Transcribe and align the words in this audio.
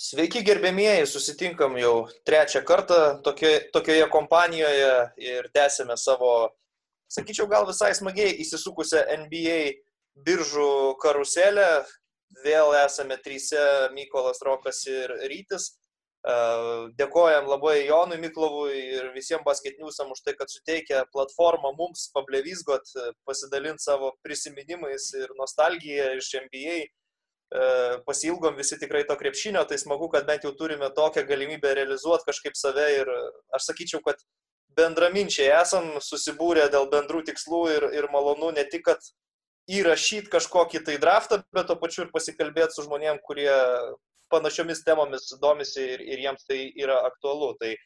Sveiki 0.00 0.40
gerbėmieji, 0.40 1.04
susitinkam 1.04 1.74
jau 1.76 2.06
trečią 2.24 2.62
kartą 2.64 3.18
tokioje, 3.24 3.58
tokioje 3.74 4.06
kompanijoje 4.08 4.92
ir 5.20 5.48
tęsėme 5.52 5.92
savo, 6.00 6.30
sakyčiau, 7.12 7.44
gal 7.50 7.66
visai 7.68 7.90
smagiai 7.98 8.38
įsisukusią 8.40 9.02
NBA 9.26 9.58
biržų 10.24 10.70
karuselę. 11.02 11.66
Vėl 12.46 12.72
esame 12.80 13.18
tryse- 13.20 13.60
Mykolas 13.96 14.40
Rokas 14.46 14.80
ir 14.88 15.12
Rytis. 15.28 15.74
Dėkojam 16.96 17.50
labai 17.50 17.82
Jonui 17.90 18.16
Miklovui 18.24 18.80
ir 19.00 19.10
visiems 19.12 19.44
basketniusam 19.44 20.14
už 20.16 20.24
tai, 20.24 20.32
kad 20.38 20.48
suteikė 20.48 21.04
platformą 21.12 21.74
mums 21.76 22.08
pablevizgot, 22.16 22.88
pasidalinti 23.28 23.84
savo 23.84 24.14
prisiminimais 24.24 25.12
ir 25.20 25.28
nostalgiją 25.36 26.14
iš 26.16 26.32
NBA 26.46 26.78
pasilgom 28.06 28.54
visi 28.54 28.78
tikrai 28.78 29.02
to 29.08 29.16
krepšinio, 29.18 29.64
tai 29.66 29.78
smagu, 29.78 30.06
kad 30.12 30.26
bent 30.26 30.44
jau 30.46 30.52
turime 30.54 30.86
tokią 30.94 31.24
galimybę 31.26 31.72
realizuoti 31.74 32.28
kažkaip 32.28 32.54
save 32.54 32.86
ir 33.00 33.10
aš 33.56 33.72
sakyčiau, 33.72 34.02
kad 34.06 34.22
bendraminčiai 34.78 35.50
esam 35.58 35.96
susibūrę 36.04 36.68
dėl 36.70 36.86
bendrų 36.92 37.24
tikslų 37.26 37.62
ir, 37.74 37.88
ir 37.98 38.06
malonu 38.12 38.52
ne 38.54 38.62
tik, 38.70 38.84
kad 38.86 39.10
įrašyti 39.70 40.30
kažkokį 40.30 40.84
tai 40.86 40.96
draftą, 41.02 41.42
bet 41.54 41.68
to 41.70 41.76
pačiu 41.78 42.04
ir 42.04 42.14
pasikalbėti 42.14 42.76
su 42.76 42.86
žmonėm, 42.86 43.20
kurie 43.26 43.50
panašiomis 44.30 44.84
temomis 44.86 45.26
domisi 45.42 45.82
ir, 45.96 46.04
ir 46.06 46.22
jiems 46.24 46.46
tai 46.46 46.60
yra 46.78 47.00
aktualu. 47.06 47.52
Tai 47.60 47.72
e, 47.74 47.80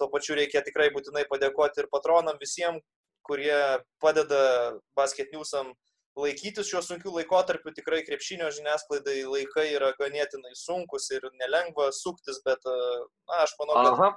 tuo 0.00 0.10
pačiu 0.12 0.38
reikia 0.38 0.64
tikrai 0.66 0.90
būtinai 0.94 1.24
padėkoti 1.30 1.82
ir 1.82 1.90
patronam 1.92 2.38
visiems, 2.42 2.82
kurie 3.24 3.56
padeda 4.02 4.74
basket 4.98 5.32
newsam 5.32 5.72
laikytis 6.18 6.68
šiuo 6.70 6.82
sunkiu 6.84 7.12
laikotarpiu 7.14 7.72
tikrai 7.74 8.02
krepšinio 8.06 8.50
žiniasklaidai 8.54 9.24
laikai 9.26 9.66
yra 9.74 9.90
ganėtinai 9.98 10.54
sunkus 10.58 11.08
ir 11.14 11.26
nelengva 11.40 11.90
suktis, 11.94 12.40
bet 12.46 12.62
na, 12.68 13.40
aš 13.42 13.56
manau, 13.58 13.80
kad 13.80 13.90
Aha. 13.94 14.10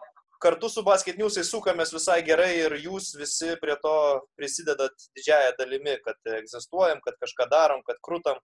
kartu 0.44 0.70
su 0.70 0.84
Basket 0.86 1.18
Newsai 1.18 1.46
sukamės 1.48 1.94
visai 1.96 2.20
gerai 2.28 2.52
ir 2.60 2.78
jūs 2.84 3.16
visi 3.18 3.56
prie 3.62 3.78
to 3.82 3.96
prisidedat 4.38 5.10
didžiąją 5.18 5.56
dalimi, 5.58 5.98
kad 6.06 6.34
egzistuojam, 6.38 7.02
kad 7.06 7.18
kažką 7.24 7.50
darom, 7.54 7.84
kad 7.88 8.02
krūtam. 8.06 8.40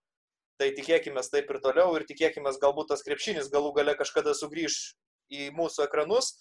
Tai 0.62 0.70
tikėkime 0.74 1.22
taip 1.34 1.50
ir 1.50 1.58
toliau 1.62 1.96
ir 1.98 2.06
tikėkime 2.10 2.52
galbūt 2.62 2.92
tas 2.94 3.02
krepšinis 3.06 3.50
galų 3.54 3.74
gale 3.78 3.96
kažkada 3.98 4.36
sugrįž 4.38 4.82
į 5.34 5.50
mūsų 5.58 5.88
ekranus. 5.88 6.36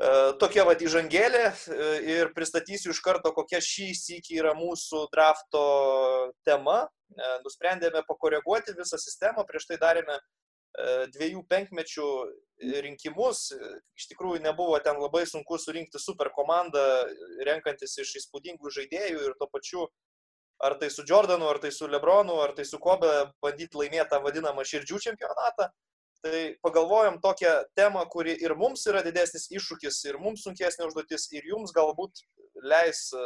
E, 0.00 0.10
tokia 0.40 0.64
vad 0.64 0.80
įžangėlė 0.80 1.42
e, 1.44 1.86
ir 2.08 2.30
pristatysiu 2.32 2.94
iš 2.94 3.02
karto, 3.04 3.34
kokia 3.36 3.58
šį 3.60 3.90
sykį 3.98 4.38
yra 4.40 4.54
mūsų 4.56 5.02
drafto 5.12 5.64
tema. 6.48 6.86
E, 7.12 7.32
nusprendėme 7.44 8.00
pakoreguoti 8.08 8.72
visą 8.78 8.96
sistemą, 9.00 9.44
prieš 9.48 9.68
tai 9.70 9.80
darėme 9.82 10.20
dviejų 11.10 11.40
penkmečių 11.50 12.08
rinkimus. 12.84 13.40
Iš 13.98 14.04
tikrųjų 14.12 14.38
nebuvo 14.44 14.78
ten 14.80 15.00
labai 15.02 15.24
sunku 15.26 15.58
surinkti 15.58 15.98
super 15.98 16.30
komandą, 16.30 16.84
renkantis 17.48 17.96
iš 17.98 18.12
įspūdingų 18.20 18.70
žaidėjų 18.76 19.24
ir 19.26 19.34
tuo 19.40 19.48
pačiu 19.50 19.88
ar 20.62 20.76
tai 20.78 20.92
su 20.94 21.02
Jordanu, 21.08 21.48
ar 21.50 21.58
tai 21.58 21.72
su 21.74 21.90
Lebronu, 21.90 22.38
ar 22.44 22.54
tai 22.54 22.64
su 22.68 22.78
Kobe 22.78 23.10
bandyti 23.42 23.82
laimėti 23.82 24.12
tą 24.14 24.22
vadinamą 24.22 24.62
širdžių 24.70 25.02
čempionatą. 25.08 25.68
Tai 26.20 26.40
pagalvojom 26.60 27.16
tokią 27.24 27.52
temą, 27.78 28.04
kuri 28.12 28.34
ir 28.44 28.52
mums 28.56 28.84
yra 28.90 29.00
didesnis 29.06 29.46
iššūkis, 29.56 30.02
ir 30.10 30.18
mums 30.20 30.44
sunkesnė 30.44 30.84
užduotis, 30.90 31.30
ir 31.32 31.46
jums 31.48 31.72
galbūt 31.72 32.20
leis 32.60 33.06
e, 33.16 33.22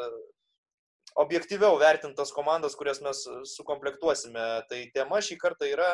objektyviau 1.19 1.75
vertintas 1.83 2.31
komandas, 2.37 2.77
kurias 2.79 3.03
mes 3.03 3.25
sukomplektuosime. 3.57 4.47
Tai 4.71 4.81
tema 4.95 5.19
šį 5.19 5.41
kartą 5.43 5.67
yra 5.73 5.91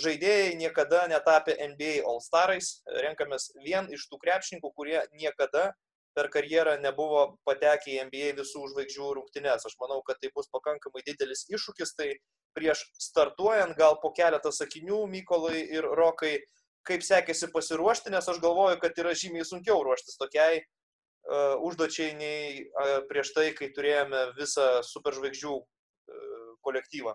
žaidėjai 0.00 0.56
niekada 0.56 1.06
netapę 1.12 1.56
NBA 1.74 2.00
All 2.08 2.22
Starais. 2.24 2.80
Renkamės 3.04 3.50
vien 3.64 3.90
iš 3.92 4.06
tų 4.08 4.20
krepšininkų, 4.24 4.72
kurie 4.76 5.00
niekada 5.12 5.70
per 6.16 6.28
karjerą 6.32 6.76
nebuvo 6.82 7.22
patekę 7.46 7.92
į 7.94 8.06
NBA 8.08 8.32
visų 8.40 8.66
žvaigždžių 8.72 9.10
rungtynes. 9.18 9.66
Aš 9.66 9.76
manau, 9.82 10.00
kad 10.06 10.20
tai 10.22 10.32
bus 10.34 10.50
pakankamai 10.52 11.04
didelis 11.06 11.46
iššūkis. 11.50 11.94
Tai 11.98 12.08
prieš 12.56 12.82
startuojant 12.98 13.76
gal 13.78 13.98
po 14.02 14.10
keletą 14.16 14.52
sakinių 14.54 15.04
Mykolai 15.10 15.62
ir 15.62 15.86
Rokai, 15.86 16.38
kaip 16.86 17.04
sekėsi 17.06 17.50
pasiruošti, 17.54 18.10
nes 18.14 18.28
aš 18.28 18.40
galvoju, 18.42 18.80
kad 18.82 18.98
yra 18.98 19.14
žymiai 19.14 19.46
sunkiau 19.46 19.82
ruoštis 19.86 20.18
tokiai 20.18 20.60
uh, 20.60 21.60
užduočiai 21.66 22.14
nei 22.18 22.64
uh, 22.64 23.00
prieš 23.10 23.34
tai, 23.36 23.50
kai 23.56 23.70
turėjome 23.76 24.30
visą 24.38 24.80
superžvaigždžių 24.88 25.56
uh, 25.60 26.54
kolektyvą. 26.66 27.14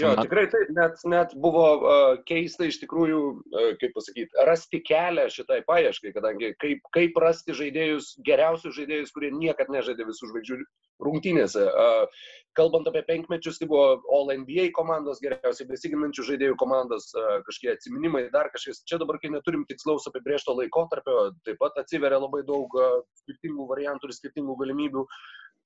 Jo, 0.00 0.14
tikrai 0.16 0.46
taip, 0.48 0.70
net, 0.72 1.02
net 1.04 1.32
buvo 1.36 1.64
uh, 1.76 2.14
keista 2.24 2.64
iš 2.64 2.78
tikrųjų, 2.80 3.18
uh, 3.52 3.64
kaip 3.80 3.92
pasakyti, 3.92 4.30
rasti 4.48 4.78
kelią 4.88 5.26
šitai 5.34 5.58
paieškai, 5.66 6.14
kadangi 6.14 6.54
kaip, 6.62 6.80
kaip 6.96 7.18
rasti 7.20 7.52
žaidėjus, 7.58 8.14
geriausius 8.24 8.78
žaidėjus, 8.78 9.12
kurie 9.12 9.28
niekad 9.36 9.68
nežaidė 9.74 10.06
visų 10.08 10.30
žvaigždžių 10.30 10.56
rungtynėse. 11.04 11.66
Uh, 11.68 12.24
kalbant 12.56 12.88
apie 12.88 13.02
penkmečius, 13.10 13.60
tai 13.60 13.68
buvo 13.68 14.00
All 14.16 14.32
NBA 14.32 14.70
komandos, 14.78 15.20
geriausiai 15.20 15.68
besiginančių 15.68 16.24
žaidėjų 16.30 16.56
komandos, 16.64 17.10
uh, 17.12 17.42
kažkiek 17.50 17.74
atsiminimai, 17.76 18.24
dar 18.32 18.48
kažkas. 18.56 18.80
Čia 18.88 18.96
dabar, 19.04 19.20
kai 19.20 19.34
neturim 19.36 19.68
tikslaus 19.68 20.08
apibriešto 20.08 20.56
laikotarpio, 20.56 21.34
taip 21.44 21.60
pat 21.60 21.76
atsiveria 21.84 22.22
labai 22.24 22.40
daug 22.48 22.80
uh, 22.80 23.04
skirtingų 23.26 23.68
variantų 23.74 24.08
ir 24.08 24.18
skirtingų 24.22 24.56
galimybių. 24.64 25.04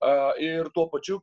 Uh, 0.03 0.35
ir 0.43 0.75
tuo 0.75 0.91
pačiu 0.91 1.23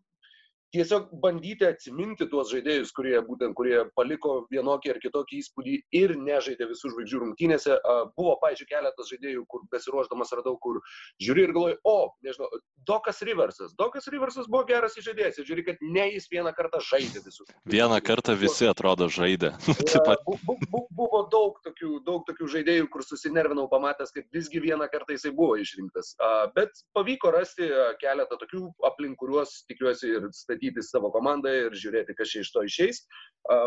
tiesiog 0.73 1.11
bandyti 1.21 1.67
atsiminti 1.67 2.27
tuos 2.31 2.49
žaidėjus, 2.51 2.91
kurie 2.97 3.15
būtent, 3.27 3.55
kurie 3.57 3.83
paliko 3.97 4.43
vienokį 4.53 4.93
ar 4.93 4.99
kitokį 5.03 5.39
įspūdį 5.43 5.75
ir 5.99 6.15
nežaidė 6.17 6.67
visų 6.71 6.93
žvaigždžių 6.95 7.21
rungtynėse. 7.23 7.77
Buvo, 8.17 8.35
pažiūrėjau, 8.41 8.69
keletas 8.73 9.11
žaidėjų, 9.13 9.45
kur 9.51 9.65
besiruošdamas 9.73 10.33
radau, 10.39 10.55
kur 10.63 10.79
žiūri 11.21 11.45
ir 11.47 11.53
galvoju, 11.55 11.79
o, 11.85 11.97
nežinau, 12.25 12.49
Dokas 12.87 13.21
Riversas. 13.23 13.75
Dokas 13.79 14.09
Riversas 14.11 14.49
buvo 14.51 14.65
geras 14.67 14.97
žaidėjas 14.97 15.39
ir 15.39 15.47
žiūri, 15.47 15.65
kad 15.69 15.83
ne 15.83 16.07
jis 16.15 16.27
vieną 16.31 16.51
kartą 16.57 16.81
žaidė 16.83 17.21
visų. 17.23 17.45
Vieną 17.69 17.99
kartą 18.03 18.35
visi 18.39 18.67
atrodo 18.67 19.07
žaidė. 19.11 19.53
bu, 20.27 20.57
bu, 20.67 20.83
buvo 20.91 21.21
daug 21.31 21.61
tokių, 21.63 22.01
daug 22.07 22.25
tokių 22.27 22.49
žaidėjų, 22.57 22.89
kur 22.91 23.05
susinervinau 23.05 23.69
pamatęs, 23.71 24.11
kad 24.15 24.27
visgi 24.35 24.61
vieną 24.63 24.89
kartą 24.91 25.15
jisai 25.15 25.31
buvo 25.37 25.55
išrinktas. 25.61 26.13
Bet 26.57 26.83
pavyko 26.97 27.31
rasti 27.35 27.69
keletą 28.01 28.39
tokių, 28.41 28.65
aplink 28.89 29.19
kuriuos 29.21 29.61
tikiuosi 29.69 30.11
ir 30.17 30.27
statyti 30.35 30.62
statyti 30.63 30.83
savo 30.83 31.11
komandą 31.11 31.49
ir 31.49 31.75
žiūrėti, 31.75 32.15
kas 32.15 32.29
čia 32.31 32.41
iš 32.43 32.51
to 32.53 32.63
išeis. 32.63 33.03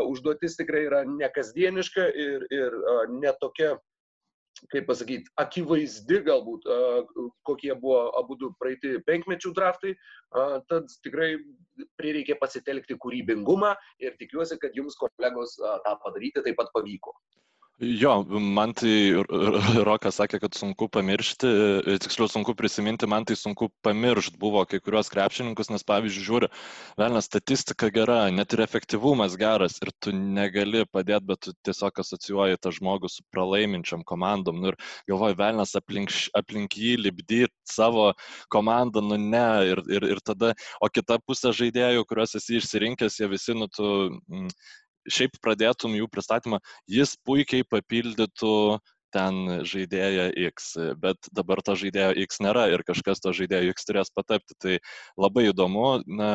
Užduotis 0.09 0.57
tikrai 0.57 0.87
yra 0.87 1.05
nekasdieniška 1.05 2.07
ir, 2.15 2.47
ir 2.51 2.73
netokia, 3.11 3.79
kaip 4.73 4.87
pasakyti, 4.89 5.29
akivaizdi 5.37 6.23
galbūt, 6.25 6.65
kokie 7.45 7.75
buvo 7.75 8.13
abu 8.19 8.37
du 8.37 8.55
praeiti 8.59 8.99
penkmečių 9.07 9.53
draftai. 9.53 9.95
Tad 10.71 10.89
tikrai 11.05 11.37
prireikė 12.01 12.39
pasitelkti 12.41 12.97
kūrybingumą 12.97 13.75
ir 14.01 14.17
tikiuosi, 14.17 14.59
kad 14.59 14.73
jums 14.75 14.97
kolegos 14.97 15.59
tą 15.61 15.99
padaryti 16.05 16.43
taip 16.43 16.57
pat 16.57 16.73
pavyko. 16.73 17.13
Jo, 17.77 18.23
man 18.41 18.71
tai 18.73 19.13
Rokas 19.85 20.17
sakė, 20.17 20.39
kad 20.41 20.55
sunku 20.57 20.87
pamiršti, 20.89 21.49
e, 21.85 21.97
tiksliau 22.01 22.25
sunku 22.33 22.55
prisiminti, 22.57 23.05
man 23.05 23.27
tai 23.29 23.35
sunku 23.37 23.69
pamiršti 23.85 24.39
buvo 24.41 24.63
kai 24.65 24.81
kuriuos 24.81 25.13
krepšininkus, 25.13 25.69
nes 25.69 25.85
pavyzdžiui, 25.85 26.25
žiūri, 26.25 26.49
velnė 26.97 27.21
statistika 27.21 27.91
gera, 27.93 28.31
net 28.33 28.57
ir 28.57 28.63
efektyvumas 28.65 29.37
geras 29.37 29.77
ir 29.85 29.91
tu 30.01 30.15
negali 30.17 30.87
padėti, 30.89 31.29
bet 31.29 31.43
tu 31.45 31.53
tiesiog 31.69 32.01
asocijuoji 32.01 32.63
tą 32.65 32.73
žmogų 32.79 33.13
su 33.13 33.27
pralaiminčiam 33.29 34.07
komandom. 34.09 34.65
Nu, 34.65 34.73
ir 34.73 34.81
galvoji, 35.13 35.37
velnės 35.43 35.77
aplink, 35.77 36.17
aplink 36.33 36.79
jį 36.81 36.97
libdyti 37.03 37.53
savo 37.69 38.15
komandą, 38.49 39.05
nu 39.05 39.21
ne, 39.21 39.45
ir, 39.75 39.85
ir, 39.93 40.09
ir 40.17 40.25
tada, 40.25 40.55
o 40.81 40.89
kita 40.89 41.21
pusė 41.29 41.53
žaidėjų, 41.61 42.09
kuriuos 42.09 42.39
esi 42.41 42.57
išsirinkęs, 42.57 43.21
jie 43.21 43.33
visi, 43.37 43.53
nu 43.61 43.69
tu... 43.69 43.93
Mm, 44.33 44.49
šiaip 45.13 45.39
pradėtum 45.43 45.97
jų 45.97 46.09
pristatymą, 46.13 46.61
jis 46.91 47.17
puikiai 47.27 47.67
papildytų 47.69 48.57
ten 49.15 49.63
žaidėją 49.65 50.29
X, 50.51 50.75
bet 51.01 51.31
dabar 51.33 51.63
to 51.65 51.77
žaidėjo 51.79 52.13
X 52.27 52.41
nėra 52.45 52.67
ir 52.75 52.85
kažkas 52.87 53.23
to 53.25 53.33
žaidėjo 53.37 53.73
X 53.73 53.89
turės 53.89 54.13
patapti. 54.13 54.57
Tai 54.61 54.79
labai 55.21 55.49
įdomu, 55.53 56.03
na, 56.07 56.31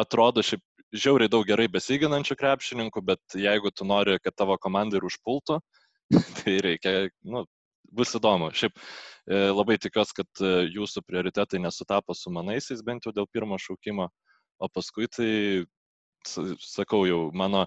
atrodo 0.00 0.44
šiaip 0.44 0.62
žiauriai 0.94 1.30
daug 1.30 1.46
gerai 1.46 1.66
besiginančių 1.70 2.36
krepšininkų, 2.38 3.02
bet 3.02 3.38
jeigu 3.38 3.72
tu 3.74 3.86
nori, 3.88 4.18
kad 4.22 4.36
tavo 4.36 4.58
komanda 4.60 4.98
ir 4.98 5.06
užpultų, 5.08 5.58
tai 6.42 6.58
reikia, 6.66 6.94
nu, 7.26 7.44
bus 7.94 8.14
įdomu. 8.18 8.50
Šiaip 8.54 8.76
e, 8.76 9.40
labai 9.54 9.78
tikiuosi, 9.82 10.18
kad 10.20 10.42
e, 10.42 10.52
jūsų 10.74 11.04
prioritetai 11.06 11.62
nesutapo 11.62 12.16
su 12.18 12.32
manaisiais, 12.34 12.82
bent 12.86 13.06
jau 13.06 13.14
dėl 13.16 13.28
pirmo 13.32 13.58
šaukimo, 13.60 14.08
o 14.62 14.70
paskui 14.70 15.08
tai 15.10 15.30
sakau 16.28 17.04
jau, 17.08 17.20
mano 17.34 17.66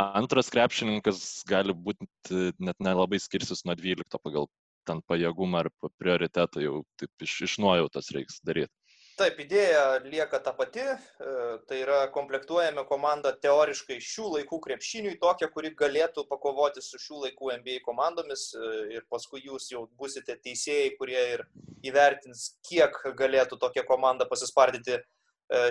antras 0.00 0.50
krepšininkas 0.52 1.44
gali 1.48 1.74
būti 1.74 2.52
net 2.58 2.78
nelabai 2.80 3.20
skirsis 3.22 3.64
nuo 3.68 3.76
12 3.78 4.22
pagal 4.22 4.48
ten 4.88 5.02
pajėgumą 5.06 5.62
ar 5.62 5.70
prioritetą 6.00 6.62
jau 6.62 6.82
taip 6.98 7.26
iš, 7.26 7.40
iš 7.48 7.58
nuojautos 7.62 8.10
reiks 8.16 8.40
daryti. 8.46 8.72
Taip, 9.12 9.36
idėja 9.44 10.00
lieka 10.06 10.38
ta 10.40 10.54
pati, 10.56 10.80
e, 10.82 11.32
tai 11.68 11.82
yra 11.82 11.98
komplektuojame 12.14 12.82
komandą 12.88 13.34
teoriškai 13.44 13.98
šių 14.00 14.30
laikų 14.38 14.58
krepšiniui, 14.64 15.18
tokią, 15.20 15.50
kuri 15.52 15.74
galėtų 15.76 16.24
pakovoti 16.30 16.80
su 16.82 16.98
šių 16.98 17.26
laikų 17.26 17.52
NBA 17.58 17.82
komandomis 17.84 18.48
e, 18.56 18.70
ir 18.96 19.04
paskui 19.12 19.44
jūs 19.44 19.68
jau 19.74 19.84
busite 20.00 20.38
teisėjai, 20.46 20.94
kurie 20.96 21.20
ir 21.34 21.44
įvertins, 21.84 22.54
kiek 22.64 22.96
galėtų 23.18 23.60
tokia 23.60 23.84
komanda 23.84 24.24
pasispardyti 24.30 25.02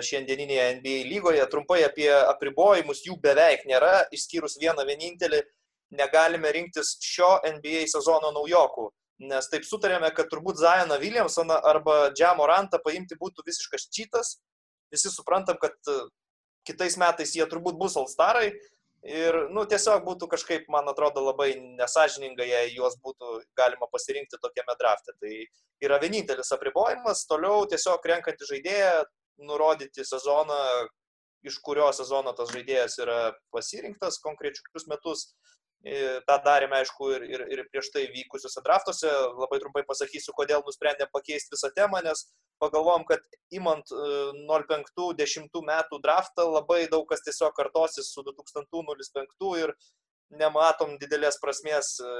šiandieninėje 0.04 0.68
NBA 0.78 0.96
lygoje. 1.10 1.44
Trumpai 1.50 1.82
apie 1.86 2.08
apribojimus, 2.12 3.04
jų 3.06 3.18
beveik 3.22 3.66
nėra, 3.68 4.06
išskyrus 4.14 4.58
vieną 4.62 4.86
vienintelį, 4.88 5.42
negalime 5.98 6.52
rinktis 6.54 6.96
šio 7.04 7.36
NBA 7.56 7.86
sezono 7.92 8.32
naujokų 8.36 8.90
nes 9.22 9.48
taip 9.50 9.66
sutarėme, 9.66 10.10
kad 10.16 10.30
turbūt 10.32 10.60
Zajoną 10.60 10.98
Williamsoną 11.02 11.58
arba 11.68 12.10
Džemo 12.16 12.46
Rantą 12.48 12.80
paimti 12.82 13.18
būtų 13.20 13.44
visiškas 13.46 13.88
čytas. 13.94 14.36
Visi 14.92 15.10
suprantam, 15.12 15.58
kad 15.62 15.74
e, 15.88 15.98
kitais 16.68 16.98
metais 17.00 17.34
jie 17.36 17.46
turbūt 17.48 17.78
bus 17.80 17.96
Alstarai 18.00 18.50
ir, 18.50 19.38
nu, 19.54 19.64
tiesiog 19.68 20.04
būtų 20.06 20.28
kažkaip, 20.34 20.66
man 20.72 20.90
atrodo, 20.90 21.24
labai 21.24 21.52
nesažininga, 21.80 22.44
jei 22.46 22.74
juos 22.74 22.98
būtų 23.02 23.40
galima 23.58 23.88
pasirinkti 23.92 24.40
tokiame 24.42 24.76
drafte. 24.80 25.14
Tai 25.22 25.32
yra 25.82 25.98
vienintelis 26.02 26.52
apribojimas, 26.54 27.24
toliau 27.30 27.64
tiesiog 27.70 28.04
renkantį 28.12 28.50
žaidėją, 28.50 28.94
nurodyti 29.38 30.04
sezoną, 30.04 30.58
iš 31.46 31.58
kurio 31.64 31.88
sezono 31.96 32.34
tas 32.38 32.52
žaidėjas 32.54 32.98
yra 33.02 33.18
pasirinktas 33.54 34.20
konkrečius 34.22 34.86
metus 34.90 35.26
tą 35.82 36.36
darėme, 36.44 36.76
aišku, 36.78 37.08
ir, 37.16 37.24
ir, 37.26 37.42
ir 37.50 37.62
prieš 37.72 37.90
tai 37.90 38.04
vykusiuose 38.12 38.62
draftuose. 38.62 39.10
Labai 39.34 39.58
trumpai 39.58 39.82
pasakysiu, 39.86 40.32
kodėl 40.36 40.62
nusprendėm 40.62 41.10
pakeisti 41.12 41.56
visą 41.56 41.72
temą, 41.74 42.02
nes 42.06 42.28
pagalvom, 42.62 43.04
kad 43.08 43.20
imant 43.50 43.90
05-10 43.90 45.50
e, 45.50 45.64
metų 45.66 45.98
draftą 46.04 46.46
labai 46.52 46.86
daug 46.92 47.08
kas 47.10 47.24
tiesiog 47.26 47.54
kartosis 47.56 48.12
su 48.14 48.22
2005 48.22 49.50
ir 49.58 49.74
nematom 50.38 50.96
didelės 51.02 51.40
prasmės 51.42 51.96
e, 51.98 52.12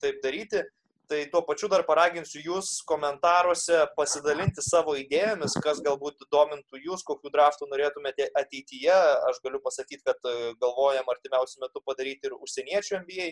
taip 0.00 0.22
daryti. 0.24 0.64
Tai 1.10 1.24
tuo 1.26 1.40
pačiu 1.42 1.66
dar 1.66 1.82
paraginsiu 1.82 2.38
jūs 2.44 2.68
komentaruose 2.86 3.80
pasidalinti 3.96 4.62
savo 4.62 4.92
idėjomis, 4.94 5.56
kas 5.64 5.80
galbūt 5.82 6.22
domintų 6.30 6.78
jūs, 6.84 7.02
kokiu 7.08 7.32
draftu 7.34 7.66
norėtumėte 7.66 8.28
ateityje. 8.38 8.94
Aš 9.26 9.40
galiu 9.42 9.58
pasakyti, 9.64 10.04
kad 10.06 10.30
e, 10.30 10.52
galvojam 10.62 11.10
artimiausiu 11.10 11.64
metu 11.64 11.82
padaryti 11.82 12.30
ir 12.30 12.36
užsieniečių 12.38 13.00
NBA 13.00 13.26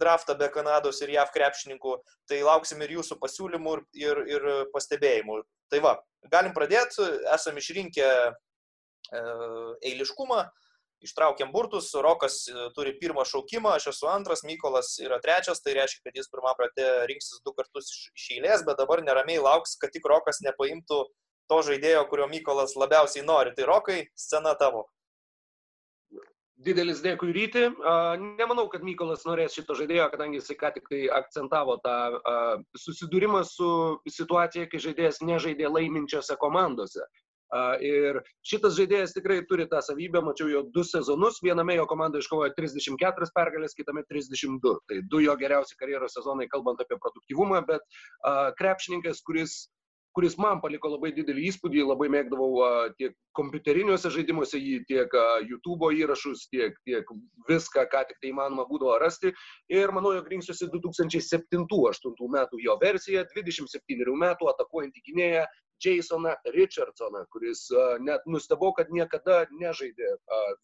draftą 0.00 0.38
be 0.40 0.48
Kanados 0.56 1.02
ir 1.04 1.12
JAV 1.18 1.34
krepšininkų. 1.36 1.94
Tai 2.30 2.40
lauksim 2.48 2.80
ir 2.86 2.96
jūsų 2.96 3.20
pasiūlymų 3.20 3.76
ir, 3.76 3.84
ir, 4.00 4.24
ir 4.38 4.50
pastebėjimų. 4.72 5.42
Tai 5.68 5.84
va, 5.84 5.94
galim 6.32 6.56
pradėti, 6.56 7.04
esam 7.36 7.60
išrinkę 7.60 8.08
e, 8.08 9.24
eiliškumą 9.92 10.40
ištraukėm 11.04 11.52
burtus, 11.54 11.90
Rokas 12.06 12.40
e, 12.48 12.68
turi 12.76 12.94
pirmą 13.00 13.26
šaukimą, 13.28 13.74
aš 13.78 13.90
esu 13.92 14.08
antras, 14.10 14.44
Mykolas 14.46 14.94
yra 15.04 15.20
trečias, 15.22 15.62
tai 15.64 15.76
reiškia, 15.78 16.02
kad 16.08 16.18
jis 16.18 16.30
pirmą 16.32 16.54
pratė 16.58 16.88
rinksis 17.10 17.42
du 17.44 17.54
kartus 17.56 17.90
iš 17.92 18.30
eilės, 18.38 18.64
bet 18.66 18.80
dabar 18.80 19.04
neramiai 19.04 19.42
lauks, 19.44 19.76
kad 19.80 19.94
tik 19.94 20.08
Rokas 20.10 20.42
nepaimtų 20.46 21.04
to 21.52 21.62
žaidėjo, 21.68 22.04
kurio 22.10 22.28
Mykolas 22.32 22.76
labiausiai 22.80 23.24
nori. 23.26 23.54
Tai 23.56 23.68
Rokai, 23.68 24.00
scena 24.16 24.54
tavo. 24.60 24.86
Didelis 26.64 27.02
dėkui 27.04 27.32
ryti. 27.34 27.64
Nemanau, 28.38 28.68
kad 28.72 28.84
Mykolas 28.86 29.26
norės 29.26 29.56
šito 29.56 29.74
žaidėjo, 29.76 30.06
kadangi 30.12 30.38
jis 30.38 30.54
ką 30.56 30.70
tik 30.76 30.86
tai 30.88 31.00
akcentavo 31.12 31.76
tą 31.84 31.96
susidūrimą 32.78 33.42
su 33.48 33.68
situacija, 34.08 34.70
kai 34.70 34.80
žaidėjas 34.86 35.20
nežaidė 35.26 35.68
laiminčiose 35.68 36.38
komandose. 36.40 37.04
Ir 37.84 38.18
šitas 38.46 38.74
žaidėjas 38.78 39.14
tikrai 39.14 39.38
turi 39.46 39.66
tą 39.70 39.82
savybę, 39.84 40.22
mačiau 40.24 40.48
jo 40.50 40.62
du 40.74 40.82
sezonus, 40.86 41.38
viename 41.44 41.76
jo 41.76 41.84
komanda 41.90 42.18
iškovojo 42.18 42.54
34 42.56 43.30
pergalės, 43.36 43.76
kitame 43.78 44.02
32. 44.10 44.74
Tai 44.88 45.02
du 45.12 45.20
jo 45.22 45.36
geriausi 45.38 45.78
karjeros 45.78 46.16
sezonai, 46.18 46.48
kalbant 46.50 46.82
apie 46.82 46.98
produktivumą, 46.98 47.62
bet 47.68 47.84
krepšininkas, 48.58 49.22
kuris 49.28 49.64
kuris 50.14 50.36
man 50.38 50.60
paliko 50.62 50.92
labai 50.92 51.10
didelį 51.14 51.48
įspūdį, 51.50 51.80
labai 51.88 52.06
mėgdavau 52.14 52.50
tiek 52.98 53.16
kompiuteriniuose 53.34 54.12
žaidimuose 54.14 54.60
jį, 54.60 54.76
tiek 54.86 55.16
YouTube 55.48 55.90
įrašus, 55.98 56.46
tiek, 56.52 56.76
tiek 56.86 57.08
viską, 57.48 57.86
ką 57.90 58.04
tik 58.10 58.20
tai 58.22 58.30
įmanoma 58.30 58.66
būdavo 58.68 58.94
rasti. 59.02 59.34
Ir 59.74 59.90
manau, 59.96 60.14
jog 60.14 60.30
rinksiuosi 60.30 60.70
2007-2008 60.70 62.30
metų 62.36 62.62
jo 62.62 62.78
versiją, 62.82 63.26
27 63.34 64.14
metų 64.22 64.50
atakuojantį 64.54 65.04
gynėją, 65.10 65.44
Jasoną 65.84 66.34
Richardsoną, 66.54 67.24
kuris 67.32 67.68
net 68.00 68.26
nustebau, 68.26 68.72
kad 68.72 68.90
niekada 68.90 69.44
nežaidė 69.50 70.14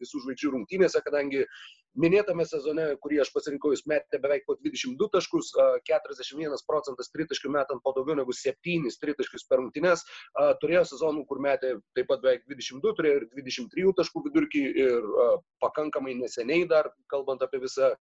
visų 0.00 0.22
žvaigždžių 0.24 0.52
rungtynėse, 0.54 1.02
kadangi 1.04 1.44
minėtame 1.98 2.46
sezone, 2.46 2.87
kurį 3.02 3.20
aš 3.25 3.32
pasirinkau, 3.34 3.72
jis 3.75 3.84
metė 3.90 4.20
beveik 4.22 4.46
po 4.46 4.56
22 4.60 5.10
taškus, 5.14 5.52
41 5.88 6.64
procentas 6.69 7.10
tritaškių 7.14 7.52
metant 7.56 7.82
po 7.84 7.94
daugiau 7.96 8.19
negu 8.20 8.34
7 8.37 8.90
tritaškius 9.02 9.46
per 9.48 9.62
rungtynės, 9.62 10.04
turėjo 10.62 10.84
sezonų, 10.92 11.26
kur 11.31 11.42
metė 11.42 11.76
taip 11.98 12.10
pat 12.10 12.22
beveik 12.25 12.46
22, 12.50 12.94
turėjo 12.98 13.20
ir 13.22 13.28
23 13.37 13.94
taškų 14.00 14.25
vidurkį 14.28 14.64
ir 14.87 15.10
pakankamai 15.64 16.16
neseniai 16.20 16.69
dar, 16.70 16.92
kalbant 17.10 17.42
apie 17.46 17.62
visą 17.64 17.94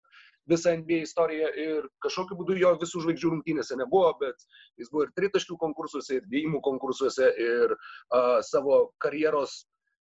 visą 0.47 0.71
NBA 0.79 1.01
istoriją. 1.03 1.47
Ir 1.59 1.87
kažkokiu 2.03 2.37
būdu 2.39 2.55
jo 2.61 2.73
visų 2.81 3.03
žvaigždžių 3.03 3.31
rungtynėse 3.33 3.77
nebuvo, 3.79 4.13
bet 4.21 4.45
jis 4.79 4.91
buvo 4.93 5.03
ir 5.03 5.11
tritaškių 5.19 5.57
konkursuose, 5.59 6.19
ir 6.19 6.29
dėjimų 6.31 6.61
konkursuose, 6.63 7.27
ir 7.35 7.75
uh, 7.75 8.37
savo 8.47 8.85
karjeros 9.03 9.65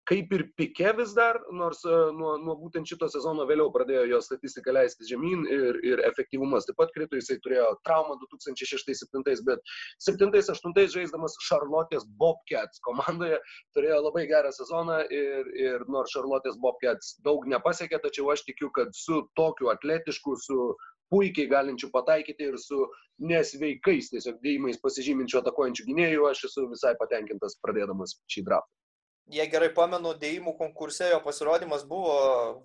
kaip 0.10 0.32
ir 0.34 0.44
pike 0.58 0.92
vis 0.98 1.12
dar, 1.18 1.38
nors 1.54 1.84
e, 1.86 1.96
nuo, 2.18 2.34
nuo 2.42 2.56
būtent 2.58 2.90
šito 2.90 3.10
sezono 3.14 3.46
vėliau 3.50 3.70
pradėjo 3.74 4.08
jo 4.10 4.20
statistika 4.26 4.74
leisti 4.74 5.06
žemyn 5.10 5.46
ir, 5.54 5.78
ir 5.86 6.02
efektyvumas 6.08 6.66
taip 6.66 6.80
pat 6.82 6.94
krito, 6.96 7.20
jisai 7.20 7.38
turėjo 7.44 7.68
traumą 7.86 8.18
2006-2007, 8.24 9.44
bet 9.50 9.62
2007-2008 10.08 10.96
žaisdamas 10.96 11.38
Charlotte's 11.46 12.08
Bobcats 12.22 12.82
komandoje 12.88 13.38
turėjo 13.78 14.02
labai 14.08 14.26
gerą 14.32 14.54
sezoną 14.56 15.04
ir, 15.14 15.52
ir 15.68 15.86
nors 15.94 16.16
Charlotte's 16.18 16.58
Bobcats 16.64 17.14
daug 17.26 17.46
nepasiekė, 17.54 18.02
tačiau 18.02 18.34
aš 18.34 18.48
tikiu, 18.50 18.74
kad 18.74 18.96
su 18.98 19.22
tokiu 19.38 19.70
atletišku, 19.76 20.40
su 20.42 20.60
puikiai 21.14 21.50
galinčių 21.54 21.94
pataikyti 21.94 22.50
ir 22.50 22.58
su 22.62 22.82
nesveikais 23.30 24.10
tiesiog 24.14 24.42
dėjimais 24.42 24.82
pasižyminčių 24.82 25.42
atakuojančių 25.44 25.90
gynėjų, 25.94 26.28
aš 26.34 26.46
esu 26.50 26.70
visai 26.74 26.98
patenkintas 26.98 27.58
pradėdamas 27.62 28.18
šį 28.30 28.46
draftą 28.50 28.89
jei 29.34 29.48
gerai 29.50 29.70
pamenu, 29.76 30.14
dėjimų 30.18 30.56
konkurse 30.58 31.10
jo 31.12 31.20
pasirodymas 31.24 31.84
buvo 31.88 32.14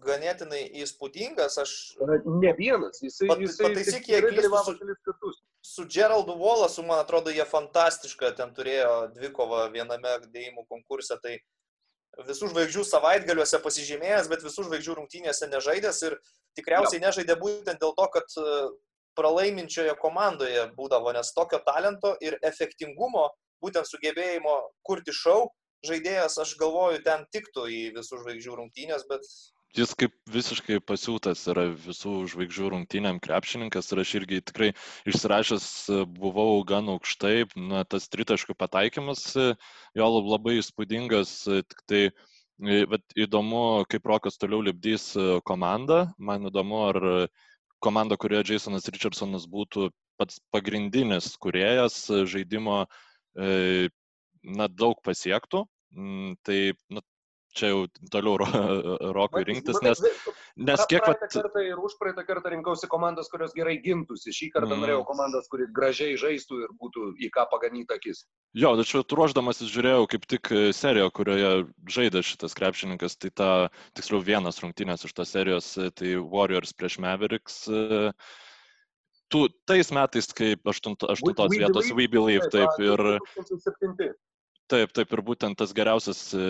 ganėtinai 0.05 0.63
įspūdingas. 0.85 1.59
Aš... 1.61 1.73
Ne 2.41 2.55
vienas, 2.57 3.03
jisai, 3.05 3.29
pat, 3.31 3.43
jisai 3.45 3.67
pataisyk, 3.69 4.09
jie 4.09 4.21
dalyvavo 4.25 4.77
kelis 4.79 5.01
kartus. 5.05 5.43
Su 5.65 5.87
Geraldu 5.89 6.37
Volasu, 6.41 6.85
man 6.87 7.03
atrodo, 7.03 7.33
jie 7.33 7.45
fantastišką 7.49 8.35
ten 8.39 8.55
turėjo 8.57 8.95
dvikovą 9.17 9.67
viename 9.75 10.17
dėjimų 10.27 10.65
konkurse. 10.71 11.19
Tai 11.23 11.37
visų 12.29 12.51
žvaigždžių 12.53 12.85
savaitgaliuose 12.89 13.61
pasižymėjęs, 13.65 14.31
bet 14.31 14.45
visų 14.47 14.69
žvaigždžių 14.69 14.97
rungtynėse 15.01 15.49
nežaidęs 15.51 16.01
ir 16.09 16.19
tikriausiai 16.59 17.01
ja. 17.01 17.09
nežaidė 17.09 17.37
būtent 17.41 17.83
dėl 17.83 17.95
to, 17.97 18.07
kad 18.15 18.37
e, 18.39 18.59
pralaiminčioje 19.19 19.97
komandoje 20.01 20.69
būdavo, 20.79 21.13
nes 21.17 21.33
tokio 21.35 21.59
talento 21.67 22.15
ir 22.23 22.39
efektingumo, 22.47 23.29
būtent 23.65 23.89
sugebėjimo 23.89 24.55
kurti 24.87 25.15
šau, 25.17 25.49
žaidėjas, 25.89 26.39
aš 26.43 26.55
galvoju, 26.61 27.03
ten 27.07 27.27
tiktų 27.35 27.67
į 27.71 27.83
visų 27.99 28.23
žvaigždžių 28.23 28.57
rungtynės, 28.61 29.07
bet... 29.11 29.29
Jis 29.75 29.91
kaip 29.99 30.13
visiškai 30.31 30.77
pasiūtas 30.87 31.41
yra 31.51 31.65
visų 31.87 32.13
žvaigždžių 32.31 32.69
rungtynėm 32.77 33.17
krepšininkas 33.23 33.91
ir 33.91 34.03
aš 34.05 34.13
irgi 34.21 34.39
tikrai 34.47 34.69
išsirašęs 35.11 35.67
buvau 36.15 36.61
gan 36.69 36.93
aukštai, 36.93 37.49
na, 37.59 37.83
tas 37.83 38.07
tritaškių 38.13 38.55
pataikymas 38.55 39.25
jo 39.35 40.13
labai 40.15 40.61
įspūdingas, 40.61 41.35
tik 41.73 41.83
tai 41.91 42.05
bet 42.63 43.19
įdomu, 43.19 43.83
kaip 43.91 44.07
Rokas 44.07 44.39
toliau 44.39 44.63
lipdys 44.63 45.11
komandą, 45.43 46.05
man 46.23 46.47
įdomu, 46.47 46.81
ar 46.93 47.01
komanda, 47.83 48.17
kurioje 48.17 48.55
Jasonas 48.55 48.87
Richardsonas 48.87 49.49
būtų 49.51 49.91
pats 50.21 50.39
pagrindinis 50.55 51.35
kuriejas 51.43 52.07
žaidimo 52.31 52.85
na, 53.35 54.69
daug 54.69 55.01
pasiektų, 55.03 55.65
tai 56.47 56.61
nu, 56.93 57.03
čia 57.55 57.71
jau 57.71 57.85
toliau 58.11 58.37
ro, 58.43 58.47
rokui 59.15 59.45
rinktis, 59.47 59.79
nes, 59.85 60.01
nes 60.59 60.83
kiek... 60.91 61.05
Praeitą 61.05 61.29
kartą 61.31 61.63
ir 61.63 61.79
už 61.79 61.95
praeitą 62.01 62.25
kartą 62.27 62.53
rinkausi 62.53 62.91
komandas, 62.91 63.31
kurios 63.33 63.55
gerai 63.57 63.77
gintųsi. 63.85 64.35
Šį 64.35 64.51
kartą 64.57 64.75
mm. 64.75 64.83
norėjau 64.83 65.05
komandas, 65.09 65.47
kuri 65.53 65.69
gražiai 65.75 66.19
žaistų 66.21 66.61
ir 66.67 66.75
būtų 66.81 67.13
į 67.23 67.31
ką 67.35 67.47
paganyti 67.53 67.95
akis. 67.95 68.25
Jo, 68.59 68.75
tačiau 68.81 69.05
ruoždamasis 69.07 69.71
žiūrėjau 69.71 70.09
kaip 70.11 70.27
tik 70.35 70.53
seriją, 70.77 71.09
kurioje 71.15 71.53
žaidė 71.97 72.25
šitas 72.27 72.59
krepšininkas, 72.59 73.19
tai 73.23 73.31
ta, 73.31 73.51
tiksliau, 73.99 74.23
vienas 74.27 74.61
rungtynės 74.63 75.07
iš 75.07 75.15
tos 75.17 75.35
serijos, 75.35 75.75
tai 75.99 76.17
Warriors 76.19 76.75
prieš 76.77 76.99
Mavericks. 77.03 77.65
Tu 79.33 79.41
tais 79.67 79.89
metais, 79.95 80.27
kaip 80.37 80.69
aštuntos 80.69 81.23
we, 81.25 81.35
vietos 81.57 81.89
We 81.97 82.07
Believe, 82.11 82.51
taip, 82.53 82.77
ir... 82.83 83.01
2007 83.39 84.15
Taip, 84.73 84.95
taip 84.97 85.11
ir 85.13 85.21
būtent 85.21 85.59
tas 85.61 85.75
geriausias 85.77 86.21
e, 86.33 86.45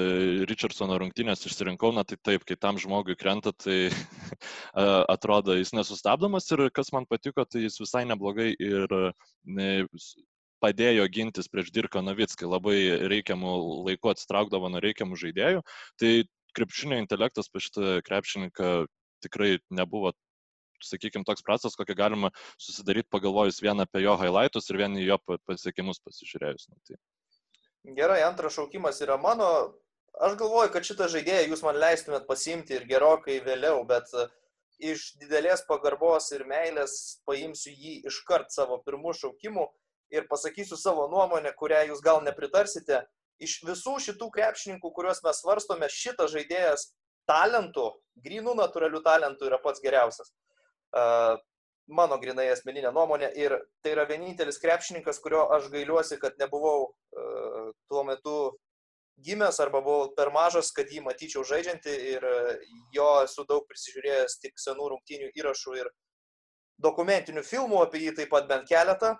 Richardsono 0.46 0.94
rungtynės 1.02 1.40
išsirinkau, 1.48 1.90
na 1.96 2.04
tai 2.06 2.14
taip, 2.22 2.44
kai 2.46 2.54
tam 2.54 2.78
žmogui 2.78 3.16
krenta, 3.18 3.50
tai 3.50 3.88
atrodo 5.14 5.56
jis 5.58 5.72
nesustabdomas 5.74 6.46
ir 6.54 6.68
kas 6.76 6.92
man 6.94 7.08
patiko, 7.10 7.42
tai 7.42 7.64
jis 7.64 7.80
visai 7.82 8.04
neblogai 8.06 8.52
ir 8.54 8.94
ne, 9.58 9.70
padėjo 10.62 11.08
gintis 11.10 11.50
prieš 11.50 11.72
Dirką 11.74 12.04
Novickį, 12.06 12.46
labai 12.48 12.76
reikiamų 13.10 13.54
laikų 13.88 14.12
atsitraukdavo 14.14 14.70
nuo 14.70 14.82
reikiamų 14.84 15.18
žaidėjų. 15.20 15.64
Tai 16.00 16.12
krepšinio 16.54 17.00
intelektas 17.02 17.50
pas 17.50 17.66
šitą 17.66 17.98
krepšininką 18.06 18.70
tikrai 19.26 19.58
nebuvo 19.74 20.14
sakykime, 20.84 21.26
toks 21.26 21.42
prastas, 21.42 21.74
kokį 21.78 21.96
galima 21.98 22.30
susidaryti 22.60 23.10
pagalvojus 23.10 23.62
vieną 23.64 23.88
apie 23.88 24.04
jo 24.04 24.16
highlightus 24.20 24.70
ir 24.70 24.80
vieną 24.84 25.02
jo 25.04 25.18
pasiekimus 25.48 26.02
pasižiūrėjus. 26.04 26.68
Nu, 26.70 26.80
tai. 26.88 27.00
Gerai, 27.84 28.22
antras 28.24 28.54
šaukimas 28.56 29.00
yra 29.04 29.16
mano. 29.20 29.46
Aš 30.24 30.38
galvoju, 30.40 30.70
kad 30.72 30.86
šitą 30.86 31.08
žaidėją 31.12 31.50
jūs 31.50 31.62
man 31.66 31.76
leistumėt 31.76 32.24
pasimti 32.24 32.78
ir 32.78 32.86
gerokai 32.88 33.40
vėliau, 33.44 33.82
bet 33.84 34.08
e, 34.14 34.24
iš 34.92 35.10
didelės 35.20 35.64
pagarbos 35.68 36.30
ir 36.32 36.46
meilės 36.48 36.94
paimsiu 37.28 37.74
jį 37.74 37.96
iškart 38.08 38.54
savo 38.54 38.78
pirmų 38.86 39.12
šaukimų 39.18 39.66
ir 40.16 40.28
pasakysiu 40.30 40.78
savo 40.80 41.08
nuomonę, 41.12 41.52
kurią 41.58 41.82
jūs 41.90 42.00
gal 42.00 42.22
nepritarsite. 42.24 43.02
Iš 43.42 43.58
visų 43.68 43.98
šitų 44.06 44.30
krepšininkų, 44.32 44.92
kuriuos 44.94 45.20
mes 45.26 45.42
svarstome, 45.42 45.90
šitas 45.90 46.32
žaidėjas 46.32 46.92
talentų, 47.28 47.90
grinų 48.24 48.54
natūralių 48.62 49.02
talentų 49.04 49.50
yra 49.50 49.58
pats 49.60 49.82
geriausias. 49.84 50.30
Uh, 50.94 51.36
mano 51.90 52.16
grinai 52.20 52.46
asmeninė 52.52 52.92
nuomonė 52.94 53.30
ir 53.36 53.56
tai 53.82 53.92
yra 53.92 54.06
vienintelis 54.08 54.60
krepšininkas, 54.62 55.20
kurio 55.20 55.44
aš 55.56 55.68
gailiuosi, 55.72 56.18
kad 56.22 56.38
nebuvau 56.40 56.94
tuo 57.88 58.04
metu 58.04 58.36
gimęs 59.24 59.60
arba 59.62 59.80
buvau 59.84 60.08
per 60.16 60.32
mažas, 60.34 60.72
kad 60.74 60.90
jį 60.90 61.04
matyčiau 61.04 61.44
žaidžiantį 61.46 61.94
ir 62.14 62.26
jo 62.96 63.10
esu 63.22 63.44
daug 63.48 63.66
prisižiūrėjęs 63.70 64.40
tik 64.42 64.58
senų 64.58 64.88
rungtynių 64.94 65.30
įrašų 65.38 65.76
ir 65.78 65.90
dokumentinių 66.82 67.44
filmų 67.46 67.84
apie 67.84 68.02
jį 68.04 68.16
taip 68.18 68.32
pat 68.34 68.48
bent 68.50 68.66
keletą 68.68 69.14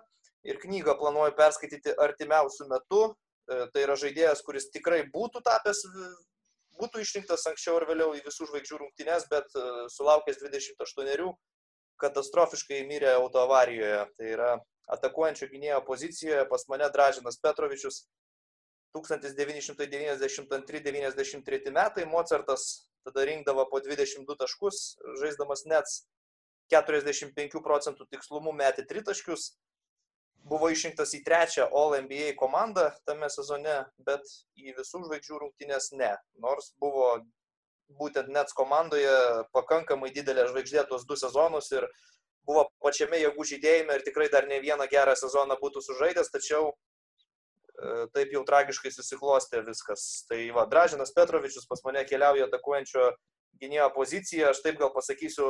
ir 0.45 0.59
knygą 0.63 0.97
planuoju 1.01 1.37
perskaityti 1.39 1.95
artimiausių 2.07 2.69
metų. 2.73 3.03
Uh, 3.45 3.67
tai 3.75 3.83
yra 3.85 3.95
žaidėjas, 4.01 4.41
kuris 4.41 4.71
tikrai 4.73 5.03
būtų 5.13 5.43
tapęs, 5.45 5.83
būtų 6.81 7.03
išrinktas 7.05 7.45
anksčiau 7.51 7.77
ar 7.77 7.85
vėliau 7.91 8.15
į 8.17 8.23
visų 8.25 8.49
žvaigždžių 8.49 8.79
rungtynes, 8.81 9.27
bet 9.29 9.59
uh, 9.61 9.85
sulaukęs 9.93 10.41
28 10.41 11.29
katastrofiškai 12.03 12.81
mirė 12.89 13.11
autoavarijoje. 13.19 14.01
Tai 14.19 14.27
yra 14.37 14.51
atakuojančio 14.97 15.47
gynėjo 15.53 15.81
pozicijoje 15.87 16.45
pas 16.51 16.63
mane 16.69 16.87
Dražinas 16.95 17.41
Petrovičius 17.43 17.97
1992-93 18.97 21.71
metai. 21.75 22.05
Mozartas 22.07 22.63
tada 23.05 23.25
rinkdavo 23.29 23.63
po 23.71 23.79
22 23.85 24.37
taškus, 24.41 24.77
žaisdamas 25.21 25.63
net 25.69 25.87
45 26.73 27.61
procentų 27.65 28.03
tikslumu 28.11 28.53
metė 28.57 28.83
tritaškius. 28.89 29.43
Buvo 30.45 30.69
išrinktas 30.69 31.15
į 31.17 31.23
trečią 31.25 31.65
All 31.73 31.97
NBA 32.05 32.35
komandą 32.37 32.91
tame 33.09 33.31
sezone, 33.33 33.79
bet 34.05 34.21
į 34.61 34.75
visų 34.77 35.01
žvaigždžių 35.07 35.39
rungtynės 35.41 35.87
ne. 35.97 36.13
Nors 36.45 36.67
buvo 36.81 37.25
būtent 37.89 38.29
Nets 38.33 38.57
komandoje 38.57 39.13
pakankamai 39.53 40.11
didelė 40.15 40.49
žvaigždė 40.51 40.87
tuos 40.89 41.05
du 41.07 41.17
sezonus 41.17 41.71
ir 41.73 41.87
buvo 42.47 42.67
pačiame 42.85 43.21
jėgų 43.21 43.47
žydėjime 43.53 43.99
ir 43.99 44.05
tikrai 44.07 44.29
dar 44.33 44.49
ne 44.49 44.61
vieną 44.61 44.89
gerą 44.91 45.15
sezoną 45.17 45.57
būtų 45.61 45.83
sužaidęs, 45.85 46.33
tačiau 46.33 46.73
e, 46.73 48.07
taip 48.17 48.33
jau 48.33 48.45
tragiškai 48.45 48.93
susiklostė 48.93 49.63
viskas. 49.69 50.25
Tai 50.29 50.41
va, 50.57 50.67
Dražinas 50.69 51.15
Petrovičius 51.17 51.69
pas 51.71 51.81
mane 51.87 52.05
keliauja 52.09 52.49
atakuojančio 52.49 53.13
gynėjo 53.63 53.89
poziciją, 53.95 54.51
aš 54.51 54.61
taip 54.65 54.81
gal 54.81 54.93
pasakysiu, 54.95 55.47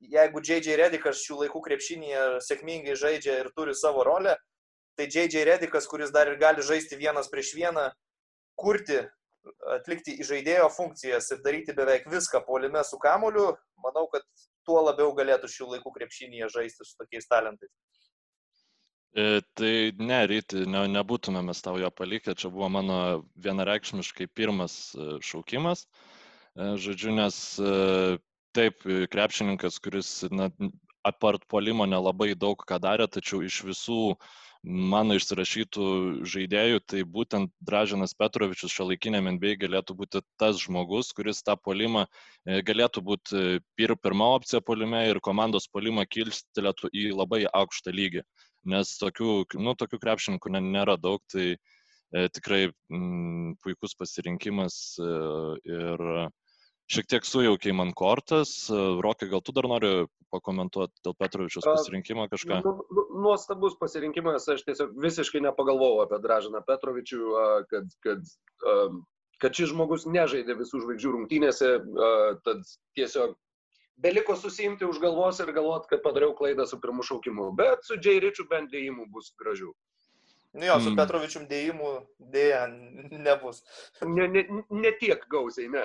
jeigu 0.00 0.42
J.J. 0.44 0.76
Redikas 0.80 1.22
šių 1.24 1.44
laikų 1.44 1.62
krepšinėje 1.66 2.24
sėkmingai 2.46 2.96
žaidžia 2.96 3.40
ir 3.40 3.50
turi 3.56 3.74
savo 3.76 4.04
rolę, 4.06 4.36
tai 4.98 5.08
J.J. 5.08 5.44
Redikas, 5.48 5.88
kuris 5.90 6.12
dar 6.14 6.30
ir 6.30 6.38
gali 6.40 6.64
žaisti 6.64 6.98
vienas 7.00 7.30
prieš 7.32 7.54
vieną, 7.56 7.90
kurti 8.60 9.02
atlikti 9.74 10.16
žaidėjo 10.26 10.68
funkcijas 10.74 11.30
ir 11.34 11.42
daryti 11.44 11.74
beveik 11.76 12.08
viską 12.10 12.42
polime 12.46 12.82
su 12.84 12.98
kamoliu, 13.02 13.52
manau, 13.84 14.06
kad 14.12 14.24
tuo 14.68 14.82
labiau 14.84 15.14
galėtų 15.16 15.50
šių 15.50 15.70
laikų 15.74 15.92
krepšinėje 15.96 16.50
žaisti 16.56 16.86
su 16.86 16.98
tokiais 17.00 17.28
talentais. 17.30 17.72
E, 19.16 19.40
tai 19.58 19.72
ne, 19.98 20.20
ryti, 20.30 20.66
ne, 20.70 20.84
nebūtume 20.92 21.42
mes 21.42 21.62
tau 21.64 21.80
jo 21.82 21.90
palikę, 21.90 22.36
čia 22.38 22.50
buvo 22.52 22.68
mano 22.70 22.98
vienareikšmiškai 23.42 24.28
pirmas 24.38 24.92
e, 24.94 25.16
šaukimas. 25.26 25.86
E, 26.54 26.76
žodžiu, 26.84 27.16
nes 27.16 27.40
e, 27.58 27.72
taip, 28.54 28.86
krepšininkas, 29.10 29.80
kuris 29.82 30.12
na, 30.30 30.50
apart 31.06 31.48
polimo 31.50 31.88
nelabai 31.88 32.36
daug 32.38 32.62
ką 32.68 32.78
darė, 32.82 33.08
tačiau 33.10 33.40
iš 33.46 33.62
visų 33.66 34.00
uh, 34.12 34.30
mano 34.64 35.16
išsirašytų 35.16 35.84
žaidėjų, 36.28 36.80
tai 36.92 37.02
būtent 37.08 37.52
Dražinas 37.64 38.12
Petrovičius 38.18 38.74
šio 38.74 38.90
laikinėme 38.90 39.32
NBA 39.36 39.54
galėtų 39.62 39.96
būti 39.96 40.20
tas 40.40 40.60
žmogus, 40.60 41.12
kuris 41.16 41.40
tą 41.46 41.56
polimą 41.56 42.04
e, 42.04 42.60
galėtų 42.66 43.02
būti 43.06 43.40
e, 43.40 43.60
pir, 43.78 43.94
pirma 43.96 44.34
opcija 44.36 44.60
polime 44.60 45.06
ir 45.08 45.20
komandos 45.24 45.68
polimą 45.72 46.04
kilstelėtų 46.04 46.92
į 46.92 47.08
labai 47.16 47.46
aukštą 47.48 47.94
lygį. 47.96 48.24
Nes 48.68 48.92
tokių, 49.00 49.32
nu, 49.56 49.74
tokių 49.80 50.00
krepšininkų 50.02 50.52
nėra 50.60 50.98
daug, 51.00 51.24
tai 51.32 51.54
e, 51.56 52.28
tikrai 52.28 52.66
m, 52.92 53.56
puikus 53.64 53.96
pasirinkimas 53.96 54.76
e, 55.00 55.10
ir 55.72 56.06
šiek 56.90 57.08
tiek 57.10 57.26
sujaukiai 57.26 57.74
man 57.76 57.92
kortas. 57.96 58.52
Rokai, 59.04 59.28
gal 59.30 59.42
tu 59.44 59.54
dar 59.56 59.68
nori 59.70 60.06
pakomentuoti 60.34 61.04
dėl 61.04 61.16
Petrovičius 61.18 61.66
pasirinkimo 61.66 62.26
kažką? 62.30 62.60
Nu, 62.66 62.74
nu, 62.96 63.04
nuostabus 63.24 63.76
pasirinkimas, 63.80 64.48
aš 64.50 64.64
tiesiog 64.66 64.96
visiškai 65.02 65.42
nepagalvojau 65.46 66.04
apie 66.04 66.20
Dražiną 66.22 66.62
Petrovičių, 66.66 67.20
kad, 67.70 67.94
kad, 68.06 68.26
kad 69.42 69.60
šis 69.60 69.72
žmogus 69.74 70.06
nežaidė 70.10 70.58
visų 70.58 70.84
žvaigždžių 70.84 71.14
rungtynėse, 71.16 71.70
tad 72.46 72.66
tiesiog 72.98 73.36
beliko 74.00 74.36
susimti 74.38 74.88
už 74.88 75.00
galvos 75.02 75.40
ir 75.42 75.52
galvoti, 75.56 75.90
kad 75.92 76.04
padariau 76.04 76.34
klaidą 76.36 76.66
su 76.66 76.80
pirmu 76.80 77.04
šaukimu, 77.06 77.52
bet 77.58 77.84
su 77.86 77.98
J. 77.98 78.18
Ričiu 78.24 78.46
bent 78.50 78.72
dėjimų 78.72 79.10
bus 79.12 79.34
gražių. 79.40 79.72
Nu 80.58 80.66
jo, 80.66 80.76
su 80.82 80.90
mm. 80.90 80.98
Petrovičium 80.98 81.44
dėjimų 81.50 81.90
dėja 82.32 82.64
nebus. 83.12 83.60
Ne, 84.02 84.26
ne, 84.26 84.46
ne 84.74 84.90
tiek 84.98 85.22
gausiai, 85.30 85.68
ne. 85.70 85.84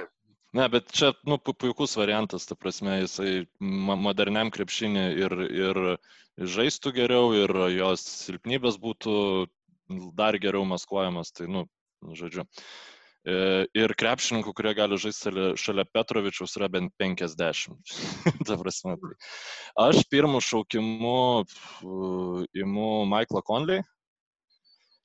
Ne, 0.55 0.69
bet 0.71 0.87
čia, 0.95 1.11
nu, 1.27 1.35
puikus 1.37 1.97
variantas, 1.99 2.45
ta 2.47 2.55
prasme, 2.55 3.01
jisai 3.01 3.43
moderniam 3.59 4.51
krepšinį 4.55 5.05
ir, 5.19 5.33
ir 5.51 5.79
žaistų 6.55 6.93
geriau, 6.95 7.33
ir 7.35 7.51
jos 7.73 8.05
silpnybės 8.23 8.77
būtų 8.79 9.15
dar 10.15 10.37
geriau 10.39 10.63
maskuojamas, 10.69 11.33
tai, 11.35 11.49
nu, 11.51 11.65
žodžiu. 12.15 12.47
E, 13.25 13.35
ir 13.75 13.95
krepšininkų, 13.99 14.53
kurie 14.55 14.71
gali 14.77 14.99
žaisti 15.01 15.33
šalia 15.59 15.83
Petrovičiaus, 15.91 16.55
yra 16.59 16.69
bent 16.71 16.93
50. 17.03 17.95
ta 18.47 18.59
prasme, 18.61 18.95
tai. 19.01 19.15
Aš 19.89 20.05
pirmų 20.13 20.39
šaukimų 20.45 21.17
imu 22.63 22.91
Michaelą 23.11 23.43
Conley. 23.49 23.83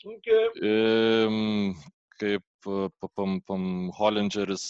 Okay 0.00 1.74
kaip 2.20 2.44
pam, 2.64 3.38
pam 3.46 3.64
Hollingeris, 3.96 4.64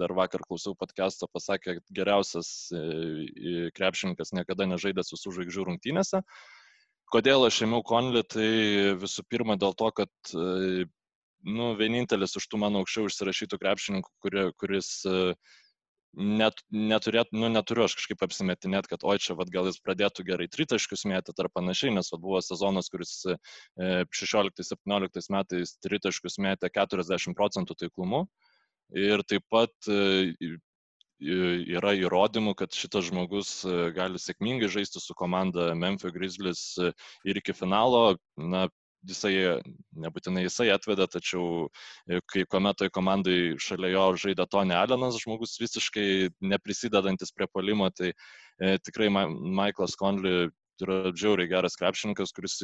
dar 0.00 0.14
vakar 0.16 0.44
klausiau 0.46 0.76
podcast'o, 0.78 1.28
pasakė, 1.32 1.78
geriausias 1.94 2.70
krepšininkas 3.76 4.34
niekada 4.36 4.68
nežaidęs 4.70 5.14
visų 5.14 5.34
žvaigždžių 5.38 5.66
rungtynėse. 5.70 6.22
Kodėl 7.10 7.48
aš 7.48 7.64
ėmiau 7.66 7.82
Konlį, 7.86 8.22
tai 8.30 8.50
visų 9.00 9.24
pirma 9.26 9.56
dėl 9.58 9.74
to, 9.74 9.88
kad 9.96 10.34
nu, 10.34 11.72
vienintelis 11.80 12.36
iš 12.38 12.46
tų 12.50 12.60
mano 12.62 12.84
aukščiau 12.84 13.08
išsirašytų 13.10 13.58
krepšininkų, 13.62 14.12
kuri, 14.22 14.44
kuris 14.60 14.92
net, 16.14 16.62
neturėt, 16.74 17.30
nu, 17.32 17.48
neturiu 17.52 17.84
aš 17.86 17.94
kažkaip 18.00 18.24
apsimetinėt, 18.26 18.88
kad 18.90 19.04
oi 19.06 19.16
čia 19.22 19.36
vat, 19.38 19.50
gal 19.52 19.68
jis 19.70 19.80
pradėtų 19.84 20.24
gerai 20.26 20.48
tritaškius 20.50 21.06
mėtyti 21.10 21.44
ar 21.44 21.50
panašiai, 21.54 21.92
nes 21.94 22.10
vat, 22.12 22.22
buvo 22.22 22.40
sezonas, 22.44 22.90
kuris 22.92 23.12
16-17 23.78 25.20
e, 25.20 25.26
metais 25.34 25.76
tritaškius 25.84 26.40
mėtė 26.42 26.72
40 26.74 27.36
procentų 27.38 27.78
taiklumu. 27.84 28.24
Ir 28.90 29.22
taip 29.22 29.46
pat 29.52 29.70
e, 29.86 30.58
yra 31.20 31.92
įrodymų, 31.94 32.56
kad 32.58 32.74
šitas 32.74 33.06
žmogus 33.10 33.60
e, 33.62 33.92
gali 33.94 34.18
sėkmingai 34.18 34.70
žaisti 34.72 35.02
su 35.02 35.14
komanda 35.14 35.70
Memphis 35.78 36.14
Grizzlies 36.16 36.64
ir 36.80 37.38
iki 37.38 37.54
finalo. 37.54 38.16
Na, 38.34 38.66
jisai, 39.08 39.60
nebūtinai 40.00 40.44
jisai 40.44 40.68
atvedė, 40.74 41.06
tačiau 41.10 41.68
e, 42.08 42.20
kai 42.30 42.44
kuomet 42.50 42.80
toj 42.80 42.90
komandai 42.94 43.56
šalia 43.62 43.92
jo 43.94 44.06
žaidė 44.24 44.46
Tony 44.50 44.76
Allenas, 44.76 45.18
žmogus 45.22 45.58
visiškai 45.60 46.30
neprisidedantis 46.52 47.32
prie 47.36 47.48
polimo, 47.52 47.90
tai 47.90 48.12
e, 48.12 48.76
tikrai 48.84 49.10
Michaelas 49.10 49.96
Conley 50.00 50.50
yra 50.80 51.12
žiauriai 51.12 51.50
geras 51.50 51.76
krepšininkas, 51.76 52.32
kuris 52.36 52.56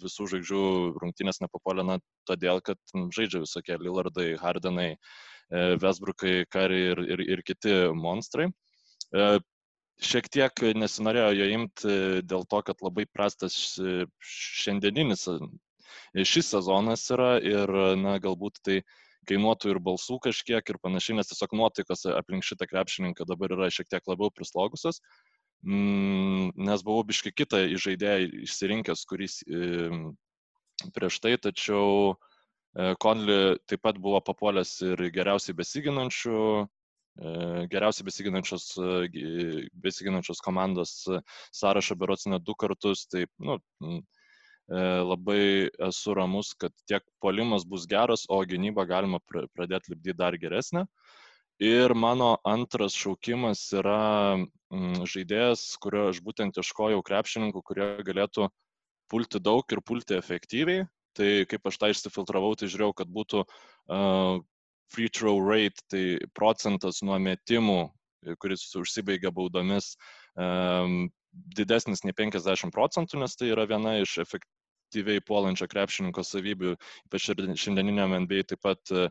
visų 0.00 0.28
žvaigždžių 0.32 0.64
rungtynės 1.02 1.42
nepapuolė, 1.42 1.84
na, 1.84 1.98
todėl, 2.28 2.62
kad 2.64 2.80
žaidžia 3.12 3.42
visokie 3.44 3.76
Lillardai, 3.76 4.30
Hardenai, 4.40 4.94
Vesbrukai, 5.52 6.46
Kari 6.48 6.78
ir, 6.94 7.02
ir, 7.04 7.22
ir 7.36 7.42
kiti 7.44 7.74
monstrai. 7.92 8.48
Šiek 10.02 10.26
tiek 10.32 10.64
nesinorėjo 10.74 11.30
jo 11.38 11.46
imti 11.54 11.94
dėl 12.26 12.42
to, 12.50 12.60
kad 12.66 12.82
labai 12.82 13.04
prastas 13.06 13.54
šiandieninis 14.18 15.28
šis 16.26 16.50
sezonas 16.54 17.04
yra 17.14 17.36
ir, 17.42 17.70
na, 18.00 18.16
galbūt 18.22 18.58
tai 18.66 18.80
kainuotų 19.28 19.72
ir 19.72 19.80
balsų 19.84 20.18
kažkiek 20.26 20.68
ir 20.68 20.80
panašiai, 20.82 21.16
nes 21.18 21.30
tiesiog 21.30 21.54
nuotaikos 21.56 22.04
aplink 22.12 22.44
šitą 22.44 22.68
krepšininką 22.68 23.26
dabar 23.28 23.54
yra 23.56 23.70
šiek 23.72 23.88
tiek 23.88 24.04
labiau 24.10 24.32
prislaugusios, 24.34 25.00
mm, 25.64 26.52
nes 26.68 26.84
buvau 26.84 27.06
biški 27.08 27.32
kitą 27.32 27.64
žaidėją 27.86 28.44
išsirinkęs, 28.44 29.06
kuris 29.08 29.40
prieš 30.94 31.20
tai, 31.24 31.36
tačiau 31.38 32.16
Konli 32.98 33.54
taip 33.70 33.84
pat 33.86 34.00
buvo 34.02 34.18
papuolęs 34.26 34.80
ir 34.82 34.98
geriausiai 35.14 35.54
besiginančių, 35.54 36.38
geriausiai 37.14 38.08
besiginančios, 38.08 38.64
besiginančios 39.84 40.40
komandos 40.42 40.96
sąrašą 41.54 41.94
berots 42.00 42.26
net 42.26 42.42
du 42.42 42.56
kartus, 42.58 43.04
taip, 43.06 43.30
nu, 43.38 43.60
E, 44.64 44.80
labai 45.04 45.68
esu 45.88 46.14
ramus, 46.16 46.54
kad 46.56 46.72
tiek 46.88 47.04
polimas 47.20 47.66
bus 47.68 47.84
geras, 47.86 48.24
o 48.32 48.40
gynybą 48.48 48.86
galima 48.88 49.20
pradėti 49.28 49.92
lipdyti 49.92 50.16
dar 50.16 50.36
geresnę. 50.40 50.86
Ir 51.60 51.92
mano 51.94 52.34
antras 52.48 52.96
šaukimas 52.98 53.60
yra 53.76 54.40
žaidėjas, 55.12 55.66
kurio 55.84 56.08
aš 56.10 56.22
būtent 56.24 56.56
ieškojau 56.58 57.04
krepšininkų, 57.04 57.62
kurie 57.62 57.90
galėtų 58.08 58.48
pulti 59.12 59.38
daug 59.38 59.76
ir 59.76 59.84
pulti 59.84 60.16
efektyviai. 60.16 60.88
Tai 61.14 61.28
kaip 61.46 61.68
aš 61.70 61.76
tą 61.78 61.92
išsifiltravau, 61.92 62.56
tai 62.58 62.66
žiūrėjau, 62.72 62.94
kad 62.98 63.12
būtų 63.14 63.44
uh, 63.44 64.40
free 64.94 65.10
throw 65.10 65.40
rate, 65.42 65.82
tai 65.90 66.04
procentas 66.38 67.02
nuo 67.02 67.18
metimų, 67.22 67.80
kuris 68.40 68.64
užsibaigia 68.78 69.32
baudomis, 69.34 69.94
um, 70.38 71.08
didesnis 71.58 72.04
nei 72.04 72.14
50 72.16 72.72
procentų, 72.74 73.22
nes 73.22 73.34
tai 73.38 73.50
yra 73.52 73.66
viena 73.68 73.96
iš 74.00 74.18
efektyviai 74.22 75.22
puolančio 75.26 75.66
krepšininko 75.70 76.22
savybių, 76.24 76.74
ypač 77.08 77.28
ir 77.32 77.42
šiandieniniam 77.58 78.14
NBA 78.24 78.44
taip 78.52 78.62
pat 78.62 78.92
e, 78.94 79.08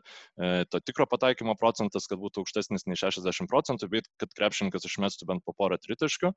to 0.72 0.80
tikro 0.80 1.06
pataikymo 1.10 1.56
procentas, 1.60 2.08
kad 2.08 2.22
būtų 2.22 2.42
aukštesnis 2.42 2.86
nei 2.88 2.96
60 2.96 3.50
procentų, 3.50 3.90
bet 3.92 4.08
kad 4.22 4.32
krepšininkas 4.38 4.88
išmestų 4.88 5.28
bent 5.28 5.44
po 5.44 5.52
porą 5.56 5.76
tritaškių, 5.82 6.32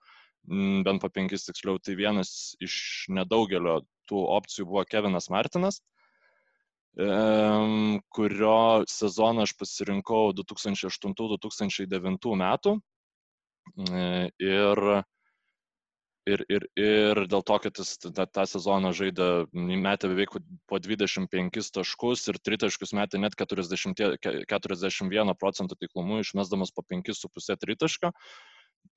bent 0.87 1.03
po 1.03 1.11
penkis 1.13 1.47
tiksliau, 1.47 1.79
tai 1.79 1.95
vienas 1.99 2.57
iš 2.59 3.07
nedaugelio 3.07 3.79
tų 4.11 4.25
opcijų 4.35 4.67
buvo 4.73 4.83
Kevinas 4.91 5.31
Martinas 5.31 5.79
kurio 6.97 8.83
sezoną 8.89 9.45
aš 9.45 9.53
pasirinkau 9.59 10.31
2008-2009 10.39 12.33
metų. 12.41 12.79
E, 13.77 14.31
ir 14.41 15.03
ir, 16.27 16.43
ir, 16.51 16.65
ir 16.79 17.21
dėl 17.31 17.43
to, 17.47 17.57
kad 17.63 17.79
jis 17.79 17.93
tą, 18.03 18.25
tą 18.27 18.45
sezoną 18.49 18.91
žaidė, 18.95 19.27
metė 19.53 20.11
beveik 20.11 20.35
po 20.69 20.79
25 20.83 21.71
taškus 21.77 22.27
ir 22.31 22.39
tritaškus 22.43 22.93
metė 22.97 23.21
net 23.21 23.37
40, 23.39 24.17
41 24.51 25.33
procentų 25.39 25.79
taiklumu, 25.79 26.21
išmesdamas 26.23 26.73
po 26.75 26.83
5,5 26.83 27.57
tritašką. 27.63 28.11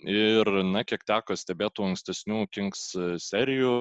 Ir, 0.00 0.48
na, 0.64 0.82
kiek 0.88 1.02
teko 1.08 1.36
stebėtų 1.36 1.84
ankstesnių 1.90 2.44
Kings 2.54 2.84
serijų, 3.24 3.74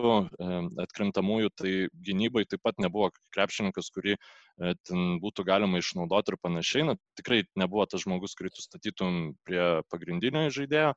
atkrintamųjų, 0.84 1.52
tai 1.56 1.72
gynybai 2.06 2.44
taip 2.50 2.64
pat 2.66 2.82
nebuvo 2.84 3.10
krepšininkas, 3.36 3.92
kurį 3.96 4.18
e, 4.18 4.74
ten 4.90 5.18
būtų 5.24 5.46
galima 5.48 5.80
išnaudoti 5.80 6.34
ir 6.34 6.40
panašiai. 6.44 6.86
Na, 6.92 6.98
tikrai 7.20 7.44
nebuvo 7.60 7.88
tas 7.88 8.04
žmogus, 8.04 8.36
kurį 8.40 8.54
tu 8.56 8.66
statytum 8.66 9.20
prie 9.48 9.64
pagrindinio 9.92 10.50
žaidėjo 10.54 10.94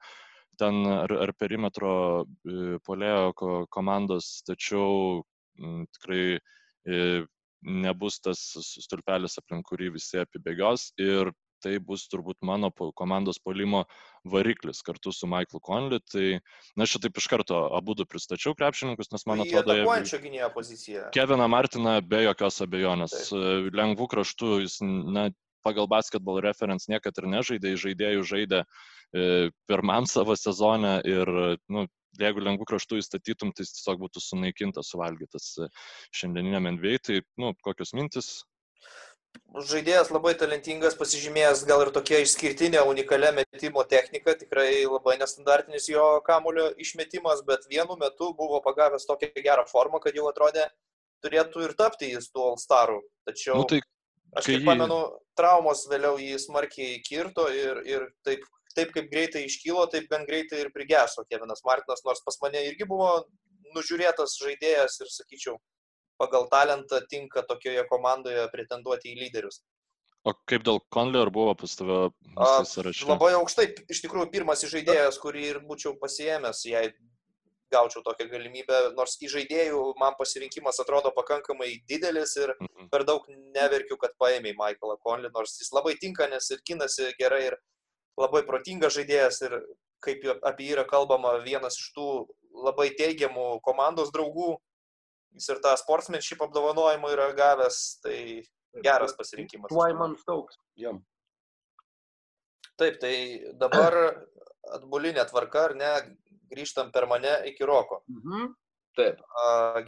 ten 0.59 0.87
ar, 0.87 1.13
ar 1.25 1.33
perimetro 1.39 1.93
e, 2.23 2.79
polėjo 2.87 3.67
komandos, 3.73 4.41
tačiau 4.47 5.23
m, 5.59 5.87
tikrai 5.97 6.25
e, 6.37 7.23
nebus 7.63 8.19
tas 8.21 8.41
stulpelis, 8.67 9.39
aplink 9.39 9.69
kurį 9.71 9.93
visi 9.97 10.21
apibėgios 10.23 10.91
ir 11.01 11.33
tai 11.63 11.77
bus 11.83 12.05
turbūt 12.13 12.41
mano 12.47 12.71
komandos 12.99 13.39
polimo 13.43 13.85
variklis 14.29 14.83
kartu 14.87 15.13
su 15.15 15.29
Michaelu 15.31 15.63
Conley. 15.65 16.03
Tai, 16.13 16.27
na, 16.77 16.87
aš 16.87 16.99
taip 17.03 17.21
iš 17.21 17.29
karto 17.33 17.63
abu 17.77 17.97
du 17.99 18.07
pristačiau 18.09 18.57
krepšininkus, 18.59 19.13
nes 19.15 19.27
man 19.31 19.45
atrodo, 19.45 19.77
jie... 19.79 19.87
Keviną 21.15 21.49
Martiną 21.53 21.97
be 22.07 22.25
jokios 22.27 22.61
abejonės. 22.67 23.17
Taip. 23.31 23.73
Lengvų 23.79 24.11
kraštų 24.17 24.59
jis, 24.65 24.81
na, 24.83 25.31
pagal 25.63 25.89
basketball 25.91 26.43
reference 26.43 26.91
niekad 26.91 27.17
ir 27.23 27.31
nežaidė, 27.31 27.77
žaidėjų 27.79 28.27
žaidė 28.27 28.63
pirmam 29.69 30.07
savo 30.09 30.37
sezone 30.39 30.97
ir, 31.09 31.29
nu, 31.73 31.87
jeigu 32.21 32.45
lengvų 32.45 32.67
kraštų 32.69 33.01
įstatytum, 33.01 33.53
tai 33.53 33.67
jis 33.67 33.77
tiesiog 33.79 34.01
būtų 34.03 34.23
sunaikintas, 34.25 34.93
suvalgytas 34.93 35.53
šiandieniniam 36.15 36.69
NBA. 36.77 36.99
Tai, 37.07 37.21
nu, 37.41 37.53
kokios 37.65 37.95
mintis? 37.97 38.33
Žaidėjas 39.69 40.09
labai 40.09 40.33
talentingas, 40.41 40.95
pasižymėjęs 40.97 41.67
gal 41.69 41.83
ir 41.85 41.91
tokia 41.93 42.23
išskirtinė, 42.25 42.81
unikalia 42.89 43.35
metimo 43.37 43.85
technika, 43.85 44.33
tikrai 44.41 44.87
labai 44.89 45.19
nestandartinis 45.21 45.91
jo 45.93 46.07
kamulio 46.25 46.71
išmetimas, 46.81 47.43
bet 47.49 47.69
vienu 47.69 47.99
metu 48.01 48.31
buvo 48.39 48.63
pagavęs 48.65 49.05
tokią 49.09 49.45
gerą 49.45 49.67
formą, 49.69 50.01
kad 50.01 50.17
jau 50.17 50.25
atrodė 50.31 50.71
turėtų 51.25 51.67
ir 51.67 51.77
tapti 51.77 52.09
jis 52.15 52.31
tuo 52.33 52.55
All-Staru. 52.55 53.03
Tačiau 53.29 53.61
nu, 53.61 53.69
tai, 53.69 53.83
aš 54.33 54.49
kaip 54.49 54.63
jį... 54.63 54.67
pamenu, 54.71 54.99
traumos 55.37 55.85
vėliau 55.93 56.17
jį 56.21 56.41
smarkiai 56.41 56.97
kirto 57.05 57.47
ir, 57.53 57.85
ir 57.89 58.09
taip 58.25 58.49
taip 58.75 58.93
kaip 58.95 59.11
greitai 59.13 59.45
iškylo, 59.47 59.85
taip 59.93 60.09
gan 60.09 60.27
greitai 60.29 60.63
ir 60.65 60.73
prigeso 60.73 61.25
Kevinas 61.29 61.61
Martinas, 61.67 62.01
nors 62.07 62.23
pas 62.25 62.39
mane 62.45 62.63
irgi 62.71 62.89
buvo 62.89 63.11
nužiūrėtas 63.77 64.37
žaidėjas 64.41 64.99
ir, 65.03 65.11
sakyčiau, 65.13 65.59
pagal 66.23 66.49
talentą 66.53 67.03
tinka 67.11 67.43
tokioje 67.49 67.85
komandoje 67.91 68.47
pretenduoti 68.55 69.13
į 69.13 69.21
lyderius. 69.25 69.63
O 70.23 70.35
kaip 70.47 70.63
dėl 70.63 70.79
Conley, 70.95 71.19
ar 71.19 71.33
buvo 71.35 71.55
pas 71.59 71.73
tave 71.75 71.97
sąraše? 72.71 73.09
Labai 73.11 73.33
aukštai, 73.41 73.73
iš 73.91 74.05
tikrųjų, 74.05 74.29
pirmas 74.31 74.63
žaidėjas, 74.71 75.19
kurį 75.23 75.49
ir 75.49 75.59
būčiau 75.67 75.97
pasiemęs, 75.99 76.63
jei 76.71 76.93
gaučiau 77.73 78.05
tokią 78.07 78.29
galimybę, 78.31 78.79
nors 78.97 79.17
į 79.25 79.31
žaidėjų 79.33 79.83
man 80.01 80.15
pasirinkimas 80.19 80.79
atrodo 80.83 81.13
pakankamai 81.17 81.71
didelis 81.91 82.37
ir 82.39 82.53
mhm. 82.55 82.91
per 82.93 83.07
daug 83.09 83.27
neverkiu, 83.57 83.99
kad 84.01 84.15
paėmė 84.23 84.55
Michaelą 84.59 84.99
Conley, 85.03 85.33
nors 85.35 85.57
jis 85.59 85.73
labai 85.75 85.97
tinka, 86.01 86.29
nes 86.31 86.51
ir 86.55 86.63
ginasi 86.69 87.11
gerai 87.21 87.47
ir 87.51 87.59
labai 88.21 88.45
protingas 88.49 88.95
žaidėjas 88.99 89.41
ir 89.49 89.59
kaip 90.05 90.27
apie 90.43 90.69
jį 90.69 90.77
yra 90.77 90.85
kalbama, 90.89 91.39
vienas 91.47 91.79
iš 91.79 91.93
tų 91.97 92.09
labai 92.67 92.91
teigiamų 92.99 93.63
komandos 93.67 94.13
draugų. 94.15 94.57
Jis 95.37 95.49
ir 95.55 95.61
tą 95.65 95.73
sportsmanship 95.81 96.43
apdovanojimą 96.45 97.13
yra 97.15 97.31
gavęs, 97.37 97.79
tai 98.05 98.19
geras 98.85 99.15
pasirinkimas. 99.17 99.73
Tuaiman 99.73 100.17
Stokes. 100.21 100.59
Jam. 100.77 101.01
Taip, 102.81 102.99
tai 103.01 103.15
dabar 103.61 103.97
atbulinė 104.77 105.25
tvarka, 105.29 105.69
ar 105.71 105.77
ne, 105.77 105.93
grįžtam 106.53 106.93
per 106.93 107.07
mane 107.11 107.33
iki 107.51 107.65
roko. 107.69 108.03
Mhm. 108.09 108.53
Taip. 108.97 109.23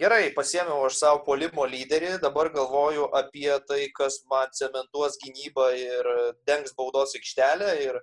Gerai, 0.00 0.30
pasiemiau 0.32 0.86
aš 0.86 0.96
savo 1.02 1.18
polimo 1.26 1.66
lyderį, 1.68 2.14
dabar 2.22 2.48
galvoju 2.52 3.10
apie 3.18 3.50
tai, 3.68 3.82
kas 3.92 4.22
man 4.30 4.48
cementuos 4.56 5.18
gynybą 5.20 5.66
ir 5.76 6.08
dengs 6.48 6.72
baudos 6.78 7.12
aikštelę 7.18 7.68
ir 7.84 7.98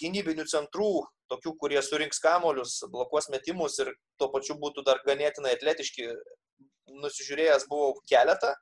gynybinių 0.00 0.46
centrų, 0.50 1.06
tokių, 1.32 1.54
kurie 1.60 1.80
surinks 1.84 2.20
kamolius, 2.24 2.78
blokuos 2.92 3.28
metimus 3.32 3.78
ir 3.82 3.92
tuo 4.20 4.30
pačiu 4.32 4.58
būtų 4.60 4.84
dar 4.86 5.02
ganėtinai 5.06 5.54
atletiški, 5.56 6.08
nusižiūrėjęs 7.02 7.68
buvau 7.70 7.94
keletą. 8.08 8.54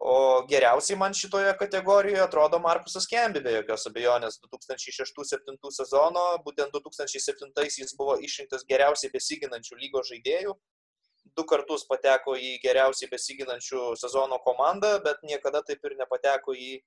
O 0.00 0.46
geriausiai 0.48 0.96
man 0.96 1.12
šitoje 1.12 1.50
kategorijoje 1.60 2.22
atrodo 2.24 2.56
Markusas 2.64 3.04
Kembi, 3.10 3.42
be 3.44 3.52
jokios 3.52 3.82
abejonės, 3.90 4.38
2006-2007 4.46 5.74
sezono, 5.76 6.22
būtent 6.46 6.72
2007 6.72 7.66
jis 7.82 7.92
buvo 7.98 8.14
išrinktas 8.24 8.64
geriausiai 8.70 9.12
besiginančių 9.12 9.76
lygos 9.82 10.08
žaidėjų, 10.08 10.54
du 11.36 11.44
kartus 11.44 11.84
pateko 11.90 12.32
į 12.32 12.54
geriausiai 12.64 13.10
besiginančių 13.12 13.90
sezono 14.00 14.40
komandą, 14.46 14.94
bet 15.04 15.20
niekada 15.26 15.60
taip 15.68 15.84
ir 15.84 15.98
nepateko 16.00 16.56
į 16.56 16.70
e, 16.78 16.82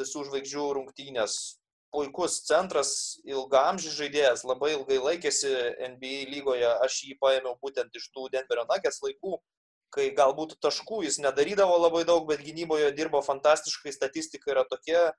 visų 0.00 0.24
žvaigždžių 0.30 0.66
rungtynės 0.78 1.36
puikus 1.94 2.40
centras, 2.48 2.90
ilgamžis 3.28 3.96
žaidėjas, 3.98 4.44
labai 4.48 4.74
ilgai 4.74 4.98
laikėsi 5.02 5.52
NBA 5.94 6.26
lygoje, 6.32 6.68
aš 6.84 7.02
jį 7.06 7.16
paėmiau 7.22 7.56
būtent 7.62 7.94
iš 7.96 8.10
tų 8.14 8.28
Denverio 8.34 8.66
Nuggets 8.68 9.02
laikų, 9.04 9.38
kai 9.94 10.10
galbūt 10.16 10.58
taškų 10.64 11.02
jis 11.06 11.20
nedarydavo 11.24 11.78
labai 11.80 12.04
daug, 12.08 12.26
bet 12.28 12.44
gynyboje 12.44 12.90
dirbo 12.96 13.22
fantastiškai, 13.24 13.94
statistika 13.94 14.52
yra 14.52 14.66
tokia, 14.68 15.10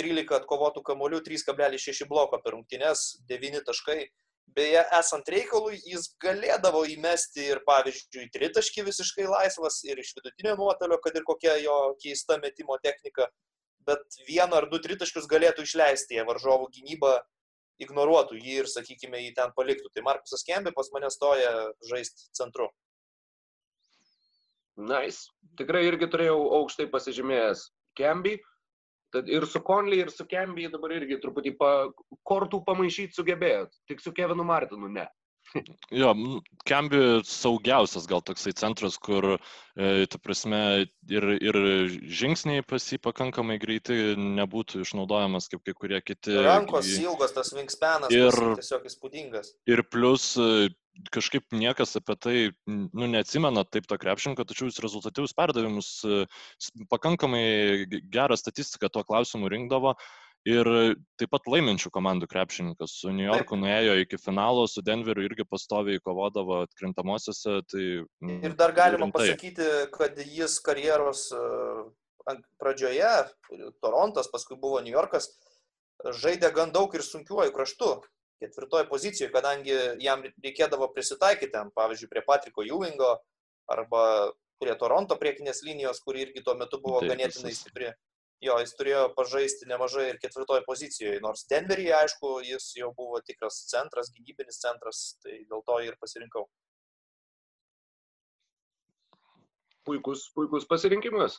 13 0.00 0.36
atkovotų 0.40 0.82
kamolių, 0.86 1.20
3,6 1.26 2.08
bloko 2.08 2.38
per 2.40 2.56
rungtynes, 2.56 3.20
9 3.28 3.64
taškai, 3.66 4.02
Beje, 4.50 4.80
esant 4.98 5.28
reikalui, 5.30 5.76
jis 5.86 6.08
galėdavo 6.22 6.80
įmesti 6.90 7.44
ir, 7.52 7.60
pavyzdžiui, 7.66 8.26
tritaškį 8.34 8.82
visiškai 8.88 9.28
laisvas 9.30 9.78
ir 9.86 10.00
iš 10.02 10.10
vidutinio 10.16 10.56
nuotolio, 10.58 10.98
kad 11.04 11.14
ir 11.14 11.26
kokia 11.28 11.54
jo 11.62 11.76
keista 12.02 12.38
metimo 12.42 12.78
technika, 12.82 13.28
bet 13.88 14.20
vieną 14.28 14.60
ar 14.60 14.68
du 14.70 14.80
tritaškius 14.82 15.28
galėtų 15.30 15.64
išleisti, 15.66 16.18
jie 16.18 16.26
varžovų 16.28 16.70
gynybą 16.76 17.18
ignoruotų 17.80 18.38
jį 18.38 18.60
ir, 18.62 18.68
sakykime, 18.68 19.20
jį 19.24 19.32
ten 19.38 19.52
paliktų. 19.56 19.90
Tai 19.94 20.04
Markusas 20.06 20.44
Kembi 20.46 20.72
pas 20.76 20.90
mane 20.94 21.10
stoja 21.12 21.50
žaisti 21.88 22.28
centru. 22.36 22.68
Nice. 24.80 25.28
Tikrai 25.60 25.86
irgi 25.88 26.08
turėjau 26.12 26.38
aukštai 26.60 26.88
pasižymėjęs 26.92 27.66
Kembi. 27.98 28.38
Tad 29.10 29.26
ir 29.28 29.42
su 29.50 29.58
Conley, 29.66 30.04
ir 30.04 30.12
su 30.14 30.24
Kemby 30.30 30.68
dabar 30.70 30.92
irgi 30.94 31.18
truputį 31.22 31.56
pa, 31.58 31.70
kortų 32.28 32.60
pamaišyti 32.68 33.16
sugebėjot, 33.16 33.72
tik 33.90 34.02
su 34.04 34.12
Kevinu 34.14 34.46
Martinu 34.46 34.88
ne. 34.92 35.08
Jo, 35.90 36.12
Kembi 36.68 36.98
saugiausias 37.26 38.06
gal 38.10 38.22
toksai 38.22 38.52
centras, 38.58 38.98
kur, 39.02 39.32
e, 39.74 40.06
ta 40.10 40.20
prasme, 40.22 40.60
ir, 41.10 41.26
ir 41.42 41.58
žingsniai 42.20 42.62
pas 42.66 42.84
jį 42.86 43.00
pakankamai 43.02 43.58
greitai 43.62 44.14
nebūtų 44.20 44.84
išnaudojamas 44.84 45.50
kaip 45.50 45.64
kai 45.66 45.74
kurie 45.74 46.02
kiti. 46.04 46.36
Rankos 46.46 46.92
ilgos, 47.00 47.34
tas 47.34 47.50
wingspanas 47.56 48.14
ir 48.14 48.38
tiesiog 48.60 48.86
įspūdingas. 48.92 49.56
Ir 49.70 49.82
plus 49.90 50.36
kažkaip 51.14 51.46
niekas 51.56 51.96
apie 51.98 52.16
tai, 52.20 52.36
nu, 52.68 53.06
neatsimena 53.08 53.64
taip 53.64 53.86
to 53.88 53.96
krepšinko, 54.00 54.44
tačiau 54.44 54.68
jis 54.68 54.80
rezultatyvius 54.84 55.34
perdavimus, 55.38 55.92
e, 56.04 56.24
pakankamai 56.92 57.86
gerą 58.12 58.36
statistiką 58.38 58.90
tuo 58.92 59.06
klausimu 59.06 59.50
rinkdavo. 59.50 59.96
Ir 60.48 60.68
taip 61.20 61.28
pat 61.34 61.48
laiminčių 61.52 61.90
komandų 61.92 62.24
krepšininkas. 62.30 62.94
Su 63.02 63.12
New 63.12 63.26
Yorku 63.26 63.58
nuėjo 63.60 63.98
iki 64.00 64.16
finalo, 64.16 64.64
su 64.70 64.80
Denveriu 64.80 65.26
irgi 65.28 65.44
pastoviai 65.44 66.00
kovodavo 66.00 66.62
atkrintamosiose. 66.64 67.58
Tai, 67.68 67.88
ir 68.38 68.54
dar 68.56 68.72
galima 68.76 69.04
rimtai. 69.04 69.26
pasakyti, 69.34 69.68
kad 69.92 70.16
jis 70.24 70.56
karjeros 70.64 71.26
e, 71.36 71.42
pradžioje, 72.62 73.12
Torontas, 73.84 74.32
paskui 74.32 74.56
buvo 74.56 74.80
New 74.80 74.96
Yorkas, 74.96 75.28
žaidė 76.22 76.54
gan 76.56 76.72
daug 76.72 76.94
ir 76.96 77.04
sunkiuoju 77.04 77.52
kraštu 77.52 77.92
ketvirtoje 78.40 78.88
pozicijoje, 78.88 79.30
kadangi 79.32 79.74
jam 80.00 80.22
reikėdavo 80.24 80.88
prisitaikyti, 80.94 81.52
ten, 81.52 81.72
pavyzdžiui, 81.76 82.08
prie 82.08 82.22
Patriko 82.24 82.64
Ewingo 82.64 83.18
arba 83.70 84.04
prie 84.60 84.72
Toronto 84.80 85.16
priekinės 85.20 85.62
linijos, 85.64 86.00
kuri 86.04 86.26
irgi 86.26 86.44
tuo 86.44 86.54
metu 86.56 86.80
buvo 86.80 87.02
Taip, 87.02 87.12
ganėtinai 87.14 87.52
visas. 87.52 87.66
stipri. 87.66 87.92
Jo, 88.40 88.56
jis 88.62 88.72
turėjo 88.78 89.02
pažaisti 89.16 89.68
nemažai 89.68 90.06
ir 90.10 90.18
ketvirtoje 90.22 90.64
pozicijoje, 90.64 91.20
nors 91.20 91.44
Denveryje, 91.50 91.92
aišku, 91.98 92.30
jis 92.46 92.70
jau 92.78 92.88
buvo 92.96 93.20
tikras 93.20 93.58
centras, 93.68 94.08
gynybinis 94.16 94.62
centras, 94.62 95.02
tai 95.20 95.42
dėl 95.50 95.60
to 95.66 95.76
ir 95.84 95.98
pasirinkau. 96.00 96.46
Puikus, 99.84 100.30
puikus 100.36 100.64
pasirinkimas. 100.70 101.36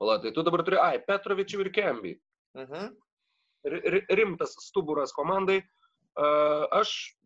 Palatai, 0.00 0.34
tu 0.34 0.42
dabar 0.42 0.64
turi, 0.66 0.80
ai, 0.80 0.98
Petrovičių 1.06 1.62
ir 1.66 1.72
Kemby. 1.76 2.16
Mhm. 2.58 2.66
Uh 2.66 2.74
-huh 2.74 2.90
rimtas 3.64 4.54
stuburas 4.58 5.12
komandai. 5.12 5.62
Aš 6.72 7.16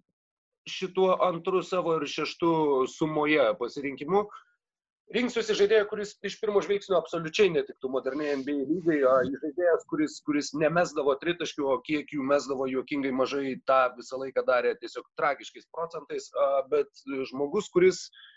šituo 0.69 1.17
antru 1.23 1.63
savo 1.63 1.97
ir 1.99 2.07
šeštu 2.09 2.87
sumoje 2.89 3.45
pasirinkimu 3.59 4.25
rinksiuosi 5.13 5.57
žaidėją, 5.59 5.87
kuris 5.91 6.15
iš 6.25 6.37
pirmo 6.41 6.63
žvilgsnio 6.65 6.97
absoliučiai 6.99 7.53
netiktų 7.55 7.91
moderniai 7.93 8.37
NBA 8.41 8.57
lygai, 8.71 8.99
žaidėjas, 9.43 9.85
kuris, 9.91 10.19
kuris 10.27 10.53
nemesdavo 10.57 11.17
tritaškių, 11.21 11.67
o 11.75 11.81
kiek 11.87 12.15
jų 12.17 12.25
mesdavo 12.31 12.69
juokingai 12.71 13.13
mažai, 13.15 13.57
tą 13.69 13.83
visą 13.99 14.21
laiką 14.23 14.47
darė 14.49 14.77
tiesiog 14.81 15.11
tragiškais 15.21 15.69
procentais, 15.75 16.31
bet 16.73 17.05
žmogus, 17.31 17.69
kuris 17.75 18.07
E, 18.09 18.34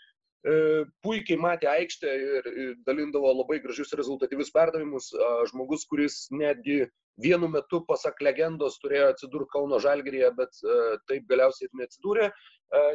puikiai 1.02 1.38
matė 1.42 1.66
aikštę 1.72 2.12
ir 2.24 2.48
dalindavo 2.86 3.32
labai 3.40 3.58
gražius 3.64 3.92
rezultatyvius 3.98 4.52
perdavimus. 4.54 5.10
Žmogus, 5.50 5.86
kuris 5.90 6.28
netgi 6.30 6.84
vienu 7.18 7.48
metu, 7.50 7.82
pasak 7.88 8.20
legendos, 8.22 8.78
turėjo 8.82 9.10
atsidurti 9.12 9.50
Kauno 9.56 9.80
Žalgeryje, 9.82 10.30
bet 10.38 10.60
e, 10.62 10.76
taip 11.10 11.26
galiausiai 11.30 11.70
neatsidūrė. 11.80 12.30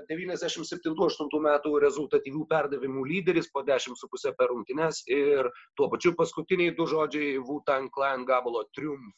97-8 0.10 1.40
metų 1.42 1.72
rezultatyvių 1.82 2.44
perdavimų 2.52 3.08
lyderis 3.10 3.48
po 3.50 3.64
10,5 3.66 4.36
per 4.38 4.52
rungtynes 4.52 5.02
ir 5.10 5.50
tuo 5.80 5.88
pačiu 5.90 6.14
paskutiniai 6.20 6.76
du 6.78 6.86
žodžiai 6.86 7.40
Wu-Tang 7.42 7.90
Clan 7.96 8.22
gabalo 8.30 8.68
triumf 8.78 9.18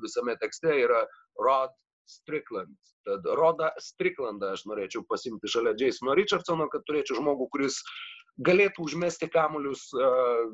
visame 0.00 0.38
tekste 0.40 0.72
yra 0.86 1.02
Rod 1.36 1.76
Strickland. 2.10 2.76
Tad 3.08 3.26
Rodą 3.38 3.70
Stricklandą 3.80 4.54
aš 4.56 4.66
norėčiau 4.68 5.04
pasimti 5.08 5.50
šalia 5.50 5.76
Jasono 5.80 6.16
Richardsono, 6.18 6.66
kad 6.72 6.84
turėčiau 6.88 7.20
žmogų, 7.20 7.48
kuris 7.54 7.80
galėtų 8.46 8.84
užmesti 8.88 9.28
kamuolius 9.32 9.86
uh, 9.96 10.50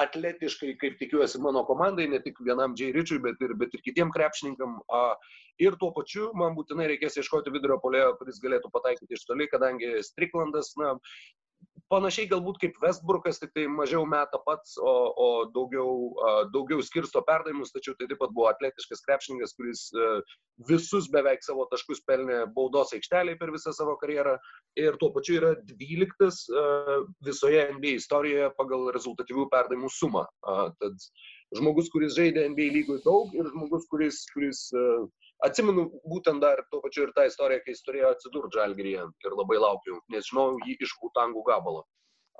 atletiškai, 0.00 0.74
kaip 0.80 0.98
tikiuosi, 1.00 1.40
mano 1.44 1.62
komandai, 1.68 2.08
ne 2.10 2.20
tik 2.24 2.40
vienam 2.44 2.74
J. 2.78 2.92
Ričiui, 2.96 3.20
bet 3.24 3.42
ir, 3.44 3.54
bet 3.60 3.74
ir 3.76 3.82
kitiem 3.84 4.12
krepšininkam. 4.14 4.78
Ir 5.60 5.76
tuo 5.80 5.90
pačiu 5.96 6.30
man 6.40 6.54
būtinai 6.56 6.86
reikės 6.94 7.18
ieškoti 7.20 7.52
vidurio 7.52 7.76
polėjo, 7.82 8.14
kuris 8.20 8.40
galėtų 8.40 8.70
pataikyti 8.72 9.18
iš 9.18 9.26
toli, 9.28 9.48
kadangi 9.52 9.98
Stricklandas, 10.06 10.72
na, 10.80 10.94
panašiai 11.92 12.28
galbūt 12.30 12.60
kaip 12.62 12.78
Westbrookas, 12.82 13.40
tik 13.40 13.52
tai 13.56 13.64
mažiau 13.70 14.04
meta 14.08 14.40
pats, 14.44 14.76
o, 14.76 14.92
o 15.24 15.28
daugiau, 15.54 15.94
daugiau 16.52 16.82
skirsto 16.84 17.22
perdavimus, 17.26 17.72
tačiau 17.74 17.96
tai 17.98 18.08
taip 18.10 18.20
pat 18.22 18.34
buvo 18.36 18.48
atletiškas 18.50 19.04
krepšininkas, 19.06 19.54
kuris 19.58 19.86
visus 20.68 21.08
beveik 21.12 21.44
savo 21.46 21.66
taškus 21.70 22.02
pelnė 22.08 22.42
baudos 22.56 22.94
aikšteliai 22.96 23.38
per 23.40 23.52
visą 23.54 23.72
savo 23.76 23.96
karjerą 24.00 24.36
ir 24.80 24.98
tuo 25.00 25.10
pačiu 25.14 25.38
yra 25.40 25.54
12 25.72 26.50
visoje 27.26 27.66
NBA 27.76 27.96
istorijoje 28.00 28.52
pagal 28.58 28.90
rezultatyvių 28.96 29.48
perdavimų 29.52 29.92
sumą. 29.94 30.26
Tad 30.80 31.10
žmogus, 31.56 31.90
kuris 31.92 32.14
žaidė 32.16 32.46
NBA 32.52 32.68
lygui 32.76 33.00
daug 33.04 33.32
ir 33.34 33.48
žmogus, 33.50 33.86
kuris, 33.90 34.22
kuris 34.34 34.66
atsimenu 35.46 35.86
būtent 36.08 36.42
dar 36.42 36.62
tuo 36.70 36.82
pačiu 36.84 37.06
ir 37.06 37.14
tą 37.16 37.26
istoriją, 37.28 37.62
kai 37.64 37.74
jis 37.74 37.86
turėjo 37.86 38.12
atsidurti 38.14 38.60
žalgeryje 38.60 39.06
ir 39.26 39.38
labai 39.38 39.58
laukiu, 39.62 40.00
nes 40.12 40.28
žinau 40.28 40.52
jį 40.66 40.76
iš 40.84 40.94
Vutangų 41.02 41.44
gabalo. 41.48 41.86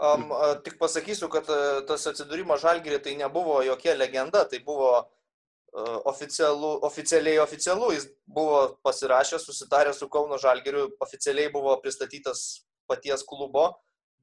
Um, 0.00 0.30
tik 0.64 0.78
pasakysiu, 0.80 1.28
kad 1.32 1.48
uh, 1.52 1.82
tas 1.88 2.06
atsidūrimas 2.08 2.62
žalgerį 2.62 3.02
tai 3.04 3.16
nebuvo 3.18 3.58
jokia 3.66 3.92
legenda, 3.98 4.46
tai 4.48 4.62
buvo 4.64 4.92
uh, 4.96 5.98
oficialu, 6.08 6.78
oficialiai 6.88 7.42
oficialu, 7.42 7.90
jis 7.96 8.06
buvo 8.24 8.62
pasirašęs, 8.86 9.44
susitaręs 9.44 10.00
su 10.00 10.08
Kauno 10.08 10.38
žalgeriu, 10.40 10.86
oficialiai 11.04 11.52
buvo 11.52 11.76
pristatytas 11.84 12.62
paties 12.88 13.26
klubo, 13.28 13.66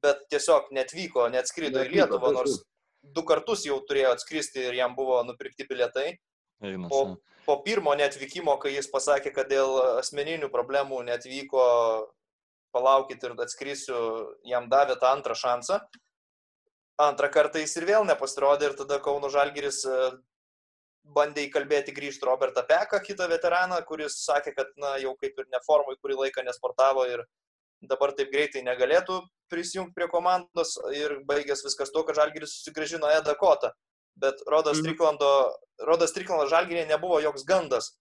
bet 0.02 0.26
tiesiog 0.34 0.72
netvyko, 0.74 1.28
neatskrido 1.30 1.84
į 1.86 1.94
Lietuvą, 1.94 2.34
nors 2.34 2.58
du 3.02 3.24
kartus 3.26 3.64
jau 3.66 3.78
turėjo 3.88 4.12
atskristi 4.16 4.68
ir 4.68 4.78
jam 4.78 4.94
buvo 4.98 5.20
nupirkti 5.26 5.66
bilietai. 5.68 6.10
Einas, 6.64 6.90
po, 6.90 7.18
po 7.46 7.58
pirmo 7.64 7.94
netvykimo, 7.98 8.56
kai 8.62 8.74
jis 8.74 8.90
pasakė, 8.90 9.32
kad 9.34 9.50
dėl 9.50 9.76
asmeninių 10.00 10.50
problemų 10.52 11.04
netvyko, 11.06 11.64
palaukit 12.74 13.22
ir 13.24 13.36
atskrisiu, 13.38 13.98
jam 14.46 14.68
davė 14.72 14.98
tą 15.00 15.12
antrą 15.14 15.36
šansą. 15.38 15.80
Antrą 16.98 17.30
kartą 17.30 17.62
jis 17.62 17.76
ir 17.78 17.86
vėl 17.88 18.06
nepasirodė 18.08 18.72
ir 18.72 18.74
tada 18.80 18.98
Kauno 19.02 19.30
Žalgiris 19.30 19.84
e, 19.86 19.98
bandė 21.14 21.44
įkalbėti 21.46 21.94
grįžti 21.94 22.26
Robertą 22.26 22.64
Peką, 22.66 22.98
kitą 23.06 23.28
veteraną, 23.30 23.78
kuris 23.86 24.18
sakė, 24.24 24.52
kad 24.56 24.72
na, 24.82 24.96
jau 24.98 25.14
kaip 25.20 25.38
ir 25.38 25.46
neformai 25.54 25.94
kurį 26.02 26.18
laiką 26.24 26.42
nesportavo 26.46 27.06
ir 27.06 27.22
dabar 27.86 28.12
taip 28.18 28.32
greitai 28.34 28.64
negalėtų 28.66 29.20
prisijungti 29.50 29.96
prie 29.96 30.08
komandos 30.12 30.76
ir 30.96 31.18
baigęs 31.28 31.64
viskas 31.66 31.92
tuo, 31.94 32.04
kad 32.08 32.18
Žalgiris 32.20 32.58
susigražino 32.58 33.10
Edą 33.18 33.34
Kotą 33.38 33.72
bet 34.20 34.34
Rodo 34.50 34.70
mhm. 34.70 34.78
Striklando, 34.78 35.30
Rodo 35.86 36.06
Striklando 36.10 36.46
žalgyrė 36.50 36.86
nebuvo 36.88 37.20
joks 37.22 37.46
gandas. 37.48 37.92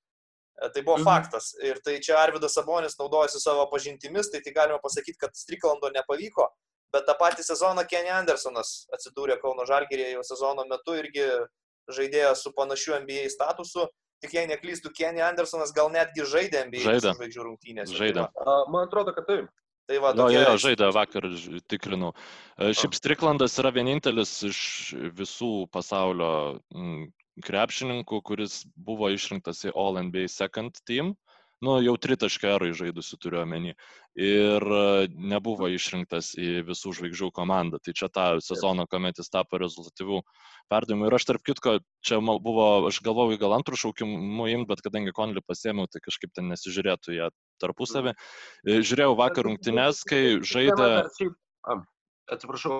E, 0.58 0.70
tai 0.74 0.82
buvo 0.82 0.98
mhm. 0.98 1.06
faktas. 1.06 1.52
Ir 1.64 1.82
tai 1.86 2.00
čia 2.04 2.18
Arvidas 2.22 2.58
Sabonis 2.58 2.98
naudojasi 3.00 3.42
savo 3.42 3.68
pažintimis, 3.72 4.32
tai 4.34 4.42
tai 4.46 4.56
galima 4.56 4.82
pasakyti, 4.84 5.20
kad 5.22 5.38
Striklando 5.38 5.92
nepavyko. 5.94 6.50
Bet 6.96 7.06
tą 7.08 7.18
patį 7.20 7.44
sezoną 7.44 7.84
Kenny 7.92 8.12
Andersonas 8.16 8.88
atsidūrė 8.96 9.36
Kauno 9.42 9.66
Žalgyrėje 9.68 10.16
jau 10.16 10.24
sezono 10.24 10.64
metu 10.70 10.96
irgi 10.96 11.26
žaidėjas 11.92 12.46
su 12.46 12.54
panašiu 12.56 12.96
NBA 13.04 13.28
statusu. 13.34 13.90
Tik 14.24 14.34
jei 14.34 14.48
neklystų, 14.50 14.90
Kenny 14.98 15.22
Andersonas 15.22 15.76
gal 15.76 15.92
netgi 15.94 16.24
žaidė 16.26 16.64
NBA 16.70 16.96
žvaigždžių 17.04 17.44
rungtynėse. 17.44 17.94
Žaidė. 17.94 18.24
Tai 18.34 18.56
man 18.74 18.88
atrodo, 18.88 19.14
kad 19.14 19.28
taip. 19.28 19.52
Tai 19.88 20.00
va, 20.04 20.12
tokie... 20.12 20.36
jo, 20.36 20.42
jo, 20.44 20.56
žaidė 20.60 20.90
vakar, 20.96 21.30
tikrinau. 21.72 22.12
E, 22.60 22.74
šiaip 22.76 22.96
Striklandas 22.98 23.56
yra 23.62 23.72
vienintelis 23.76 24.34
iš 24.50 24.60
visų 25.16 25.52
pasaulio 25.72 26.32
krepšininkų, 27.48 28.20
kuris 28.26 28.66
buvo 28.76 29.08
išrinktas 29.14 29.64
į 29.70 29.72
All 29.76 30.02
NBA 30.02 30.28
Second 30.34 30.84
Team. 30.84 31.16
nu, 31.66 31.80
jau 31.82 31.96
tritaškio 31.98 32.52
erai 32.54 32.68
žaidusių 32.78 33.18
turiu 33.18 33.40
omeny. 33.42 33.72
Ir 34.22 34.62
e, 34.62 35.08
nebuvo 35.32 35.70
išrinktas 35.74 36.36
į 36.38 36.62
visų 36.68 36.92
žvaigždžių 37.00 37.32
komandą. 37.34 37.80
Tai 37.82 37.96
čia 37.98 38.12
tą 38.14 38.26
sezoną, 38.46 38.86
kuomet 38.92 39.18
jis 39.18 39.32
tapo 39.34 39.58
rezultatyvių 39.64 40.20
perdavimų. 40.70 41.08
Ir 41.08 41.18
aš 41.18 41.26
tarp 41.32 41.48
kitko, 41.48 41.80
čia 42.06 42.20
buvo, 42.22 42.68
aš 42.92 43.00
galvojau, 43.08 43.40
gal 43.42 43.58
antrų 43.58 43.80
šaukimų 43.88 44.52
imti, 44.54 44.70
bet 44.70 44.84
kadangi 44.86 45.16
Konlį 45.18 45.42
pasėmiau, 45.48 45.90
tai 45.90 46.04
kažkaip 46.06 46.36
ten 46.36 46.52
nesižiūrėtų 46.54 47.18
jie 47.18 47.32
tarpusavį. 47.62 48.14
E, 48.66 48.80
žiūrėjau 48.82 49.18
vakar 49.20 49.48
rungtynes, 49.50 50.04
kai 50.08 50.40
žaidė... 50.46 50.90
Atsiprašau, 52.28 52.74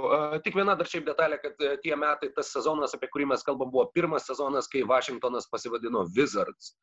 tik 0.44 0.58
viena 0.60 0.74
dar 0.76 0.90
šiaip 0.92 1.06
detalė, 1.08 1.38
kad 1.40 1.62
e, 1.64 1.78
tie 1.80 1.96
metai, 1.96 2.28
tas 2.36 2.50
sezonas, 2.52 2.92
apie 2.98 3.08
kurį 3.14 3.30
mes 3.32 3.46
kalbam, 3.48 3.70
buvo 3.72 3.86
pirmas 3.96 4.26
sezonas, 4.28 4.68
kai 4.68 4.82
Vašingtonas 4.84 5.48
pasivadino 5.48 6.02
Wizards. 6.18 6.74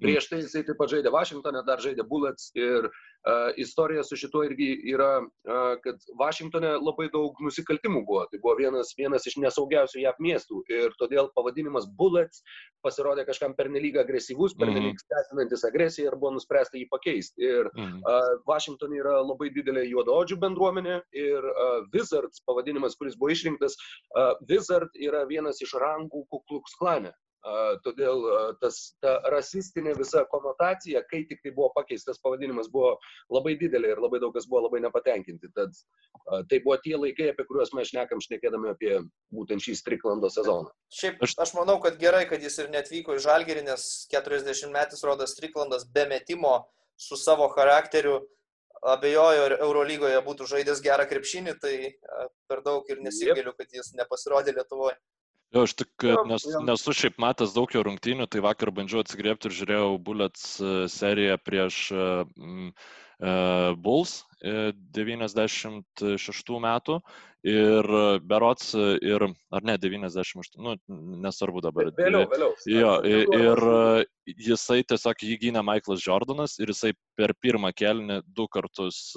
Prieš 0.00 0.28
tai 0.30 0.40
jisai 0.44 0.62
taip 0.66 0.78
pat 0.78 0.92
žaidė 0.92 1.10
Vašingtonė, 1.10 1.62
dar 1.66 1.80
žaidė 1.82 2.04
Bullets 2.06 2.50
ir 2.54 2.86
uh, 2.86 3.50
istorija 3.58 4.04
su 4.06 4.18
šituo 4.20 4.44
irgi 4.46 4.68
yra, 4.92 5.24
uh, 5.24 5.72
kad 5.82 5.98
Vašingtonė 6.20 6.76
labai 6.78 7.08
daug 7.12 7.38
nusikaltimų 7.42 8.04
buvo. 8.06 8.26
Tai 8.30 8.40
buvo 8.44 8.54
vienas, 8.60 8.92
vienas 8.98 9.26
iš 9.26 9.40
nesaugiausių 9.42 10.04
JAV 10.04 10.20
miestų 10.22 10.62
ir 10.70 10.94
todėl 11.00 11.30
pavadinimas 11.34 11.88
Bullets 11.98 12.44
pasirodė 12.84 13.26
kažkam 13.28 13.56
pernelyg 13.58 13.98
agresyvus, 14.00 14.54
pernelyg 14.56 14.92
mm 14.92 14.96
-hmm. 14.96 15.04
skatinantis 15.04 15.66
agresiją 15.68 16.12
ir 16.12 16.18
buvo 16.20 16.36
nuspręsta 16.36 16.78
jį 16.78 16.86
pakeisti. 16.90 17.42
Ir 17.42 17.70
mm 17.74 17.98
uh, 18.00 18.28
Vašingtonė 18.46 19.00
yra 19.02 19.16
labai 19.22 19.50
didelė 19.50 19.82
juodaodžių 19.88 20.38
bendruomenė 20.44 21.00
ir 21.12 21.42
uh, 21.50 21.82
Wizards 21.92 22.42
pavadinimas, 22.46 22.96
kuris 22.96 23.18
buvo 23.18 23.34
išrinktas, 23.34 23.74
uh, 24.14 24.32
Wizard 24.48 24.94
yra 24.94 25.26
vienas 25.26 25.60
iš 25.60 25.74
rangų 25.74 26.24
Kuklux 26.30 26.78
klane. 26.78 27.12
Todėl 27.84 28.24
tas, 28.60 28.78
ta 29.00 29.14
rasistinė 29.32 29.94
visa 29.96 30.26
konotacija, 30.28 31.00
kai 31.08 31.22
tik 31.28 31.40
tai 31.40 31.52
buvo 31.56 31.70
pakeistas 31.72 32.20
pavadinimas, 32.20 32.68
buvo 32.68 32.98
labai 33.32 33.54
didelė 33.60 33.94
ir 33.94 34.02
labai 34.04 34.20
daug 34.20 34.34
kas 34.34 34.48
buvo 34.50 34.66
labai 34.66 34.82
nepatenkinti. 34.84 35.48
Tad 35.56 35.72
tai 36.50 36.58
buvo 36.60 36.76
tie 36.84 36.98
laikai, 37.00 37.30
apie 37.32 37.46
kuriuos 37.48 37.72
mes 37.76 37.88
šnekam 37.88 38.20
šnekėdami 38.20 38.74
apie 38.74 38.98
būtent 39.32 39.64
šį 39.64 39.78
Striklando 39.80 40.28
sezoną. 40.32 40.68
Šiaip 40.92 41.24
aš 41.24 41.54
manau, 41.56 41.78
kad 41.80 41.96
gerai, 42.02 42.26
kad 42.28 42.44
jis 42.44 42.60
ir 42.60 42.68
netvyko 42.74 43.16
į 43.16 43.24
Žalgerį, 43.24 43.64
nes 43.70 43.86
40 44.12 44.74
metais 44.76 45.08
rodas 45.08 45.32
Striklandas 45.32 45.88
be 45.88 46.04
metimo 46.12 46.58
su 47.00 47.16
savo 47.16 47.48
charakteriu 47.56 48.18
abejoju, 48.80 49.44
ar 49.46 49.54
Eurolygoje 49.60 50.20
būtų 50.24 50.48
žaidęs 50.48 50.80
gerą 50.84 51.06
krepšinį, 51.08 51.56
tai 51.60 51.74
per 52.48 52.62
daug 52.64 52.86
ir 52.92 53.00
nesigėliu, 53.04 53.52
kad 53.56 53.72
jis 53.72 53.92
nepasirodė 53.96 54.54
Lietuvoje. 54.56 54.96
Jo, 55.50 55.64
aš 55.66 55.72
tik 55.82 56.04
nes, 56.30 56.44
nesu 56.62 56.94
šiaip 56.94 57.16
matęs 57.22 57.54
daug 57.56 57.72
jo 57.74 57.82
rungtynių, 57.86 58.28
tai 58.30 58.42
vakar 58.44 58.70
bandžiau 58.74 59.02
atsigriepti 59.02 59.50
ir 59.50 59.56
žiūrėjau 59.58 59.96
Bullets 60.06 60.44
e, 60.62 60.74
seriją 60.92 61.38
prieš 61.42 61.78
uh, 61.96 62.60
Bulls 63.84 64.22
96 64.40 66.56
metų 66.64 66.96
ir 67.44 67.84
berots 68.28 68.74
ir, 68.76 69.22
ar 69.52 69.62
ne, 69.64 69.76
98, 69.80 70.58
nu, 70.60 70.74
nesvarbu 71.24 71.60
dabar. 71.64 71.88
Vėliau, 71.96 72.26
vėliau. 72.28 72.50
Jo, 72.68 73.00
ir 73.04 73.62
jisai 74.40 74.82
tiesiog 74.88 75.24
jį 75.24 75.38
gynė 75.46 75.62
Michaelas 75.64 76.04
Jordanas 76.04 76.58
ir 76.60 76.68
jisai 76.72 76.92
per 77.16 77.32
pirmą 77.40 77.72
kelnį 77.76 78.20
du 78.36 78.46
kartus, 78.52 79.16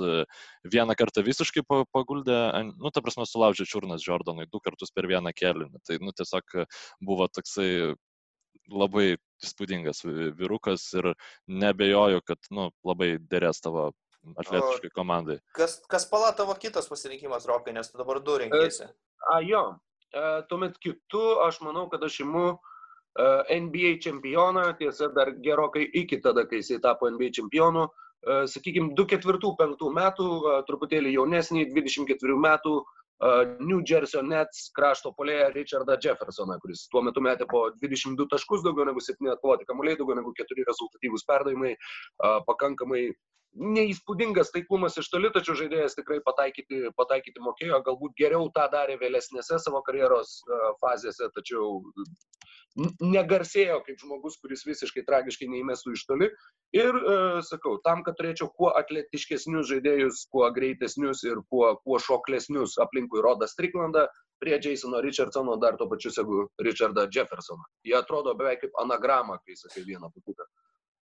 vieną 0.67 0.95
kartą 0.99 1.23
visiškai 1.23 1.63
paguldė, 1.67 2.39
nu, 2.71 2.91
ta 2.91 3.03
prasme, 3.03 3.27
sulaužė 3.27 3.67
čiurnas 3.67 4.07
Jordanui 4.07 4.47
du 4.51 4.59
kartus 4.63 4.91
per 4.95 5.07
vieną 5.11 5.31
kelnį. 5.35 5.83
Tai, 5.87 5.99
nu, 6.03 6.15
tiesiog 6.15 6.43
buvo 7.03 7.27
toksai 7.31 7.95
labai 8.71 9.15
įspūdingas 9.47 10.03
vyrukas 10.39 10.85
ir 10.97 11.13
nebejoju, 11.47 12.23
kad, 12.27 12.39
nu, 12.51 12.69
labai 12.87 13.15
dėrės 13.19 13.61
tavo 13.63 13.91
atletiškai 14.39 14.91
komandai. 14.95 15.39
Kas, 15.55 15.79
kas 15.89 16.05
pala 16.09 16.31
tavo 16.35 16.55
kitas 16.59 16.87
pasirinkimas, 16.91 17.47
Rokai, 17.49 17.73
nes 17.75 17.89
tu 17.91 17.99
dabar 17.99 18.21
du 18.23 18.37
rinkėsi? 18.39 18.87
A, 19.31 19.39
jo, 19.45 19.63
e, 20.11 20.23
tuomet 20.49 20.77
kitu 20.83 21.23
aš 21.43 21.59
manau, 21.65 21.87
kad 21.91 22.03
aš 22.03 22.21
imu 22.23 22.45
e, 22.53 23.59
NBA 23.65 23.97
čempioną, 24.03 24.69
tiesa, 24.79 25.11
dar 25.15 25.33
gerokai 25.43 25.85
iki 26.03 26.21
tada, 26.23 26.47
kai 26.47 26.61
jisai 26.61 26.79
tapo 26.83 27.09
NBA 27.11 27.33
čempionu, 27.39 27.87
e, 27.87 28.41
sakykime, 28.51 28.93
24-5 28.99 29.91
metų, 29.99 30.29
truputėlį 30.69 31.15
jaunesnį, 31.17 31.67
24 31.75 32.39
metų 32.47 32.77
New 33.59 33.81
Jersey 33.87 34.23
Nets 34.27 34.69
krašto 34.75 35.13
polėje 35.17 35.51
Richardą 35.53 35.95
Jeffersoną, 36.03 36.57
kuris 36.63 36.87
tuo 36.91 37.03
metu 37.05 37.21
metė 37.23 37.47
po 37.49 37.69
22 37.83 38.27
taškus, 38.31 38.63
daugiau 38.65 38.87
negu 38.89 39.03
7 39.03 39.31
atkovoti 39.35 39.67
kamuoliai, 39.69 39.99
daugiau 39.99 40.17
negu 40.19 40.33
4 40.39 40.65
rezultatyvūs 40.67 41.23
perdavimai, 41.29 41.75
pakankamai 42.49 43.05
neįspūdingas 43.53 44.51
taiklumas 44.53 44.97
iš 44.97 45.09
toli, 45.13 45.29
tačiau 45.33 45.55
žaidėjas 45.59 45.97
tikrai 45.97 46.19
pataikyti, 46.25 46.89
pataikyti 46.97 47.43
mokėjo, 47.43 47.79
galbūt 47.85 48.15
geriau 48.17 48.49
tą 48.55 48.65
darė 48.73 48.97
vėlesnėse 49.01 49.59
savo 49.61 49.83
karjeros 49.85 50.39
fazėse, 50.81 51.29
tačiau 51.35 51.81
negarsėjo 52.75 53.81
kaip 53.85 53.99
žmogus, 54.01 54.39
kuris 54.41 54.65
visiškai 54.65 55.03
tragiškai 55.05 55.47
neįmestų 55.51 55.93
iš 55.93 56.05
toli. 56.09 56.29
Ir 56.73 56.89
e, 56.97 57.17
sakau, 57.45 57.75
tam, 57.85 58.01
kad 58.05 58.17
turėčiau 58.17 58.49
kuo 58.57 58.71
atletiškesnius 58.79 59.69
žaidėjus, 59.69 60.23
kuo 60.33 60.49
greitesnius 60.55 61.21
ir 61.27 61.43
kuo, 61.53 61.75
kuo 61.85 61.99
šoklesnius 62.01 62.79
aplinkui 62.81 63.21
Rodą 63.21 63.49
Striklandą, 63.51 64.07
prie 64.41 64.57
Jasono 64.57 64.99
Richardsono 65.05 65.59
dar 65.61 65.77
to 65.77 65.87
pačiu 65.91 66.11
segu 66.11 66.47
Richardą 66.65 67.05
Jeffersoną. 67.13 67.63
Jie 67.85 67.95
atrodo 67.99 68.33
beveik 68.35 68.65
kaip 68.65 68.81
anagramą, 68.81 69.37
kai 69.45 69.55
sakai 69.59 69.85
vieną 69.85 70.09
po 70.09 70.25
kitą. 70.25 70.49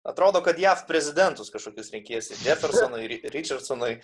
Atrodo, 0.07 0.41
kad 0.45 0.59
JAV 0.59 0.85
prezidentus 0.87 1.49
kažkokius 1.51 1.89
reikėsi. 1.91 2.37
Jeffersonui, 2.47 3.09
Richardsonui. 3.35 3.97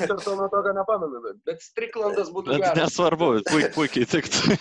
Richardsono 0.00 0.48
tokio 0.50 0.72
nepamenu, 0.74 1.20
bet 1.46 1.62
Stricklandas 1.62 2.32
būtų 2.34 2.56
geras. 2.58 2.80
Nesvarbu, 2.80 3.28
puikiai, 3.46 3.70
puikiai 3.76 4.08
tiktų. 4.10 4.56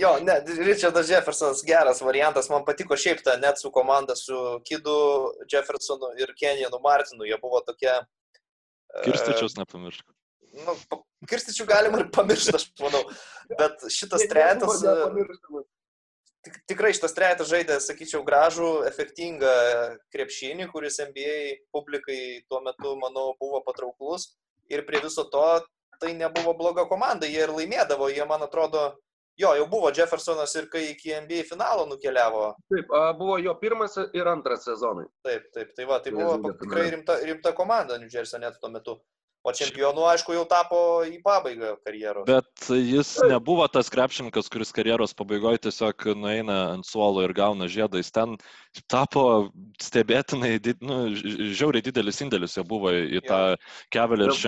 jo, 0.00 0.14
ne, 0.24 0.38
Richardas 0.64 1.10
Jeffersonas 1.12 1.60
geras 1.68 2.00
variantas. 2.06 2.48
Man 2.52 2.64
patiko 2.68 2.96
šiaip 2.96 3.20
ta 3.26 3.36
net 3.42 3.60
su 3.60 3.72
komanda 3.74 4.16
su 4.16 4.38
Kidu 4.64 4.94
Jeffersonu 5.52 6.14
ir 6.22 6.32
Kenjanu 6.38 6.80
Martinu. 6.84 7.28
Jie 7.28 7.36
buvo 7.42 7.60
tokie. 7.66 7.92
Kirstičius 9.04 9.52
uh, 9.52 9.60
nepamiršk. 9.60 10.06
Nu, 10.64 10.78
kirstičių 11.28 11.66
galima 11.68 12.00
ir 12.00 12.08
pamiršti, 12.14 12.56
aš 12.56 12.70
manau. 12.80 13.04
Bet 13.52 13.84
šitas 13.92 14.24
trejetas 14.32 14.80
tik, 16.44 16.56
tikrai 16.70 16.92
šitas 16.96 17.14
trejetas 17.16 17.50
žaidė, 17.50 17.76
sakyčiau, 17.82 18.22
gražų, 18.26 18.70
efektingą 18.88 19.52
krepšinį, 20.14 20.70
kuris 20.72 21.00
NBA 21.02 21.36
publikai 21.74 22.20
tuo 22.48 22.62
metu, 22.64 22.96
manau, 23.00 23.30
buvo 23.40 23.62
patrauklus. 23.66 24.32
Ir 24.70 24.84
prie 24.86 25.02
viso 25.02 25.26
to 25.32 25.44
tai 26.00 26.14
nebuvo 26.16 26.54
bloga 26.56 26.86
komanda, 26.88 27.28
jie 27.28 27.42
ir 27.44 27.52
laimėdavo, 27.52 28.08
jie, 28.08 28.22
man 28.28 28.46
atrodo, 28.46 28.86
jo, 29.40 29.50
jau 29.58 29.66
buvo 29.68 29.90
Jeffersonas 29.92 30.54
ir 30.56 30.68
kai 30.72 30.86
iki 30.94 31.12
NBA 31.26 31.44
finalo 31.48 31.84
nukeliavo. 31.90 32.46
Taip, 32.72 32.94
buvo 33.18 33.36
jo 33.42 33.54
pirmas 33.60 33.98
ir 34.00 34.30
antras 34.30 34.64
sezonai. 34.68 35.04
Taip, 35.26 35.50
taip, 35.54 35.74
tai 35.76 35.88
va, 35.90 36.00
tai 36.00 36.14
buvo 36.16 36.54
tikrai 36.62 36.88
rimta, 36.94 37.18
rimta 37.26 37.52
komanda 37.56 37.98
New 38.00 38.08
Jersey 38.08 38.40
net 38.40 38.56
tuo 38.62 38.72
metu. 38.72 38.96
O 39.40 39.52
čempionu, 39.56 40.02
aišku, 40.04 40.34
jau 40.36 40.42
tapo 40.44 40.78
į 41.08 41.16
pabaigą 41.24 41.70
karjeros. 41.80 42.26
Bet 42.28 42.66
jis 42.76 43.14
nebuvo 43.24 43.64
tas 43.72 43.88
krepšininkas, 43.88 44.50
kuris 44.52 44.68
karjeros 44.76 45.16
pabaigoje 45.16 45.62
tiesiog 45.64 46.04
nueina 46.20 46.58
ant 46.74 46.84
suolo 46.84 47.24
ir 47.24 47.32
gauna 47.32 47.64
žiedą. 47.72 48.02
Jis 48.02 48.12
ten 48.12 48.36
tapo 48.92 49.24
stebėtinai, 49.80 50.52
nu, 50.84 50.98
žiauriai 51.56 51.86
didelis 51.88 52.20
indėlis 52.20 52.58
jo 52.58 52.66
buvo 52.68 52.92
į 52.92 53.24
tą 53.24 53.40
Cavaliers 53.96 54.44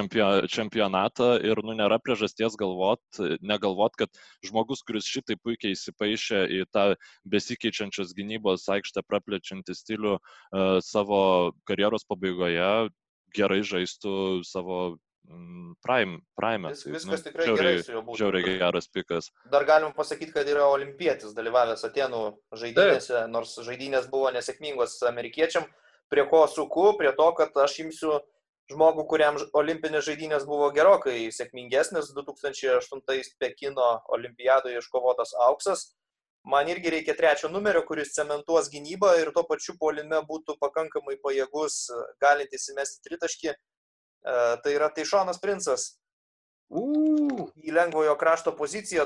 čempionatą 0.52 1.33
ir 1.40 1.64
nu, 1.64 1.72
nėra 1.81 1.96
priežasties 2.05 2.61
galvot, 2.61 3.00
negalvot, 3.40 3.96
kad 3.96 4.12
žmogus, 4.44 4.85
kuris 4.85 5.09
šitai 5.09 5.40
puikiai 5.40 5.72
įsipaišė 5.72 6.44
į 6.61 6.64
tą 6.68 6.90
besikeičiančios 7.33 8.12
gynybos 8.18 8.68
aikštę 8.76 9.09
praplečiantį 9.09 9.78
stilių 9.78 10.18
uh, 10.18 10.76
savo 10.85 11.22
karjeros 11.64 12.05
pabaigoje, 12.05 12.92
gerai 13.37 13.61
žaistų 13.66 14.14
savo 14.47 14.79
mm, 15.29 15.77
prime, 15.85 16.18
prime. 16.38 16.73
Vis, 16.73 16.85
tai, 16.85 16.95
viskas 16.97 17.21
nu, 17.21 17.27
tikrai 17.29 17.47
žiauriai, 17.49 17.71
gerai 17.77 17.87
su 17.87 17.95
juo 17.95 18.03
būtų. 18.07 18.18
Žiauriai 18.23 18.59
geras 18.62 18.90
pikas. 18.92 19.31
Dar 19.53 19.66
galim 19.68 19.95
pasakyti, 19.97 20.35
kad 20.35 20.51
yra 20.51 20.66
olimpietis 20.73 21.37
dalyvavęs 21.37 21.87
Atenų 21.88 22.25
žaidynėse, 22.59 23.14
Taip. 23.14 23.33
nors 23.33 23.55
žaidynės 23.66 24.11
buvo 24.12 24.35
nesėkmingos 24.35 24.99
amerikiečiam. 25.11 25.66
Prie 26.12 26.27
ko 26.29 26.45
suku? 26.51 26.92
Prie 27.01 27.14
to, 27.16 27.31
kad 27.38 27.57
aš 27.64 27.79
imsiu 27.87 28.18
žmogų, 28.73 29.07
kuriam 29.09 29.38
olimpinės 29.59 30.07
žaidynės 30.09 30.45
buvo 30.49 30.68
gerokai 30.75 31.31
sėkmingesnės. 31.33 32.12
2008 32.16 33.35
Pekino 33.40 33.90
olimpiadoje 34.12 34.83
iškovotas 34.83 35.35
auksas 35.49 35.90
man 36.44 36.68
irgi 36.68 36.92
reikia 36.94 37.14
trečio 37.18 37.50
numerio, 37.52 37.85
kuris 37.87 38.14
cementuos 38.16 38.70
gynybą 38.72 39.14
ir 39.20 39.33
tuo 39.35 39.44
pačiu 39.48 39.76
polime 39.81 40.20
būtų 40.28 40.59
pakankamai 40.62 41.18
pajėgus, 41.22 41.85
galintis 42.22 42.68
įmesti 42.72 43.02
tritaškį. 43.09 43.52
E, 43.52 43.59
tai 44.64 44.76
yra 44.76 44.90
Taišonas 44.94 45.42
Princas. 45.42 45.92
Uh. 46.72 47.50
Į 47.61 47.74
lengvojo 47.76 48.14
krašto 48.16 48.55
poziciją 48.57 49.05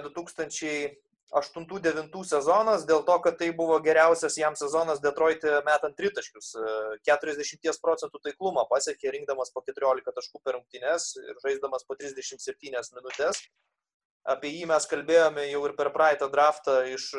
8-9 1.35 2.23
sezonas 2.25 2.85
dėl 2.87 3.03
to, 3.07 3.17
kad 3.25 3.37
tai 3.41 3.51
buvo 3.51 3.79
geriausias 3.83 4.37
jam 4.39 4.55
sezonas 4.55 5.03
Detroit'e 5.03 5.59
metant 5.67 5.97
tritaškius. 5.99 6.53
40 7.09 7.83
procentų 7.83 8.23
taiklumą 8.23 8.67
pasiekė 8.71 9.11
rinkdamas 9.17 9.51
po 9.51 9.65
14 9.67 10.15
taškų 10.15 10.43
per 10.45 10.55
rungtynes 10.61 11.17
ir 11.19 11.35
žaisdamas 11.43 11.85
po 11.89 11.99
37 11.99 12.95
minutės. 12.95 13.43
Apie 14.27 14.51
jį 14.51 14.65
mes 14.67 14.89
kalbėjome 14.91 15.45
jau 15.47 15.61
ir 15.69 15.73
per 15.79 15.93
praeitą 15.95 16.27
draftą 16.33 16.81
iš 16.91 17.13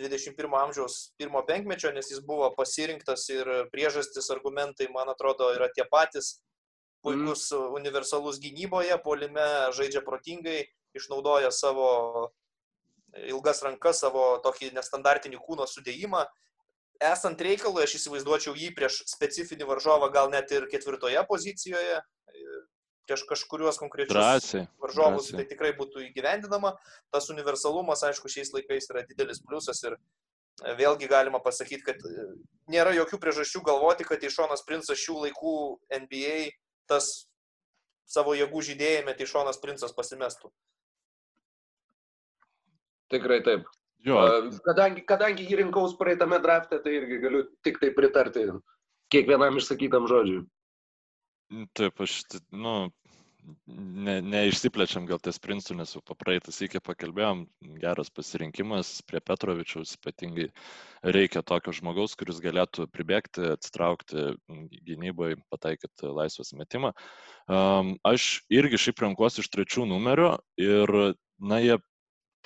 21 0.00 0.54
amžiaus 0.56 0.96
pirmo 1.20 1.42
penkmečio, 1.44 1.90
nes 1.92 2.08
jis 2.08 2.22
buvo 2.24 2.48
pasirinktas 2.56 3.26
ir 3.34 3.50
priežastis, 3.74 4.30
argumentai, 4.32 4.88
man 4.94 5.12
atrodo, 5.12 5.50
yra 5.52 5.68
tie 5.76 5.84
patys. 5.90 6.38
Puikus 7.04 7.50
mm. 7.52 7.76
universalus 7.76 8.40
gynyboje, 8.40 8.96
polime 9.04 9.44
žaidžia 9.76 10.00
protingai, 10.06 10.64
išnaudoja 10.96 11.52
savo 11.52 11.90
ilgas 13.28 13.60
rankas, 13.64 14.00
savo 14.00 14.24
tokį 14.44 14.72
nestandartinį 14.76 15.38
kūno 15.44 15.68
sudėjimą. 15.68 16.24
Esant 17.04 17.40
reikalui, 17.44 17.84
aš 17.84 17.98
įsivaizduočiau 17.98 18.56
jį 18.56 18.72
prieš 18.76 19.02
specifinį 19.12 19.68
varžovą, 19.68 20.08
gal 20.12 20.32
net 20.32 20.52
ir 20.56 20.64
ketvirtoje 20.72 21.20
pozicijoje, 21.28 22.00
prieš 23.06 23.24
kažkuriuos 23.30 23.78
konkrečius 23.80 24.14
drąsiai, 24.14 24.66
varžovus, 24.82 25.30
drąsiai. 25.30 25.38
tai 25.38 25.46
tikrai 25.52 25.72
būtų 25.78 26.04
įgyvendinama. 26.08 26.74
Tas 27.14 27.30
universalumas, 27.32 28.02
aišku, 28.06 28.30
šiais 28.32 28.52
laikais 28.54 28.90
yra 28.92 29.04
didelis 29.06 29.40
pliusas 29.44 29.82
ir 29.86 29.96
e, 29.96 30.74
vėlgi 30.78 31.08
galima 31.10 31.40
pasakyti, 31.42 31.84
kad 31.86 32.02
e, 32.02 32.26
nėra 32.72 32.94
jokių 32.98 33.20
priežasčių 33.22 33.62
galvoti, 33.66 34.06
kad 34.08 34.22
Išonas 34.26 34.66
Princas 34.66 35.00
šių 35.02 35.20
laikų 35.26 35.56
NBA 36.02 36.38
tas 36.90 37.28
savo 38.06 38.36
jėgų 38.38 38.62
žydėjime 38.70 39.16
Išonas 39.22 39.62
Princas 39.62 39.94
pasimestų. 39.94 40.52
Tikrai 43.10 43.42
taip. 43.46 43.66
Jo, 44.06 44.20
Kadangi, 44.62 45.02
kadangi 45.06 45.46
jį 45.48 45.62
rinkaus 45.62 45.96
praeitame 45.98 46.38
drafte, 46.42 46.78
tai 46.82 46.92
irgi 46.94 47.16
galiu 47.22 47.40
tik 47.66 47.80
tai 47.82 47.90
pritarti 47.94 48.44
kiekvienam 49.10 49.58
išsakytam 49.58 50.06
žodžiui. 50.10 50.44
Taip, 51.78 52.00
aš, 52.02 52.20
nu, 52.52 52.74
ne, 53.66 54.16
neišsiplečiam 54.22 55.06
gal 55.06 55.20
ties 55.22 55.38
Princu, 55.42 55.74
nes 55.78 55.92
jau 55.94 56.02
papraeitas 56.06 56.58
iki 56.64 56.80
pakalbėjom, 56.82 57.44
geras 57.82 58.10
pasirinkimas 58.14 58.90
prie 59.06 59.20
Petrovičiaus, 59.24 59.96
ypatingai 59.98 60.48
reikia 61.16 61.42
tokio 61.46 61.74
žmogaus, 61.76 62.16
kuris 62.18 62.40
galėtų 62.44 62.88
pribėgti, 62.92 63.52
atsitraukti 63.54 64.28
gynybai, 64.88 65.34
pataikyti 65.52 66.12
laisvas 66.12 66.54
metimą. 66.58 66.92
Um, 67.46 67.94
aš 68.06 68.42
irgi 68.52 68.80
šiaip 68.86 69.04
renkuosi 69.06 69.42
iš 69.44 69.52
trečių 69.54 69.86
numerių 69.92 70.32
ir, 70.62 70.96
na, 71.38 71.60
jie 71.62 71.78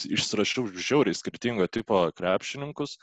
išsirašiau 0.01 0.69
žiauriai 0.77 1.17
skirtingo 1.17 1.67
tipo 1.69 2.07
krepšininkus 2.17 2.97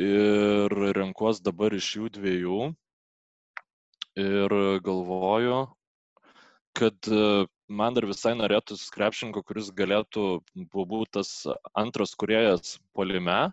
ir 0.00 0.72
renkuos 0.96 1.40
dabar 1.44 1.72
iš 1.76 1.94
jų 1.96 2.10
dviejų 2.16 2.60
ir 4.18 4.54
galvoju, 4.84 5.66
kad 6.72 6.94
e, 7.10 7.46
man 7.68 7.94
dar 7.94 8.06
visai 8.08 8.34
norėtųsi 8.38 8.90
krepšininko, 8.94 9.42
kuris 9.46 9.70
galėtų 9.74 10.26
būti 10.74 11.10
tas 11.18 11.32
antras 11.74 12.14
kuriejas 12.18 12.78
polime 12.94 13.52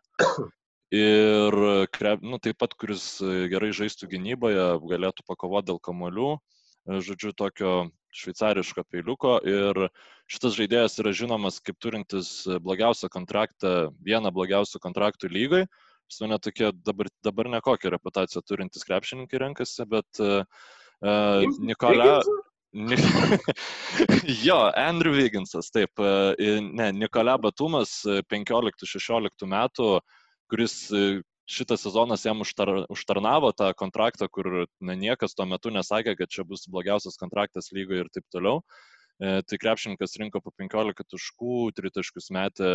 ir 0.94 1.58
krep, 1.94 2.22
nu, 2.24 2.40
taip 2.40 2.60
pat, 2.62 2.74
kuris 2.80 3.18
gerai 3.52 3.74
žaistų 3.76 4.10
gynyboje, 4.14 4.68
galėtų 4.88 5.26
pakovoti 5.28 5.72
dėl 5.72 5.82
kamolių, 5.84 6.36
e, 6.38 7.02
žodžiu, 7.04 7.34
tokio 7.38 7.74
šveicariško 8.18 8.86
peiliuko 8.90 9.38
ir 9.46 9.90
šitas 10.32 10.56
žaidėjas 10.58 10.98
yra 11.02 11.14
žinomas 11.14 11.60
kaip 11.62 11.78
turintis 11.84 12.48
blogiausią 12.64 13.12
kontraktą, 13.14 13.92
vieną 14.02 14.32
blogiausių 14.34 14.82
kontraktų 14.82 15.30
lygai. 15.30 15.68
Su 16.08 16.28
ne 16.28 16.40
tokie 16.40 16.72
dabar, 16.86 17.10
dabar 17.24 17.50
nekokią 17.58 17.92
reputaciją 17.94 18.42
turintis 18.48 18.86
krepšininkai 18.88 19.42
renkasi, 19.44 19.86
bet 19.92 20.22
uh, 20.24 20.44
Nikola... 21.60 22.22
Ni... 22.78 22.98
jo, 24.48 24.58
Andrew 24.76 25.16
Vigginsas, 25.16 25.72
taip, 25.74 26.00
uh, 26.00 26.34
ne, 26.64 26.92
Nikola 26.96 27.38
Batumas 27.42 28.00
15-16 28.32 29.48
metų, 29.52 29.90
kuris 30.52 30.78
šitas 31.48 31.84
sezonas 31.84 32.26
jam 32.28 32.44
užtar, 32.44 32.70
užtarnavo 32.92 33.54
tą 33.56 33.72
kontraktą, 33.80 34.28
kur 34.32 34.68
na, 34.84 34.96
niekas 35.00 35.36
tuo 35.36 35.48
metu 35.48 35.72
nesakė, 35.72 36.16
kad 36.20 36.32
čia 36.32 36.44
bus 36.48 36.68
blogiausias 36.72 37.20
kontraktas 37.20 37.72
lygoje 37.76 38.04
ir 38.04 38.12
taip 38.14 38.28
toliau. 38.36 38.60
E, 38.60 38.97
tai 39.20 39.58
krepšininkas 39.58 40.16
rinko 40.22 40.42
po 40.44 40.52
15 40.60 41.08
taškų, 41.14 41.56
3 41.78 41.92
taškus 41.96 42.30
metė 42.36 42.70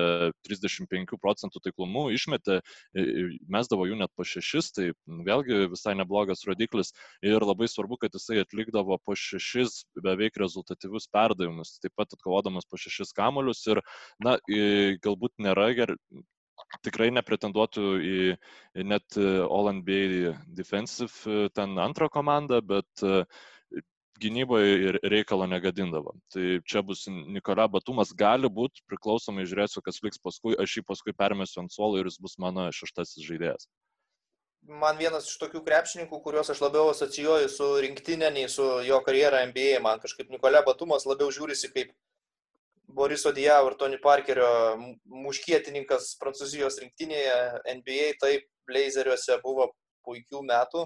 35 0.48 1.18
procentų 1.22 1.62
taiklumu, 1.66 2.08
išmetė, 2.14 2.60
mesdavo 3.52 3.86
jų 3.86 4.00
net 4.00 4.12
po 4.18 4.26
6, 4.26 4.72
tai 4.74 4.88
vėlgi 5.28 5.68
visai 5.72 5.94
neblogas 5.98 6.42
rodiklis. 6.48 6.92
Ir 7.22 7.46
labai 7.46 7.70
svarbu, 7.70 8.00
kad 8.02 8.18
jisai 8.18 8.42
atlikdavo 8.42 8.98
po 9.04 9.16
6 9.18 9.86
beveik 10.02 10.38
rezultatyvius 10.42 11.08
perdavimus, 11.12 11.76
taip 11.82 11.94
pat 11.98 12.16
atkovodamas 12.16 12.66
po 12.68 12.80
6 12.80 13.14
kamolius 13.16 13.62
ir, 13.70 13.82
na, 14.22 14.38
galbūt 15.02 15.38
nėra 15.42 15.70
gerai 15.78 15.98
tikrai 16.80 17.10
nepretenduotų 17.12 17.86
į 18.00 18.18
net 18.88 19.16
All 19.18 19.70
NBA 19.76 20.32
defensive 20.56 21.50
ten 21.56 21.76
antrą 21.82 22.08
komandą, 22.12 22.62
bet 22.64 23.04
gynyboje 24.22 24.72
ir 24.86 24.98
reikalo 25.12 25.46
negadindavo. 25.50 26.14
Tai 26.32 26.58
čia 26.68 26.82
bus 26.86 27.04
Nikola 27.10 27.68
Batumas, 27.70 28.14
gali 28.16 28.50
būti, 28.50 28.84
priklausomai 28.90 29.46
žiūrėsiu, 29.48 29.82
kas 29.84 30.02
liks 30.06 30.22
paskui, 30.22 30.54
aš 30.62 30.78
jį 30.78 30.84
paskui 30.88 31.16
permėsiu 31.16 31.62
ant 31.64 31.74
suolo 31.74 32.00
ir 32.00 32.10
jis 32.10 32.20
bus 32.22 32.38
mano 32.42 32.68
šeštasis 32.74 33.26
žaidėjas. 33.26 33.68
Man 34.62 34.94
vienas 34.94 35.26
iš 35.26 35.40
tokių 35.42 35.64
krepšininkų, 35.66 36.20
kuriuos 36.22 36.52
aš 36.52 36.60
labiau 36.62 36.92
asocijuoju 36.92 37.48
su 37.50 37.66
rinktinė, 37.82 38.28
nei 38.30 38.46
su 38.50 38.62
jo 38.86 39.00
karjera 39.02 39.42
NBA, 39.50 39.80
man 39.82 39.98
kažkaip 40.02 40.30
Nikola 40.30 40.62
Batumas 40.62 41.06
labiau 41.08 41.34
žiūrisi 41.34 41.72
kaip 41.74 41.90
Boriso 42.92 43.32
Diavo 43.34 43.72
ir 43.72 43.76
Tony 43.80 43.98
Parkerio 43.98 44.48
muškietininkas 45.08 46.12
Prancūzijos 46.20 46.78
rinktinėje 46.82 47.36
NBA, 47.80 48.08
taip, 48.22 48.46
Blazeriuose 48.68 49.40
buvo 49.42 49.72
puikių 50.06 50.44
metų, 50.46 50.84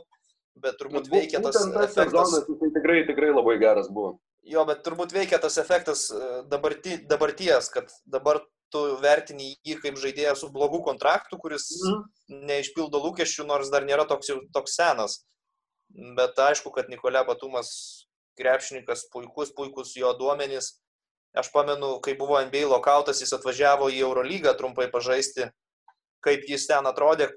bet 0.57 0.79
turbūt 0.81 1.09
Nu, 1.09 1.17
veikia 1.19 1.41
tas 1.45 1.57
efektas. 1.61 1.95
sezonas, 1.95 2.47
jisai 2.49 2.71
tikrai, 2.75 2.99
tikrai 3.09 3.31
labai 3.35 3.59
geras 3.61 3.89
buvo. 3.93 4.19
Jo, 4.47 4.65
bet 4.69 4.85
turbūt 4.87 5.13
veikia 5.13 5.39
tas 5.43 5.57
efektas 5.59 6.07
e, 6.11 6.43
dabarti, 6.49 6.97
dabarties, 7.11 7.69
kad 7.75 7.91
dabar 8.07 8.41
tu 8.71 8.83
vertini 9.03 9.53
jį 9.67 9.77
kaip 9.83 9.99
žaidėją 10.03 10.35
su 10.39 10.49
blogu 10.55 10.81
kontraktu, 10.87 11.39
kuris 11.39 11.69
Mhm. 11.83 12.47
neišpildo 12.47 12.99
lūkesčių, 13.05 13.47
nors 13.47 13.71
dar 13.71 13.83
nėra 13.87 14.07
toks, 14.09 14.31
toks 14.55 14.75
senas. 14.77 15.21
Bet 16.17 16.35
aišku, 16.37 16.73
kad 16.75 16.89
Nikolė 16.91 17.25
Batumas 17.27 18.07
krepšininkas 18.39 19.07
puikus, 19.13 19.53
puikus 19.55 19.95
jo 19.97 20.13
duomenys. 20.19 20.73
Aš 21.37 21.51
pamenu, 21.53 22.01
kai 22.01 22.15
buvo 22.17 22.39
NBA 22.41 22.67
lokautas, 22.69 23.21
jis 23.21 23.33
atvažiavo 23.37 23.89
į 23.93 24.01
Eurolygą 24.03 24.57
trumpai 24.59 24.91
pažaisti, 24.91 25.51
kaip 26.25 26.43
jis 26.49 26.67
ten 26.67 26.85
atrodė, 26.89 27.29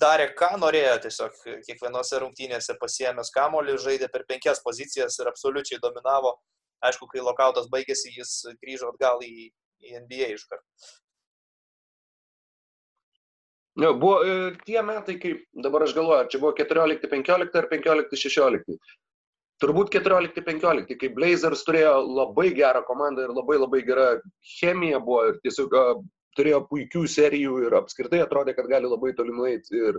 darė 0.00 0.28
ką 0.38 0.54
norėjo, 0.60 0.96
tiesiog 1.04 1.36
kiekvienose 1.66 2.20
rungtynėse 2.22 2.76
pasiemęs 2.80 3.32
kamolį, 3.34 3.76
žaidė 3.82 4.08
per 4.12 4.24
penkias 4.28 4.62
pozicijas 4.64 5.18
ir 5.20 5.30
absoliučiai 5.30 5.80
dominavo. 5.82 6.36
Aišku, 6.82 7.06
kai 7.12 7.22
lokautas 7.22 7.68
baigėsi, 7.70 8.14
jis 8.16 8.34
grįžo 8.62 8.90
atgal 8.90 9.22
į, 9.22 9.52
į 9.86 10.02
NBA 10.02 10.32
iškart. 10.34 10.64
Ne, 13.80 13.92
buvo 13.96 14.18
e, 14.20 14.32
tie 14.66 14.82
metai, 14.84 15.16
kai 15.20 15.36
dabar 15.64 15.86
aš 15.86 15.94
galvoju, 15.96 16.28
čia 16.32 16.40
buvo 16.42 16.52
14-15 16.58 17.54
ar 17.56 17.68
15-16. 17.70 18.76
Turbūt 19.62 19.92
14-15, 19.94 20.96
kai 20.98 21.12
Blazers 21.14 21.62
turėjo 21.64 21.94
labai 22.02 22.50
gerą 22.56 22.82
komandą 22.84 23.28
ir 23.28 23.32
labai 23.32 23.56
labai 23.62 23.80
gera 23.86 24.08
chemija 24.58 25.00
buvo 25.00 25.22
ir 25.30 25.38
tiesiog 25.46 25.76
a, 25.78 25.84
turėjo 26.38 26.64
puikių 26.70 27.06
serijų 27.10 27.62
ir 27.66 27.80
apskritai 27.82 28.22
atrodė, 28.24 28.56
kad 28.56 28.68
gali 28.70 28.90
labai 28.90 29.12
toli 29.16 29.34
nueiti. 29.36 29.76
Ir 29.76 29.98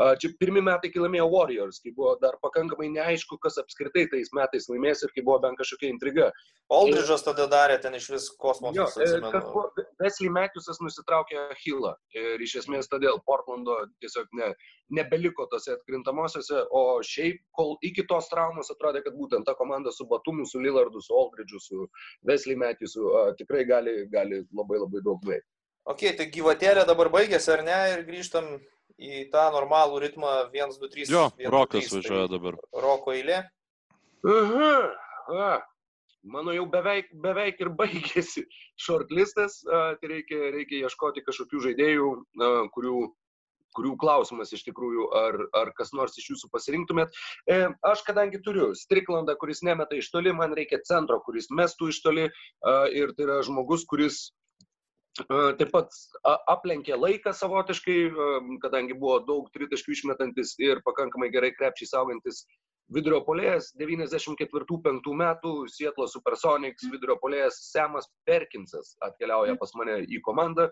a, 0.00 0.12
čia 0.16 0.30
pirmi 0.40 0.62
metai, 0.64 0.88
kai 0.92 1.02
laimėjo 1.02 1.26
Warriors, 1.32 1.80
kai 1.84 1.92
buvo 1.96 2.14
dar 2.22 2.38
pakankamai 2.44 2.88
neaišku, 2.94 3.36
kas 3.42 3.58
apskritai 3.60 4.06
tais 4.12 4.32
metais 4.36 4.68
laimės 4.70 5.04
ir 5.04 5.12
kai 5.12 5.24
buvo 5.26 5.38
bent 5.42 5.60
kažkokia 5.60 5.90
intriga. 5.92 6.30
Aldridžas 6.72 7.26
tada 7.26 7.44
darė 7.52 7.76
ten 7.82 7.98
iš 7.98 8.08
vis 8.14 8.28
Jo, 8.30 8.38
kosmosas, 8.40 8.96
e, 8.96 9.82
Wesley 10.00 10.32
Matthewsas 10.32 10.80
nusitraukė 10.80 11.44
Hillą 11.60 11.92
ir 12.16 12.40
iš 12.40 12.62
esmės 12.62 12.88
todėl 12.88 13.20
Portlando 13.28 13.76
tiesiog 14.00 14.32
ne, 14.38 14.52
nebeliko 14.96 15.44
tose 15.52 15.74
atkrintamosiose, 15.76 16.64
o 16.72 17.02
šiaip 17.04 17.42
kol 17.58 17.76
iki 17.84 18.06
tos 18.08 18.32
traumos 18.32 18.72
atrodė, 18.72 19.04
kad 19.04 19.18
būtent 19.18 19.44
ta 19.44 19.56
komanda 19.58 19.92
su 19.92 20.08
Batumu, 20.08 20.48
su 20.48 20.62
Lillardu, 20.64 21.04
su 21.04 21.16
Aldridžu, 21.20 21.60
su 21.60 21.88
Wesley 22.28 22.56
Matthewsu 22.56 23.12
tikrai 23.36 23.66
gali, 23.68 24.06
gali 24.12 24.46
labai 24.56 24.80
labai 24.80 25.04
daug 25.04 25.20
nuveikti. 25.20 25.50
Ok, 25.82 26.04
tai 26.14 26.28
gyvatėlė 26.30 26.84
dabar 26.86 27.10
baigėsi 27.10 27.50
ar 27.50 27.64
ne 27.66 27.78
ir 27.96 28.04
grįžtam 28.06 28.46
į 29.02 29.24
tą 29.32 29.48
normalų 29.54 29.98
ritmą 30.04 30.34
1, 30.54 30.76
2, 30.78 30.90
3. 30.92 31.10
Jo, 31.10 31.24
1, 31.34 31.48
2, 31.48 31.50
Rokas 31.50 31.88
3, 31.90 31.96
važiuoja 31.96 32.26
tai 32.28 32.34
dabar. 32.36 32.58
Roko 32.84 33.14
eilė. 33.16 33.38
Aha, 34.22 34.74
aha. 35.26 35.54
mano 36.22 36.52
jau 36.54 36.68
beveik, 36.70 37.08
beveik 37.24 37.58
ir 37.64 37.72
baigėsi 37.80 38.44
shortlistas, 38.78 39.58
tai 39.66 40.10
reikia, 40.12 40.52
reikia 40.54 40.84
ieškoti 40.86 41.24
kažkokių 41.26 41.62
žaidėjų, 41.64 42.12
kurių, 42.76 43.00
kurių 43.74 43.96
klausimas 43.98 44.54
iš 44.54 44.62
tikrųjų, 44.68 45.08
ar, 45.18 45.40
ar 45.58 45.72
kas 45.74 45.90
nors 45.98 46.14
iš 46.22 46.28
jūsų 46.30 46.52
pasirinktumėt. 46.52 47.18
E, 47.50 47.58
aš 47.90 48.04
kadangi 48.06 48.38
turiu 48.44 48.70
Striklandą, 48.78 49.34
kuris 49.40 49.64
nemeta 49.66 49.98
iš 49.98 50.12
toli, 50.14 50.30
man 50.30 50.54
reikia 50.54 50.78
centro, 50.86 51.18
kuris 51.26 51.50
mestų 51.50 51.90
iš 51.90 51.98
toli 52.06 52.28
ir 52.30 53.16
tai 53.16 53.26
yra 53.26 53.40
žmogus, 53.42 53.82
kuris 53.90 54.28
Taip 55.20 55.68
pat 55.74 55.92
aplenkė 56.48 56.96
laiką 56.96 57.34
savotiškai, 57.36 57.96
kadangi 58.62 58.96
buvo 58.96 59.18
daug 59.28 59.50
tritaškių 59.52 59.92
išmetantis 59.92 60.54
ir 60.62 60.80
pakankamai 60.86 61.28
gerai 61.34 61.50
krepšiai 61.52 61.90
saugantis 61.90 62.46
vidurio 62.92 63.20
polėjas 63.26 63.70
94-5 63.80 65.12
metų 65.20 65.52
Sietlo 65.72 66.06
Supersonics 66.08 66.88
vidurio 66.88 67.18
polėjas 67.20 67.60
Semas 67.68 68.08
Perkinsas 68.28 68.96
atkeliauja 69.04 69.56
pas 69.60 69.72
mane 69.78 70.00
į 70.08 70.20
komandą. 70.24 70.70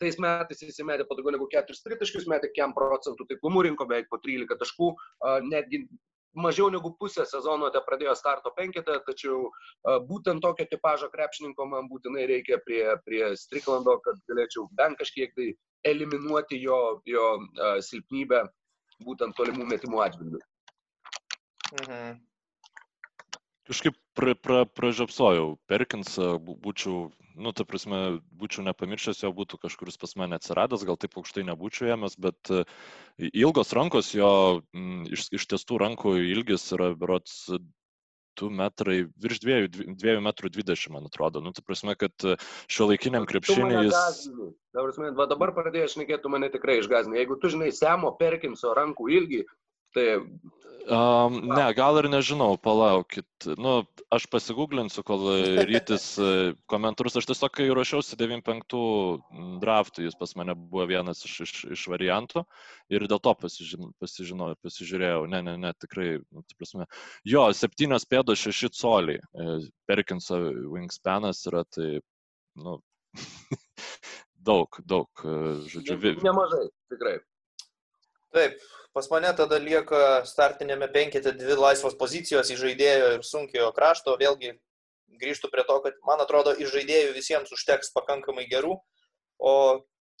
Tais 0.00 0.18
metais 0.20 0.60
jis 0.60 0.80
įmetė 0.84 1.08
po 1.08 1.16
daugiau 1.16 1.32
negu 1.38 1.48
4 1.52 1.82
tritaškius, 1.86 2.28
metė 2.28 2.52
kiam 2.52 2.76
procentų 2.76 3.24
taiklumu, 3.30 3.64
rinko 3.64 3.88
beveik 3.88 4.10
po 4.12 4.20
13 4.20 4.60
taškų, 4.60 4.92
netgi 5.48 5.86
mažiau 6.34 6.70
negu 6.70 6.92
pusę 6.98 7.26
sezono 7.28 7.68
te 7.70 7.80
pradėjo 7.86 8.14
starto 8.16 8.52
penketą, 8.56 8.98
tačiau 9.06 9.50
būtent 10.08 10.42
tokio 10.44 10.66
tipožo 10.70 11.10
krepšininko 11.12 11.66
man 11.68 11.90
būtinai 11.92 12.26
reikia 12.30 12.58
prie, 12.66 12.84
prie 13.06 13.36
Striklando, 13.36 13.98
kad 14.04 14.18
galėčiau 14.30 14.68
bent 14.78 14.98
kažkiek 14.98 15.34
tai 15.36 15.52
eliminuoti 15.84 16.60
jo, 16.62 17.02
jo 17.04 17.28
silpnybę 17.84 18.44
būtent 19.04 19.36
tolimų 19.36 19.68
metimų 19.74 20.04
atžvilgių. 20.06 20.42
Mhm. 21.82 22.20
Kažkaip 23.68 23.94
pra, 24.18 24.34
pra, 24.34 24.62
pražiopsojau 24.66 25.52
Perkinsą, 25.70 26.32
būčiau, 26.42 27.12
nu, 27.38 27.52
ta 27.54 27.66
prasme, 27.68 28.00
būčiau 28.40 28.64
nepamiršęs, 28.66 29.22
jo 29.22 29.30
būtų 29.36 29.60
kažkuris 29.62 30.00
pas 30.02 30.16
mane 30.18 30.34
atsiradęs, 30.38 30.82
gal 30.88 30.98
taip 30.98 31.14
aukštai 31.20 31.44
nebūčiau 31.46 31.92
ėmęs, 31.94 32.18
bet 32.18 32.50
e, 32.50 32.64
ilgos 33.30 33.70
rankos, 33.78 34.10
jo 34.18 34.32
m, 34.74 35.04
iš, 35.06 35.28
iš 35.38 35.46
tiestų 35.54 35.78
rankų 35.84 36.16
ilgis 36.32 36.66
yra 36.74 36.90
berots 36.98 37.44
2 38.40 38.50
metrai, 38.50 39.06
virš 39.22 39.40
2, 39.44 39.56
2 40.00 40.18
metrų 40.24 40.50
20, 40.58 40.92
man 40.94 41.06
atrodo. 41.06 41.42
Nu, 41.44 41.52
tai 41.54 41.64
prasme, 41.66 41.94
kad 41.98 42.26
šio 42.66 42.88
laikiniam 42.90 43.26
krepšiniui 43.28 43.86
jis... 43.88 44.28
Va 44.72 45.26
dabar 45.28 45.52
pradėjai 45.54 45.90
šnekėti, 45.96 46.30
mane 46.32 46.48
tikrai 46.52 46.78
išgazinai. 46.80 47.20
Jeigu 47.20 47.36
tu 47.38 47.52
žinai 47.52 47.68
Semo 47.76 48.14
Perkinso 48.16 48.72
rankų 48.78 49.10
ilgį, 49.18 49.42
tai 49.94 50.08
Um, 50.82 51.36
ne, 51.46 51.68
gal 51.78 51.94
ir 52.00 52.08
nežinau, 52.10 52.56
palaukit. 52.58 53.46
Nu, 53.60 53.84
aš 54.10 54.24
pasigūglinsiu, 54.32 55.04
kol 55.06 55.28
rytis 55.68 56.06
e, 56.18 56.30
komentarus. 56.70 57.20
Aš 57.20 57.28
tiesiog, 57.30 57.52
kai 57.54 57.68
ruošiausi 57.70 58.18
95 58.18 59.60
draftų, 59.62 60.08
jis 60.08 60.18
pas 60.18 60.34
mane 60.40 60.56
buvo 60.58 60.88
vienas 60.90 61.22
iš, 61.28 61.36
iš, 61.46 61.54
iš 61.76 61.86
variantų 61.92 62.42
ir 62.90 63.06
dėl 63.06 63.22
to 63.22 63.34
pasižin, 63.44 63.92
pasižinojau, 64.02 64.58
pasižiūrėjau. 64.66 65.26
Ne, 65.30 65.44
ne, 65.46 65.56
ne, 65.62 65.74
tikrai. 65.78 66.16
Nu, 66.34 66.42
prasme, 66.58 66.88
jo, 67.30 67.46
7 67.62 67.98
pėdos 68.10 68.42
6 68.42 68.74
coliai. 68.80 69.22
E, 69.22 69.58
Perkinso 69.86 70.40
wingspanas 70.74 71.46
yra 71.52 71.62
tai, 71.70 71.92
nu, 72.58 72.80
daug, 74.50 74.82
daug, 74.82 75.10
e, 75.22 75.60
žodžiu. 75.76 76.16
Nemažai, 76.26 76.66
tikrai. 76.90 77.20
Taip, 78.32 78.56
Pas 78.92 79.06
mane 79.08 79.30
tada 79.32 79.56
lieka 79.56 80.20
startinėme 80.28 80.84
penkete 80.92 81.32
dvi 81.32 81.54
laisvos 81.56 81.94
pozicijos 81.96 82.50
į 82.52 82.58
žaidėjo 82.60 83.06
ir 83.14 83.22
sunkiojo 83.24 83.70
krašto. 83.72 84.18
Vėlgi 84.20 84.52
grįžtų 85.22 85.48
prie 85.52 85.64
to, 85.68 85.78
kad 85.86 85.96
man 86.08 86.20
atrodo, 86.20 86.52
iš 86.52 86.74
žaidėjų 86.74 87.14
visiems 87.16 87.54
užteks 87.56 87.94
pakankamai 87.96 88.44
gerų, 88.50 88.76
o 89.40 89.54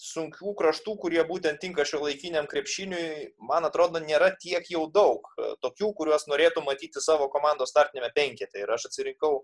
sunkių 0.00 0.54
kraštų, 0.56 0.96
kurie 1.04 1.20
būtent 1.28 1.60
tinka 1.60 1.84
šio 1.84 2.00
laikiniam 2.06 2.48
krepšiniui, 2.48 3.34
man 3.44 3.68
atrodo, 3.68 4.00
nėra 4.00 4.32
tiek 4.40 4.64
jau 4.72 4.86
daug. 4.88 5.28
Tokių, 5.60 5.92
kuriuos 5.98 6.24
norėtų 6.32 6.64
matyti 6.64 7.04
savo 7.04 7.28
komandos 7.28 7.74
startinėme 7.74 8.08
penkete. 8.16 8.64
Ir 8.64 8.72
aš 8.72 8.88
atsirinkau 8.88 9.42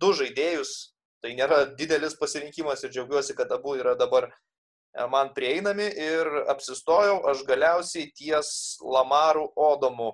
du 0.00 0.14
žaidėjus. 0.16 0.94
Tai 1.20 1.36
nėra 1.36 1.64
didelis 1.76 2.16
pasirinkimas 2.16 2.84
ir 2.84 2.96
džiaugiuosi, 2.96 3.36
kad 3.36 3.52
abu 3.52 3.76
yra 3.76 3.94
dabar 4.00 4.30
man 5.10 5.32
prieinami 5.36 5.86
ir 6.00 6.30
apsistojau 6.48 7.20
aš 7.30 7.44
galiausiai 7.48 8.08
ties 8.16 8.50
Lamarų 8.80 9.50
Odomu. 9.56 10.12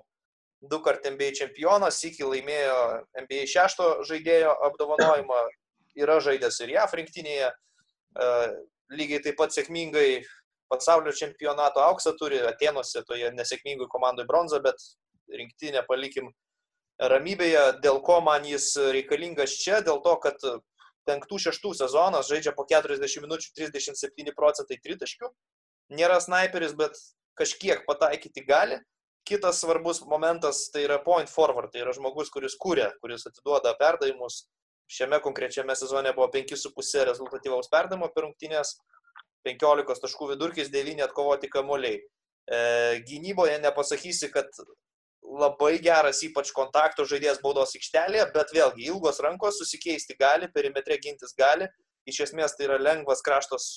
Du 0.63 0.79
kart 0.83 1.03
NBA 1.07 1.33
čempionas, 1.35 1.99
iki 2.07 2.23
laimėjo 2.23 2.77
NBA 3.25 3.47
šešto 3.51 3.89
žaidėjo 4.07 4.53
apdovanojimą, 4.69 5.39
yra 5.99 6.19
žaidęs 6.23 6.61
ir 6.63 6.75
JAF 6.77 6.95
rinktinėje, 6.99 7.49
e, 7.51 8.29
lygiai 8.95 9.23
taip 9.25 9.39
pat 9.39 9.55
sėkmingai 9.55 10.23
pasaulio 10.71 11.11
čempionato 11.15 11.83
auksą 11.83 12.15
turi, 12.19 12.39
Atenuose 12.47 13.03
toje 13.07 13.31
nesėkmingoje 13.35 13.91
komandoje 13.91 14.29
bronzą, 14.29 14.61
bet 14.63 14.79
rinktinę 15.31 15.83
palikim 15.87 16.31
ramybėje, 16.99 17.63
dėl 17.83 17.99
ko 18.05 18.19
man 18.25 18.45
jis 18.47 18.71
reikalingas 18.95 19.57
čia, 19.59 19.81
dėl 19.85 19.99
to, 20.05 20.15
kad 20.23 20.39
penktų, 21.07 21.39
šeštų 21.47 21.73
sezonas 21.79 22.29
žaidžia 22.31 22.53
po 22.55 22.65
40 22.69 23.25
minučių 23.25 23.51
37 23.59 24.33
procentai 24.37 24.79
tritaškių. 24.83 25.29
Nėra 25.93 26.19
sniperis, 26.23 26.75
bet 26.79 26.97
kažkiek 27.39 27.85
pataikyti 27.87 28.45
gali. 28.47 28.79
Kitas 29.27 29.61
svarbus 29.63 30.01
momentas 30.03 30.65
tai 30.73 30.83
yra 30.83 30.97
point 31.03 31.29
forward, 31.31 31.71
tai 31.71 31.83
yra 31.85 31.93
žmogus, 31.95 32.31
kuris 32.33 32.57
kūrė, 32.59 32.89
kuris 33.03 33.23
atiduoda 33.29 33.71
perdavimus. 33.79 34.43
Šiame 34.91 35.21
konkrečiame 35.23 35.75
sezone 35.79 36.11
buvo 36.15 36.27
5,5 36.33 37.05
rezultatyvaus 37.07 37.71
perdavimo 37.71 38.09
per 38.11 38.27
rungtynės, 38.27 38.75
15 39.47 40.03
taškų 40.03 40.33
vidurkis, 40.33 40.71
9 40.73 41.05
atkovoti 41.07 41.49
kamuoliai. 41.51 42.01
E, 42.03 42.59
gynyboje 43.07 43.55
nepasakysi, 43.63 44.27
kad 44.33 44.51
labai 45.23 45.77
geras 45.81 46.21
ypač 46.25 46.51
kontakto 46.55 47.05
žaidėjas 47.07 47.41
baudos 47.43 47.73
aikštelėje, 47.77 48.27
bet 48.35 48.53
vėlgi 48.55 48.87
ilgos 48.91 49.21
rankos 49.23 49.59
susikeisti 49.61 50.17
gali, 50.19 50.49
perimetre 50.51 50.99
gintis 51.01 51.35
gali. 51.37 51.69
Iš 52.09 52.19
esmės 52.27 52.57
tai 52.57 52.67
yra 52.67 52.77
lengvas 52.81 53.23
kraštos, 53.23 53.67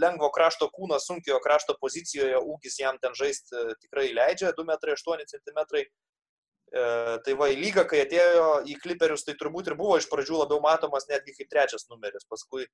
lengvo 0.00 0.30
krašto 0.32 0.70
kūno, 0.72 0.98
sunkiojo 1.02 1.38
krašto 1.44 1.76
pozicijoje, 1.80 2.38
ūgis 2.40 2.80
jam 2.80 2.98
ten 3.02 3.14
žaisti 3.18 3.52
e, 3.52 3.76
tikrai 3.82 4.08
leidžia, 4.16 4.54
2,8 4.56 5.52
m. 5.52 5.64
E, 5.76 6.84
tai 7.26 7.36
va, 7.38 7.50
į 7.52 7.58
lygą, 7.60 7.86
kai 7.90 8.02
atėjo 8.06 8.48
į 8.66 8.78
kliperius, 8.82 9.26
tai 9.26 9.36
turbūt 9.38 9.70
ir 9.70 9.76
buvo 9.78 9.98
iš 10.00 10.08
pradžių 10.10 10.42
labiau 10.42 10.62
matomas 10.64 11.08
netgi 11.10 11.36
kaip 11.36 11.50
trečias 11.52 11.86
numeris, 11.92 12.26
paskui 12.30 12.66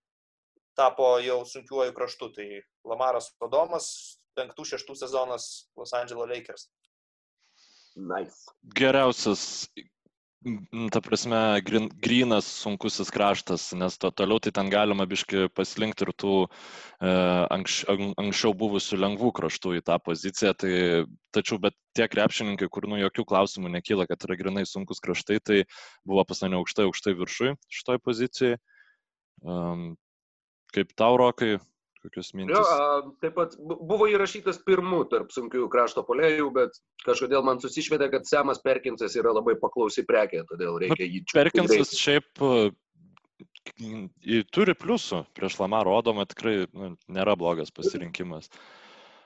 tapo 0.79 1.17
jau 1.25 1.43
sunkiuoju 1.49 1.95
kraštu. 1.97 2.31
Tai 2.39 2.49
Lamaras 2.89 3.33
Padomas, 3.43 3.91
5-6 4.39 4.95
sezonas 5.03 5.69
Los 5.77 5.93
Angeles 5.97 6.31
Lakers. 6.31 6.71
Nice. 7.97 8.49
Geriausias, 8.77 9.69
ta 10.91 11.01
prasme, 11.05 11.39
grin, 11.63 11.89
grinas 12.03 12.47
sunkusis 12.63 13.13
kraštas, 13.15 13.69
nes 13.79 13.99
to 14.01 14.11
toliau 14.11 14.41
tai 14.43 14.53
ten 14.57 14.71
galima 14.73 15.07
biški 15.07 15.47
paslinkti 15.55 16.07
ir 16.07 16.13
tų 16.19 16.35
e, 16.43 17.13
anks, 17.55 17.83
anksčiau 17.91 18.55
buvusių 18.59 18.99
lengvų 19.05 19.33
kraštų 19.39 19.77
į 19.79 19.85
tą 19.87 19.99
poziciją. 20.03 20.55
Tai, 20.59 20.75
tačiau, 21.37 21.61
bet 21.63 21.77
tie 21.97 22.09
krepšininkai, 22.11 22.71
kur 22.73 22.89
nu 22.91 22.99
jokių 23.03 23.27
klausimų 23.29 23.75
nekyla, 23.77 24.09
kad 24.11 24.25
yra 24.27 24.39
grinai 24.41 24.65
sunkus 24.69 25.03
kraštai, 25.05 25.39
tai 25.45 25.63
buvo 26.09 26.25
pas 26.29 26.43
mane 26.45 26.59
aukštai, 26.61 26.89
aukštai 26.89 27.17
viršui 27.21 27.55
šitoj 27.71 28.03
pozicijai. 28.03 28.57
Um, 29.43 29.93
kaip 30.73 30.95
tau, 30.97 31.17
Rokai, 31.21 31.59
kokios 32.03 32.33
mintis? 32.37 32.59
Jo, 32.59 33.15
taip 33.23 33.37
pat 33.39 33.57
buvo 33.63 34.09
įrašytas 34.11 34.61
pirmų 34.67 35.05
tarp 35.13 35.33
sunkių 35.35 35.69
krašto 35.73 36.05
polėjų, 36.07 36.51
bet 36.57 36.79
kažkodėl 37.07 37.45
man 37.47 37.63
susišvedė, 37.63 38.11
kad 38.13 38.29
Semas 38.29 38.63
Perkinsas 38.65 39.17
yra 39.19 39.35
labai 39.35 39.57
paklausi 39.61 40.05
prekė, 40.09 40.45
todėl 40.51 40.79
reikia 40.83 41.09
jį 41.09 41.25
čia. 41.25 41.39
Perkinsas 41.41 41.95
šiaip 41.99 42.45
turi 44.53 44.77
pliusų, 44.79 45.25
prieš 45.37 45.59
Lamą 45.63 45.83
rodoma 45.87 46.27
tikrai 46.29 46.67
nu, 46.75 46.95
nėra 47.13 47.37
blogas 47.39 47.73
pasirinkimas. 47.75 48.51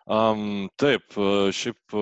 Um, 0.07 0.68
taip, 0.79 1.16
šiaip 1.57 1.99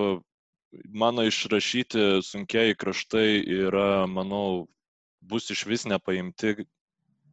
mano 0.93 1.25
išrašyti 1.25 2.21
sunkiai 2.25 2.75
kraštai 2.77 3.39
yra, 3.41 4.05
manau, 4.11 4.67
bus 5.25 5.49
iš 5.49 5.65
vis 5.69 5.85
nepaimti 5.89 6.67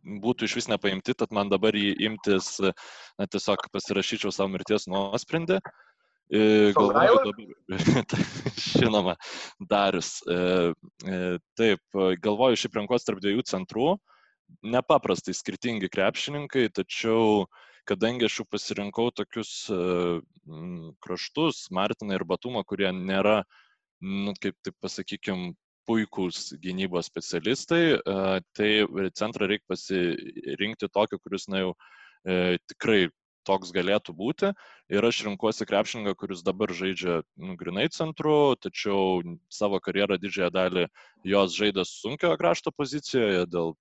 būtų 0.03 0.49
iš 0.49 0.59
vis 0.61 0.69
nepaimti, 0.71 1.15
tad 1.15 1.33
man 1.35 1.51
dabar 1.53 1.77
jį 1.79 1.95
imtis, 2.09 2.57
na, 2.63 3.27
tiesiog 3.31 3.69
pasirašyčiau 3.73 4.35
savo 4.35 4.53
mirties 4.55 4.89
nuosprendį. 4.91 5.61
Galvoju, 6.33 7.35
dabar, 7.69 8.23
žinoma, 8.79 9.17
Darius. 9.69 10.15
E, 10.25 10.37
e, 11.05 11.19
taip, 11.61 11.83
galvoju, 12.25 12.61
šiaip 12.63 12.79
renkos 12.79 13.05
tarp 13.05 13.21
dviejų 13.21 13.45
centrų, 13.51 13.91
nepaprastai 14.65 15.35
skirtingi 15.37 15.91
krepšininkai, 15.93 16.71
tačiau 16.73 17.45
kadangi 17.89 18.29
aš 18.29 18.41
jau 18.41 18.47
pasirinkau 18.49 19.11
tokius 19.13 19.53
e, 19.69 19.81
kraštus, 21.05 21.67
Martiną 21.75 22.17
ir 22.17 22.25
Batumą, 22.29 22.65
kurie 22.65 22.89
nėra, 22.97 23.43
nu, 24.01 24.33
kaip 24.41 24.57
taip 24.65 24.79
pasakykime, 24.81 25.53
puikūs 25.93 26.55
gynybos 26.65 27.13
specialistai, 27.13 27.99
tai 28.57 28.71
centrą 29.19 29.49
reikia 29.51 29.69
pasirinkti 29.69 30.89
tokį, 30.89 31.21
kuris, 31.21 31.51
na 31.53 31.67
jau, 31.67 31.75
tikrai 32.73 33.11
toks 33.47 33.73
galėtų 33.75 34.15
būti. 34.17 34.53
Ir 34.93 35.05
aš 35.07 35.23
renkuosi 35.27 35.67
krepšininką, 35.69 36.15
kuris 36.19 36.45
dabar 36.47 36.73
žaidžia 36.73 37.21
nu, 37.37 37.57
grinai 37.61 37.89
centru, 37.93 38.55
tačiau 38.55 39.21
savo 39.53 39.81
karjerą 39.83 40.19
didžiąją 40.23 40.51
dalį 40.55 40.87
jos 41.29 41.57
žaidė 41.59 41.85
sunkiojo 41.89 42.39
krašto 42.41 42.73
pozicijoje, 42.77 43.47
dėl 43.51 43.75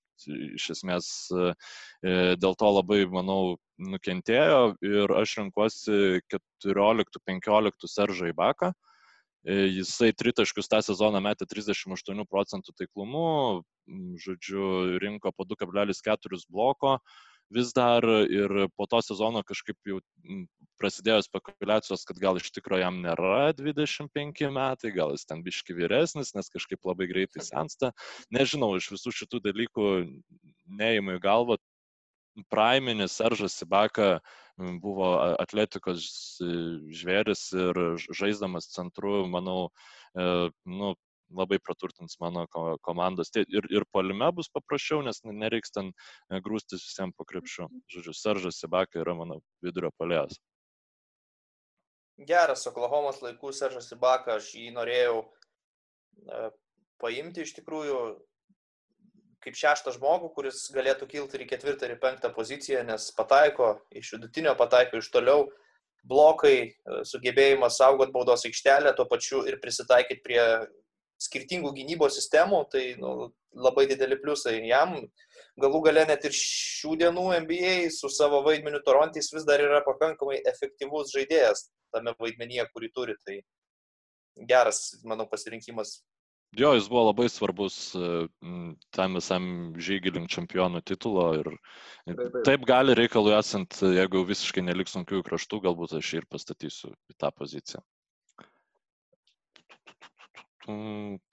iš 0.57 0.67
esmės 0.75 1.07
dėl 2.01 2.57
to 2.57 2.71
labai, 2.77 3.03
manau, 3.09 3.57
nukentėjo 3.81 4.75
ir 4.85 5.13
aš 5.17 5.37
renkuosi 5.41 6.21
14-15 6.33 7.89
Seržą 7.89 8.33
Ibaką. 8.33 8.73
Jisai 9.45 10.11
tritaškius 10.13 10.69
tą 10.69 10.83
sezoną 10.85 11.17
metė 11.25 11.47
38 11.49 12.25
procentų 12.29 12.75
taiklumu, 12.77 13.63
žodžiu, 14.21 14.99
rinko 15.01 15.31
po 15.33 15.47
2,4 15.49 16.45
bloko 16.49 16.99
vis 17.51 17.73
dar 17.75 18.05
ir 18.31 18.67
po 18.77 18.87
to 18.87 19.01
sezono 19.03 19.41
kažkaip 19.43 19.75
jau 19.89 19.99
prasidėjo 20.79 21.19
spekulacijos, 21.25 22.05
kad 22.07 22.19
gal 22.21 22.39
iš 22.39 22.51
tikrųjų 22.55 22.83
jam 22.85 23.01
nėra 23.03 23.51
25 23.57 24.47
metai, 24.55 24.93
gal 24.95 25.11
jis 25.15 25.27
ten 25.27 25.43
biški 25.45 25.75
vyresnis, 25.77 26.33
nes 26.37 26.49
kažkaip 26.53 26.87
labai 26.87 27.09
greitai 27.11 27.43
sensta. 27.45 27.91
Nežinau, 28.33 28.73
iš 28.79 28.91
visų 28.95 29.13
šitų 29.19 29.43
dalykų 29.49 29.89
neįmai 30.79 31.19
galvo. 31.21 31.59
Praiminis 32.49 33.17
Seržas 33.19 33.57
Sibaka 33.59 34.19
buvo 34.81 35.13
atletikos 35.41 36.05
žvėris 37.01 37.47
ir 37.57 37.79
žaisdamas 38.07 38.69
centru, 38.71 39.25
manau, 39.31 39.71
e, 40.15 40.51
nu, 40.65 40.93
labai 41.31 41.59
praturtins 41.59 42.17
mano 42.19 42.45
komandos. 42.81 43.31
Ir, 43.35 43.67
ir 43.71 43.85
polime 43.91 44.29
bus 44.35 44.51
paprasčiau, 44.53 45.01
nes 45.05 45.21
nereiks 45.23 45.73
ten 45.75 45.91
e, 45.91 46.39
grūstis 46.43 46.83
visiems 46.83 47.15
po 47.17 47.25
krepšiu. 47.27 47.69
Žodžiu, 47.91 48.15
Seržas 48.15 48.59
Sibaka 48.61 49.01
yra 49.01 49.15
mano 49.17 49.41
vidurio 49.63 49.91
polės. 49.97 50.39
Geras 52.27 52.67
Oklahomos 52.69 53.21
laikų 53.23 53.53
Seržas 53.55 53.89
Sibaka, 53.89 54.37
aš 54.37 54.51
jį 54.55 54.73
norėjau 54.75 55.23
e, 55.23 56.51
paimti 57.01 57.47
iš 57.47 57.55
tikrųjų 57.59 58.01
kaip 59.41 59.57
šeštą 59.57 59.95
žmogų, 59.95 60.31
kuris 60.35 60.67
galėtų 60.75 61.07
kilti 61.09 61.37
ir 61.37 61.45
į 61.45 61.49
ketvirtą 61.49 61.87
ir 61.87 61.95
į 61.95 62.01
penktą 62.03 62.31
poziciją, 62.35 62.83
nes 62.87 63.09
pataiko 63.17 63.73
iš 63.97 64.13
vidutinio, 64.15 64.53
pataiko 64.59 65.01
iš 65.01 65.09
toliau, 65.13 65.47
blokai, 66.07 66.57
e, 66.69 67.01
sugebėjimas 67.09 67.77
saugot 67.81 68.13
baudos 68.13 68.45
aikštelę, 68.45 68.93
tuo 68.97 69.07
pačiu 69.09 69.43
ir 69.49 69.59
prisitaikyti 69.61 70.23
prie 70.25 70.41
skirtingų 71.21 71.73
gynybos 71.75 72.15
sistemų, 72.17 72.63
tai 72.73 72.83
nu, 73.01 73.31
labai 73.53 73.85
dideli 73.89 74.17
pliusai 74.21 74.59
jam. 74.65 74.95
Galų 75.61 75.81
gale 75.85 76.05
net 76.09 76.25
ir 76.25 76.33
šių 76.35 76.95
dienų 77.03 77.25
NBA 77.43 77.91
su 77.93 78.09
savo 78.09 78.41
vaidmeniu 78.45 78.81
Torontais 78.85 79.29
vis 79.33 79.45
dar 79.45 79.61
yra 79.61 79.83
pakankamai 79.85 80.39
efektyvus 80.49 81.13
žaidėjas 81.13 81.67
tame 81.93 82.15
vaidmenyje, 82.19 82.65
kurį 82.73 82.89
turi. 82.95 83.17
Tai 83.25 83.37
geras, 84.47 84.81
manau, 85.03 85.27
pasirinkimas. 85.29 85.99
Jo, 86.59 86.73
jis 86.75 86.89
buvo 86.91 87.05
labai 87.07 87.29
svarbus 87.31 87.75
tam 88.91 89.13
visam 89.15 89.45
žygį 89.79 90.11
link 90.17 90.31
čempionų 90.33 90.81
titulo 90.83 91.29
ir 91.39 91.47
taip 92.43 92.65
gali 92.67 92.95
reikalui 92.97 93.31
esant, 93.37 93.77
jeigu 93.79 94.25
visiškai 94.27 94.65
neliks 94.67 94.97
sunkių 94.97 95.23
kraštų, 95.29 95.61
galbūt 95.63 95.95
aš 96.01 96.09
ir 96.19 96.27
pastatysiu 96.27 96.91
į 96.91 97.15
tą 97.23 97.31
poziciją. 97.31 97.79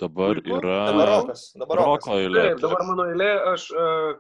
Dabar 0.01 0.39
yra. 0.39 0.79
Dabar 0.87 1.11
rokas. 1.12 1.43
Dabar 1.59 1.83
rokas. 1.83 2.07
Roko 2.07 2.21
eilė. 2.23 2.45
Taip, 2.47 2.62
dabar 2.62 2.87
mano 2.89 3.11
eilė, 3.11 3.33
aš 3.51 3.66
uh, 3.75 4.14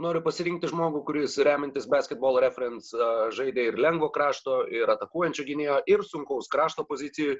noriu 0.00 0.22
pasirinkti 0.24 0.68
žmogų, 0.70 1.02
kuris 1.06 1.36
remintis 1.46 1.86
basketball 1.90 2.38
reference 2.42 2.90
žaidė 3.36 3.68
ir 3.70 3.78
lengvo 3.78 4.08
krašto, 4.14 4.64
ir 4.72 4.90
atakuojančio 4.90 5.44
gynėjo, 5.46 5.76
ir 5.90 6.02
sunkaus 6.06 6.48
krašto 6.50 6.84
pozicijų. 6.88 7.36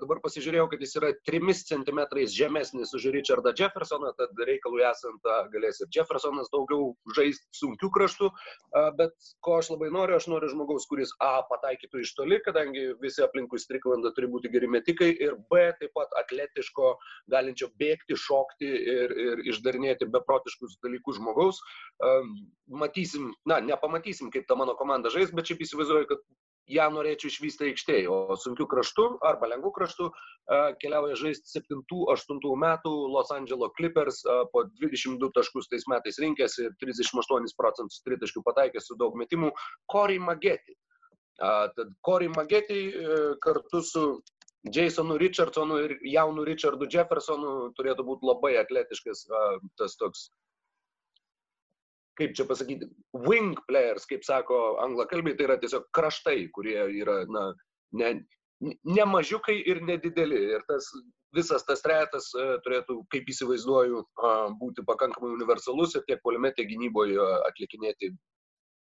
Dabar 0.00 0.20
pasižiūrėjau, 0.24 0.68
kad 0.72 0.84
jis 0.84 0.96
yra 1.00 1.12
3 1.28 1.54
cm 1.68 2.00
žemesnis 2.32 2.94
už 2.96 3.10
Richardą 3.14 3.52
Jeffersoną, 3.56 4.14
tad 4.16 4.40
reikalui 4.48 4.84
esant 4.88 5.28
galės 5.52 5.82
ir 5.84 5.90
Jeffersonas 5.94 6.48
daugiau 6.52 6.94
žaisti 7.16 7.44
sunkių 7.60 7.92
kraštų, 7.94 8.30
bet 9.00 9.14
ko 9.44 9.58
aš 9.60 9.72
labai 9.74 9.92
noriu, 9.92 10.16
aš 10.16 10.30
noriu 10.32 10.50
žmogaus, 10.52 10.88
kuris 10.88 11.12
A 11.24 11.42
pataikytų 11.50 12.04
iš 12.04 12.14
toli, 12.16 12.40
kadangi 12.44 12.94
visi 13.02 13.22
aplinkui 13.24 13.60
Striklandą 13.60 14.14
turi 14.16 14.30
būti 14.32 14.52
geri 14.52 14.70
metikai, 14.70 15.10
ir 15.12 15.36
B 15.52 15.68
taip 15.80 15.92
pat 15.96 16.12
atletiško, 16.22 16.94
galinčio 17.32 17.68
bėgti, 17.80 18.16
šokti 18.16 18.68
ir, 18.96 19.12
ir 19.12 19.44
išdarinėti 19.52 20.08
beprotiškus 20.12 20.78
dalykus 20.84 21.18
žmogaus 21.20 21.60
matysim, 22.68 23.32
na, 23.48 23.58
nepamatysim, 23.64 24.30
kaip 24.30 24.46
ta 24.48 24.56
mano 24.58 24.76
komanda 24.78 25.10
žais, 25.10 25.32
bet 25.34 25.50
šiaip 25.50 25.64
įsivaizduoju, 25.64 26.08
kad 26.10 26.22
ją 26.68 26.86
norėčiau 26.92 27.30
išvysti 27.32 27.70
aikštėje, 27.70 28.08
o 28.12 28.36
sunkių 28.36 28.66
kraštų 28.68 29.06
arba 29.24 29.48
lengvų 29.54 29.72
kraštų 29.76 30.08
keliauja 30.82 31.16
žaisti 31.18 31.62
7-8 31.62 32.42
metų 32.64 32.92
Los 33.14 33.32
Angeles 33.34 33.72
Clippers, 33.78 34.20
po 34.52 34.66
22 34.82 35.32
taškus 35.36 35.70
tais 35.72 35.88
metais 35.90 36.20
rinkėsi 36.20 36.66
ir 36.68 36.74
38 36.84 37.56
procentus 37.56 38.02
tritaškių 38.04 38.44
pataikė 38.44 38.84
su 38.84 38.98
daug 39.00 39.16
metimų, 39.16 39.50
Corey 39.90 40.20
Mageti. 40.20 40.76
Tad 41.38 41.94
Corey 42.02 42.28
Mageti 42.34 42.78
e, 42.90 43.18
kartu 43.40 43.80
su 43.86 44.02
Jasonu 44.74 45.14
Richardsonu 45.22 45.76
ir 45.84 45.92
jaunu 46.02 46.42
Richardu 46.44 46.88
Jeffersonu 46.90 47.70
turėtų 47.78 48.04
būti 48.04 48.26
labai 48.26 48.56
atletiškas 48.58 49.22
tas 49.78 49.94
toks 50.00 50.24
kaip 52.18 52.34
čia 52.36 52.46
pasakyti, 52.48 52.88
wing 53.26 53.58
players, 53.68 54.06
kaip 54.10 54.26
sako 54.26 54.78
anglakalbiai, 54.84 55.36
tai 55.38 55.46
yra 55.48 55.58
tiesiog 55.62 55.86
kraštai, 55.94 56.48
kurie 56.54 56.80
yra, 57.00 57.20
na, 57.30 57.52
ne, 58.00 58.12
ne 58.60 59.06
mažiukai 59.06 59.56
ir 59.70 59.82
nedideli. 59.86 60.40
Ir 60.56 60.66
tas 60.70 60.90
visas 61.36 61.64
tas 61.68 61.82
trejetas 61.84 62.30
e, 62.34 62.46
turėtų, 62.64 63.02
kaip 63.12 63.28
įsivaizduoju, 63.28 64.02
būti 64.60 64.84
pakankamai 64.88 65.34
universalus 65.36 65.94
ir 65.96 66.06
tiek 66.08 66.22
poliume, 66.24 66.50
tiek 66.56 66.68
gynyboje 66.70 67.20
atlikinėti 67.50 68.14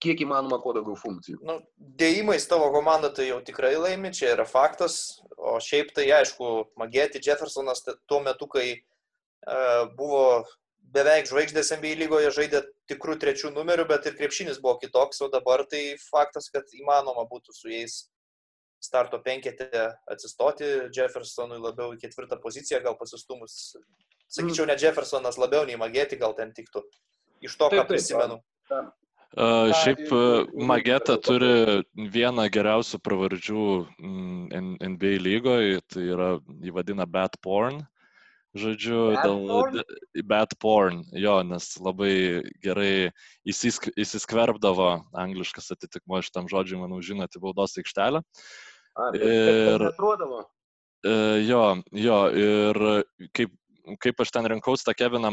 kiek 0.03 0.25
įmanoma 0.25 0.59
kuo 0.63 0.73
daugiau 0.75 0.97
funkcijų. 0.99 1.39
Nu, 1.47 1.61
dėjimais 2.01 2.49
tavo 2.51 2.69
komanda 2.75 3.13
tai 3.15 3.29
jau 3.29 3.39
tikrai 3.47 3.77
laimi, 3.79 4.11
čia 4.17 4.33
yra 4.35 4.47
faktas, 4.49 5.21
o 5.39 5.59
šiaip 5.63 5.93
tai 5.95 6.09
aišku, 6.19 6.49
Magėti 6.81 7.23
Jeffersonas 7.23 7.85
tuo 7.87 8.19
metu, 8.25 8.49
kai 8.51 8.67
uh, 8.75 9.87
buvo 9.99 10.25
beveik 10.95 11.29
žvaigždės 11.31 11.73
NBA 11.79 11.95
lygoje 12.03 12.31
žaidė 12.35 12.63
tikrų 12.91 13.17
trečių 13.23 13.53
numerių, 13.55 13.87
bet 13.91 14.09
ir 14.09 14.17
krepšinis 14.19 14.61
buvo 14.63 14.79
kitoks, 14.83 15.23
o 15.25 15.31
dabar 15.33 15.65
tai 15.69 15.97
faktas, 16.11 16.51
kad 16.53 16.69
įmanoma 16.77 17.25
būtų 17.31 17.55
su 17.57 17.73
jais 17.73 17.99
starto 18.83 19.21
penketė 19.23 19.93
atsistoti, 20.11 20.67
Jeffersonui 20.95 21.61
labiau 21.63 21.95
į 21.95 22.01
ketvirtą 22.03 22.41
poziciją, 22.43 22.83
gal 22.83 22.97
pasistumus, 22.99 23.77
sakyčiau, 24.33 24.67
ne 24.67 24.77
Jeffersonas 24.79 25.39
labiau 25.39 25.69
nei 25.69 25.79
Magėti 25.79 26.19
gal 26.21 26.35
ten 26.39 26.51
tiktų, 26.57 26.83
iš 27.47 27.55
to, 27.55 27.71
ką 27.71 27.77
taip, 27.77 27.87
taip, 27.87 27.95
prisimenu. 27.95 28.43
Taip. 28.71 28.91
Uh, 29.33 29.71
šiaip 29.81 30.11
Mageta 30.69 31.15
turi 31.17 31.81
vieną 31.97 32.45
geriausių 32.53 32.99
pravardžių 33.01 33.63
NBA 34.03 35.13
lygoje, 35.25 35.79
tai 35.89 36.03
yra 36.05 36.35
įvadina 36.61 37.07
Bad 37.09 37.39
Porn. 37.41 37.81
Žodžiu, 38.53 38.99
bad 39.17 39.25
dėl 39.25 39.39
porn? 39.49 39.79
bad 40.29 40.51
porn, 40.61 40.99
jo, 41.17 41.39
nes 41.49 41.71
labai 41.81 42.15
gerai 42.65 43.13
įsisk, 43.49 43.89
įsiskverbdavo 43.97 44.91
angliškas 45.17 45.73
atitikmo 45.73 46.21
šitam 46.21 46.51
žodžiui, 46.53 46.83
manau, 46.83 47.01
žinote, 47.01 47.41
baudos 47.41 47.79
aikštelę. 47.81 48.21
A, 48.93 49.09
ir 49.17 49.87
atrodavo. 49.89 50.45
E, 51.01 51.17
jo, 51.49 51.65
jo, 51.97 52.21
ir 52.37 52.83
kaip 53.33 53.57
kaip 54.03 54.21
aš 54.23 54.31
ten 54.35 54.47
rinkausi 54.47 54.85
tą 54.87 54.95
Keviną, 54.95 55.33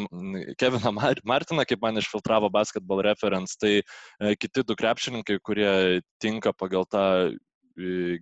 Keviną 0.57 0.91
Martiną, 1.27 1.65
kaip 1.69 1.83
man 1.83 1.99
išfiltravo 2.01 2.49
basketball 2.49 3.03
reference, 3.05 3.57
tai 3.59 3.81
e, 3.81 4.33
kiti 4.39 4.63
du 4.65 4.73
krepšininkai, 4.79 5.37
kurie 5.45 6.01
tinka 6.21 6.53
pagal 6.57 6.87
tą 6.89 7.03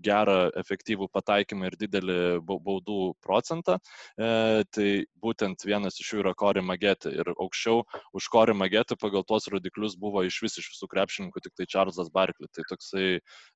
gerą, 0.04 0.38
efektyvų 0.62 1.10
pataikymą 1.14 1.70
ir 1.70 1.78
didelį 1.80 2.18
baudų 2.48 3.00
procentą. 3.24 3.78
E, 4.18 4.64
tai 4.74 4.90
būtent 5.24 5.66
vienas 5.68 6.00
iš 6.02 6.14
jų 6.14 6.24
yra 6.26 6.34
Kori 6.38 6.64
Magetė. 6.66 7.14
Ir 7.18 7.34
aukščiau 7.36 7.84
už 8.18 8.30
Kori 8.34 8.56
Magetę 8.58 8.98
pagal 9.00 9.26
tuos 9.28 9.50
rodiklius 9.52 9.98
buvo 10.00 10.24
iš 10.28 10.42
vis 10.46 10.58
iš 10.62 10.72
visų 10.76 10.90
krepšininkų 10.94 11.44
tik 11.44 11.58
tai 11.58 11.70
Čarlzas 11.70 12.12
Barkley. 12.14 12.50
Tai 12.54 12.66
toksai, 12.70 13.08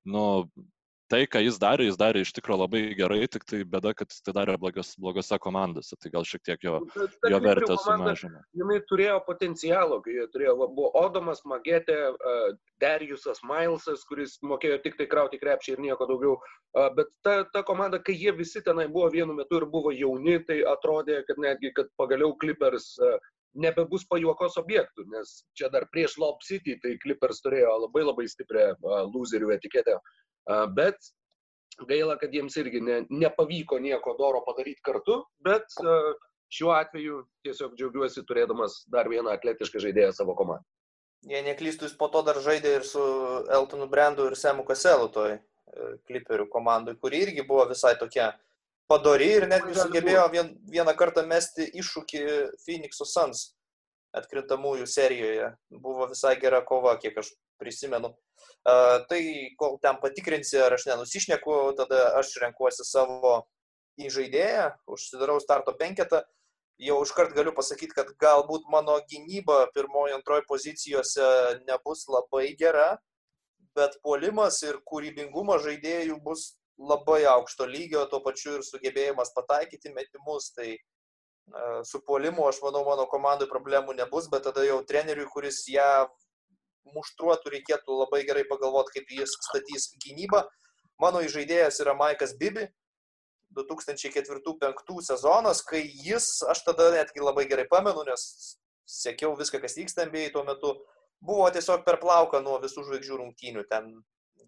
nu, 0.06 0.26
tai, 1.12 1.22
ką 1.30 1.41
jis 1.43 1.57
darė, 1.62 1.86
jis 1.89 1.97
darė 1.99 2.22
iš 2.24 2.32
tikrųjų 2.38 2.59
labai 2.64 2.82
gerai, 2.97 3.20
tik 3.32 3.43
tai 3.49 3.62
bėda, 3.68 3.93
kad 3.97 4.14
jis 4.14 4.24
tai 4.26 4.34
darė 4.38 4.55
blogos, 4.62 4.93
blogose 5.01 5.38
komandose, 5.43 5.97
tai 5.99 6.12
gal 6.14 6.28
šiek 6.28 6.43
tiek 6.47 6.64
jo, 6.66 6.80
Nu, 6.95 7.07
jo 7.34 7.39
vertę 7.43 7.76
sumažino. 7.82 8.41
Jinai 8.57 8.80
turėjo 8.89 9.18
potencialo, 9.28 9.99
kai 10.05 10.16
jie 10.16 10.28
turėjo, 10.34 10.55
buvo 10.62 10.91
Odomas, 11.01 11.43
Magetė, 11.47 11.97
Dariusas 12.82 13.43
Milesas, 13.47 14.05
kuris 14.09 14.38
mokėjo 14.45 14.80
tik 14.86 14.97
tai 14.99 15.09
krauti 15.12 15.41
krepšį 15.41 15.76
ir 15.76 15.84
nieko 15.89 16.07
daugiau. 16.09 16.38
Bet 16.97 17.12
ta, 17.26 17.41
ta 17.53 17.66
komanda, 17.68 17.99
kai 17.99 18.16
jie 18.16 18.34
visi 18.38 18.64
tenai 18.66 18.88
buvo 18.91 19.12
vienu 19.14 19.36
metu 19.38 19.59
ir 19.59 19.68
buvo 19.70 19.91
jauni, 19.95 20.39
tai 20.47 20.62
atrodė, 20.72 21.22
kad 21.28 21.41
netgi, 21.41 21.74
kad 21.78 21.91
pagaliau 21.99 22.34
Clippers 22.41 22.95
nebebus 23.59 24.05
pajuokos 24.07 24.55
objektų, 24.62 25.05
nes 25.12 25.41
čia 25.59 25.68
dar 25.74 25.88
prieš 25.91 26.16
Lob 26.22 26.39
City, 26.47 26.78
tai 26.80 26.95
Clippers 27.03 27.41
turėjo 27.43 27.74
labai 27.86 28.05
labai 28.07 28.28
stiprią 28.32 28.72
loserių 29.12 29.51
etiketę. 29.57 29.97
Bet 30.76 31.12
gaila, 31.88 32.18
kad 32.22 32.34
jiems 32.34 32.58
irgi 32.62 32.82
ne, 32.84 33.00
nepavyko 33.10 33.80
nieko 33.82 34.16
doro 34.20 34.44
padaryti 34.46 34.84
kartu, 34.86 35.22
bet 35.44 35.68
šiuo 36.52 36.74
atveju 36.76 37.24
tiesiog 37.46 37.78
džiaugiuosi 37.80 38.26
turėdamas 38.28 38.82
dar 38.92 39.10
vieną 39.10 39.32
atletišką 39.38 39.82
žaidėją 39.82 40.12
savo 40.16 40.36
komandą. 40.38 40.66
Jei 41.30 41.44
neklystų, 41.46 41.86
jis 41.86 41.98
po 41.98 42.10
to 42.10 42.24
dar 42.26 42.39
žaidė 42.42 42.80
ir 42.80 42.86
su 42.88 43.02
Eltonu 43.54 43.86
Brandu 43.89 44.26
ir 44.30 44.36
Semu 44.39 44.66
Kaselu 44.66 45.10
toj 45.14 45.38
kliperių 46.10 46.48
komandai, 46.52 46.98
kuri 47.00 47.22
irgi 47.28 47.46
buvo 47.48 47.68
visai 47.70 47.94
tokia 48.00 48.32
padori 48.92 49.30
ir 49.38 49.46
netgi 49.48 49.78
sugebėjo 49.78 50.26
vien, 50.34 50.50
vieną 50.74 50.96
kartą 51.00 51.24
mesti 51.28 51.70
iššūkį 51.80 52.24
Phoenix'o 52.66 53.08
Suns 53.08 53.52
atkrintamųjų 54.18 54.89
serijoje. 54.89 55.54
Buvo 55.72 56.10
visai 56.12 56.34
gera 56.42 56.60
kova, 56.68 56.98
kiek 57.00 57.22
aš 57.22 57.32
prisimenu. 57.62 58.12
Tai 58.66 59.22
kol 59.62 59.78
ten 59.82 60.01
patikrinsi, 60.01 60.59
ar 60.66 60.74
aš 60.76 60.89
nenusišneku, 60.89 61.57
tada 61.78 62.12
aš 62.20 62.34
renkuosi 62.41 62.86
savo 62.88 63.41
įžaidėją, 64.01 64.68
užsidarau 64.89 65.38
starto 65.43 65.78
penketą. 65.78 66.24
Jau 66.82 66.97
iškart 67.05 67.36
galiu 67.38 67.53
pasakyti, 67.53 67.93
kad 67.93 68.07
galbūt 68.18 68.66
mano 68.74 68.95
gynyba 69.05 69.68
pirmojo, 69.76 70.18
antrojo 70.18 70.41
pozicijose 70.49 71.28
nebus 71.68 72.07
labai 72.09 72.55
gera, 72.57 72.95
bet 73.78 73.99
puolimas 74.01 74.57
ir 74.66 74.80
kūrybingumas 74.89 75.62
žaidėjų 75.68 76.18
bus 76.26 76.55
labai 76.82 77.22
aukšto 77.30 77.68
lygio, 77.70 78.07
tuo 78.09 78.24
pačiu 78.26 78.55
ir 78.57 78.66
sugebėjimas 78.66 79.30
pataikyti 79.36 79.93
metimus. 79.93 80.49
Tai 80.57 80.74
su 81.86 82.01
puolimu, 82.07 82.47
aš 82.49 82.64
manau, 82.66 82.82
mano 82.88 83.05
komandai 83.12 83.45
problemų 83.49 83.93
nebus, 83.99 84.30
bet 84.32 84.47
tada 84.49 84.66
jau 84.66 84.82
treneriui, 84.88 85.30
kuris 85.30 85.62
ją 85.70 86.07
muštruotų, 86.89 87.53
reikėtų 87.55 87.97
labai 88.03 88.23
gerai 88.27 88.43
pagalvoti, 88.49 88.97
kaip 88.97 89.13
jis 89.21 89.36
statys 89.47 89.91
gynybą. 90.01 90.43
Mano 91.01 91.21
žaidėjas 91.25 91.79
yra 91.84 91.95
Maikas 91.97 92.36
Bibi, 92.38 92.67
2004-2005 93.57 95.01
sezonas, 95.03 95.61
kai 95.67 95.82
jis, 95.84 96.27
aš 96.49 96.63
tada 96.67 96.91
netgi 96.95 97.23
labai 97.23 97.47
gerai 97.49 97.67
pamenu, 97.69 98.05
nes 98.07 98.57
sekiau 98.88 99.36
viską, 99.39 99.59
kas 99.63 99.75
vyksta 99.79 100.05
NBA 100.07 100.29
tuo 100.36 100.45
metu, 100.47 100.75
buvo 101.23 101.49
tiesiog 101.53 101.84
per 101.88 101.99
plauką 102.01 102.41
nuo 102.43 102.57
visų 102.63 102.86
žvaigždžių 102.88 103.19
rungtynių. 103.19 103.65
Ten 103.71 103.91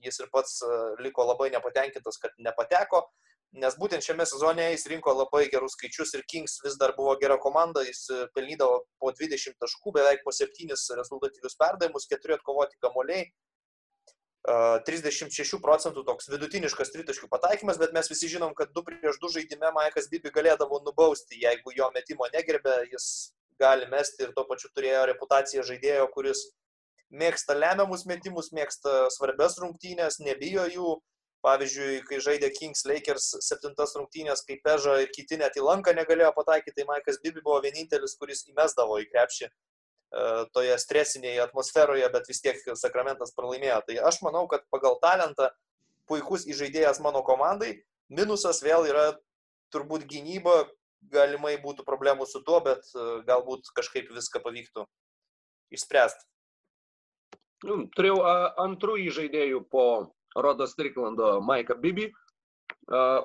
jis 0.04 0.20
ir 0.24 0.30
pats 0.34 0.62
e, 0.66 0.80
liko 1.04 1.26
labai 1.28 1.50
nepatenkintas, 1.54 2.20
kad 2.22 2.36
nepateko, 2.44 3.06
nes 3.62 3.78
būtent 3.78 4.06
šiame 4.06 4.26
sezone 4.30 4.72
jis 4.72 4.88
rinko 4.92 5.14
labai 5.14 5.46
gerus 5.54 5.78
skaičius 5.78 6.14
ir 6.18 6.26
Kings 6.30 6.58
vis 6.66 6.78
dar 6.82 6.96
buvo 6.98 7.16
gera 7.22 7.38
komanda, 7.42 7.84
jis 7.86 8.06
e, 8.10 8.26
pelnydavo 8.36 8.84
po 9.00 9.14
20 9.14 9.60
taškų, 9.62 9.94
beveik 10.00 10.24
po 10.26 10.34
7 10.34 10.74
rezultatyvius 11.00 11.58
perdavimus, 11.60 12.10
4 12.12 12.40
atkovoti 12.40 12.82
kamoliai. 12.82 13.28
36 14.44 15.56
procentų 15.64 16.02
toks 16.04 16.28
vidutiniškas 16.28 16.90
tritaškių 16.92 17.30
pataikymas, 17.32 17.78
bet 17.80 17.94
mes 17.96 18.10
visi 18.12 18.28
žinom, 18.28 18.52
kad 18.58 18.74
2 18.76 18.84
prieš 18.90 19.20
2 19.22 19.30
žaidime 19.38 19.70
Maikas 19.72 20.10
Bibi 20.12 20.34
galėdavo 20.36 20.82
nubausti, 20.84 21.40
jeigu 21.40 21.72
jo 21.72 21.88
metimo 21.96 22.28
negerbė, 22.34 22.82
jis 22.92 23.32
gali 23.60 23.88
mesti 23.88 24.28
ir 24.28 24.34
tuo 24.36 24.44
pačiu 24.50 24.68
turėjo 24.76 25.06
reputaciją 25.14 25.64
žaidėjo, 25.64 26.10
kuris 26.12 26.44
mėgsta 27.14 27.56
lemiamus 27.56 28.04
metimus, 28.10 28.52
mėgsta 28.52 29.08
svarbės 29.16 29.56
rungtynės, 29.64 30.20
nebijo 30.20 30.68
jų. 30.76 30.92
Pavyzdžiui, 31.44 32.06
kai 32.08 32.22
žaidė 32.24 32.50
Kings 32.56 32.86
Lakers 32.88 33.26
septintas 33.44 33.98
rungtynės, 34.00 34.46
kai 34.48 34.56
Peža 34.64 35.02
ir 35.04 35.10
kiti 35.12 35.36
net 35.42 35.58
į 35.60 35.66
lanką 35.66 35.92
negalėjo 35.98 36.32
pataikyti, 36.38 36.78
tai 36.78 36.86
Maikas 36.88 37.20
Bibi 37.24 37.44
buvo 37.44 37.58
vienintelis, 37.66 38.16
kuris 38.16 38.46
įmesdavo 38.48 39.02
į 39.04 39.10
krepšį 39.12 39.50
toje 40.54 40.78
stresinėje 40.78 41.42
atmosferoje, 41.42 42.06
bet 42.14 42.28
vis 42.30 42.40
tiek 42.44 42.60
Sakramentas 42.78 43.34
pralaimėjo. 43.36 43.80
Tai 43.88 43.96
aš 44.12 44.22
manau, 44.22 44.46
kad 44.48 44.62
pagal 44.72 45.00
talentą 45.02 45.50
puikus 46.08 46.46
įžaidėjas 46.48 47.02
mano 47.02 47.24
komandai. 47.26 47.82
Minusas 48.14 48.62
vėl 48.62 48.86
yra 48.88 49.08
turbūt 49.74 50.06
gynyba, 50.06 50.68
galimai 51.12 51.56
būtų 51.64 51.84
problemų 51.88 52.28
su 52.30 52.44
tuo, 52.46 52.60
bet 52.64 52.86
galbūt 53.28 53.74
kažkaip 53.74 54.12
viską 54.14 54.44
pavyktų 54.44 54.86
išspręsti. 55.74 56.24
Nu, 57.64 57.88
turėjau 57.96 58.20
antrų 58.60 59.00
įžaidėjų 59.08 59.64
po 59.72 59.86
Rodo 60.36 60.68
Striklando 60.68 61.42
Maiką 61.42 61.76
Bibi. 61.82 62.12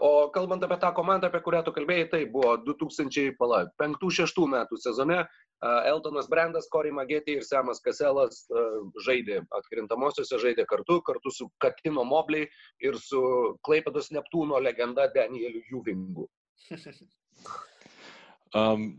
O 0.01 0.31
kalbant 0.31 0.63
apie 0.63 0.79
tą 0.79 0.93
komandą, 0.95 1.27
apie 1.27 1.41
kurią 1.43 1.63
tu 1.67 1.73
kalbėjai, 1.75 2.11
tai 2.13 2.21
buvo 2.31 2.57
2005-2006 2.63 4.47
metų 4.55 4.77
sezone. 4.79 5.27
Eltonas 5.91 6.29
Brandas, 6.31 6.69
Cory 6.71 6.93
Magetė 6.95 7.35
ir 7.41 7.43
Semas 7.43 7.81
Kaselas 7.83 8.45
žaidė 9.07 9.41
atkrintamosiose, 9.59 10.39
žaidė 10.39 10.65
kartu, 10.71 11.01
kartu 11.03 11.31
su 11.35 11.49
Katino 11.59 12.05
Mobliai 12.07 12.47
ir 12.79 12.95
su 13.03 13.21
Klaipados 13.67 14.13
Neptūno 14.15 14.63
legenda 14.63 15.11
Danieliu 15.15 15.63
Juvingu. 15.73 16.29
Um, 18.57 18.91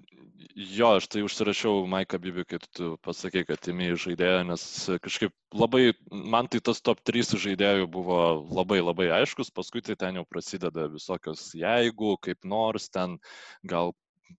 jo, 0.56 0.89
aš 0.97 1.08
tai 1.10 1.24
užsirašiau 1.26 1.88
Maiką 1.89 2.20
Bibi, 2.22 2.43
kai 2.47 2.60
tu 2.76 2.91
pasakė, 3.06 3.45
kad 3.47 3.70
įmė 3.72 3.93
žaidėją, 4.00 4.43
nes 4.50 4.64
kažkaip 5.04 5.34
labai, 5.56 5.93
man 6.12 6.50
tai 6.52 6.62
tas 6.64 6.82
top 6.82 7.02
3 7.08 7.39
žaidėjų 7.45 7.88
buvo 7.91 8.20
labai 8.52 8.82
labai 8.82 9.10
aiškus, 9.22 9.54
paskui 9.56 9.82
tai 9.86 9.97
ten 10.00 10.20
jau 10.20 10.26
prasideda 10.30 10.89
visokios 10.91 11.50
jeigu, 11.58 12.16
kaip 12.22 12.45
nors, 12.45 12.89
ten 12.93 13.18
gal 13.64 13.95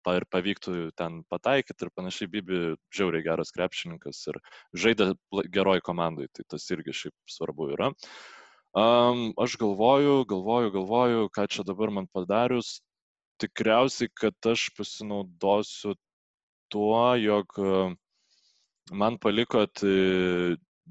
ir 0.07 0.27
pavyktų 0.31 0.93
ten 0.99 1.23
pataikyti 1.31 1.87
ir 1.87 1.95
panašiai, 1.97 2.31
Bibi 2.31 2.61
žiauriai 2.95 3.27
geras 3.27 3.51
krepšininkas 3.55 4.21
ir 4.31 4.39
žaidė 4.75 5.15
geroj 5.51 5.81
komandai, 5.83 6.29
tai 6.33 6.47
tas 6.47 6.69
irgi 6.71 6.95
šiaip 6.95 7.17
svarbu 7.27 7.73
yra. 7.75 7.91
Um, 8.71 9.33
aš 9.35 9.57
galvoju, 9.59 10.23
galvoju, 10.31 10.71
galvoju, 10.77 11.27
ką 11.35 11.49
čia 11.51 11.67
dabar 11.67 11.91
man 11.91 12.07
padarius, 12.07 12.79
tikriausiai, 13.41 14.11
kad 14.15 14.51
aš 14.53 14.69
pasinaudosiu 14.77 15.95
tuo, 16.71 17.15
jog 17.19 17.57
man 18.91 19.19
palikot 19.23 19.83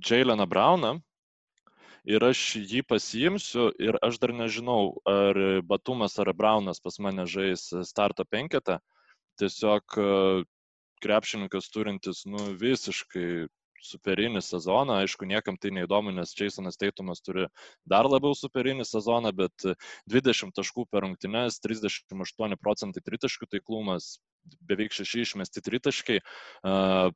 Jaileną 0.10 0.48
Brauną 0.50 0.94
ir 2.10 2.24
aš 2.24 2.42
jį 2.58 2.82
pasiimsiu 2.88 3.70
ir 3.80 3.98
aš 4.06 4.20
dar 4.24 4.34
nežinau, 4.34 4.96
ar 5.08 5.62
Batumas 5.68 6.18
ar 6.20 6.32
Braunas 6.34 6.80
pas 6.84 7.00
mane 7.00 7.26
žais 7.28 7.70
starto 7.88 8.26
penketą. 8.26 8.80
Tiesiog 9.40 10.00
krepšininkas 11.04 11.70
turintis, 11.72 12.26
nu, 12.28 12.42
visiškai 12.60 13.48
superinį 13.86 14.42
sezoną. 14.46 15.00
Aišku, 15.04 15.28
niekam 15.30 15.58
tai 15.62 15.72
neįdomu, 15.76 16.14
nes 16.16 16.34
Jasonas 16.38 16.80
Teitumas 16.80 17.24
turi 17.26 17.48
dar 17.90 18.10
labiau 18.10 18.36
superinį 18.38 18.88
sezoną, 18.88 19.32
bet 19.36 19.70
20 20.12 20.56
taškų 20.58 20.88
per 20.92 21.06
rungtynes, 21.08 21.62
38 21.64 22.60
procentai 22.60 23.06
tritaškių 23.06 23.50
taiklumas, 23.56 24.18
beveik 24.70 24.96
6 24.96 25.26
išmesti 25.26 25.66
tritaškai. 25.66 26.22
Uh, 26.64 27.10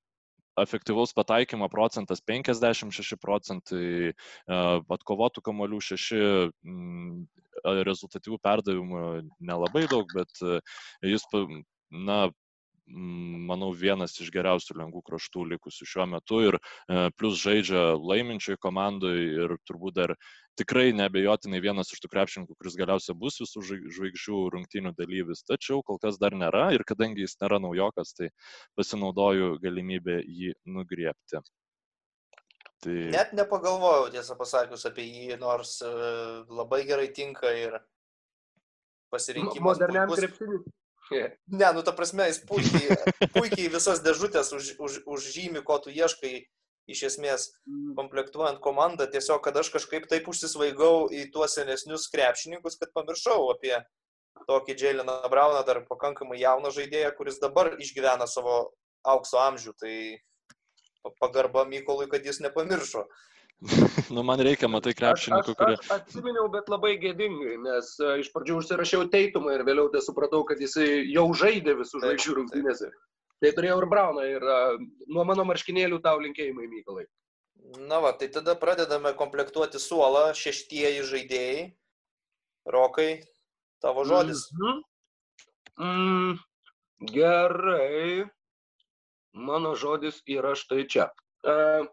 efektyvaus 0.60 1.14
pataikymo 1.18 1.68
procentas 1.72 2.22
56 2.22 3.18
procentai, 3.22 4.14
atkovotų 4.46 5.44
kamolių 5.46 5.80
6, 5.82 6.14
rezultatyvų 7.90 8.40
perdavimų 8.44 9.04
nelabai 9.42 9.86
daug, 9.92 10.10
bet 10.14 10.44
jis, 11.02 11.26
na, 11.90 12.28
manau, 12.88 13.72
vienas 13.72 14.16
iš 14.20 14.30
geriausių 14.34 14.76
lengvų 14.82 15.02
kraštų 15.08 15.46
likusių 15.54 15.88
šiuo 15.88 16.06
metu 16.12 16.42
ir 16.44 16.58
plus 17.18 17.40
žaidžia 17.40 17.94
laiminčiai 17.96 18.60
komandai 18.60 19.16
ir 19.46 19.56
turbūt 19.68 19.96
dar 19.96 20.16
tikrai 20.60 20.92
nebejotinai 20.94 21.62
vienas 21.64 21.94
iš 21.94 22.04
tų 22.04 22.12
krepšininkų, 22.14 22.58
kuris 22.60 22.76
galiausiai 22.78 23.16
bus 23.18 23.40
visų 23.42 23.64
žvaigždžių 23.64 24.42
rungtynių 24.54 24.94
dalyvis, 25.00 25.46
tačiau 25.48 25.82
kol 25.86 26.00
kas 26.04 26.20
dar 26.22 26.36
nėra 26.36 26.72
ir 26.76 26.84
kadangi 26.86 27.24
jis 27.24 27.38
nėra 27.42 27.62
naujokas, 27.64 28.14
tai 28.18 28.30
pasinaudoju 28.78 29.58
galimybę 29.64 30.20
jį 30.22 30.54
nugriepti. 30.66 31.42
Tai... 32.84 33.00
Net 33.16 33.32
nepagalvojau, 33.32 34.12
tiesą 34.12 34.36
pasakius, 34.36 34.84
apie 34.90 35.08
jį, 35.08 35.40
nors 35.40 35.78
labai 36.52 36.84
gerai 36.90 37.08
tinka 37.16 37.56
ir 37.56 37.80
pasirinkimas. 39.14 39.80
Moderniam 39.80 40.12
krepšiniui. 40.12 40.66
Ne, 41.60 41.70
nu 41.76 41.84
ta 41.86 41.94
prasme, 41.96 42.28
jis 42.30 42.42
puikiai, 42.48 42.98
puikiai 43.36 43.72
visas 43.72 44.02
dėžutės 44.06 44.54
už, 44.56 44.76
už, 44.80 45.00
užžymi, 45.06 45.64
ko 45.66 45.80
tu 45.84 45.94
ieškai. 45.94 46.46
iš 46.84 47.02
esmės 47.08 47.44
komplektuojant 47.96 48.58
komandą, 48.60 49.06
tiesiog, 49.08 49.40
kad 49.46 49.56
aš 49.56 49.70
kažkaip 49.72 50.04
taip 50.12 50.26
užsisvaigau 50.28 51.08
į 51.16 51.30
tuos 51.32 51.54
senesnius 51.56 52.10
krepšininkus, 52.12 52.76
kad 52.76 52.92
pamiršau 52.92 53.38
apie 53.54 53.78
tokį 54.50 54.76
Dželiną 54.76 55.16
Brauną, 55.32 55.62
dar 55.64 55.80
pakankamai 55.88 56.42
jauną 56.42 56.74
žaidėją, 56.76 57.14
kuris 57.16 57.40
dabar 57.40 57.72
išgyvena 57.80 58.28
savo 58.28 58.74
aukso 59.08 59.40
amžių. 59.40 59.72
Tai 59.80 59.96
pagarba 61.24 61.64
Mykolui, 61.64 62.10
kad 62.12 62.26
jis 62.26 62.42
nepamiršo. 62.44 63.06
Nu, 64.14 64.24
man 64.28 64.42
reikia, 64.44 64.68
matai, 64.68 64.92
krepšininkų, 64.98 65.56
kurie... 65.56 65.78
Aš, 65.78 65.88
aš 65.88 66.02
atsiminiau, 66.02 66.50
bet 66.52 66.68
labai 66.72 66.98
gėdingai, 67.00 67.56
nes 67.64 67.94
uh, 68.02 68.18
iš 68.20 68.30
pradžių 68.34 68.60
užsirašiau 68.60 69.08
teitumą 69.14 69.56
ir 69.56 69.64
vėliau 69.68 69.88
tai 69.94 70.04
supratau, 70.04 70.44
kad 70.48 70.60
jis 70.60 70.76
jau 71.14 71.26
žaidė 71.38 71.78
visų 71.80 72.04
žvaigždžių 72.04 72.38
rungtynėse. 72.40 72.92
Tai 73.44 73.52
turėjau 73.56 73.80
ir 73.82 73.88
Brauną 73.92 74.26
ir 74.28 74.44
uh, 74.44 74.82
nuo 75.12 75.24
mano 75.28 75.48
marškinėlių 75.48 76.02
tau 76.04 76.20
linkėjimai, 76.24 76.68
Mykolai. 76.72 77.08
Na 77.88 78.02
va, 78.04 78.12
tai 78.20 78.28
tada 78.28 78.56
pradedame 78.60 79.14
komplektuoti 79.18 79.80
suolą, 79.80 80.30
šeštieji 80.36 81.08
žaidėjai. 81.08 81.64
Rokai, 82.74 83.24
tavo 83.84 84.04
žodis. 84.08 84.46
Mm 84.52 84.68
-hmm. 84.68 84.78
mm, 85.88 86.38
gerai. 87.12 88.30
Mano 89.34 89.76
žodis 89.76 90.22
yra 90.28 90.56
štai 90.56 90.88
čia. 90.88 91.10
Uh, 91.44 91.88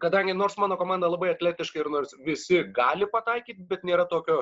kadangi 0.00 0.34
nors 0.36 0.56
mano 0.58 0.76
komanda 0.80 1.10
labai 1.10 1.30
atletiška 1.34 1.80
ir 1.80 1.88
nors 1.92 2.14
visi 2.26 2.56
gali 2.76 3.06
pataikyti, 3.10 3.66
bet 3.70 3.80
nėra 3.86 4.04
tokio 4.10 4.36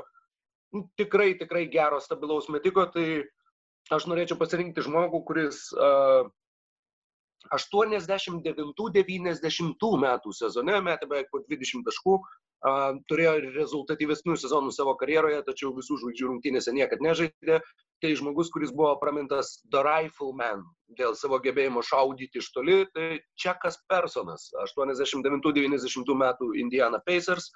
nu, 0.72 0.80
tikrai, 1.00 1.30
tikrai 1.40 1.64
gero 1.72 1.98
stabilaus 2.00 2.46
metiko, 2.52 2.82
tai 2.94 3.06
aš 3.92 4.02
norėčiau 4.10 4.36
pasirinkti 4.40 4.80
žmogų, 4.86 5.18
kuris 5.28 5.56
uh, 5.76 6.22
89-90 7.50 9.98
metų 10.04 10.28
sezone 10.36 10.74
metė 10.84 11.06
beveik 11.10 11.28
po 11.32 11.38
20 11.48 11.84
taškų, 11.88 12.14
turėjo 13.10 13.32
rezultatyvesnių 13.56 14.36
sezonų 14.38 14.72
savo 14.74 14.94
karjeroje, 15.00 15.40
tačiau 15.46 15.72
visų 15.74 15.98
žvaigždžių 16.02 16.28
rungtynėse 16.28 16.74
niekada 16.74 17.02
nežaidė. 17.02 17.58
Tai 18.02 18.10
žmogus, 18.18 18.50
kuris 18.50 18.72
buvo 18.74 18.96
pramintas 18.98 19.60
The 19.70 19.82
Rifleman 19.86 20.64
dėl 20.98 21.14
savo 21.14 21.38
gebėjimo 21.42 21.84
šaudyti 21.86 22.40
iš 22.42 22.48
toli, 22.54 22.80
tai 22.94 23.20
Čekas 23.38 23.78
Personas, 23.90 24.48
89-90 24.58 26.16
metų 26.24 26.50
Indiana 26.58 26.98
Pacers, 27.06 27.46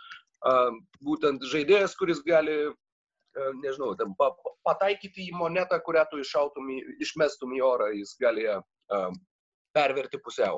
būtent 1.03 1.43
žaidėjas, 1.51 1.97
kuris 1.99 2.23
gali 2.27 2.71
nežinau, 3.63 3.95
tam, 3.99 4.15
pa, 4.19 4.31
pataikyti 4.65 5.29
į 5.29 5.35
monetą, 5.37 5.79
kurią 5.85 6.07
tu 6.11 6.23
iššautum, 6.23 6.71
išmestum 7.05 7.53
į 7.59 7.63
orą, 7.67 7.91
jis 7.99 8.15
gali 8.23 8.47
ją 8.47 8.61
um, 8.95 9.19
perverti 9.77 10.21
pusiau. 10.23 10.57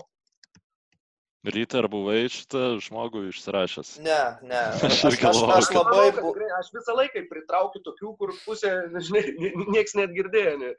Ryte 1.49 1.79
ar 1.81 1.89
buvai 1.89 2.27
šitą 2.33 2.77
žmogų 2.85 3.29
išsirašęs? 3.31 3.95
Ne, 4.05 4.21
ne. 4.45 4.63
Aš 4.89 5.05
Aš, 5.09 5.21
aš, 5.31 5.43
aš 5.57 5.71
labai... 5.77 6.09
Tikrai 6.17 6.51
Aš 6.59 6.73
visą 6.75 6.97
laiką 6.99 7.23
pritraukiu 7.31 7.81
tokių, 7.87 8.13
kur 8.21 8.35
pusė, 8.45 8.75
žinai, 9.07 9.23
nieks 9.73 9.97
net 9.99 10.13
girdėjo. 10.17 10.57
Ne. 10.61 10.75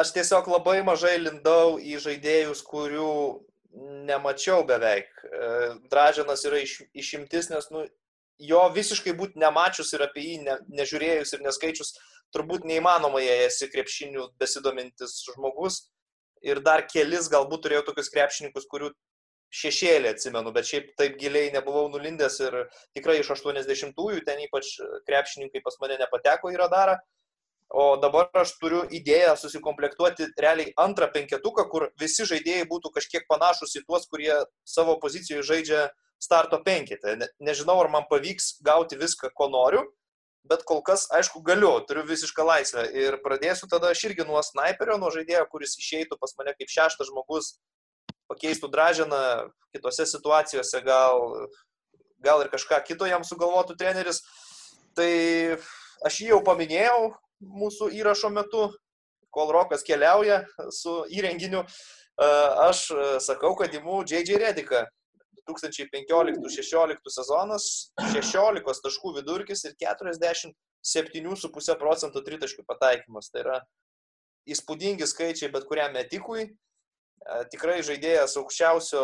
Aš 0.00 0.14
tiesiog 0.16 0.48
labai 0.48 0.78
mažai 0.86 1.18
lindau 1.20 1.76
į 1.76 1.98
žaidėjus, 2.06 2.62
kurių 2.64 3.10
nemačiau 4.08 4.64
beveik. 4.66 5.10
E, 5.26 5.50
Dražinas 5.92 6.44
yra 6.48 6.62
iš, 6.62 6.78
išimtis, 6.96 7.50
nes 7.52 7.68
nu, 7.74 7.84
jo 8.38 8.62
visiškai 8.74 9.14
būti 9.18 9.40
nemačius 9.40 9.92
ir 9.94 10.04
apie 10.06 10.24
jį 10.28 10.36
ne, 10.46 10.58
nežiūrėjus 10.80 11.34
ir 11.34 11.42
neskaičius, 11.44 11.94
turbūt 12.34 12.66
neįmanoma, 12.68 13.22
jei 13.22 13.44
esi 13.48 13.68
krepšinių 13.70 14.30
besidomintis 14.40 15.20
žmogus. 15.28 15.84
Ir 16.44 16.60
dar 16.64 16.84
kelis 16.86 17.30
galbūt 17.32 17.64
turėjau 17.64 17.86
tokius 17.88 18.10
krepšininkus, 18.12 18.68
kurių 18.70 18.92
šešėlį 19.54 20.10
atsimenu, 20.14 20.52
bet 20.54 20.68
šiaip 20.68 20.92
taip 20.98 21.18
giliai 21.20 21.52
nebuvau 21.54 21.86
nulindęs 21.92 22.38
ir 22.42 22.56
tikrai 22.96 23.20
iš 23.20 23.30
80-ųjų 23.36 24.22
ten 24.26 24.42
ypač 24.46 24.74
krepšininkai 25.08 25.62
pas 25.64 25.78
mane 25.82 25.98
nepateko 26.00 26.52
į 26.52 26.60
radarą. 26.64 26.98
O 27.74 27.96
dabar 27.98 28.28
aš 28.38 28.52
turiu 28.60 28.84
idėją 28.94 29.32
susikomplektuoti 29.40 30.28
realiai 30.38 30.74
antrą 30.78 31.08
penketuką, 31.14 31.64
kur 31.72 31.88
visi 31.98 32.26
žaidėjai 32.28 32.68
būtų 32.70 32.92
kažkiek 32.94 33.26
panašus 33.30 33.74
į 33.80 33.82
tuos, 33.88 34.06
kurie 34.10 34.34
savo 34.68 34.94
pozicijoje 35.02 35.46
žaidžia 35.48 35.80
starto 36.22 36.60
penketę. 36.62 37.16
Ne, 37.18 37.28
nežinau, 37.42 37.80
ar 37.82 37.90
man 37.90 38.06
pavyks 38.10 38.58
gauti 38.64 38.98
viską, 39.00 39.32
ko 39.34 39.48
noriu, 39.50 39.82
bet 40.46 40.62
kol 40.68 40.84
kas, 40.86 41.08
aišku, 41.18 41.42
galiu, 41.46 41.72
turiu 41.88 42.04
visišką 42.06 42.46
laisvę. 42.46 42.86
Ir 43.00 43.18
pradėsiu 43.24 43.68
tada 43.72 43.90
aš 43.94 44.04
irgi 44.10 44.28
nuo 44.28 44.42
sniperio, 44.44 45.00
nuo 45.00 45.10
žaidėjo, 45.14 45.46
kuris 45.50 45.74
išeitų 45.80 46.20
pas 46.20 46.36
mane 46.38 46.54
kaip 46.58 46.70
šeštas 46.70 47.10
žmogus, 47.10 47.56
pakeistų 48.30 48.70
dražiną 48.72 49.20
kitose 49.74 50.06
situacijose, 50.06 50.80
gal, 50.86 51.48
gal 52.22 52.44
ir 52.44 52.50
kažką 52.52 52.80
kito 52.86 53.08
jam 53.10 53.26
sugalvotų 53.26 53.76
treneris. 53.80 54.22
Tai 54.94 55.10
aš 56.06 56.20
jį 56.22 56.30
jau 56.32 56.40
paminėjau 56.46 57.12
mūsų 57.44 57.90
įrašo 57.98 58.30
metu, 58.32 58.68
kol 59.34 59.50
Rokas 59.52 59.82
keliauja 59.86 60.44
su 60.72 61.02
įrenginiu. 61.10 61.64
Aš 62.64 62.86
sakau, 63.24 63.56
kad 63.58 63.74
įimu 63.74 64.04
J.J. 64.06 64.38
Rediką. 64.38 64.84
2015-16 65.44 67.10
sezonas, 67.12 67.64
16 68.00 68.80
taškų 68.86 69.10
vidurkis 69.18 69.64
ir 69.68 69.74
47,5 69.82 71.76
procentų 71.80 72.22
tritaškių 72.24 72.64
pataikymas. 72.64 73.28
Tai 73.32 73.40
yra 73.42 73.58
įspūdingi 74.48 75.04
skaičiai 75.08 75.52
bet 75.52 75.66
kuriam 75.68 75.92
metikui. 75.92 76.46
Tikrai 77.52 77.78
žaidėjas 77.86 78.36
aukščiausio 78.40 79.02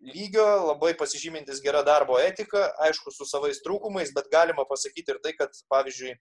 lygio, 0.00 0.46
labai 0.68 0.94
pasižymintis 0.96 1.60
gerą 1.64 1.82
darbo 1.84 2.18
etiką, 2.22 2.62
aišku, 2.86 3.12
su 3.12 3.26
savais 3.28 3.60
trūkumais, 3.64 4.14
bet 4.16 4.30
galima 4.32 4.64
pasakyti 4.68 5.14
ir 5.14 5.20
tai, 5.24 5.34
kad, 5.36 5.52
pavyzdžiui, 5.72 6.14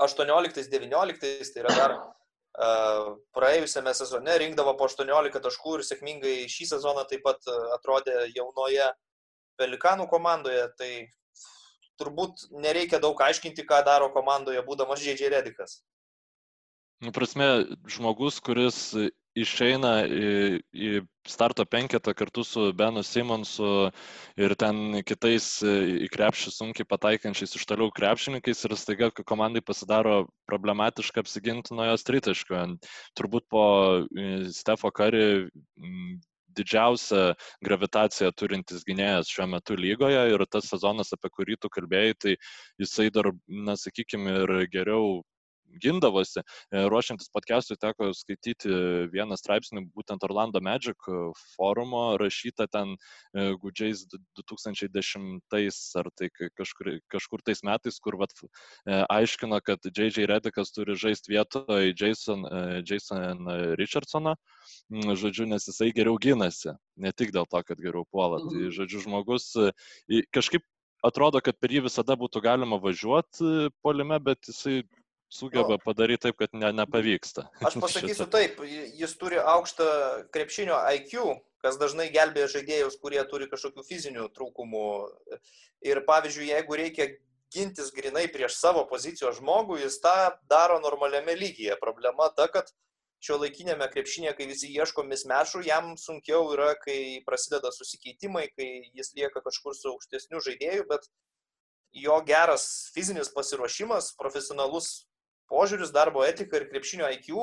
18-19, 0.00 1.52
tai 1.52 1.62
yra 1.64 1.74
dar 1.76 1.96
uh, 1.98 3.16
praėjusiame 3.36 3.92
sezone 3.94 4.38
rinkdavo 4.40 4.74
po 4.78 4.88
18 4.88 5.42
taškų 5.44 5.76
ir 5.76 5.86
sėkmingai 5.86 6.36
šį 6.48 6.70
sezoną 6.74 7.04
taip 7.10 7.26
pat 7.26 7.52
atrodė 7.76 8.30
jaunoje 8.34 8.88
Pelikanų 9.60 10.06
komandoje, 10.08 10.62
tai 10.80 11.10
turbūt 12.00 12.46
nereikia 12.64 12.96
daug 13.02 13.18
aiškinti, 13.20 13.66
ką 13.68 13.82
daro 13.84 14.08
komandoje, 14.14 14.62
būdamas 14.64 15.02
Žaidžiai 15.04 15.34
Redikas. 15.34 15.82
Nu, 17.04 17.12
prasme, 17.12 17.66
žmogus, 17.88 18.40
kuris 18.40 18.96
išeina 19.38 19.92
į, 20.06 20.60
į 20.74 20.90
starto 21.28 21.64
penketą 21.68 22.14
kartu 22.16 22.44
su 22.46 22.70
Benu 22.76 23.02
Simonsu 23.06 23.90
ir 24.40 24.54
ten 24.58 25.02
kitais 25.06 25.60
į 25.64 26.08
krepšį 26.12 26.52
sunkiai 26.54 26.88
pataikančiais 26.88 27.54
iš 27.58 27.66
toliau 27.68 27.92
krepšininkais 27.94 28.64
ir 28.66 28.76
staiga 28.80 29.10
komandai 29.22 29.62
pasidaro 29.62 30.24
problematiška 30.50 31.22
apsiginti 31.22 31.76
nuo 31.76 31.86
jos 31.92 32.06
tritaškio. 32.08 32.64
Turbūt 33.18 33.46
po 33.50 33.64
Stefo 34.54 34.90
Kari 34.90 35.24
didžiausią 36.56 37.34
gravitaciją 37.64 38.32
turintis 38.34 38.82
gynėjas 38.86 39.30
šiuo 39.30 39.46
metu 39.54 39.76
lygoje 39.78 40.22
ir 40.32 40.44
tas 40.50 40.66
sezonas, 40.72 41.12
apie 41.14 41.30
kurį 41.30 41.58
tu 41.62 41.70
kalbėjai, 41.72 42.16
tai 42.24 42.36
jisai 42.82 43.10
dar, 43.14 43.30
na, 43.46 43.76
sakykime, 43.78 44.40
ir 44.42 44.54
geriau 44.72 45.20
gindavosi. 45.82 46.42
Ruošiantis 46.72 47.30
podcast'ui 47.34 47.76
teko 47.80 48.10
skaityti 48.16 48.70
vieną 49.12 49.38
straipsnį, 49.38 49.84
būtent 49.94 50.24
Orlando 50.26 50.60
Magic 50.64 51.08
forumo, 51.54 52.16
rašytą 52.20 52.66
ten 52.72 52.96
gudžiais 53.62 54.06
2010 54.10 55.40
ar 56.00 56.10
tai 56.16 56.30
kažkur, 56.58 56.92
kažkur 57.12 57.44
tais 57.46 57.62
metais, 57.66 58.00
kur 58.02 58.18
vat, 58.20 58.34
aiškino, 58.86 59.60
kad 59.64 59.84
J.J. 59.86 60.26
Redikas 60.30 60.74
turi 60.74 60.96
žaisti 60.98 61.36
vietoje 61.36 61.94
Jason, 61.94 62.44
Jason 62.86 63.46
Richardsoną, 63.80 64.34
žodžiu, 64.90 65.46
nes 65.50 65.68
jisai 65.68 65.92
geriau 65.96 66.18
gynasi, 66.20 66.74
ne 66.96 67.12
tik 67.12 67.32
dėl 67.36 67.48
to, 67.50 67.62
kad 67.66 67.78
geriau 67.80 68.06
puola. 68.10 68.42
Tai, 68.46 68.68
žodžiu, 68.74 69.04
žmogus 69.06 69.52
kažkaip 70.34 70.64
atrodo, 71.06 71.40
kad 71.44 71.56
per 71.60 71.72
jį 71.72 71.86
visada 71.86 72.16
būtų 72.18 72.42
galima 72.44 72.76
važiuoti 72.80 73.70
polime, 73.84 74.18
bet 74.20 74.50
jisai 74.50 74.82
sugeba 75.30 75.78
padaryti 75.78 76.26
taip, 76.26 76.36
kad 76.42 76.54
ne, 76.58 76.72
nepavyksta. 76.74 77.46
Aš 77.62 77.78
pasakysiu 77.84 78.26
taip, 78.30 78.60
jis 78.66 79.16
turi 79.20 79.38
aukštą 79.38 79.86
krepšinio 80.34 80.78
IQ, 80.98 81.38
kas 81.64 81.78
dažnai 81.80 82.10
gelbėja 82.12 82.50
žaidėjus, 82.56 82.98
kurie 83.00 83.22
turi 83.30 83.48
kažkokių 83.50 83.86
fizinių 83.86 84.28
trūkumų. 84.36 84.86
Ir 85.86 86.02
pavyzdžiui, 86.08 86.50
jeigu 86.50 86.78
reikia 86.80 87.08
gintis 87.54 87.90
grinai 87.94 88.26
prieš 88.30 88.58
savo 88.58 88.84
pozicijos 88.90 89.40
žmogų, 89.40 89.80
jis 89.84 89.98
tą 90.02 90.14
daro 90.50 90.78
normaliame 90.82 91.34
lygyje. 91.38 91.78
Problema 91.80 92.28
ta, 92.36 92.46
kad 92.52 92.70
šio 93.20 93.36
laikinėme 93.42 93.86
krepšinėje, 93.92 94.34
kai 94.38 94.46
visi 94.48 94.70
ieško 94.72 95.04
mismešų, 95.08 95.64
jam 95.66 95.92
sunkiau 96.00 96.46
yra, 96.54 96.72
kai 96.80 97.20
prasideda 97.26 97.72
susikeitimai, 97.74 98.46
kai 98.54 98.68
jis 98.96 99.12
lieka 99.18 99.42
kažkur 99.44 99.76
su 99.76 99.92
aukštesniu 99.92 100.40
žaidėju, 100.46 100.86
bet 100.88 101.06
jo 101.92 102.16
geras 102.26 102.64
fizinis 102.94 103.32
pasiruošimas, 103.34 104.14
profesionalus 104.18 105.09
požiūris, 105.50 105.92
darbo 105.94 106.24
etika 106.26 106.60
ir 106.60 106.68
krepšinio 106.70 107.10
IQ 107.18 107.34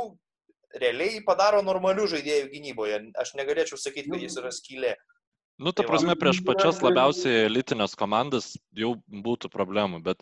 realiai 0.82 1.22
padaro 1.26 1.62
normalių 1.66 2.08
žaidėjų 2.16 2.50
gynyboje. 2.52 3.00
Aš 3.20 3.36
negalėčiau 3.40 3.80
sakyti, 3.80 4.12
kad 4.12 4.26
jis 4.26 4.40
yra 4.42 4.52
skylė. 4.56 4.96
Nu, 5.58 5.74
ta 5.74 5.86
prasme, 5.88 6.14
prieš 6.20 6.44
pačias 6.46 6.84
labiausiai 6.86 7.48
elitinės 7.48 7.96
komandas 7.98 8.52
jau 8.78 8.94
būtų 9.10 9.50
problemų, 9.50 10.04
bet 10.06 10.22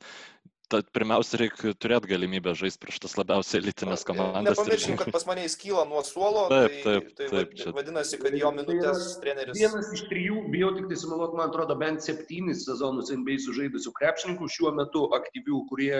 Tad 0.71 0.87
pirmiausia, 0.95 1.37
reikia 1.43 1.71
turėti 1.77 2.09
galimybę 2.09 2.53
žaisti 2.57 2.79
prieš 2.81 2.97
tas 3.03 3.13
labiausiai 3.19 3.59
elitinės 3.61 4.01
komandas. 4.07 4.57
Nepamirškim, 4.57 4.95
kad 4.97 5.11
pas 5.13 5.25
mane 5.29 5.43
įskyla 5.45 5.83
nuo 5.89 6.01
suolo. 6.07 6.47
Taip, 6.49 6.71
tai, 6.71 6.81
taip, 6.85 7.09
tai, 7.19 7.27
taip, 7.29 7.51
tai 7.53 7.59
čia- 7.59 7.73
vadinasi, 7.75 8.19
kad 8.23 8.37
jo 8.39 8.51
minutės 8.55 9.03
treneris. 9.21 9.59
Vienas 9.59 9.91
iš 9.93 10.05
trijų, 10.09 10.39
bijau 10.55 10.71
tik 10.79 10.87
tai 10.89 10.97
sumeluoti, 11.03 11.37
man 11.37 11.51
atrodo, 11.53 11.75
bent 11.77 12.01
septynis 12.01 12.65
sezonus 12.65 13.11
NBA 13.13 13.37
sužaidusių 13.45 13.93
krepšininkų 13.99 14.49
šiuo 14.55 14.71
metu 14.79 15.05
aktyvių, 15.19 15.59
kurie, 15.69 15.93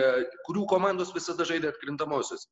kurių 0.50 0.66
komandos 0.74 1.14
visada 1.14 1.46
žaidė 1.46 1.70
atkrintamosios. 1.76 2.48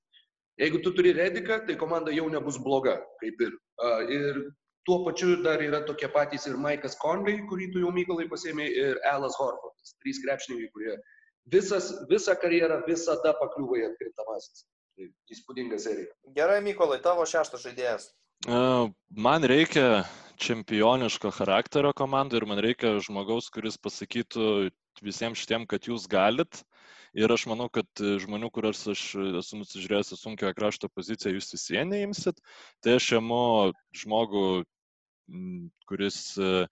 Jeigu 0.62 0.84
tu 0.86 0.92
turi 0.94 1.16
Rediką, 1.18 1.64
tai 1.66 1.76
komanda 1.82 2.14
jau 2.14 2.28
nebus 2.30 2.60
bloga, 2.62 3.00
kaip 3.24 3.42
ir. 3.42 3.58
A, 3.82 3.94
Ir 4.06 4.52
tuo 4.86 5.00
pačiu 5.08 5.42
dar 5.42 5.58
yra 5.66 5.82
tokie 5.88 6.08
patys 6.14 6.46
ir 6.46 6.58
Maikas 6.62 6.94
Conley, 7.02 7.40
kurį 7.50 7.72
tu 7.74 7.80
jau 7.82 7.90
Mykolai 7.96 8.30
pasėmė, 8.30 8.70
ir 8.70 9.00
Alas 9.10 9.34
Horfordas. 9.40 9.96
Trys 10.04 10.22
krepšininkai, 10.22 10.70
kurie 10.76 10.98
visas, 11.50 11.92
visą 12.10 12.36
karjerą 12.40 12.82
visada 12.88 13.34
pakliūva 13.40 13.82
į 13.82 13.88
atkrintamasis. 13.92 14.66
Tai 14.94 15.08
įspūdinga 15.34 15.80
serija. 15.82 16.12
Gerai, 16.36 16.60
Mykolai, 16.66 17.00
tavo 17.02 17.26
šeštas 17.26 17.66
žaidėjas. 17.66 18.12
Man 18.46 19.48
reikia 19.48 20.04
čempioniško 20.44 21.32
charakterio 21.34 21.94
komandai 21.96 22.42
ir 22.42 22.46
man 22.50 22.62
reikia 22.62 22.98
žmogaus, 23.02 23.50
kuris 23.54 23.80
pasakytų 23.82 24.70
visiems 25.02 25.42
šitiem, 25.42 25.66
kad 25.70 25.88
jūs 25.90 26.06
galit. 26.12 26.62
Ir 27.14 27.30
aš 27.30 27.46
manau, 27.46 27.68
kad 27.70 27.86
žmonių, 28.02 28.50
kuriuos 28.54 28.80
aš 28.90 29.02
esu 29.40 29.60
nusižiūrėjęs 29.60 30.16
į 30.16 30.18
sunkiojo 30.18 30.54
krašto 30.58 30.90
poziciją, 30.90 31.36
jūs 31.36 31.52
vis 31.54 31.66
vien 31.70 31.92
neimsit. 31.94 32.42
Tai 32.82 32.98
aš 32.98 33.12
imu 33.20 33.44
žmogų, 34.02 34.46
kuris, 35.88 36.38
e, 36.38 36.68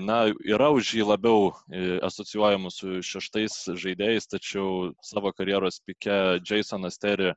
na, 0.00 0.18
yra 0.44 0.70
už 0.74 0.92
jį 0.98 1.06
labiau 1.08 1.50
e, 1.72 1.98
asocijuojamas 2.04 2.80
su 2.80 3.00
šeštais 3.04 3.56
žaidėjais, 3.80 4.28
tačiau 4.28 4.92
savo 5.04 5.32
karjeros 5.32 5.80
pike 5.86 6.40
Jasonas 6.44 7.00
Terry 7.00 7.32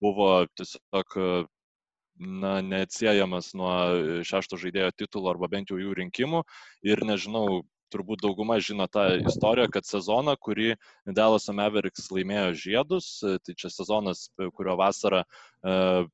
buvo 0.00 0.46
tiesiog 0.56 1.16
e, 1.16 1.26
na, 2.20 2.60
neatsiejamas 2.64 3.52
nuo 3.56 3.74
šešto 4.28 4.60
žaidėjo 4.60 4.92
titulo 4.96 5.32
arba 5.32 5.48
bent 5.52 5.70
jau 5.72 5.80
jų 5.80 5.94
rinkimų. 6.02 6.42
Ir 6.84 7.04
nežinau, 7.08 7.62
turbūt 7.90 8.22
dauguma 8.22 8.58
žino 8.62 8.86
tą 8.92 9.06
istoriją, 9.26 9.70
kad 9.72 9.88
sezoną, 9.88 10.36
kurį 10.38 10.74
Dallas 11.16 11.48
Mavericks 11.48 12.10
laimėjo 12.12 12.52
žiedus, 12.60 13.08
tai 13.24 13.56
čia 13.56 13.72
sezonas, 13.72 14.28
kurio 14.54 14.76
vasarą 14.78 15.24
e, 15.24 16.04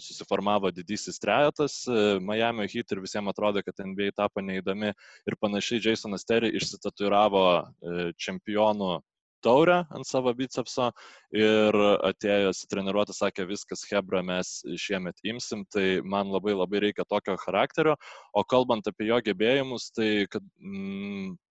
susiformavo 0.00 0.70
didysis 0.74 1.18
trejetas 1.22 1.82
e, 1.88 2.18
Miami 2.20 2.68
Heat 2.70 2.94
ir 2.94 3.02
visiems 3.04 3.32
atrodė, 3.32 3.64
kad 3.66 3.82
NBA 3.82 4.12
tapo 4.16 4.44
neįdomi 4.44 4.92
ir 4.92 5.38
panašiai 5.40 5.82
Jasonas 5.84 6.26
Terry 6.28 6.52
išsitatuiravo 6.58 7.44
e, 7.56 8.08
čempionų 8.20 8.96
taurę 9.44 9.84
ant 9.94 10.08
savo 10.08 10.32
bicepso 10.34 10.90
ir 11.36 11.76
atėjęs 12.08 12.64
treniruotę 12.70 13.14
sakė, 13.16 13.46
viskas 13.48 13.84
Hebra 13.90 14.22
mes 14.26 14.58
šiemet 14.80 15.20
imsim, 15.28 15.64
tai 15.72 16.00
man 16.02 16.32
labai 16.34 16.56
labai 16.56 16.82
reikia 16.88 17.06
tokio 17.08 17.36
charakterio, 17.44 17.96
o 18.34 18.44
kalbant 18.44 18.88
apie 18.90 19.10
jo 19.10 19.20
gebėjimus, 19.28 19.90
tai 19.96 20.10
kad 20.32 20.44
mm, 20.58 21.34
e, 21.34 21.45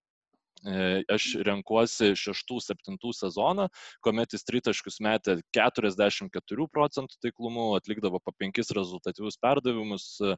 aš 1.12 1.28
renkuosi 1.46 2.14
6-7 2.18 2.98
sezoną, 3.14 3.68
kuomet 4.06 4.34
jis 4.34 4.46
tritaškius 4.48 5.00
metė 5.06 5.38
44 5.56 6.68
procentų 6.74 7.20
taiklumu, 7.22 7.68
atlikdavo 7.78 8.22
po 8.24 8.34
5 8.44 8.74
rezultatyvius 8.78 9.38
perdavimus 9.42 10.08
e, 10.22 10.36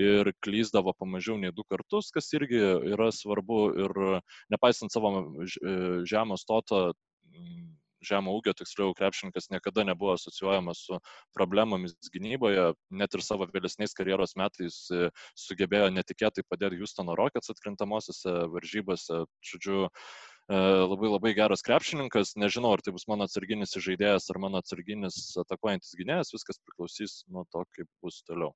ir 0.00 0.32
klyzdavo 0.44 0.94
po 0.96 1.08
mažiau 1.08 1.38
nei 1.40 1.52
2 1.56 1.66
kartus, 1.72 2.10
kas 2.14 2.30
irgi 2.36 2.60
yra 2.92 3.10
svarbu 3.14 3.60
ir 3.86 4.00
nepaisant 4.52 4.92
savo 4.92 5.14
e, 5.16 5.76
žemo 8.04 8.34
ūgio, 8.38 8.54
tiksliau, 8.56 8.94
krepšininkas 8.96 9.50
niekada 9.52 9.84
nebuvo 9.86 10.14
asocijuojamas 10.16 10.82
su 10.86 10.98
problemomis 11.36 11.94
gynyboje, 12.14 12.72
net 12.90 13.14
ir 13.16 13.24
savo 13.24 13.48
vėlesniais 13.50 13.94
karjeros 13.96 14.36
metais 14.40 14.82
e, 14.94 15.10
sugebėjo 15.38 15.90
netikėtai 15.94 16.44
padėti 16.48 16.80
Houstono 16.80 17.16
Rockets 17.18 17.52
atkrintamosiose 17.52 18.34
varžybose. 18.54 19.22
Žodžiu, 19.50 19.84
e, 19.86 20.62
labai 20.86 21.12
labai 21.12 21.34
geras 21.36 21.64
krepšininkas, 21.66 22.34
nežinau, 22.40 22.72
ar 22.76 22.84
tai 22.84 22.94
bus 22.96 23.06
mano 23.10 23.28
atsarginis 23.28 23.76
žaidėjas 23.76 24.30
ar 24.32 24.40
mano 24.42 24.62
atsarginis 24.62 25.20
atakuojantis 25.44 25.94
gynėjas, 26.00 26.34
viskas 26.36 26.60
priklausys 26.64 27.20
nuo 27.28 27.46
to, 27.52 27.64
kaip 27.76 27.88
bus 28.04 28.22
toliau. 28.28 28.54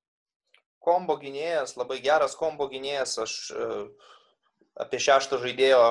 Kombo 0.84 1.16
gynėjas, 1.16 1.78
labai 1.80 2.02
geras 2.04 2.34
kombo 2.36 2.68
gynėjas. 2.68 3.16
Aš 3.24 3.38
e, 3.52 3.70
apie 4.84 5.00
šešto 5.00 5.38
žaidėjo 5.42 5.84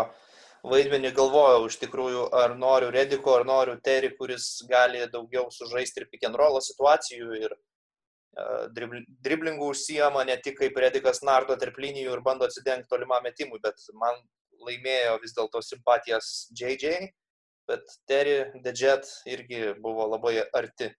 vaidmenį 0.63 1.11
galvojau 1.15 1.67
iš 1.67 1.77
tikrųjų, 1.81 2.27
ar 2.39 2.55
noriu 2.59 2.91
Rediko, 2.93 3.35
ar 3.37 3.45
noriu 3.47 3.75
Terry, 3.83 4.13
kuris 4.17 4.63
gali 4.69 5.03
daugiau 5.11 5.49
sužaisti 5.51 6.03
ir 6.03 6.09
pick 6.11 6.27
and 6.27 6.39
roll 6.39 6.59
situacijų 6.63 7.39
ir 7.41 7.55
dribl- 8.75 9.03
driblingų 9.25 9.69
užsijama 9.73 10.23
ne 10.25 10.37
tik 10.41 10.57
kaip 10.61 10.77
Redikas 10.79 11.21
nardo 11.23 11.57
tarp 11.59 11.77
linijų 11.77 12.15
ir 12.15 12.23
bando 12.25 12.47
atsidengti 12.47 12.89
tolimam 12.89 13.23
metimui, 13.23 13.59
bet 13.61 13.75
man 13.93 14.15
laimėjo 14.63 15.19
vis 15.21 15.35
dėlto 15.35 15.61
simpatijas 15.61 16.31
JJ, 16.55 17.11
bet 17.67 17.83
Terry 18.07 18.61
Dejet 18.63 19.07
irgi 19.27 19.73
buvo 19.83 20.07
labai 20.15 20.41
arti. 20.53 20.93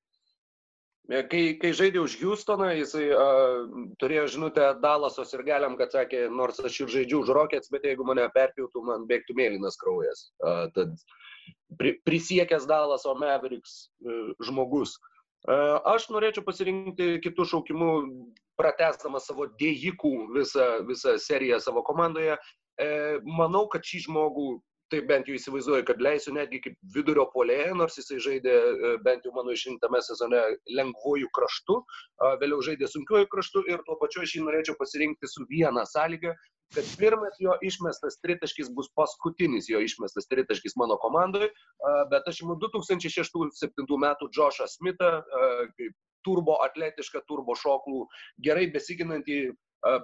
E, 1.12 1.20
Kai, 1.28 1.42
kai 1.60 1.72
žaidė 1.76 2.00
už 2.00 2.16
Houstoną, 2.22 2.70
jisai 2.78 3.10
uh, 3.12 3.66
turėjo 4.00 4.24
žinutę 4.36 4.70
Dalasos 4.80 5.34
ir 5.36 5.42
galiam, 5.44 5.76
kad 5.76 5.92
sakė, 5.92 6.28
nors 6.32 6.60
aš 6.64 6.80
ir 6.80 6.92
žaidžiu 6.94 7.20
už 7.20 7.32
Rockets, 7.36 7.68
bet 7.72 7.84
jeigu 7.84 8.06
mane 8.08 8.24
perpjautų, 8.32 8.84
man 8.88 9.04
bėgtų 9.10 9.36
mėlynas 9.36 9.76
kraujas. 9.80 10.30
Uh, 10.40 10.64
tad 10.72 10.96
pri, 11.76 11.98
prisiekęs 12.08 12.64
Dalaso 12.70 13.12
Mavericks 13.20 13.90
uh, 14.00 14.32
žmogus. 14.48 14.96
Uh, 15.44 15.76
aš 15.92 16.08
norėčiau 16.08 16.46
pasirinkti 16.46 17.18
kitų 17.20 17.50
šaukimų, 17.52 17.90
pratesdamas 18.56 19.28
savo 19.28 19.50
dėjikų 19.60 20.14
visą, 20.38 20.70
visą 20.88 21.18
seriją 21.20 21.60
savo 21.60 21.84
komandoje. 21.84 22.38
Uh, 22.80 23.20
manau, 23.28 23.66
kad 23.68 23.84
šį 23.84 24.06
žmogų 24.06 24.54
taip 24.94 25.10
bent 25.10 25.28
jau 25.28 25.36
įsivaizduoju, 25.36 25.84
kad 25.88 26.02
leisiu 26.02 26.34
netgi 26.36 26.62
kaip 26.64 26.78
vidurio 26.94 27.26
polėje, 27.34 27.74
nors 27.76 27.98
jisai 27.98 28.20
žaidė 28.22 28.54
e, 28.54 28.94
bent 29.04 29.26
jau 29.26 29.34
mano 29.36 29.54
išrinktame 29.54 30.00
sezone 30.06 30.42
lengvojų 30.78 31.30
kraštų, 31.34 31.78
vėliau 32.42 32.62
žaidė 32.64 32.88
sunkiojų 32.90 33.30
kraštų 33.32 33.64
ir 33.72 33.82
tuo 33.88 33.98
pačiu 34.00 34.22
aš 34.24 34.36
jį 34.36 34.44
norėčiau 34.46 34.78
pasirinkti 34.78 35.30
su 35.30 35.46
viena 35.50 35.84
sąlyga, 35.90 36.34
kad 36.74 36.88
pirmas 36.98 37.36
jo 37.42 37.54
išmestas 37.66 38.16
tritaškis 38.22 38.70
bus 38.76 38.88
paskutinis 38.98 39.68
jo 39.70 39.82
išmestas 39.84 40.26
tritaškis 40.30 40.74
mano 40.80 40.96
komandoje, 41.02 41.50
bet 42.10 42.30
aš 42.30 42.42
imu 42.46 42.56
2006-2007 42.62 44.00
metų 44.06 44.30
Joshą 44.34 44.66
Smithą, 44.70 45.10
kaip 45.76 45.94
turbo 46.24 46.56
atletišką, 46.64 47.22
turbo 47.28 47.54
šoklų, 47.58 48.06
gerai 48.46 48.66
besiginantį 48.72 49.38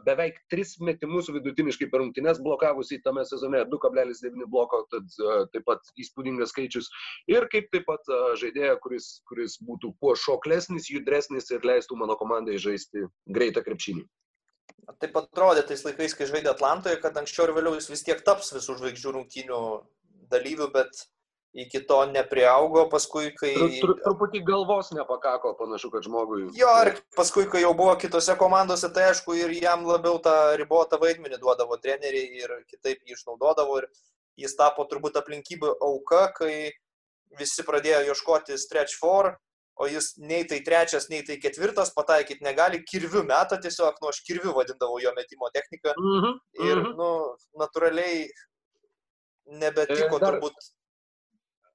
beveik 0.04 0.38
3 0.52 0.76
metimus 0.84 1.30
vidutiniškai 1.32 1.88
per 1.90 2.02
rungtynes 2.02 2.40
blokavusi 2.44 3.00
tame 3.04 3.24
sezone 3.28 3.62
2,9 3.72 4.46
bloko, 4.52 4.82
tad 4.92 5.08
taip 5.54 5.66
pat 5.68 5.92
įspūdingas 6.00 6.52
skaičius. 6.54 6.90
Ir 7.30 7.48
kaip 7.52 7.70
taip 7.74 7.86
pat 7.88 8.12
žaidėja, 8.40 8.76
kuris, 8.84 9.10
kuris 9.28 9.56
būtų 9.64 9.94
kuo 10.00 10.16
šoklesnis, 10.18 10.90
judresnis 10.92 11.50
ir 11.54 11.64
leistų 11.66 11.98
mano 12.00 12.16
komandai 12.20 12.58
žaisti 12.60 13.06
greitą 13.28 13.64
krepšinį. 13.66 14.04
Taip 15.00 15.16
atrodė 15.18 15.62
tais 15.66 15.82
laikais, 15.86 16.14
kai 16.16 16.28
žaidė 16.28 16.52
Atlantoje, 16.52 16.98
kad 17.02 17.16
anksčiau 17.16 17.48
ir 17.48 17.54
vėliau 17.56 17.76
jis 17.78 17.90
vis 17.92 18.04
tiek 18.06 18.20
taps 18.26 18.52
visų 18.56 18.78
žvaigždžių 18.80 19.14
rungtynių 19.16 19.60
dalyvių, 20.32 20.68
bet 20.74 21.04
iki 21.55 21.80
to 21.86 21.98
nepriaugo, 22.07 22.84
paskui, 22.92 23.32
kai... 23.34 23.55
Tru, 23.57 23.68
tru, 23.82 23.94
truputį 24.05 24.40
galvos 24.46 24.92
nepakako, 24.94 25.57
panašu, 25.59 25.90
kad 25.90 26.05
žmogui. 26.07 26.44
Jo, 26.55 26.70
ir 26.86 27.01
paskui, 27.18 27.46
kai 27.51 27.64
jau 27.64 27.72
buvo 27.74 27.96
kitose 27.98 28.36
komandose, 28.38 28.86
tai 28.94 29.09
aišku, 29.11 29.34
ir 29.34 29.51
jam 29.59 29.82
labiau 29.88 30.20
tą 30.22 30.34
ribotą 30.61 31.01
vaidmenį 31.03 31.40
duodavo 31.42 31.76
treneriai 31.82 32.44
ir 32.44 32.55
kitaip 32.70 33.03
jį 33.03 33.16
išnaudodavo 33.18 33.80
ir 33.82 33.88
jis 34.38 34.55
tapo 34.57 34.86
turbūt 34.86 35.18
aplinkybių 35.18 35.74
auka, 35.82 36.28
kai 36.38 36.70
visi 37.38 37.66
pradėjo 37.66 38.05
ieškoti 38.12 38.57
stretch 38.59 38.94
for, 39.03 39.32
o 39.80 39.86
jis 39.90 40.12
nei 40.22 40.44
tai 40.46 40.61
trečias, 40.62 41.09
nei 41.11 41.22
tai 41.26 41.38
ketvirtas 41.42 41.90
pataikyti 41.96 42.44
negali, 42.46 42.82
kirvių 42.86 43.22
metą 43.26 43.59
tiesiog, 43.64 43.98
nu 44.03 44.11
aš 44.12 44.22
kirvių 44.26 44.55
vadindavau 44.57 44.98
jo 45.03 45.11
metimo 45.18 45.51
techniką 45.55 45.94
Mhm, 45.98 46.34
ir, 46.62 46.76
mhm. 46.82 46.94
nu, 46.98 47.11
natūraliai 47.59 48.28
nebetiko 49.61 50.16
E, 50.16 50.20
dar- 50.20 50.36
turbūt. 50.38 50.70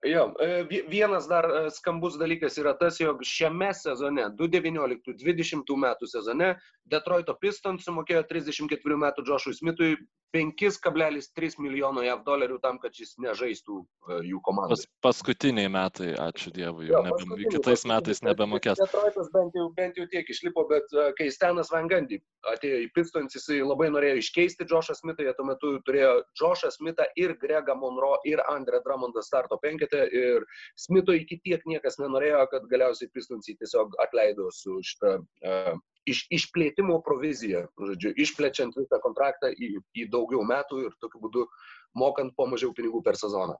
Jo, 0.05 0.33
e, 0.39 0.63
vienas 0.87 1.27
dar 1.27 1.45
e, 1.49 1.69
skambus 1.71 2.17
dalykas 2.21 2.59
yra 2.61 2.75
tas, 2.77 2.99
jog 2.99 3.23
šiame 3.25 3.71
sezone, 3.73 4.27
2019-2020 4.37 5.79
metų 5.81 6.09
sezone, 6.09 6.51
Detroito 6.85 7.33
Pistons 7.41 7.87
sumokėjo 7.87 8.21
34 8.29 8.99
metų 9.01 9.25
Joshui 9.25 9.55
Smithui 9.57 9.95
5,3 10.35 11.55
milijono 11.63 12.03
JAV 12.03 12.23
dolerių 12.25 12.57
tam, 12.61 12.77
kad 12.83 12.97
jis 12.99 13.15
nežaistų 13.23 13.79
e, 13.81 14.19
jų 14.29 14.41
komandos. 14.45 14.83
Pas, 14.85 15.15
paskutiniai 15.15 15.71
metai, 15.71 16.11
ačiū 16.19 16.53
Dievui, 16.53 16.89
jo, 16.91 17.01
nebe, 17.05 17.39
kitais 17.55 17.85
metais 17.89 18.21
nebemokės. 18.25 18.81
Detroitas 18.83 19.31
bent 19.33 19.57
jau, 19.57 19.69
bent 19.77 19.97
jau 19.97 20.05
tiek 20.11 20.29
išlipo, 20.29 20.67
bet 20.69 20.91
kai 21.17 21.31
Stenas 21.33 21.71
Van 21.73 21.89
Gundy 21.89 22.19
atėjo 22.51 22.83
į 22.83 22.91
Pistons, 22.93 23.37
jisai 23.37 23.61
labai 23.63 23.89
norėjo 23.95 24.19
iškeisti 24.21 24.67
Joshą 24.69 24.97
Smithą, 24.99 25.25
jie 25.25 25.33
tuo 25.37 25.47
metu 25.49 25.73
turėjo 25.87 26.13
Joshą 26.37 26.69
Smithą 26.75 27.07
ir 27.17 27.33
Gregą 27.41 27.77
Monroe 27.79 28.19
ir 28.29 28.43
Andrę 28.51 28.83
Dramondą 28.85 29.23
starto 29.25 29.57
penketę 29.95 30.17
ir 30.17 30.45
Smito 30.75 31.13
iki 31.13 31.39
tiek 31.43 31.65
niekas 31.65 31.97
nenorėjo, 31.99 32.47
kad 32.51 32.67
galiausiai 32.69 33.09
Pistons 33.13 33.47
jį 33.47 33.57
tiesiog 33.59 33.95
atleido 33.99 34.49
su 34.51 34.79
šitą 34.83 35.19
uh, 35.19 35.77
iš, 36.05 36.25
išplėtimo 36.29 37.01
proviziją, 37.03 37.67
žodžiu, 37.77 38.13
išplečiant 38.15 38.75
visą 38.75 38.99
kontraktą 39.01 39.51
į, 39.51 39.79
į 39.95 40.09
daugiau 40.09 40.43
metų 40.43 40.85
ir 40.85 40.97
tokiu 41.01 41.21
būdu 41.21 41.47
mokant 41.95 42.35
po 42.35 42.47
mažiau 42.47 42.73
pinigų 42.73 43.03
per 43.03 43.15
sezoną. 43.15 43.55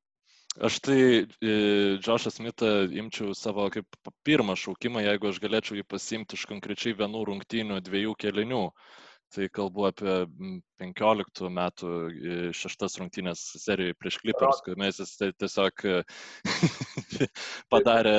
Aš 0.63 0.79
tai 0.79 1.27
Džošą 1.99 2.31
Smitą 2.31 2.67
imčiau 2.88 3.33
savo 3.36 3.67
kaip 3.73 3.97
pirmą 4.23 4.55
šaukimą, 4.55 5.01
jeigu 5.03 5.27
aš 5.27 5.41
galėčiau 5.43 5.75
jį 5.75 5.83
pasimti 5.83 6.38
iš 6.39 6.45
konkrečiai 6.47 6.95
vienų 6.95 7.25
rungtynių, 7.27 7.81
dviejų 7.83 8.13
kelinių. 8.15 8.69
Tai 9.34 9.47
kalbu 9.51 9.88
apie 9.89 10.13
15 10.82 11.49
metų 11.51 11.89
šeštas 12.55 12.97
rungtynės 13.01 13.41
serijoje 13.63 13.95
prieš 13.99 14.17
Clippers, 14.21 14.61
mes 14.80 14.99
jis 15.01 15.13
tiesiog 15.41 15.84
padarė 17.73 18.15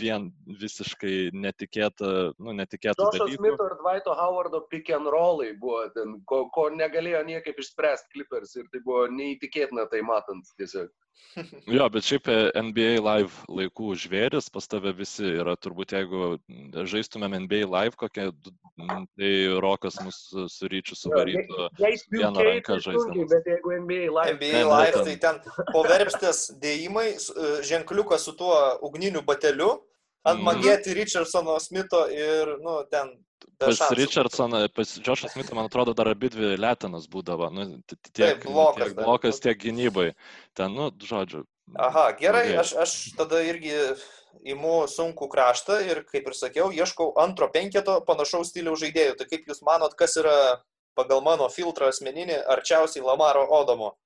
vien 0.00 0.28
visiškai 0.60 1.30
netikėtą, 1.32 2.12
nu, 2.38 2.54
netikėtą 2.60 3.08
dalyką. 3.14 3.40
Smito 3.40 3.70
ir 3.70 3.76
Dvaito 3.80 4.14
Howardo 4.18 4.62
pick 4.70 4.92
and 4.94 5.10
rollai 5.14 5.54
buvo 5.58 5.86
ten, 5.96 6.18
ko, 6.28 6.44
ko 6.54 6.68
negalėjo 6.76 7.24
niekaip 7.32 7.58
išspręsti 7.64 8.14
Clippers 8.14 8.56
ir 8.60 8.68
tai 8.72 8.84
buvo 8.84 9.06
neįtikėtina 9.14 9.88
tai 9.90 10.04
matant 10.06 10.54
tiesiog. 10.60 10.92
Jo, 11.70 11.86
bet 11.92 12.06
šiaip 12.06 12.28
NBA 12.56 12.98
live 13.02 13.44
laikų 13.52 13.92
žvėris, 14.02 14.48
pas 14.52 14.66
tave 14.70 14.92
visi 14.96 15.26
yra, 15.38 15.54
turbūt 15.60 15.94
jeigu 15.94 16.38
žaistumėm 16.88 17.36
NBA 17.44 17.62
live 17.68 17.98
kokią, 18.00 18.30
tai 19.18 19.32
Rokas 19.62 20.00
mus 20.04 20.18
su 20.54 20.70
ryčiu 20.70 20.98
suvarytų 20.98 21.68
vieną 22.14 22.46
ranką 22.48 22.78
žaisti. 22.84 23.26
Bet 23.30 23.50
jeigu 23.52 23.76
NBA 23.84 24.00
live. 24.06 24.34
NBA 24.36 24.64
live, 24.66 25.04
tai 25.06 25.16
ten 25.22 25.40
po 25.72 25.84
verpstės 25.86 26.48
dėjimai, 26.62 27.08
e, 27.14 27.52
ženkliukas 27.68 28.26
su 28.26 28.34
tuo 28.38 28.54
ugniniu 28.88 29.22
bateliu, 29.26 29.76
ant 30.26 30.40
mhm. 30.40 30.46
magėti 30.48 30.96
Richardsono 30.98 31.58
Smito 31.62 32.06
ir, 32.12 32.56
nu, 32.64 32.80
ten 32.90 33.14
Pas 33.58 33.90
Richardsoną, 33.90 34.68
pas 34.68 35.00
Joshą 35.06 35.28
Smithą, 35.28 35.54
man 35.54 35.66
atrodo, 35.66 35.94
dar 35.94 36.08
abi 36.10 36.30
dvi 36.30 36.52
lėtinas 36.58 37.08
būdavo. 37.10 37.48
Nu, 37.54 37.66
tiek, 37.90 38.10
Taip, 38.14 38.44
blokas, 38.46 38.92
tiek 38.92 38.98
blokas, 38.98 39.40
tiek 39.42 39.58
gynybai. 39.58 40.12
Ten, 40.58 40.74
nu, 40.78 40.90
žodžiu. 41.02 41.42
Aha, 41.74 42.12
gerai, 42.20 42.54
aš, 42.60 42.76
aš 42.78 42.94
tada 43.18 43.42
irgi 43.42 43.74
imu 44.46 44.86
sunkų 44.90 45.26
kraštą 45.32 45.80
ir, 45.86 46.04
kaip 46.06 46.30
ir 46.30 46.38
sakiau, 46.38 46.70
ieškau 46.74 47.10
antro 47.18 47.50
penketo 47.50 47.98
panašaus 48.06 48.52
stiliaus 48.52 48.82
žaidėjų. 48.82 49.18
Tai 49.18 49.26
kaip 49.30 49.50
Jūs 49.50 49.62
manot, 49.66 49.96
kas 49.98 50.14
yra 50.22 50.38
pagal 50.98 51.22
mano 51.26 51.50
filtrą 51.50 51.90
asmeninį 51.92 52.38
arčiausiai 52.54 53.04
Lamaro 53.06 53.42
Odomo? 53.58 53.96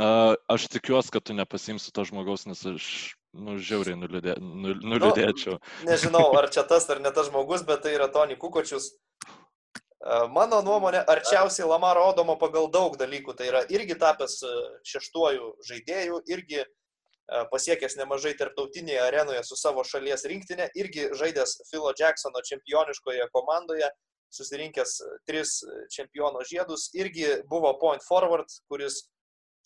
Aš 0.00 0.70
tikiuosi, 0.72 1.12
kad 1.12 1.28
tu 1.28 1.36
nepasimsi 1.36 1.92
to 1.92 2.04
žmogaus, 2.08 2.48
nes 2.48 2.64
aš 2.64 2.86
nu, 3.32 3.56
žiauriai 3.60 3.96
nuliūdė, 3.98 4.36
nu, 4.40 4.74
nuliūdėčiau. 4.92 5.56
Nu, 5.58 5.88
nežinau, 5.88 6.26
ar 6.38 6.50
čia 6.52 6.64
tas 6.68 6.88
ar 6.92 7.00
ne 7.04 7.12
tas 7.14 7.26
žmogus, 7.30 7.64
bet 7.68 7.84
tai 7.86 7.96
yra 7.96 8.10
Tony 8.12 8.36
Kukočius. 8.40 8.92
Mano 10.34 10.58
nuomonė, 10.66 11.04
arčiausiai 11.06 11.68
Lamaro 11.70 12.08
Odomo 12.10 12.34
pagal 12.34 12.66
daug 12.74 12.96
dalykų. 12.98 13.36
Tai 13.38 13.46
yra 13.46 13.60
irgi 13.70 13.94
tapęs 14.00 14.40
šeštuoju 14.90 15.52
žaidėju, 15.68 16.18
irgi 16.26 16.64
pasiekęs 17.52 17.94
nemažai 18.00 18.32
tarptautinėje 18.38 18.98
arenoje 19.04 19.44
su 19.46 19.56
savo 19.56 19.84
šalies 19.86 20.26
rinktinė, 20.28 20.66
irgi 20.74 21.06
žaidęs 21.18 21.54
Philo 21.70 21.92
Jacksono 21.98 22.42
čempioniškoje 22.48 23.28
komandoje, 23.32 23.88
susirinkęs 24.32 24.96
tris 25.28 25.60
čempiono 25.94 26.42
žiedus, 26.48 26.88
irgi 26.98 27.28
buvo 27.48 27.72
point 27.80 28.02
forward, 28.08 28.50
kuris 28.68 29.04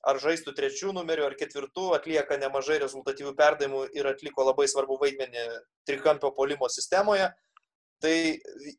ar 0.07 0.21
žaistų 0.23 0.55
trečių 0.57 0.93
numerių, 0.97 1.27
ar 1.27 1.35
ketvirtų, 1.39 1.89
atlieka 1.97 2.39
nemažai 2.41 2.79
rezultatyvių 2.83 3.33
perdavimų 3.39 3.83
ir 3.97 4.09
atliko 4.13 4.47
labai 4.47 4.69
svarbu 4.71 5.01
vaidmenį 5.03 5.47
trikampio 5.89 6.31
polimo 6.37 6.71
sistemoje. 6.73 7.33
Tai 8.05 8.17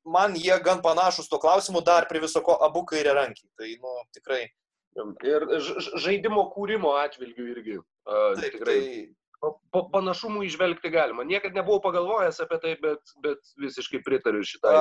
man 0.05 0.35
jie 0.37 0.55
gan 0.63 0.81
panašus 0.85 1.29
tuo 1.29 1.39
klausimu, 1.41 1.81
dar 1.85 2.05
prie 2.09 2.21
viso 2.21 2.41
ko 2.45 2.57
abu 2.63 2.85
kairė 2.87 3.15
rankiai. 3.17 3.49
Tai, 3.57 3.69
nu, 3.81 3.93
tikrai. 4.15 4.43
Ir 5.25 5.45
žaidimo 6.01 6.47
kūrimo 6.53 6.95
atvilgių 7.01 7.47
irgi. 7.53 7.79
Uh, 7.79 8.35
Taip, 8.37 8.59
tikrai. 8.59 8.77
Tai... 8.81 9.07
Pa, 9.37 9.83
panašumų 9.93 10.47
išvelgti 10.47 10.89
galima. 10.89 11.21
Niekad 11.27 11.53
nebuvau 11.53 11.77
pagalvojęs 11.83 12.39
apie 12.41 12.57
tai, 12.63 12.71
bet, 12.81 13.11
bet 13.21 13.51
visiškai 13.61 13.99
pritariu 14.05 14.41
šitai. 14.41 14.71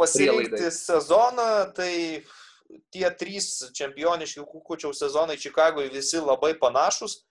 Pasirinkti 0.00 0.68
sezoną, 0.76 1.46
tai 1.76 1.94
tie 2.94 3.08
trys 3.18 3.48
čempioniški 3.76 4.44
kukučiaus 4.48 5.00
sezonai 5.02 5.38
Čikagoje 5.40 5.92
visi 5.92 6.20
labai 6.22 6.54
panašus, 6.60 7.22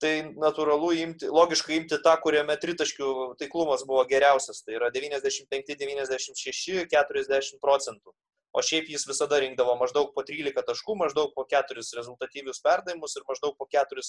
tai 0.00 0.14
natūralu 0.32 0.90
imti, 0.96 1.28
logiškai 1.28 1.76
imti 1.76 1.98
tą, 2.04 2.14
kuriame 2.24 2.56
tritaškių 2.60 3.10
taiklumas 3.40 3.84
buvo 3.88 4.06
geriausias, 4.08 4.62
tai 4.64 4.78
yra 4.78 4.88
95, 4.94 5.76
96, 5.76 6.86
40 6.94 7.60
procentų. 7.60 8.14
O 8.50 8.64
šiaip 8.66 8.88
jis 8.90 9.04
visada 9.06 9.38
rinkdavo 9.38 9.76
maždaug 9.78 10.10
po 10.14 10.24
13 10.26 10.64
taškų, 10.66 10.96
maždaug 11.04 11.34
po 11.36 11.44
4 11.46 11.84
rezultatyvius 11.98 12.62
perdavimus 12.64 13.14
ir 13.18 13.26
maždaug 13.28 13.54
po 13.58 13.68
4 13.70 14.02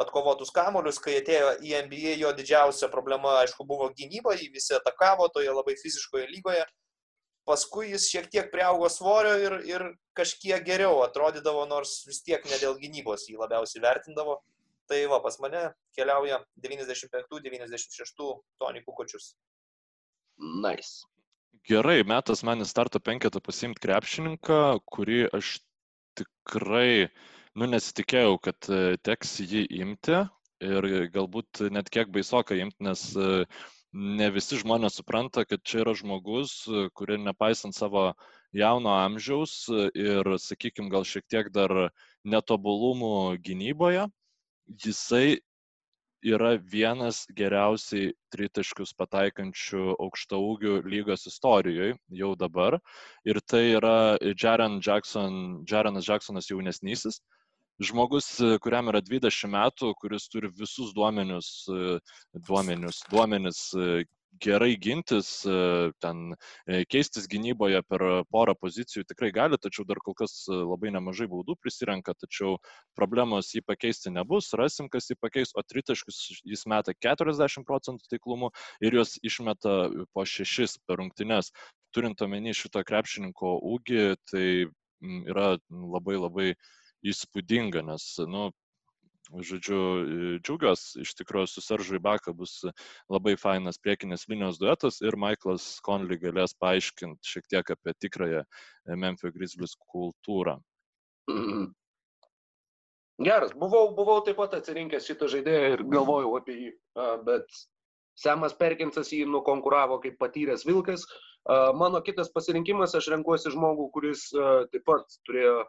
atkovotus 0.00 0.52
kamolius, 0.54 1.00
kai 1.02 1.18
atėjo 1.18 1.56
į 1.66 1.74
NBA, 1.88 2.14
jo 2.22 2.30
didžiausia 2.36 2.88
problema, 2.92 3.40
aišku, 3.42 3.66
buvo 3.68 3.90
gynyba, 3.96 4.36
jį 4.38 4.48
visi 4.54 4.76
atakavo 4.78 5.26
toje 5.34 5.50
labai 5.52 5.74
fiziškoje 5.82 6.30
lygoje 6.30 6.62
paskui 7.48 7.90
jis 7.90 8.08
šiek 8.10 8.28
tiek 8.32 8.50
priaugo 8.52 8.88
svorio 8.92 9.34
ir, 9.40 9.56
ir 9.68 9.84
kažkiek 10.18 10.64
geriau 10.66 11.02
atrodydavo, 11.04 11.64
nors 11.70 12.00
vis 12.08 12.22
tiek 12.26 12.44
ne 12.50 12.58
dėl 12.60 12.78
gynybos 12.80 13.28
jį 13.28 13.38
labiausiai 13.40 13.82
vertindavo. 13.84 14.40
Tai 14.90 14.98
va, 15.06 15.20
pas 15.22 15.36
mane 15.38 15.68
keliauja 15.94 16.40
95-96 16.64 18.14
Tony 18.58 18.82
Kukočius. 18.82 19.34
Nice. 20.40 21.06
Gerai, 21.68 22.00
metas 22.08 22.42
man 22.46 22.64
į 22.64 22.66
starto 22.66 22.98
penketą 23.04 23.42
pasimti 23.44 23.84
krepšininką, 23.84 24.80
kurį 24.90 25.20
aš 25.36 25.58
tikrai, 26.18 27.10
nu, 27.54 27.68
nesitikėjau, 27.70 28.38
kad 28.42 28.70
e, 28.72 28.96
teks 29.06 29.36
jį 29.44 29.66
imti 29.78 30.24
ir 30.64 30.88
galbūt 31.14 31.62
net 31.72 31.92
kiek 31.92 32.10
baisoka 32.12 32.56
imti, 32.58 32.82
nes 32.84 33.04
uh, 33.16 33.44
ne 33.92 34.30
visi 34.30 34.58
žmonės 34.60 34.98
supranta, 35.00 35.44
kad 35.44 35.62
čia 35.66 35.82
yra 35.84 35.94
žmogus, 35.98 36.62
kuri 36.94 37.18
nepaisant 37.18 37.74
savo 37.74 38.12
jauno 38.54 38.94
amžiaus 38.94 39.66
ir, 39.94 40.34
sakykime, 40.38 40.90
gal 40.90 41.06
šiek 41.06 41.26
tiek 41.30 41.50
dar 41.54 41.90
netobulumų 42.24 43.38
gynyboje, 43.42 44.06
jisai 44.84 45.40
yra 46.20 46.58
vienas 46.60 47.24
geriausiai 47.32 48.12
tritaškius 48.34 48.92
pataikančių 48.98 49.96
aukštaūgių 49.96 50.82
lygos 50.84 51.26
istorijoje 51.26 51.96
jau 52.12 52.34
dabar. 52.36 52.76
Ir 53.24 53.40
tai 53.40 53.62
yra 53.78 54.18
Jaren 54.36 54.80
Jackson, 54.84 55.64
Jarenas 55.64 56.08
Jacksonas 56.08 56.50
jaunesnysis, 56.50 57.22
žmogus, 57.80 58.40
e, 58.40 58.58
kuriam 58.62 58.90
yra 58.92 59.00
20 59.04 59.50
metų, 59.50 59.94
kuris 60.00 60.28
turi 60.32 60.50
visus 60.52 60.92
duomenius, 60.96 61.50
e, 61.72 61.98
duomenius, 62.46 63.02
duomenis 63.10 63.60
e, 63.74 64.02
gerai 64.40 64.76
gintis, 64.78 65.28
ten 66.00 66.36
keistis 66.88 67.24
gynyboje 67.28 67.80
per 67.90 68.04
porą 68.30 68.54
pozicijų 68.54 69.02
tikrai 69.10 69.32
gali, 69.34 69.58
tačiau 69.58 69.82
dar 69.84 69.98
kol 70.00 70.14
kas 70.14 70.46
labai 70.46 70.92
nemažai 70.94 71.26
baudų 71.28 71.56
prisirenka, 71.58 72.14
tačiau 72.14 72.54
problemos 72.96 73.50
jį 73.56 73.64
pakeisti 73.66 74.14
nebus, 74.14 74.52
rasim, 74.56 74.86
kas 74.88 75.10
jį 75.10 75.18
pakeis, 75.20 75.50
o 75.58 75.66
tritaškius 75.66 76.22
jis 76.46 76.62
meta 76.70 76.94
40 76.94 77.66
procentų 77.66 78.06
taiklumu 78.14 78.52
ir 78.80 79.00
juos 79.00 79.18
išmeta 79.18 80.06
po 80.14 80.24
6 80.24 80.78
per 80.86 81.02
rungtynes. 81.02 81.50
Turint 81.90 82.22
omeny 82.22 82.54
šito 82.54 82.86
krepšininko 82.86 83.58
ūgį, 83.74 84.04
tai 84.30 84.46
yra 85.26 85.56
labai 85.74 86.16
labai 86.22 86.52
uh, 86.54 86.70
įspūdinga, 87.06 87.82
nes, 87.86 88.04
nu, 88.28 88.50
žodžiu, 89.30 89.80
džiaugiuosi, 90.42 91.04
iš 91.04 91.14
tikrųjų 91.20 91.50
su 91.52 91.62
Seržu 91.62 91.98
Ibaka 92.00 92.34
bus 92.36 92.60
labai 93.12 93.36
fainas 93.38 93.78
priekinės 93.78 94.26
linijos 94.30 94.58
duetas 94.58 95.00
ir 95.04 95.18
Michaelas 95.20 95.66
Conley 95.86 96.18
galės 96.18 96.56
paaiškinti 96.58 97.34
šiek 97.34 97.46
tiek 97.52 97.74
apie 97.76 97.94
tikrąją 98.02 98.42
Memphis 98.96 99.34
Grizzlies 99.36 99.76
kultūrą. 99.92 100.58
Mm. 101.30 101.70
Geras, 103.20 103.52
buvau, 103.52 103.90
buvau 103.94 104.22
taip 104.24 104.38
pat 104.40 104.56
atsirinkęs 104.56 105.06
šitą 105.06 105.28
žaidėją 105.28 105.74
ir 105.74 105.82
galvojau 105.92 106.38
apie 106.38 106.56
jį, 106.56 106.70
bet 107.26 107.44
Semas 108.20 108.54
Perkinsas 108.56 109.12
jį 109.12 109.26
nukonkuravo 109.28 110.00
kaip 110.02 110.16
patyręs 110.20 110.64
Vilkas. 110.68 111.04
Mano 111.76 112.00
kitas 112.04 112.32
pasirinkimas, 112.32 112.94
aš 112.96 113.10
renkuosi 113.12 113.52
žmogų, 113.52 113.90
kuris 113.94 114.24
taip 114.72 114.82
pat 114.88 115.20
turėjo 115.28 115.60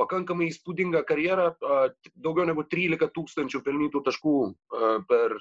pakankamai 0.00 0.50
įspūdingą 0.50 1.04
karjerą, 1.08 1.50
daugiau 2.14 2.46
negu 2.48 2.64
13 2.66 3.10
tūkstančių 3.14 3.62
pelnytų 3.66 4.02
taškų 4.08 4.36
per 5.10 5.36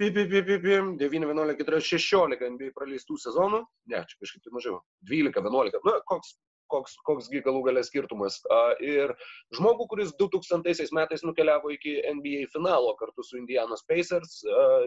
9, 0.00 1.00
11, 1.04 1.56
14, 1.60 1.98
16 2.00 2.52
NBA 2.54 2.70
praleistų 2.76 3.18
sezonų. 3.20 3.64
Ne, 3.92 4.04
čia 4.08 4.20
kažkaip 4.22 4.46
tai 4.46 4.54
mažiau. 4.56 4.78
12, 5.10 5.42
11. 5.44 5.82
Na, 5.84 5.98
koks 6.08 6.36
koks, 6.70 6.96
koksgi 7.06 7.42
galų 7.46 7.62
galės 7.68 7.90
skirtumas. 7.90 8.38
Ir 8.84 9.14
žmogų, 9.56 9.86
kuris 9.92 10.14
2000 10.20 10.94
metais 10.96 11.24
nukeliavo 11.26 11.72
iki 11.74 11.98
NBA 12.16 12.46
finalo 12.54 12.94
kartu 13.00 13.24
su 13.26 13.38
Indianos 13.40 13.84
Pacers 13.88 14.40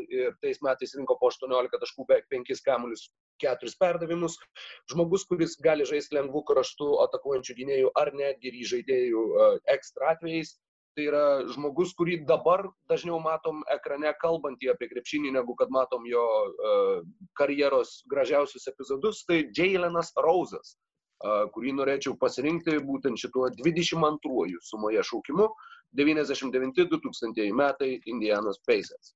ir 0.10 0.34
tais 0.44 0.62
metais 0.66 0.96
rinko 0.98 1.18
po 1.20 1.32
18 1.32 1.80
taškų, 1.84 2.08
beveik 2.10 2.30
5 2.34 2.64
kamuolius, 2.66 3.08
4 3.44 3.78
perdavimus. 3.80 4.38
Žmogus, 4.92 5.28
kuris 5.30 5.58
gali 5.64 5.88
žaisti 5.90 6.18
lengvų 6.20 6.44
kraštų 6.50 6.92
atakuojančių 7.08 7.58
gynėjų 7.62 7.96
ar 8.00 8.14
netgi 8.18 8.54
žaidėjų 8.74 9.26
ekstra 9.78 10.14
atvejais. 10.16 10.58
Tai 10.94 11.06
yra 11.10 11.22
žmogus, 11.50 11.96
kurį 11.98 12.20
dabar 12.30 12.68
dažniau 12.92 13.18
matom 13.22 13.64
ekrane 13.74 14.12
kalbantį 14.22 14.70
apie 14.76 14.92
krepšinį, 14.92 15.32
negu 15.34 15.56
kad 15.58 15.72
matom 15.74 16.06
jo 16.06 16.22
uh, 16.22 17.00
karjeros 17.40 17.96
gražiausius 18.12 18.70
epizodus. 18.70 19.24
Tai 19.26 19.40
Jailenas 19.58 20.14
Rauzas 20.22 20.76
kurį 21.56 21.74
norėčiau 21.80 22.18
pasirinkti 22.20 22.78
būtent 22.84 23.20
šituo 23.20 23.50
22 23.56 24.60
sumoje 24.62 25.04
šaukimu 25.08 25.48
99-2000 25.96 27.54
metai 27.56 27.96
Indianos 28.10 28.60
Pacers. 28.68 29.14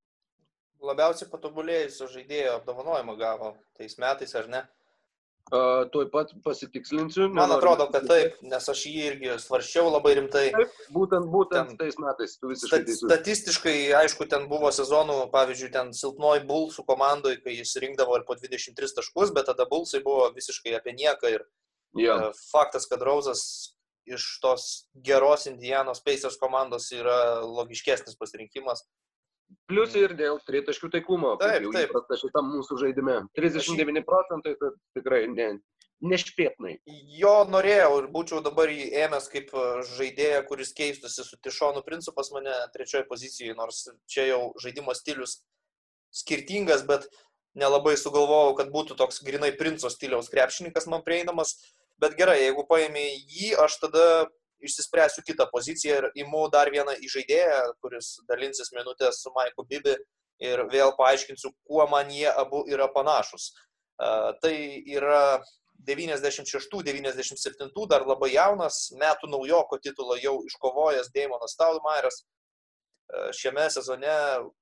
Labiausiai 0.87 1.29
patobulėjusio 1.31 2.07
žaidėjo 2.11 2.57
apdovanojimą 2.59 3.15
gavo 3.17 3.55
tais 3.77 3.97
metais, 3.97 4.35
ar 4.37 4.49
ne? 4.51 4.65
Uh, 5.47 5.85
tuoj 5.93 6.09
pat 6.11 6.33
pasitikslinsiu. 6.43 7.29
Man 7.31 7.53
atrodo, 7.55 7.85
kad 7.93 8.03
taip, 8.09 8.33
nes 8.43 8.65
aš 8.67 8.81
jį 8.89 9.03
irgi 9.09 9.35
svarščiau 9.39 9.87
labai 9.93 10.17
rimtai. 10.19 10.49
Taip, 10.51 10.73
būtent, 10.91 11.29
būtent 11.31 11.71
ten, 11.71 11.77
tais 11.79 11.95
metais, 12.03 12.33
tu 12.35 12.51
visiškai 12.51 12.81
stat, 12.83 13.05
Statistiškai, 13.05 13.75
aišku, 14.01 14.27
ten 14.27 14.49
buvo 14.51 14.67
sezonų, 14.75 15.15
pavyzdžiui, 15.31 15.69
ten 15.71 15.93
silpnoji 15.95 16.43
Bulsų 16.49 16.83
komandoje, 16.89 17.39
kai 17.45 17.55
jis 17.55 17.71
rinkdavo 17.79 18.19
ir 18.19 18.27
po 18.27 18.35
23 18.35 18.99
taškus, 18.99 19.31
bet 19.37 19.47
tada 19.47 19.63
Bulsai 19.71 20.03
buvo 20.03 20.27
visiškai 20.35 20.75
apie 20.75 20.97
nieką 20.99 21.31
ir 21.37 21.47
E, 21.97 22.31
faktas, 22.51 22.87
kad 22.89 23.03
Rauzas 23.05 23.43
iš 24.07 24.27
tos 24.43 24.67
geros 25.03 25.47
Indianos 25.49 26.03
Pacers 26.03 26.39
komandos 26.39 26.91
yra 26.95 27.41
logiškesnis 27.43 28.17
pasirinkimas. 28.19 28.85
Plius 29.67 29.95
ir 29.95 30.13
dėl 30.19 30.39
tritaškių 30.47 30.89
taiklumo. 30.91 31.35
Taip, 31.39 31.69
taip. 31.71 31.89
Įprasta 31.89 32.19
šitam 32.19 32.51
mūsų 32.51 32.79
žaidime. 32.83 33.21
39 33.39 34.03
procentai, 34.07 34.55
tai 34.59 34.71
tikrai 34.95 35.21
ne, 35.31 35.47
nešpėtnai. 36.03 36.77
Jo 37.17 37.35
norėjau 37.49 38.01
ir 38.01 38.09
būčiau 38.13 38.41
dabar 38.45 38.71
įėmęs 38.71 39.29
kaip 39.31 39.53
žaidėją, 39.95 40.41
kuris 40.49 40.73
keistusi 40.77 41.25
su 41.25 41.39
Tišonu 41.43 41.83
Princu 41.85 42.13
pas 42.15 42.31
mane 42.35 42.53
trečioje 42.75 43.07
pozicijoje, 43.09 43.55
nors 43.57 43.85
čia 44.09 44.27
jau 44.29 44.41
žaidimo 44.61 44.95
stilius 44.97 45.39
skirtingas, 46.15 46.83
bet 46.87 47.07
nelabai 47.57 47.95
sugalvojau, 47.97 48.55
kad 48.59 48.71
būtų 48.73 48.97
toks 48.99 49.23
grinai 49.25 49.51
Princo 49.57 49.89
stiliaus 49.91 50.31
krepšininkas 50.33 50.89
man 50.91 51.03
prieinamas. 51.07 51.57
Bet 52.01 52.17
gerai, 52.17 52.37
jeigu 52.43 52.63
paėmė 52.69 53.05
jį, 53.25 53.55
aš 53.63 53.79
tada 53.81 54.05
išsispręsiu 54.63 55.21
kitą 55.25 55.47
poziciją 55.51 55.97
ir 56.01 56.07
imu 56.23 56.47
dar 56.53 56.71
vieną 56.73 56.93
įžaidėją, 57.05 57.61
kuris 57.81 58.17
dalinsis 58.29 58.71
minutės 58.73 59.21
su 59.23 59.33
Maiku 59.35 59.65
Bibi 59.69 59.95
ir 60.41 60.63
vėl 60.71 60.93
paaiškinsiu, 60.97 61.51
kuo 61.69 61.85
man 61.89 62.09
jie 62.13 62.29
abu 62.29 62.63
yra 62.69 62.87
panašus. 62.93 63.51
Tai 63.97 64.55
yra 64.93 65.41
96-97 65.89 67.87
dar 67.89 68.05
labai 68.05 68.31
jaunas, 68.33 68.91
metų 68.97 69.29
naujoko 69.33 69.77
titulą 69.81 70.17
jau 70.21 70.35
iškovojęs 70.49 71.13
Daimonas 71.13 71.53
Staudmairas. 71.57 72.21
Uh, 72.21 72.27
šiame 73.31 73.69
sezone 73.71 74.13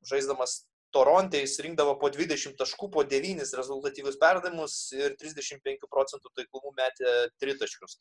žaisdamas 0.06 0.66
Toronte 0.96 1.41
jis 1.41 1.58
rinkdavo 1.66 1.98
po 2.00 2.08
20 2.14 2.56
taškų, 2.60 2.88
po 2.93 3.04
9 3.12 3.43
rezultatyvius 3.60 4.16
perdavimus 4.22 4.78
ir 4.96 5.18
35 5.20 5.89
procentų 5.91 6.32
taiklumų 6.39 6.72
metė 6.78 7.16
tritaškius. 7.43 7.98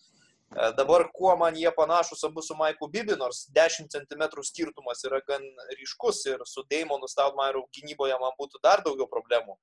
E, 0.55 0.68
dabar 0.78 1.09
kuo 1.16 1.32
man 1.40 1.57
jie 1.59 1.72
panašus 1.74 2.22
abu 2.28 2.42
su 2.42 2.55
Maiku 2.59 2.86
Bibi, 2.92 3.16
nors 3.18 3.49
10 3.57 3.90
cm 3.95 4.28
skirtumas 4.51 5.03
yra 5.09 5.18
gan 5.26 5.42
ryškus 5.80 6.20
ir 6.30 6.45
su 6.47 6.62
Daimonu 6.70 7.11
Staudmairu 7.11 7.64
gynyboje 7.74 8.18
man 8.20 8.36
būtų 8.38 8.62
dar 8.62 8.84
daugiau 8.86 9.11
problemų. 9.11 9.59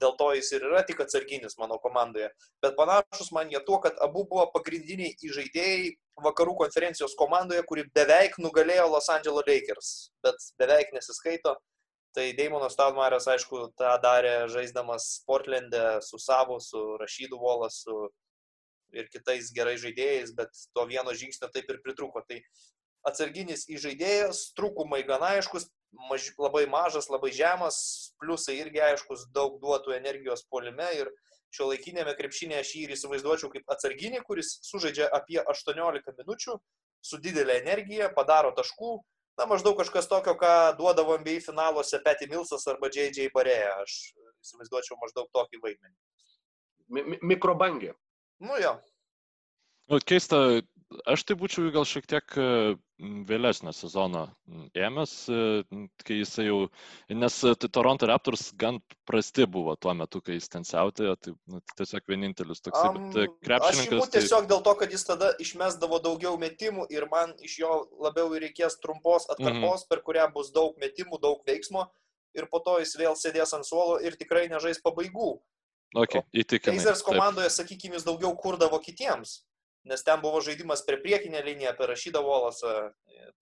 Dėl 0.00 0.14
to 0.20 0.28
jis 0.32 0.52
ir 0.56 0.62
yra 0.64 0.84
tik 0.88 1.02
atsarginis 1.04 1.58
mano 1.60 1.76
komandoje. 1.82 2.30
Bet 2.64 2.76
panašus 2.78 3.32
man 3.36 3.50
jie 3.52 3.60
tuo, 3.66 3.80
kad 3.84 3.98
abu 4.06 4.22
buvo 4.30 4.46
pagrindiniai 4.54 5.16
įžaidėjai 5.26 5.90
vakarų 6.24 6.54
konferencijos 6.62 7.18
komandoje, 7.18 7.66
kuri 7.68 7.84
beveik 7.98 8.38
nugalėjo 8.40 8.86
Los 8.94 9.10
Angeles 9.12 9.44
Lakers. 9.50 9.90
Bet 10.24 10.48
beveik 10.62 10.94
nesiskaito. 10.96 11.58
Tai 12.16 12.24
Daimonas 12.34 12.74
Staudmaras, 12.74 13.28
aišku, 13.30 13.68
tą 13.78 13.92
darė 14.02 14.48
žaisdamas 14.50 15.20
Portlande 15.28 16.00
su 16.02 16.18
Savu, 16.18 16.58
su 16.58 16.80
Rašydu 16.98 17.38
Volas 17.38 17.84
su 17.84 18.08
ir 18.90 19.06
kitais 19.12 19.52
gerais 19.54 19.78
žaidėjais, 19.78 20.32
bet 20.34 20.50
to 20.74 20.86
vieno 20.90 21.14
žingsnio 21.14 21.46
taip 21.54 21.70
ir 21.70 21.78
pritruko. 21.84 22.24
Tai 22.26 22.40
atsarginis 23.06 23.68
įžaidėjas, 23.70 24.48
trūkumai 24.58 25.04
gana 25.06 25.36
aiškus, 25.36 25.68
maž, 26.10 26.32
labai 26.38 26.64
mažas, 26.70 27.08
labai 27.12 27.30
žemas, 27.36 27.78
pliusai 28.18 28.58
irgi 28.58 28.82
aiškus, 28.90 29.28
daug 29.34 29.60
duotų 29.62 29.94
energijos 29.96 30.42
polime 30.50 30.90
ir 30.98 31.12
šio 31.54 31.70
laikinėme 31.70 32.14
krepšinėje 32.18 32.64
aš 32.64 32.74
jį 32.74 32.82
ir 32.86 32.96
įsivaizduočiau 32.96 33.50
kaip 33.54 33.72
atsarginį, 33.74 34.22
kuris 34.26 34.56
sužaidžia 34.66 35.08
apie 35.14 35.40
18 35.42 36.12
minučių 36.18 36.58
su 37.06 37.18
didelė 37.22 37.58
energija, 37.62 38.10
padaro 38.14 38.52
taškų, 38.54 38.98
na, 39.40 39.48
maždaug 39.48 39.78
kažkas 39.80 40.08
tokio, 40.08 40.36
ką 40.36 40.76
duodavo 40.78 41.16
NBA 41.18 41.40
finaluose 41.44 42.00
Petty 42.04 42.28
Milsas 42.28 42.66
arba 42.68 42.90
JJ 42.92 43.30
Barėja. 43.34 43.72
Aš 43.80 43.96
įsivaizduočiau 44.44 44.98
maždaug 45.00 45.30
tokį 45.32 45.62
vaidmenį. 45.64 45.96
Mi 46.90 47.18
mikrobangė. 47.32 47.94
Nu 48.42 48.56
jo. 48.60 48.74
Nu, 49.90 50.00
keista, 50.04 50.60
aš 51.08 51.22
tai 51.26 51.36
būčiau 51.38 51.70
gal 51.74 51.84
šiek 51.86 52.06
tiek 52.10 52.34
vėlesnio 53.28 53.72
sezono 53.74 54.26
ėmės, 54.76 55.12
kai 56.04 56.16
jisai 56.18 56.48
jau, 56.48 56.58
nes 57.14 57.36
Toronto 57.72 58.08
Raptors 58.10 58.50
gan 58.60 58.80
prasti 59.08 59.46
buvo 59.48 59.76
tuo 59.80 59.94
metu, 59.96 60.20
kai 60.24 60.36
jis 60.36 60.50
ten 60.52 60.66
siautėjo, 60.66 61.14
tai 61.22 61.34
nu, 61.50 61.62
tiesiog 61.78 62.10
vienintelis 62.10 62.62
toks 62.64 62.80
um, 62.82 63.10
krepšininkas. 63.46 64.04
Aš 64.04 64.14
tiesiog 64.16 64.44
tai... 64.44 64.50
dėl 64.52 64.64
to, 64.66 64.74
kad 64.82 64.96
jis 64.96 65.06
tada 65.08 65.30
išmesdavo 65.42 66.00
daugiau 66.04 66.36
metimų 66.40 66.88
ir 66.92 67.06
man 67.12 67.36
iš 67.46 67.60
jo 67.62 67.76
labiau 68.02 68.32
reikės 68.34 68.80
trumpos 68.82 69.28
atkarpos, 69.30 69.54
mm 69.54 69.84
-hmm. 69.84 69.88
per 69.88 70.02
kurią 70.06 70.26
bus 70.34 70.52
daug 70.52 70.76
metimų, 70.82 71.20
daug 71.22 71.44
veiksmo 71.46 71.86
ir 72.34 72.46
po 72.50 72.60
to 72.66 72.78
jis 72.82 72.96
vėl 72.98 73.16
sėdės 73.18 73.54
ant 73.54 73.66
suolo 73.66 73.98
ir 74.00 74.18
tikrai 74.18 74.48
nežais 74.48 74.82
pabaigų. 74.82 75.38
Okay. 75.90 76.22
Pacers 76.62 77.02
komandoje, 77.02 77.50
sakykime, 77.50 77.96
jis 77.96 78.04
daugiau 78.06 78.30
kurdavo 78.38 78.78
kitiems 78.78 79.40
nes 79.88 80.04
ten 80.04 80.20
buvo 80.22 80.40
žaidimas 80.44 80.84
prie 80.86 80.98
priekinę 81.00 81.42
liniją, 81.46 81.74
per 81.78 81.92
rašydą 81.92 82.22
volasą. 82.24 82.74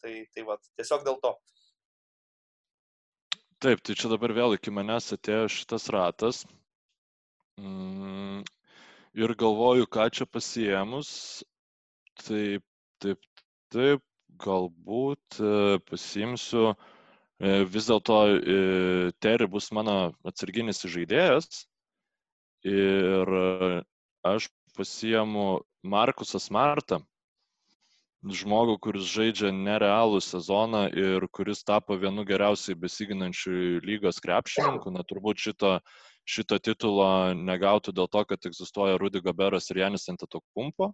Tai, 0.03 0.13
tai 0.35 0.45
va, 0.47 0.59
tiesiog 0.79 1.07
dėl 1.07 1.19
to. 1.23 1.33
Taip, 3.59 3.83
tai 3.83 3.97
čia 3.99 4.13
dabar 4.13 4.31
vėl 4.37 4.55
iki 4.55 4.71
manęs 4.71 5.11
atėjo 5.17 5.49
šitas 5.51 5.89
ratas. 5.91 6.45
Mm, 7.59 8.45
ir 9.19 9.35
galvoju, 9.41 9.89
ką 9.91 10.07
čia 10.15 10.29
pasiemus. 10.31 11.11
Taip, 12.23 12.63
taip, 13.03 13.19
taip, 13.75 14.05
galbūt 14.43 15.41
e, 15.41 15.79
pasiimsiu. 15.91 16.71
E, 17.39 17.65
vis 17.71 17.89
dėlto 17.91 18.19
e, 18.35 18.59
Terry 19.23 19.49
bus 19.51 19.71
mano 19.75 20.13
atsarginis 20.29 20.85
žaidėjas. 20.87 21.65
Ir 22.67 23.31
aš 24.27 24.49
pasiemu 24.79 25.47
Markusą 25.83 26.41
Smartą, 26.43 27.03
žmogų, 28.41 28.79
kuris 28.83 29.07
žaidžia 29.07 29.51
nerealų 29.55 30.21
sezoną 30.25 30.89
ir 30.91 31.27
kuris 31.35 31.63
tapo 31.67 31.97
vienu 31.99 32.25
geriausiai 32.27 32.79
besiginančių 32.79 33.81
lygos 33.85 34.19
krepšininkų. 34.25 34.93
Na, 34.95 35.05
turbūt 35.07 35.39
šito, 35.39 35.79
šito 36.27 36.59
titulo 36.59 37.35
negautų 37.35 37.95
dėl 37.95 38.11
to, 38.11 38.25
kad 38.33 38.51
egzistuoja 38.51 38.99
Rudy 38.99 39.23
Goberas 39.23 39.71
ir 39.71 39.85
Janis 39.85 40.09
Antetokumpo. 40.11 40.93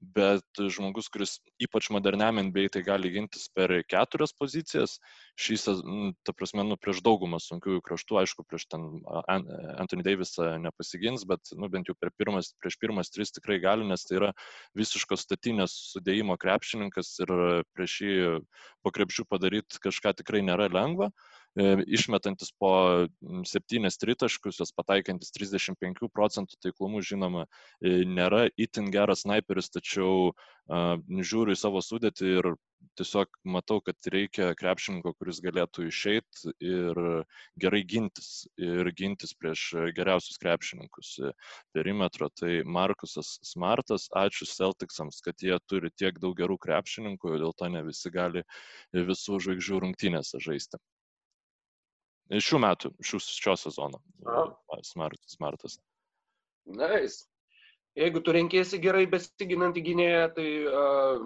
Bet 0.00 0.60
žmogus, 0.72 1.10
kuris 1.12 1.36
ypač 1.60 1.90
moderniam 1.92 2.40
NBA 2.40 2.70
tai 2.72 2.82
gali 2.84 3.10
gintis 3.12 3.48
per 3.52 3.72
keturias 3.88 4.32
pozicijas, 4.36 4.96
šį 5.40 5.56
sezoną, 5.60 6.12
ta 6.24 6.32
prasme, 6.36 6.64
nu, 6.64 6.78
prieš 6.80 7.02
daugumą 7.04 7.40
sunkiųjų 7.42 7.82
kraštų, 7.84 8.20
aišku, 8.22 8.44
prieš 8.48 8.66
ten 8.72 8.86
Anthony 9.28 10.06
Davisą 10.06 10.54
nepasigins, 10.64 11.26
bet 11.28 11.52
nu, 11.52 11.68
bent 11.72 11.90
jau 11.90 11.96
pirmas, 12.16 12.54
prieš 12.62 12.78
pirmas 12.80 13.12
tris 13.12 13.34
tikrai 13.36 13.60
gali, 13.60 13.84
nes 13.88 14.06
tai 14.08 14.20
yra 14.22 14.32
visiškos 14.78 15.26
statinės 15.28 15.76
sudėjimo 15.92 16.38
krepšininkas 16.40 17.12
ir 17.26 17.34
prieš 17.76 18.00
jį 18.06 18.16
po 18.80 18.94
krepšių 18.96 19.28
padaryti 19.28 19.84
kažką 19.84 20.16
tikrai 20.22 20.40
nėra 20.46 20.70
lengva. 20.72 21.10
E, 21.12 21.39
išmetantis 21.58 22.52
po 22.58 23.06
septynis 23.48 23.98
tritaškus, 23.98 24.60
jos 24.60 24.72
pataikantis 24.76 25.32
35 25.34 26.08
procentų 26.14 26.58
taiklumu, 26.62 27.02
žinoma, 27.02 27.46
e, 27.82 28.04
nėra 28.06 28.48
itin 28.56 28.90
geras 28.94 29.24
sniperis, 29.24 29.70
tačiau 29.70 30.32
žiūriu 30.70 31.56
į 31.56 31.58
savo 31.58 31.80
sudėtį 31.82 32.26
ir 32.38 32.46
tiesiog 32.98 33.28
matau, 33.44 33.80
kad 33.82 33.96
reikia 34.12 34.52
krepšininko, 34.58 35.12
kuris 35.18 35.40
galėtų 35.42 35.86
išeiti 35.88 36.52
ir 36.62 37.00
gerai 37.60 37.82
gintis. 37.84 38.46
Ir 38.60 38.90
gintis 38.96 39.34
prieš 39.34 39.64
geriausius 39.96 40.38
krepšininkus 40.42 41.16
perimetro. 41.74 42.30
Tai 42.30 42.62
Markusas 42.64 43.38
Smartas, 43.46 44.08
ačiū 44.14 44.46
Celticsams, 44.46 45.20
kad 45.26 45.42
jie 45.42 45.58
turi 45.66 45.90
tiek 45.90 46.22
daug 46.22 46.36
gerų 46.38 46.58
krepšininkų, 46.62 47.36
dėl 47.42 47.56
to 47.56 47.68
ne 47.68 47.82
visi 47.90 48.14
gali 48.14 48.46
visų 48.94 49.42
žvaigždžių 49.42 49.84
rungtynėse 49.86 50.40
žaisti. 50.40 50.80
Šių 52.30 52.60
metų, 52.62 52.92
šių, 53.02 53.18
šio 53.26 53.56
sezono. 53.58 53.98
Smart, 54.86 55.18
smartas. 55.26 55.80
Nice. 56.70 57.24
Jeigu 57.98 58.20
tu 58.22 58.30
renkėsi 58.36 58.78
gerai 58.78 59.08
besiginantį 59.10 59.82
gynėją, 59.88 60.28
tai 60.36 60.46
uh, 60.70 61.24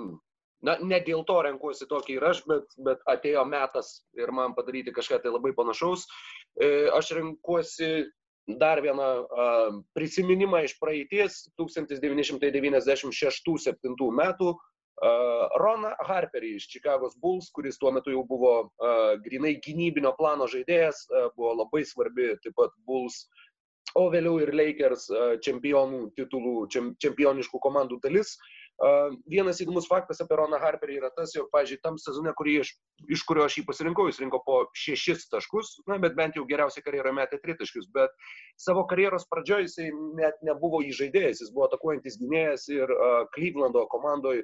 na, 0.65 0.79
ne 0.81 0.97
dėl 1.05 1.21
to 1.29 1.37
renkuosi 1.45 1.85
tokį 1.91 2.15
ir 2.17 2.25
aš, 2.31 2.39
bet, 2.49 2.65
bet 2.87 3.03
atėjo 3.11 3.43
metas 3.49 3.89
ir 4.17 4.31
man 4.33 4.55
padaryti 4.57 4.95
kažką 4.97 5.19
tai 5.23 5.31
labai 5.35 5.53
panašaus. 5.57 6.01
E, 6.57 6.89
aš 6.95 7.11
renkuosi 7.19 7.91
dar 8.61 8.83
vieną 8.85 9.09
uh, 9.25 9.71
prisiminimą 9.97 10.59
iš 10.67 10.73
praeities 10.81 11.33
1996-1997 11.61 14.11
metų 14.21 14.49
Uh, 15.03 15.49
Rona 15.59 15.91
Harperį 16.07 16.53
iš 16.55 16.69
Chicago's 16.71 17.17
Bulls, 17.19 17.49
kuris 17.51 17.81
tuo 17.83 17.91
metu 17.91 18.13
jau 18.15 18.23
buvo 18.29 18.53
uh, 18.63 19.17
grinai 19.25 19.57
gynybinio 19.65 20.13
plano 20.15 20.47
žaidėjas, 20.47 21.01
uh, 21.11 21.25
buvo 21.35 21.51
labai 21.65 21.83
svarbi 21.83 22.29
taip 22.45 22.55
pat 22.61 22.71
Bulls, 22.87 23.25
o 23.99 24.07
vėliau 24.11 24.39
ir 24.43 24.55
Lakers 24.55 25.07
čempionų 25.45 26.09
titulų, 26.19 26.55
čem, 26.73 26.95
čempioniškų 27.03 27.61
komandų 27.63 28.01
dalis. 28.03 28.33
Vienas 29.31 29.61
įdomus 29.63 29.85
faktas 29.87 30.19
apie 30.25 30.35
Roną 30.35 30.59
Harperį 30.59 30.97
yra 30.99 31.11
tas, 31.15 31.31
jog, 31.37 31.47
pažiūrėjau, 31.53 31.83
tam 31.85 31.99
sezone, 32.03 32.33
iš, 32.51 32.73
iš 33.07 33.23
kurio 33.29 33.45
aš 33.45 33.61
jį 33.61 33.65
pasirinkau, 33.69 34.09
jis 34.09 34.19
rinko 34.25 34.41
po 34.43 34.57
šešis 34.75 35.29
taškus, 35.31 35.77
na, 35.87 36.01
bet 36.03 36.17
bent 36.19 36.35
jau 36.35 36.43
geriausią 36.49 36.83
karjerą 36.83 37.13
metė 37.15 37.39
tritaškius, 37.45 37.87
bet 37.95 38.11
savo 38.59 38.83
karjeros 38.91 39.29
pradžioje 39.31 39.69
jisai 39.69 39.93
net 40.19 40.43
nebuvo 40.43 40.83
įžaidėjas, 40.83 41.45
jis 41.45 41.55
buvo 41.55 41.69
atakuojantis 41.69 42.19
gynėjas 42.19 42.67
ir 42.75 42.91
uh, 42.91 43.29
Clevelando 43.37 43.87
komandoje 43.95 44.43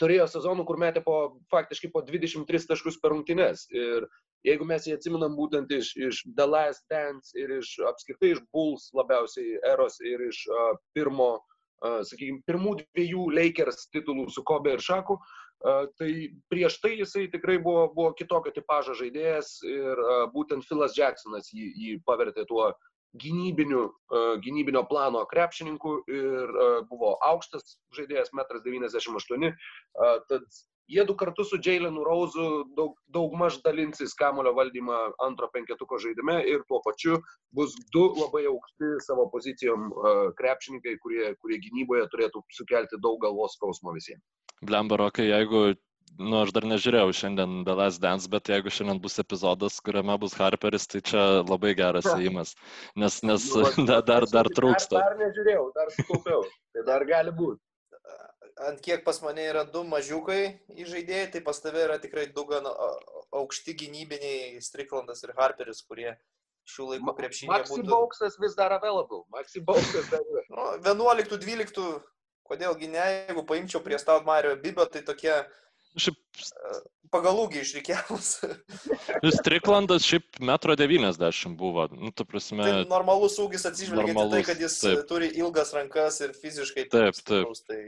turėjo 0.00 0.26
sezonų, 0.30 0.66
kur 0.68 0.78
metė 0.80 1.02
po, 1.04 1.16
faktiškai 1.52 1.90
po 1.94 2.02
23 2.06 2.68
taškus 2.70 2.98
per 3.02 3.14
rungtynes. 3.14 3.66
Ir 3.74 4.06
jeigu 4.46 4.66
mes 4.68 4.86
jį 4.86 4.96
atsiminam 4.96 5.36
būtent 5.38 5.72
iš, 5.72 5.92
iš 5.96 6.22
The 6.36 6.46
Last 6.48 6.84
Dance 6.92 7.34
ir 7.38 7.56
iš 7.58 7.76
apskritai 7.90 8.34
iš 8.34 8.42
Bulls 8.54 8.90
labiausiai 8.96 9.58
eros 9.72 9.98
ir 10.04 10.26
iš 10.28 10.42
uh, 10.50 10.74
pirmo, 10.96 11.32
uh, 11.38 12.00
sakykime, 12.06 12.44
pirmų 12.48 12.76
dviejų 12.82 13.30
Lakers 13.38 13.88
titulų 13.94 14.28
su 14.34 14.44
Kobe 14.46 14.76
ir 14.76 14.84
Šaku, 14.84 15.18
uh, 15.18 15.86
tai 16.00 16.10
prieš 16.52 16.80
tai 16.82 16.96
jisai 16.96 17.26
tikrai 17.32 17.58
buvo, 17.62 17.86
buvo 17.94 18.12
kitokio 18.18 18.54
tipožo 18.54 18.96
žaidėjas 18.98 19.56
ir 19.70 20.04
uh, 20.04 20.26
būtent 20.34 20.66
Philas 20.68 20.98
Jacksonas 20.98 21.50
jį, 21.54 21.72
jį 21.74 21.96
pavertė 22.06 22.46
tuo 22.50 22.72
gynybinių, 23.22 23.82
e, 23.88 24.22
gynybinio 24.44 24.84
plano 24.90 25.24
krepšininkų 25.30 25.92
ir 26.12 26.56
e, 26.64 26.70
buvo 26.90 27.16
aukštas 27.24 27.76
žaidėjas, 27.96 28.32
1,98 28.34 29.36
m. 29.38 29.50
E, 29.50 30.10
tad 30.30 30.44
jie 30.92 31.04
du 31.08 31.16
kartu 31.18 31.44
su 31.44 31.58
Jailenu 31.62 32.04
Rauzu 32.06 32.46
daug, 32.78 32.94
daug 33.12 33.34
maž 33.38 33.58
dalinsis 33.64 34.14
kamulio 34.18 34.54
valdymą 34.56 34.98
antro 35.26 35.48
penketuko 35.54 35.98
žaidime 36.02 36.38
ir 36.46 36.62
tuo 36.68 36.80
pačiu 36.84 37.18
bus 37.56 37.74
du 37.94 38.06
labai 38.20 38.44
aukšti 38.52 38.92
savo 39.06 39.26
pozicijom 39.32 39.90
krepšininkai, 40.38 40.94
kurie, 41.02 41.32
kurie 41.42 41.58
gynyboje 41.64 42.06
turėtų 42.12 42.44
sukelti 42.54 43.02
daug 43.02 43.18
galvos 43.24 43.58
skausmo 43.58 43.96
visiems. 43.96 44.22
Blembarokai, 44.62 45.26
jeigu 45.28 45.74
nu, 46.18 46.40
aš 46.42 46.52
dar 46.56 46.66
nežiūrėjau 46.68 47.12
šiandien 47.16 47.62
The 47.66 47.74
Last 47.76 48.02
Dance, 48.02 48.28
bet 48.32 48.50
jeigu 48.52 48.72
šiandien 48.72 49.00
bus 49.02 49.18
epizodas, 49.22 49.78
kuriame 49.84 50.16
bus 50.22 50.36
Harperis, 50.38 50.88
tai 50.90 51.02
čia 51.04 51.24
labai 51.46 51.74
geras 51.78 52.08
įimas, 52.14 52.54
nes, 52.96 53.20
nes 53.26 53.48
nu, 53.52 53.64
dar, 53.90 54.04
dar, 54.06 54.28
dar 54.32 54.50
trūksta. 54.58 54.98
Dar, 54.98 55.16
dar 55.16 55.24
nežiūrėjau, 55.24 55.66
dar 55.76 55.92
sukaupiau, 55.96 56.44
tai 56.74 56.86
dar 56.88 57.06
gali 57.08 57.34
būti. 57.36 57.60
Ant 58.66 58.80
kiek 58.80 59.02
pas 59.04 59.18
mane 59.20 59.42
yra 59.44 59.66
du 59.68 59.82
mažiukai 59.84 60.40
įžaidėjai, 60.72 61.28
tai 61.34 61.42
pas 61.44 61.58
tave 61.60 61.82
yra 61.84 61.98
tikrai 62.00 62.24
du 62.32 62.46
gan 62.48 62.64
aukšti 63.36 63.74
gynybiniai 63.82 64.62
Striklandas 64.64 65.20
ir 65.26 65.34
Harperis, 65.36 65.82
kurie 65.84 66.14
šių 66.72 66.90
laikų 66.94 67.14
krepšinėje 67.18 67.66
būtų. 67.68 67.82
Maxi 67.82 67.92
Bauksas 67.92 68.38
vis 68.40 68.56
dar 68.58 68.72
available. 68.78 69.24
Maxi 69.34 69.60
Bauksas 69.60 70.08
dar 70.08 70.24
yra. 70.24 70.46
Nu, 70.48 70.64
11-12, 70.80 71.84
kodėlgi 72.48 72.90
ne, 72.94 73.04
jeigu 73.28 73.44
paimčiau 73.46 73.82
prie 73.84 74.00
Staudmario 74.00 74.54
Bibio, 74.62 74.86
tai 74.90 75.04
tokie 75.06 75.34
Šiaip... 75.96 76.18
Pagal 77.14 77.38
ūgį 77.44 77.60
išrikiamus. 77.62 78.30
Striklandas 79.38 80.04
šiaip 80.04 80.40
metro 80.44 80.74
90 80.76 81.54
buvo. 81.58 81.86
Nu, 81.94 82.10
tu 82.12 82.26
prasme... 82.28 82.66
Tai 82.66 82.88
normalus 82.90 83.38
ūgis 83.40 83.68
atsižvelgiant 83.70 84.18
į 84.18 84.26
tai, 84.34 84.42
kad 84.48 84.60
jis 84.60 84.80
taip. 84.82 85.04
turi 85.08 85.30
ilgas 85.38 85.72
rankas 85.76 86.18
ir 86.26 86.34
fiziškai. 86.36 86.88
Taip, 86.92 87.16
taip. 87.22 87.54
taip. 87.54 87.62
Tai... 87.70 87.80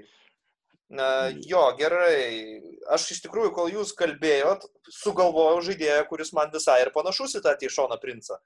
Na, 0.89 1.28
jo, 1.44 1.60
gerai. 1.76 2.62
Aš 2.94 3.10
iš 3.16 3.24
tikrųjų, 3.26 3.52
kol 3.56 3.72
jūs 3.74 3.93
kalbėjot, 3.98 4.64
sugalvojau 5.02 5.60
žaidėją, 5.66 6.06
kuris 6.09 6.32
man 6.36 6.55
visai 6.55 6.78
ir 6.86 6.93
panašus 6.94 7.36
į 7.36 7.44
tą 7.44 7.52
Tišoną 7.60 7.98
princą. 8.01 8.39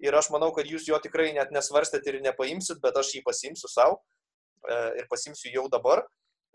Ir 0.00 0.16
aš 0.16 0.30
manau, 0.32 0.48
kad 0.56 0.68
jūs 0.68 0.86
jo 0.88 0.96
tikrai 1.02 1.32
net 1.36 1.52
nesvarstėt 1.52 2.06
ir 2.08 2.22
nepaimsit, 2.24 2.80
bet 2.84 2.96
aš 3.00 3.14
jį 3.16 3.22
pasimsiu 3.26 3.68
savo 3.72 3.98
e, 3.98 4.78
ir 5.02 5.08
pasimsiu 5.12 5.52
jau 5.52 5.66
dabar 5.72 6.04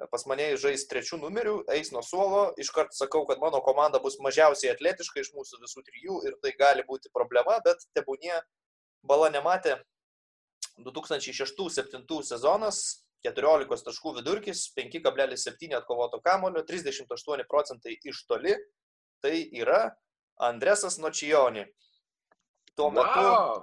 pas 0.10 0.24
mane 0.26 0.48
žais 0.58 0.88
trečių 0.90 1.20
numerių, 1.22 1.56
eis 1.76 1.92
nuo 1.94 2.02
suolo, 2.06 2.42
iškart 2.62 2.96
sakau, 2.96 3.26
kad 3.30 3.42
mano 3.44 3.62
komanda 3.62 4.00
bus 4.02 4.18
mažiausiai 4.24 4.74
atletiška 4.74 5.22
iš 5.22 5.32
mūsų 5.36 5.62
visų 5.62 5.84
trijų 5.86 6.18
ir 6.30 6.38
tai 6.42 6.54
gali 6.58 6.86
būti 6.88 7.12
problema, 7.14 7.60
bet 7.66 7.84
tebūnie 7.98 8.34
bala 9.06 9.30
nematė 9.34 9.78
2006-2007 10.82 12.24
sezonas, 12.26 13.04
14 13.26 13.86
taškų 13.86 14.16
vidurkis, 14.18 14.64
5,7 14.78 15.76
atkovoto 15.78 16.22
kamulio, 16.26 16.64
38 16.66 17.46
procentai 17.50 17.98
iš 18.02 18.24
toli, 18.26 18.56
tai 19.22 19.44
yra 19.54 19.92
Andresas 20.42 20.98
Nočijonį. 20.98 21.68
Tuo 22.74 22.90
metu, 22.90 23.22
wow. 23.28 23.62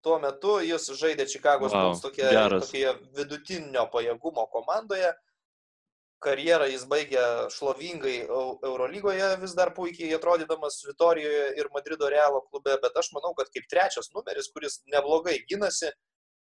tuo 0.00 0.16
metu 0.22 0.56
jis 0.64 0.88
žaidė 0.96 1.26
Čikagos 1.28 1.74
wow, 1.74 1.90
Bulls 1.90 2.00
tokioje 2.00 2.94
vidutinio 3.18 3.84
pajėgumo 3.92 4.46
komandoje 4.54 5.12
karjerą 6.24 6.66
jis 6.70 6.84
baigė 6.88 7.22
šlovingai 7.52 8.16
Eurolygoje, 8.26 9.28
vis 9.42 9.54
dar 9.58 9.72
puikiai 9.76 10.14
atrodydamas 10.16 10.80
Vitorijoje 10.88 11.46
ir 11.60 11.70
Madrido 11.74 12.08
Realo 12.12 12.42
klube, 12.48 12.76
bet 12.82 12.96
aš 12.96 13.12
manau, 13.16 13.34
kad 13.38 13.50
kaip 13.52 13.68
trečias 13.70 14.10
numeris, 14.14 14.48
kuris 14.54 14.80
neblogai 14.92 15.36
gynasi, 15.50 15.92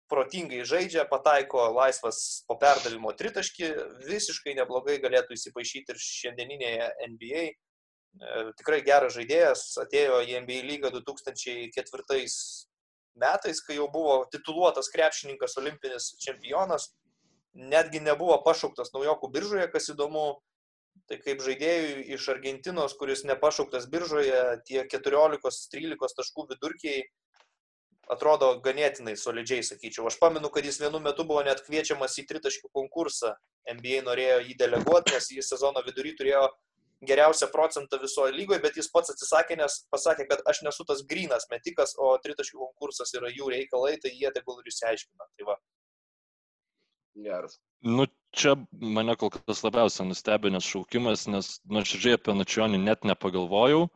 protingai 0.08 0.62
žaidžia, 0.64 1.04
pataiko 1.10 1.68
laisvas 1.76 2.44
po 2.48 2.56
perdavimo 2.60 3.12
tritaškį, 3.18 3.72
visiškai 4.08 4.54
neblogai 4.56 4.96
galėtų 5.02 5.36
įsipaišyti 5.36 5.94
ir 5.94 6.00
šiandieninėje 6.04 6.86
NBA. 7.12 7.42
E, 7.52 8.46
tikrai 8.60 8.80
geras 8.86 9.18
žaidėjas, 9.18 9.66
atėjo 9.84 10.22
į 10.24 10.38
NBA 10.46 10.62
lygą 10.70 10.94
2004 10.96 12.24
metais, 13.18 13.60
kai 13.66 13.76
jau 13.76 13.90
buvo 13.92 14.22
tituluotas 14.32 14.88
krepšininkas, 14.94 15.58
olimpinis 15.60 16.14
čempionas 16.22 16.88
netgi 17.54 18.00
nebuvo 18.04 18.36
pašauktas 18.44 18.92
naujokų 18.94 19.30
biržoje, 19.34 19.68
kas 19.72 19.90
įdomu. 19.94 20.26
Tai 21.08 21.16
kaip 21.22 21.40
žaidėjui 21.40 22.02
iš 22.16 22.26
Argentinos, 22.34 22.92
kuris 22.98 23.22
nepašauktas 23.24 23.86
biržoje, 23.88 24.60
tie 24.68 24.82
14-13 24.84 26.18
taškų 26.18 26.44
vidurkiai 26.50 27.06
atrodo 28.12 28.50
ganėtinai 28.64 29.14
solidžiai, 29.16 29.64
sakyčiau. 29.64 30.06
Aš 30.08 30.18
pamenu, 30.20 30.50
kad 30.52 30.66
jis 30.68 30.80
vienu 30.82 31.00
metu 31.04 31.24
buvo 31.28 31.42
net 31.46 31.62
kviečiamas 31.64 32.16
į 32.20 32.26
tritaškių 32.28 32.70
konkursą. 32.76 33.34
NBA 33.68 34.02
norėjo 34.04 34.40
jį 34.46 34.56
deleguoti, 34.60 35.14
nes 35.16 35.30
jis 35.32 35.48
sezono 35.52 35.80
vidury 35.86 36.14
turėjo 36.16 36.46
geriausią 37.08 37.46
procentą 37.52 37.98
visoje 38.02 38.32
lygoje, 38.34 38.60
bet 38.64 38.76
jis 38.80 38.88
pats 38.90 39.12
atsisakė, 39.12 39.58
nes 39.60 39.82
pasakė, 39.92 40.26
kad 40.30 40.42
aš 40.50 40.62
nesu 40.66 40.86
tas 40.88 41.04
grinas 41.06 41.46
metikas, 41.52 41.94
o 41.98 42.14
tritaškių 42.24 42.58
konkursas 42.58 43.12
yra 43.14 43.30
jų 43.30 43.52
reikalai, 43.54 43.96
tai 44.02 44.14
jie 44.14 44.32
tegul 44.34 44.58
ir 44.62 44.72
išsiaiškina. 44.72 45.28
Tai 45.36 45.50
va, 45.50 45.58
Geras. 47.24 47.58
Nu, 47.82 48.06
čia 48.34 48.54
mane 48.70 49.14
kol 49.18 49.30
kas 49.34 49.62
labiausiai 49.66 50.08
nustebinęs 50.08 50.66
šaukimas, 50.66 51.26
nes 51.30 51.50
nuoširdžiai 51.70 52.18
apie 52.18 52.34
Načionį 52.38 52.80
net 52.82 53.06
nepagalvojau. 53.08 53.86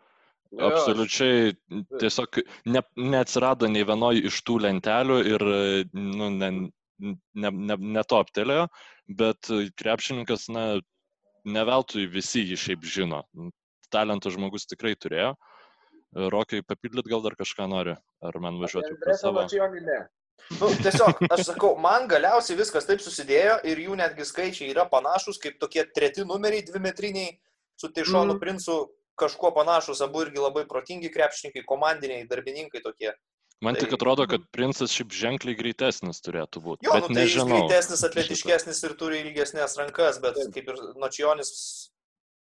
Jo, 0.52 0.68
Absoliučiai 0.68 1.54
tiesiog 2.00 2.42
ne, 2.68 2.82
neatsirado 3.00 3.70
nei 3.72 3.86
vienoj 3.88 4.20
iš 4.28 4.42
tų 4.44 4.58
lentelių 4.66 5.18
ir 5.30 5.44
nu, 5.96 6.28
ne, 6.34 6.50
ne, 7.00 7.52
ne, 7.70 7.78
netoptelėjo, 7.96 8.66
bet 9.22 9.48
krepšininkas, 9.80 10.50
na, 10.52 10.66
ne 11.56 11.64
veltui 11.68 12.04
visi 12.10 12.44
jį 12.44 12.60
šiaip 12.66 12.84
žino. 12.84 13.22
Talento 13.92 14.32
žmogus 14.34 14.68
tikrai 14.68 14.92
turėjo. 14.96 15.32
Rokai, 16.12 16.60
papildyt 16.68 17.08
gal 17.08 17.24
dar 17.24 17.38
kažką 17.38 17.70
nori? 17.72 17.96
Ar 18.20 18.38
man 18.44 18.60
važiuoti 18.60 18.98
prie 19.00 19.16
savo? 19.16 19.46
Nu, 20.60 20.68
tiesiog, 20.82 21.22
aš 21.32 21.44
sakau, 21.48 21.72
man 21.80 22.08
galiausiai 22.10 22.58
viskas 22.58 22.86
taip 22.88 23.02
susidėjo 23.02 23.58
ir 23.68 23.80
jų 23.86 23.96
netgi 23.98 24.26
skaičiai 24.28 24.70
yra 24.72 24.84
panašus, 24.90 25.40
kaip 25.42 25.58
tokie 25.62 25.84
treti 25.94 26.26
numeriai, 26.28 26.64
dvimetriniai, 26.66 27.36
su 27.80 27.90
Teišonu 27.92 28.36
mm. 28.36 28.40
princu 28.42 28.78
kažkuo 29.20 29.52
panašus, 29.56 30.02
abu 30.04 30.24
irgi 30.26 30.42
labai 30.42 30.64
protingi 30.68 31.12
krepšininkai, 31.12 31.64
komandiniai, 31.68 32.26
darbininkai 32.30 32.82
tokie. 32.84 33.12
Man 33.62 33.78
tik 33.78 33.92
atrodo, 33.94 34.26
kad 34.26 34.42
princas 34.54 34.90
šiaip 34.90 35.12
ženkliai 35.14 35.54
greitesnis 35.54 36.18
turėtų 36.24 36.62
būti. 36.64 36.88
Jo, 36.88 36.96
bet 36.96 37.04
nu, 37.06 37.14
tai 37.14 37.20
nežinau. 37.20 37.46
jis 37.46 37.52
greitesnis, 37.52 38.04
atletiškesnis 38.08 38.80
ir 38.88 38.96
turi 38.98 39.20
ilgesnės 39.22 39.76
rankas, 39.78 40.18
bet 40.24 40.40
kaip 40.56 40.72
ir 40.72 40.80
Nočionis, 40.98 41.52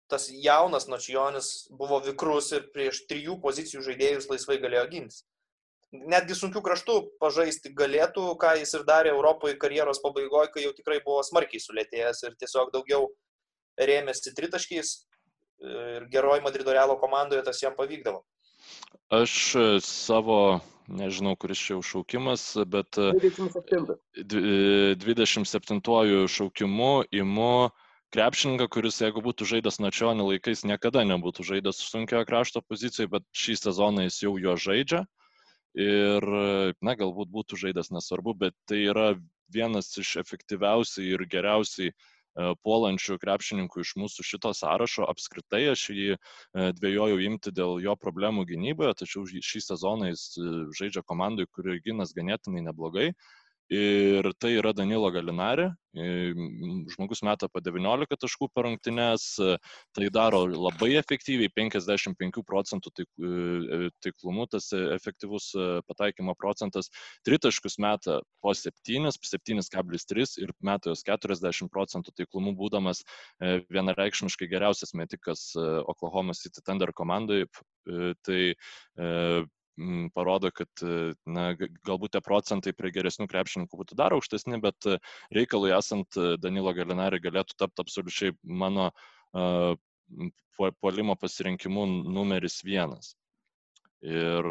tas 0.10 0.30
jaunas 0.32 0.88
Nočionis 0.88 1.68
buvo 1.76 2.00
vikrus 2.06 2.54
ir 2.56 2.70
prieš 2.72 3.04
trijų 3.12 3.36
pozicijų 3.44 3.84
žaidėjus 3.90 4.30
laisvai 4.32 4.62
galėjo 4.64 4.86
gintis 4.94 5.26
netgi 5.92 6.38
sunkių 6.38 6.62
kraštų 6.66 6.96
pažaisti 7.22 7.72
galėtų, 7.76 8.26
ką 8.42 8.56
jis 8.62 8.74
ir 8.78 8.86
darė 8.88 9.14
Europoje 9.16 9.58
karjeros 9.62 10.02
pabaigoje, 10.04 10.52
kai 10.54 10.66
jau 10.66 10.74
tikrai 10.78 11.00
buvo 11.06 11.24
smarkiai 11.26 11.62
sulėtėjęs 11.64 12.24
ir 12.28 12.36
tiesiog 12.42 12.74
daugiau 12.74 13.10
rėmėsi 13.80 14.36
tritaškiais 14.38 14.96
ir 15.60 16.06
geroji 16.14 16.46
Madrido 16.46 16.74
Realo 16.76 16.98
komandoje 17.00 17.44
tas 17.48 17.62
jam 17.64 17.76
pavykdavo. 17.76 18.22
Aš 19.12 19.34
e, 19.56 19.66
savo, 19.84 20.60
nežinau, 20.88 21.36
kuris 21.40 21.60
čia 21.60 21.74
jau 21.76 21.84
šaukimas, 21.84 22.46
bet 22.70 23.00
27, 23.00 23.98
27 25.02 25.80
e, 25.82 26.24
šaukimu 26.30 26.92
imu 27.12 27.54
krepšininką, 28.14 28.68
kuris 28.74 29.00
jeigu 29.02 29.24
būtų 29.26 29.48
žaidęs 29.50 29.80
načionį 29.82 30.28
laikais, 30.34 30.66
niekada 30.68 31.04
nebūtų 31.08 31.46
žaidęs 31.50 31.82
sunkiojo 31.90 32.28
krašto 32.30 32.62
pozicijoje, 32.66 33.12
bet 33.18 33.26
šį 33.34 33.58
sezoną 33.64 34.08
jis 34.08 34.22
jau 34.26 34.38
jo 34.42 34.56
žaidžia 34.60 35.06
ir, 35.78 36.26
na, 36.82 36.96
galbūt 36.98 37.30
būtų 37.34 37.60
žaidęs 37.66 37.92
nesvarbu, 37.94 38.36
bet 38.46 38.56
tai 38.70 38.84
yra 38.90 39.12
vienas 39.54 39.92
iš 39.98 40.16
efektyviausiai 40.22 41.14
ir 41.14 41.26
geriausiai 41.30 41.90
e, 41.90 41.96
puolančių 42.64 43.18
krepšininkų 43.22 43.84
iš 43.84 43.96
mūsų 44.02 44.26
šito 44.26 44.54
sąrašo. 44.56 45.08
Apskritai 45.10 45.64
aš 45.74 45.90
jį 45.96 46.10
e, 46.16 46.20
dvėjojau 46.80 47.20
imti 47.26 47.54
dėl 47.56 47.80
jo 47.84 47.96
problemų 48.00 48.46
gynyboje, 48.50 48.96
tačiau 49.04 49.26
šį 49.26 49.64
sezoną 49.66 50.12
jis 50.12 50.26
e, 50.38 50.48
žaidžia 50.80 51.06
komandai, 51.06 51.50
kurioje 51.52 51.84
ginas 51.90 52.14
ganėtinai 52.18 52.66
neblogai. 52.70 53.12
Ir 53.70 54.26
tai 54.42 54.56
yra 54.58 54.72
Danilo 54.74 55.12
Galinari, 55.14 55.68
žmogus 56.90 57.20
meta 57.22 57.46
po 57.54 57.62
19 57.62 58.18
taškų 58.18 58.48
per 58.50 58.66
rungtynes, 58.66 59.26
tai 59.94 60.08
daro 60.14 60.40
labai 60.50 60.96
efektyviai, 60.98 61.52
55 61.54 62.42
procentų 62.50 62.90
e, 62.98 63.90
taiklumu, 64.02 64.48
tas 64.50 64.72
efektyvus 64.74 65.52
e, 65.54 65.68
pataikymo 65.86 66.34
procentas, 66.42 66.90
tritaškus 67.30 67.78
meta 67.78 68.20
po 68.42 68.56
7, 68.58 69.14
7,3 69.14 70.42
ir 70.42 70.56
meta 70.66 70.90
jos 70.90 71.06
40 71.06 71.70
procentų 71.70 72.16
taiklumu, 72.18 72.56
būdamas 72.58 73.04
e, 73.06 73.62
vienareikšmiškai 73.70 74.50
geriausias 74.50 74.98
metikas 74.98 75.52
Oklahoma 75.86 76.34
City 76.34 76.66
Thunder 76.66 76.90
komandai. 76.94 77.46
Tai 78.26 78.42
parodo, 80.16 80.52
kad 80.56 80.84
na, 81.26 81.52
galbūt 81.88 82.16
tie 82.16 82.24
procentai 82.26 82.74
prie 82.76 82.92
geresnių 82.96 83.30
krepšininkų 83.32 83.82
būtų 83.84 84.00
dar 84.00 84.16
aukštesni, 84.18 84.60
bet 84.64 84.90
reikalui 85.36 85.72
esant 85.78 86.20
Danilo 86.42 86.74
Galinari 86.78 87.22
galėtų 87.24 87.58
tapti 87.60 87.86
absoliučiai 87.86 88.36
mano 88.44 88.90
puolimo 90.60 91.16
pasirinkimu 91.16 91.86
numeris 92.10 92.62
vienas. 92.66 93.16
Ir, 94.00 94.46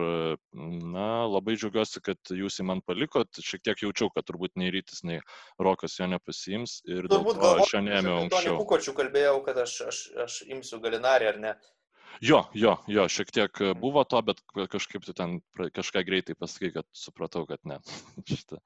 na, 0.93 1.07
labai 1.25 1.55
džiaugiuosi, 1.57 2.03
kad 2.05 2.33
jūs 2.37 2.59
jį 2.61 2.67
man 2.69 2.83
palikot. 2.85 3.41
Šiek 3.41 3.63
tiek 3.65 3.81
jaučiau, 3.81 4.11
kad 4.13 4.27
turbūt 4.29 4.59
nei 4.61 4.69
rytis, 4.75 5.01
nei 5.09 5.23
rokas 5.57 5.97
jo 5.97 6.09
nepasiims. 6.13 6.83
Ir 6.85 7.09
turbūt 7.09 7.41
gal 7.41 7.63
aš 7.63 7.73
jo 7.79 7.81
neėmiau. 7.87 8.27
Aš 8.29 8.51
kukočių 8.61 8.95
kalbėjau, 8.99 9.39
kad 9.47 9.63
aš, 9.65 9.79
aš, 9.89 10.03
aš 10.27 10.37
imsiu 10.53 10.83
galinarį 10.85 11.31
ar 11.33 11.41
ne. 11.47 11.55
Jo, 12.25 12.43
jo, 12.55 12.75
jo, 12.91 13.07
šiek 13.13 13.31
tiek 13.35 13.63
buvo 13.79 14.03
to, 14.09 14.21
bet 14.27 14.43
kažkaip 14.73 15.07
tu 15.07 15.15
ten 15.15 15.39
kažką 15.57 16.03
greitai 16.07 16.35
pasakai, 16.39 16.73
kad 16.75 16.87
supratau, 16.97 17.47
kad 17.47 17.63
ne. 17.69 17.79
Šitą. 18.29 18.59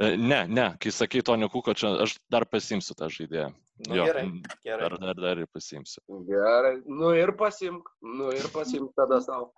E, 0.00 0.16
ne, 0.16 0.46
ne, 0.48 0.66
kai 0.80 0.90
sakai 0.90 1.22
to 1.22 1.36
nekuko, 1.36 1.74
čia 1.76 1.92
aš 2.02 2.16
dar 2.32 2.46
pasimsiu 2.48 2.96
tą 2.98 3.10
žaidėją. 3.12 3.50
Nu, 3.86 3.96
jo, 3.98 4.06
gerai, 4.08 4.24
gerai. 4.64 4.84
Dar, 4.84 4.96
dar, 5.02 5.18
dar 5.20 5.42
ir 5.42 5.48
pasimsiu. 5.52 6.00
Gerai, 6.28 6.78
nu 6.86 7.12
ir 7.18 7.34
pasimk, 7.38 7.90
nu 8.00 8.30
ir 8.34 8.48
pasimk 8.54 8.94
tada 8.98 9.20
savo. 9.24 9.52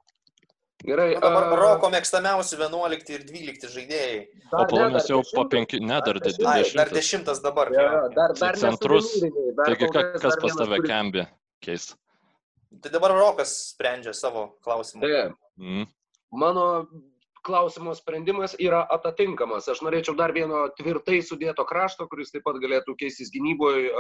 Gerai. 0.85 1.15
Nu, 1.15 1.21
dabar 1.23 1.47
uh, 1.49 1.61
Roko 1.61 1.89
mėgstamiausi 1.93 2.59
11 2.61 3.13
ir 3.15 3.25
12 3.29 3.71
žaidėjai. 3.73 4.19
Dar, 4.51 4.59
o 4.59 4.67
planas 4.69 5.09
jau 5.09 5.21
po 5.31 5.47
5, 5.55 5.77
ne, 5.81 6.01
dar 6.09 6.19
20. 6.21 6.49
Ai, 6.51 6.65
dar 6.77 6.93
10 6.93 7.31
dabar. 7.45 7.71
Ja, 7.73 7.87
dar, 8.17 8.35
dar 8.41 8.59
centrus. 8.61 9.15
Taigi, 9.63 9.89
kas 9.95 10.41
pas 10.43 10.59
tave 10.59 10.83
kembi 10.85 11.25
keis? 11.65 11.93
Tai 12.83 12.91
dabar 12.93 13.15
Rokas 13.15 13.53
sprendžia 13.75 14.15
savo 14.17 14.55
klausimą. 14.65 15.05
Taip. 15.05 15.35
Mm. 15.61 15.87
Mano 16.35 16.65
klausimo 17.45 17.95
sprendimas 17.95 18.57
yra 18.59 18.83
atatinkamas. 18.97 19.69
Aš 19.69 19.83
norėčiau 19.85 20.17
dar 20.19 20.33
vieno 20.33 20.65
tvirtai 20.79 21.21
sudėto 21.23 21.67
krašto, 21.69 22.09
kuris 22.09 22.33
taip 22.33 22.47
pat 22.47 22.59
galėtų 22.63 22.97
keistis 22.99 23.31
gynyboje 23.35 23.93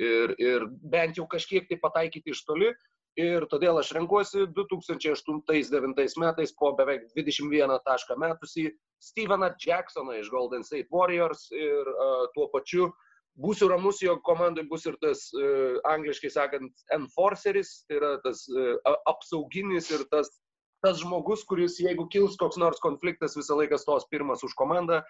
ir, 0.00 0.34
ir 0.40 0.66
bent 0.94 1.20
jau 1.20 1.28
kažkiek 1.28 1.68
tai 1.68 1.78
pataikyti 1.82 2.32
iš 2.32 2.42
toli. 2.48 2.72
Ir 3.20 3.44
todėl 3.52 3.76
aš 3.76 3.90
renkuosi 3.92 4.46
2008-2009 4.56 6.14
metais 6.22 6.54
po 6.56 6.70
beveik 6.78 7.10
21 7.12 7.74
tašką 7.84 8.16
metusį 8.16 8.70
Steveną 9.04 9.50
Jacksoną 9.60 10.16
iš 10.16 10.30
Golden 10.32 10.64
State 10.64 10.88
Warriors 10.88 11.50
ir 11.52 11.90
uh, 11.92 12.22
tuo 12.32 12.46
pačiu 12.54 12.86
uh, 12.88 13.11
būsiu 13.40 13.68
ramus, 13.70 14.02
jo 14.04 14.18
komandai 14.26 14.64
bus 14.68 14.84
ir 14.88 14.98
tas, 15.02 15.28
uh, 15.36 15.78
angliškai 15.92 16.32
sakant, 16.32 16.84
enforceris, 16.94 17.82
tai 17.88 18.00
yra 18.00 18.12
tas 18.24 18.44
uh, 18.52 18.76
apsauginis 19.08 19.90
ir 19.94 20.04
tas, 20.12 20.28
tas 20.82 21.00
žmogus, 21.00 21.46
kuris, 21.48 21.78
jeigu 21.80 22.08
kils 22.12 22.36
koks 22.40 22.58
nors 22.60 22.82
konfliktas, 22.82 23.38
visą 23.38 23.56
laiką 23.60 23.78
stos 23.78 24.08
pirmas 24.10 24.42
už 24.42 24.54
komandą. 24.58 25.02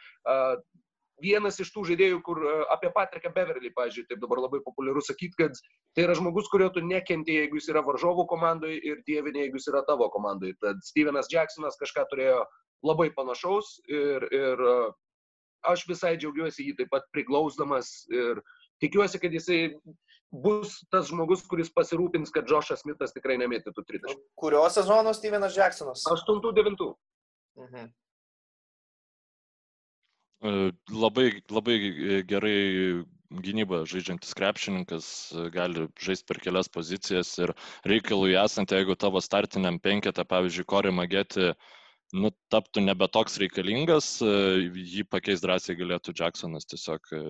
Vienas 1.22 1.60
iš 1.62 1.70
tų 1.72 1.84
žaidėjų, 1.92 2.18
kur 2.26 2.40
apie 2.72 2.90
Patriką 2.92 3.30
Beverly, 3.34 3.70
pažiūrėjau, 3.76 4.08
taip 4.10 4.22
dabar 4.24 4.40
labai 4.42 4.58
populiaru 4.64 5.02
sakyti, 5.04 5.38
kad 5.38 5.60
tai 5.94 6.06
yra 6.06 6.16
žmogus, 6.18 6.48
kurio 6.50 6.66
tu 6.74 6.82
nekenti, 6.82 7.36
jeigu 7.38 7.60
jis 7.60 7.68
yra 7.70 7.84
varžovų 7.86 8.26
komandoje 8.32 8.80
ir 8.90 9.04
dievinė, 9.06 9.46
jeigu 9.46 9.60
jis 9.60 9.70
yra 9.70 9.84
tavo 9.86 10.08
komandoje. 10.12 10.56
Tad 10.64 10.82
Stevenas 10.84 11.30
Jacksonas 11.32 11.78
kažką 11.80 12.08
turėjo 12.10 12.42
labai 12.82 13.12
panašaus 13.14 13.76
ir, 13.86 14.26
ir 14.34 14.64
aš 15.68 15.86
visai 15.88 16.16
džiaugiuosi 16.18 16.68
jį 16.68 16.76
taip 16.80 16.90
pat 16.92 17.06
priglausdamas 17.14 17.92
ir 18.12 18.42
tikiuosi, 18.82 19.20
kad 19.22 19.34
jisai 19.34 19.60
bus 20.32 20.78
tas 20.92 21.10
žmogus, 21.10 21.44
kuris 21.48 21.70
pasirūpins, 21.74 22.32
kad 22.34 22.48
Džošas 22.48 22.82
Smithas 22.82 23.12
tikrai 23.14 23.36
nemėtytų 23.42 23.84
tritaškų. 23.88 24.22
Kurio 24.40 24.62
sezono 24.72 25.12
Stevenas 25.16 25.56
Jacksonas? 25.58 26.04
8-9. 26.08 26.94
Mhm. 27.60 27.90
E, 30.42 30.54
labai, 30.90 31.26
labai 31.52 31.76
gerai 32.28 32.56
gynybą 33.32 33.84
žaidžiantis 33.88 34.34
krepšininkas 34.36 35.06
gali 35.52 35.86
žaisti 36.00 36.26
per 36.28 36.40
kelias 36.42 36.68
pozicijas 36.72 37.30
ir 37.40 37.52
reikalui 37.88 38.34
esant, 38.40 38.74
jeigu 38.74 38.96
tavo 38.96 39.22
startiniam 39.24 39.78
penketą, 39.80 40.24
pavyzdžiui, 40.28 40.66
Kori 40.68 40.92
Mageti 40.92 41.52
uh, 41.52 41.70
nu, 42.12 42.30
taptų 42.52 42.82
nebe 42.84 43.08
toks 43.12 43.38
reikalingas, 43.40 44.08
e, 44.24 44.32
jį 44.68 45.04
pakeis 45.10 45.42
drąsiai 45.44 45.78
galėtų 45.78 46.14
Jacksonas, 46.18 46.68
tiesiog 46.68 47.08
e, 47.16 47.22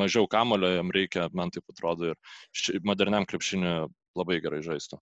mažiau 0.00 0.28
kamulio 0.30 0.72
jam 0.72 0.92
reikia, 0.94 1.28
man 1.36 1.52
taip 1.54 1.68
atrodo, 1.72 2.14
ir 2.14 2.80
moderniam 2.86 3.28
krepšiniu 3.28 3.90
labai 4.16 4.40
gerai 4.44 4.62
žaistų. 4.64 4.98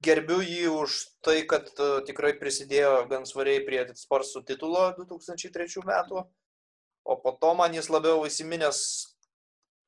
Gerbiu 0.00 0.38
jį 0.40 0.70
už 0.72 0.94
tai, 1.20 1.42
kad 1.44 1.66
uh, 1.76 1.98
tikrai 2.08 2.30
prisidėjo 2.40 3.02
gan 3.10 3.26
svariai 3.28 3.60
prie 3.66 3.82
Sparsų 3.92 4.40
titulo 4.48 4.86
2003 4.96 5.84
metų, 5.84 6.22
o 7.04 7.16
po 7.20 7.34
to 7.42 7.50
man 7.58 7.76
jis 7.76 7.90
labiau 7.92 8.24
įsiminęs 8.24 8.80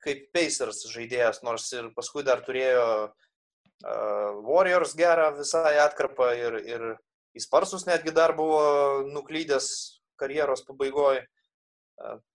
kaip 0.05 0.27
Pacers 0.35 0.85
žaidėjas, 0.93 1.41
nors 1.47 1.70
ir 1.73 1.89
paskui 1.97 2.24
dar 2.27 2.43
turėjo 2.45 2.85
Warriors 3.83 4.93
gerą 4.99 5.31
visai 5.39 5.79
atkarpą 5.83 6.29
ir, 6.37 6.59
ir 6.69 6.85
į 7.37 7.45
Sparsus 7.45 7.87
netgi 7.89 8.15
dar 8.15 8.35
buvo 8.37 9.05
nuklydęs 9.13 9.69
karjeros 10.21 10.65
pabaigoje. 10.69 11.25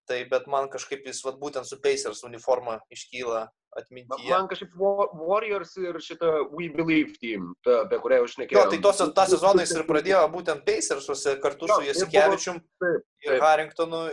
Tai 0.08 0.18
bet 0.30 0.46
man 0.48 0.68
kažkaip 0.72 1.04
jis 1.04 1.18
vat, 1.26 1.36
būtent 1.40 1.66
su 1.68 1.76
Pacers 1.82 2.22
uniforma 2.24 2.78
iškyla 2.94 3.42
atmintyje. 3.76 4.30
Man 4.30 4.48
kažkaip 4.48 4.72
Warriors 4.78 5.74
ir 5.82 5.98
šitą 6.00 6.30
We 6.54 6.70
Believe 6.72 7.18
team, 7.20 7.52
ta, 7.66 7.82
apie 7.84 7.98
kurią 8.00 8.22
aš 8.24 8.38
nekėjau. 8.40 8.62
Jo, 8.62 8.72
tai 8.72 8.80
tos, 8.86 9.02
tą 9.18 9.26
sezoną 9.34 9.64
jis 9.66 9.74
ir 9.76 9.86
pradėjo 9.88 10.22
būtent 10.32 10.64
Pacersuose 10.66 11.36
kartu 11.42 11.68
jo, 11.68 11.76
su 11.76 11.88
Jasikevičium 11.90 12.60
ir, 12.88 13.00
ir 13.26 13.44
Harringtonu 13.44 14.06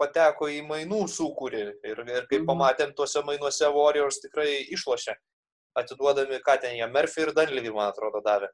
pateko 0.00 0.48
į 0.48 0.62
mainų 0.68 1.04
sukūrį 1.12 1.64
ir, 1.64 2.04
ir 2.04 2.26
kaip 2.28 2.42
mhm. 2.42 2.48
pamatėm, 2.50 2.94
tuose 2.96 3.22
mainuose 3.26 3.68
Warriors 3.72 4.20
tikrai 4.24 4.50
išlošė, 4.76 5.16
atiduodami, 5.80 6.40
ką 6.44 6.56
ten 6.62 6.76
jie 6.78 6.88
Murphy 6.92 7.26
ir 7.26 7.34
Danlevy, 7.36 7.72
man 7.72 7.92
atrodo, 7.92 8.22
davė. 8.24 8.50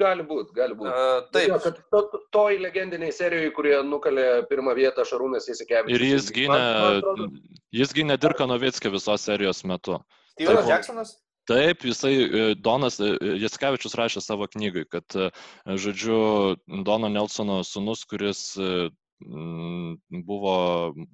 Gali 0.00 0.22
būti, 0.26 0.54
gali 0.54 0.76
būti. 0.78 0.90
Uh, 0.90 1.24
taip. 1.34 1.56
Kad 1.64 1.80
to, 1.92 2.20
toj 2.34 2.60
legendiniai 2.62 3.10
serijoje, 3.14 3.50
kurie 3.56 3.74
nukalė 3.86 4.26
pirmą 4.50 4.74
vietą 4.78 5.02
Šarūnas 5.08 5.48
Jasikevičius. 5.50 5.96
Ir 5.96 6.04
jis 6.06 6.28
gynė, 6.36 6.60
atrodo... 7.00 7.26
jis 7.74 7.94
gynė 7.96 8.16
Dirką 8.22 8.46
Novickį 8.50 8.94
visos 8.94 9.26
serijos 9.26 9.64
metu. 9.66 9.98
Stevenas 10.36 10.70
Jacksonas? 10.70 11.12
Taip, 11.50 11.82
jisai, 11.82 12.12
e, 12.22 12.42
Donas 12.54 13.00
e, 13.02 13.10
Jaskevičius 13.42 13.96
rašė 13.98 14.22
savo 14.22 14.46
knygai, 14.52 14.84
kad, 14.86 15.16
žodžiu, 15.66 16.20
Dono 16.86 17.10
Nelsono 17.10 17.58
sunus, 17.66 18.04
kuris 18.06 18.44
buvo 19.20 20.54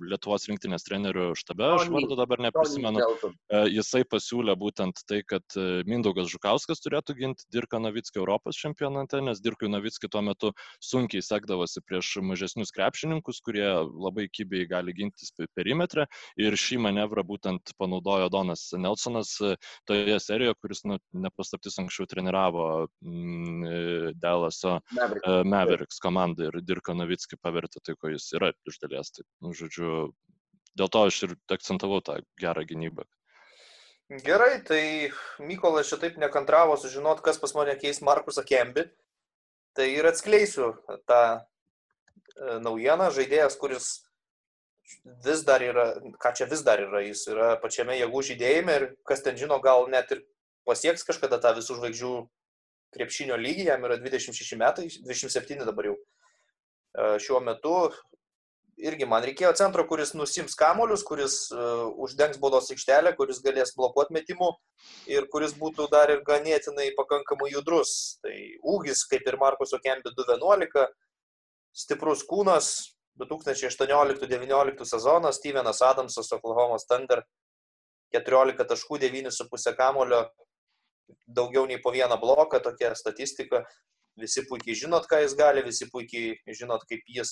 Lietuvos 0.07 0.47
rinktinės 0.47 0.87
trenerių 0.87 1.33
štabe, 1.39 1.67
aš 1.75 1.89
vardu 1.91 2.17
dabar 2.19 2.41
neprisimenu. 2.45 3.03
E, 3.51 3.63
jisai 3.75 4.05
pasiūlė 4.07 4.55
būtent 4.59 5.03
tai, 5.11 5.23
kad 5.27 5.43
e, 5.59 5.83
Mindaugas 5.89 6.31
Žukauskas 6.31 6.83
turėtų 6.85 7.17
ginti 7.19 7.47
Dirką 7.53 7.81
Novickį 7.83 8.21
Europos 8.23 8.59
čempionate, 8.61 9.21
nes 9.27 9.43
Dirkui 9.43 9.71
Novickį 9.73 10.11
tuo 10.13 10.23
metu 10.23 10.53
sunkiai 10.85 11.25
sekdavosi 11.25 11.83
prieš 11.83 12.17
mažesnius 12.23 12.71
krepšininkus, 12.77 13.43
kurie 13.45 13.67
labai 13.67 14.29
kybiai 14.31 14.69
gali 14.71 14.95
gintis 14.95 15.35
perimetrą. 15.59 16.07
Ir 16.39 16.55
šį 16.55 16.79
manevrą 16.87 17.27
būtent 17.27 17.75
panaudojo 17.81 18.31
Donas 18.31 18.69
Nelsonas 18.79 19.35
e, 19.43 19.57
toje 19.91 20.21
serijoje, 20.23 20.59
kuris, 20.63 20.85
nu, 20.87 21.01
nepaslaptis, 21.27 21.81
anksčiau 21.83 22.07
treniravo 22.11 22.87
mm, 23.03 24.15
Mavericks, 24.23 24.63
Mavericks 25.51 26.01
komandą 26.03 26.51
ir 26.51 26.61
Dirką 26.67 26.95
Novickį 26.97 27.39
pavertė 27.43 27.83
tai 27.83 27.96
ko 28.01 28.13
jis 28.13 28.29
yra 28.39 28.53
iš 28.69 28.79
dalies. 28.83 29.13
Tai, 29.17 29.27
nu, 29.45 29.53
žodžiu, 29.57 29.91
dėl 30.79 30.91
to 30.93 31.05
aš 31.09 31.23
ir 31.27 31.37
akcentavau 31.57 32.03
tą 32.05 32.21
gerą 32.41 32.65
gynybą. 32.69 33.07
Gerai, 34.23 34.61
tai 34.63 35.11
Mykolas 35.43 35.89
šitaip 35.91 36.19
nekantravo 36.23 36.77
sužinoti, 36.79 37.25
kas 37.27 37.41
pas 37.43 37.57
mane 37.59 37.75
keis 37.81 37.99
Markusą 38.07 38.45
Kembi. 38.47 38.87
Tai 39.77 39.87
ir 39.91 40.07
atskleisiu 40.09 40.71
tą 41.11 41.23
e, 41.35 41.41
naujieną, 42.63 43.11
žaidėjas, 43.13 43.59
kuris 43.61 43.89
vis 45.27 45.43
dar 45.45 45.65
yra, 45.67 45.89
ką 46.23 46.33
čia 46.39 46.47
vis 46.49 46.63
dar 46.65 46.81
yra, 46.81 47.03
jis 47.05 47.27
yra 47.33 47.57
pačiame 47.61 47.99
jėgų 47.99 48.23
žydėjime 48.31 48.79
ir 48.79 48.87
kas 49.09 49.25
ten 49.27 49.37
žino, 49.37 49.59
gal 49.61 49.89
net 49.91 50.15
ir 50.15 50.23
pasieks 50.69 51.05
kažkada 51.07 51.41
tą 51.43 51.53
visų 51.59 51.81
žvaigždžių 51.81 52.13
krepšinio 52.97 53.37
lygį, 53.41 53.67
jam 53.71 53.85
yra 53.89 53.99
26 54.01 54.59
metai, 54.61 54.87
27 55.03 55.67
dabar 55.67 55.91
jau. 55.91 55.97
E, 56.97 57.17
šiuo 57.21 57.43
metu 57.45 57.77
irgi 58.77 59.07
man 59.09 59.25
reikėjo 59.25 59.53
centro, 59.57 59.85
kuris 59.89 60.13
nusims 60.17 60.57
kamolius, 60.59 61.03
kuris 61.07 61.37
uh, 61.55 61.87
uždengs 62.05 62.37
baudos 62.41 62.69
aikštelę, 62.73 63.15
kuris 63.17 63.41
galės 63.45 63.73
blokuoti 63.77 64.13
metimų 64.17 64.51
ir 65.13 65.29
kuris 65.33 65.55
būtų 65.57 65.89
dar 65.93 66.13
ir 66.13 66.21
ganėtinai 66.27 66.91
pakankamai 66.99 67.49
judrus. 67.55 68.19
Tai 68.25 68.35
ūgis, 68.75 69.07
kaip 69.09 69.25
ir 69.25 69.39
Markuso 69.41 69.81
Kempi 69.81 70.13
2.11, 70.13 70.85
stiprus 71.73 72.25
kūnas, 72.29 72.75
2018-2019 73.21 74.85
sezonas, 74.85 75.41
Stevenas 75.41 75.81
Adamsas, 75.81 76.29
Oklahoma 76.37 76.77
Thunder, 76.85 77.25
14 78.13 78.69
taškų, 78.69 79.01
9,5 79.07 79.73
kamulio, 79.79 80.27
daugiau 81.27 81.65
nei 81.69 81.81
po 81.81 81.95
vieną 81.97 82.21
bloką, 82.21 82.61
tokia 82.61 82.93
statistika 82.99 83.65
visi 84.21 84.45
puikiai 84.49 84.77
žinot, 84.79 85.07
ką 85.11 85.21
jis 85.23 85.37
gali, 85.39 85.65
visi 85.67 85.89
puikiai 85.93 86.57
žinot, 86.57 86.85
kaip 86.91 87.05
jis 87.19 87.31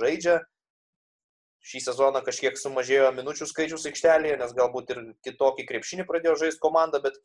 žaidžia. 0.00 0.40
Šį 1.62 1.84
sezoną 1.84 2.24
kažkiek 2.26 2.56
sumažėjo 2.58 3.12
minučių 3.14 3.46
skaičius 3.46 3.86
aikštelėje, 3.86 4.40
nes 4.40 4.54
galbūt 4.56 4.90
ir 4.90 5.02
kitokį 5.22 5.68
krepšinį 5.68 6.06
pradėjo 6.08 6.34
žaisti 6.40 6.62
komanda, 6.64 6.98
bet 7.04 7.20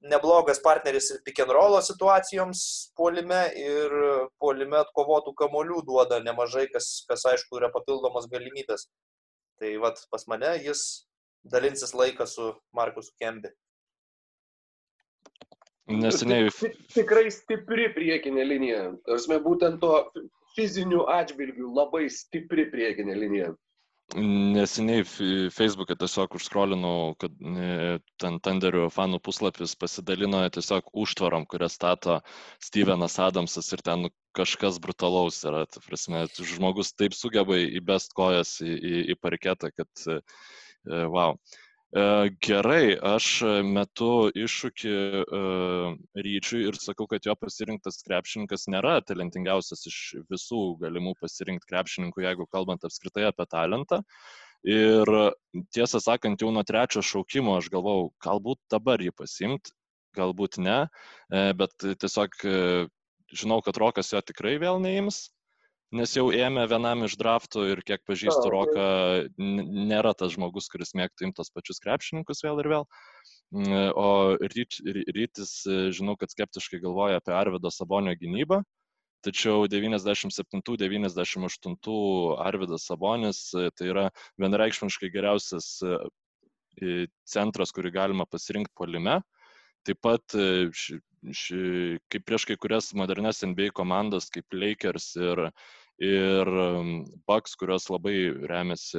neblogas 0.00 0.60
partneris 0.62 1.10
ir 1.10 1.22
pick 1.24 1.42
and 1.42 1.52
roll 1.52 1.76
situacijoms 1.82 2.62
puolime 2.96 3.40
ir 3.58 3.96
puolime 4.40 4.78
atkovotų 4.80 5.34
kamolių 5.42 5.82
duoda 5.88 6.20
nemažai, 6.24 6.68
kas, 6.72 7.02
kas 7.08 7.26
aišku 7.32 7.58
yra 7.60 7.72
papildomos 7.74 8.30
galimybės. 8.30 8.86
Tai 9.60 9.74
vad 9.82 9.98
pas 10.12 10.24
mane 10.30 10.54
jis 10.64 11.04
dalinsis 11.44 11.92
laiką 11.92 12.26
su 12.26 12.54
Markusu 12.72 13.12
Kembi. 13.20 13.50
Neseniai. 15.90 16.50
Tikrai 16.94 17.30
stipri 17.34 17.88
priekinė 17.94 18.44
linija. 18.46 18.82
Tarsi 19.06 19.40
būtent 19.42 19.80
to 19.82 19.96
fizinių 20.56 21.06
atžvilgių 21.10 21.72
labai 21.74 22.06
stipri 22.12 22.68
priekinė 22.70 23.16
linija. 23.18 23.50
Neseniai 24.10 25.04
Facebook'e 25.54 25.94
tiesiog 25.94 26.32
užskrolinau, 26.34 27.12
kad 27.22 27.30
e, 27.30 27.98
ten 28.18 28.40
Tenderio 28.42 28.88
fanų 28.90 29.20
puslapis 29.22 29.76
pasidalino 29.78 30.40
tiesiog 30.50 30.88
užtvarom, 31.04 31.46
kurią 31.46 31.68
stato 31.70 32.16
Stevenas 32.58 33.20
Adamsas 33.22 33.70
ir 33.70 33.84
ten 33.86 34.08
kažkas 34.34 34.80
brutalaus 34.82 35.38
yra. 35.46 35.62
Tai 35.70 35.84
prasme, 35.86 36.24
žmogus 36.34 36.90
taip 36.98 37.14
sugeba 37.14 37.60
įbest 37.62 38.16
kojas 38.18 38.56
į, 38.66 38.74
į, 38.74 39.04
į 39.14 39.18
parketą, 39.22 39.70
kad 39.78 40.06
e, 40.10 40.18
wow. 41.06 41.38
E, 41.90 42.02
gerai, 42.46 42.94
aš 43.02 43.28
metu 43.66 44.30
iššūkį 44.38 44.92
uh, 45.24 45.96
ryčiui 46.22 46.60
ir 46.68 46.76
sakau, 46.78 47.08
kad 47.10 47.24
jo 47.26 47.34
pasirinktas 47.34 47.98
krepšininkas 48.06 48.68
nėra 48.70 49.00
talentingiausias 49.02 49.82
iš 49.90 49.96
visų 50.30 50.60
galimų 50.84 51.16
pasirinkti 51.18 51.66
krepšininkų, 51.72 52.22
jeigu 52.28 52.46
kalbant 52.54 52.86
apskritai 52.86 53.26
apie 53.26 53.48
talentą. 53.50 54.04
Ir 54.62 55.10
tiesą 55.74 55.98
sakant, 56.04 56.44
jau 56.44 56.52
nuo 56.54 56.62
trečio 56.68 57.02
šaukimo 57.02 57.56
aš 57.58 57.72
galvau, 57.74 58.12
galbūt 58.22 58.60
dabar 58.70 59.02
jį 59.02 59.10
pasimt, 59.16 59.72
galbūt 60.14 60.60
ne, 60.62 60.84
e, 61.32 61.42
bet 61.58 61.74
tiesiog 62.04 62.38
žinau, 63.34 63.58
kad 63.66 63.82
Rokas 63.82 64.14
jo 64.14 64.22
tikrai 64.22 64.60
vėl 64.62 64.78
neims 64.84 65.24
nes 65.96 66.12
jau 66.16 66.26
ėmė 66.34 66.66
vienam 66.70 67.04
iš 67.06 67.16
draftų 67.20 67.60
ir 67.72 67.78
kiek 67.86 68.00
pažįstu 68.06 68.50
Roką, 68.52 68.86
nėra 69.38 70.12
tas 70.18 70.32
žmogus, 70.36 70.68
kuris 70.72 70.94
mėgtų 70.98 71.20
imti 71.28 71.38
tos 71.40 71.52
pačius 71.54 71.82
krepšininkus 71.82 72.44
vėl 72.46 72.56
ir 72.62 72.68
vėl. 72.74 72.84
Mm, 73.50 73.90
o 73.98 74.08
rytis, 74.38 75.52
žinau, 75.96 76.14
kad 76.18 76.28
skeptiškai 76.30 76.78
galvoja 76.84 77.16
apie 77.18 77.32
Arvido 77.34 77.70
Sabonio 77.74 78.14
gynybą, 78.18 78.58
tačiau 79.26 79.56
97-98 79.70 82.36
Arvidas 82.46 82.82
Sabonis 82.86 83.38
tai 83.50 83.86
yra 83.90 84.04
vienareikšmiškai 84.40 85.08
geriausias 85.12 85.66
centras, 87.28 87.70
kurį 87.74 87.90
galima 87.98 88.24
pasirinkti 88.30 88.72
polime. 88.78 89.16
Taip 89.84 89.98
pat 90.04 90.24
ši, 90.76 91.00
ši, 91.26 91.98
kaip 92.12 92.24
prieš 92.28 92.46
kai 92.48 92.56
kurias 92.60 92.92
modernes 92.96 93.42
NBA 93.44 93.70
komandas 93.76 94.30
kaip 94.32 94.46
Lakers 94.56 95.12
ir 95.20 95.50
ir 96.00 96.48
Bucks, 97.28 97.54
kurios 97.60 97.84
labai 97.92 98.32
remiasi 98.48 98.98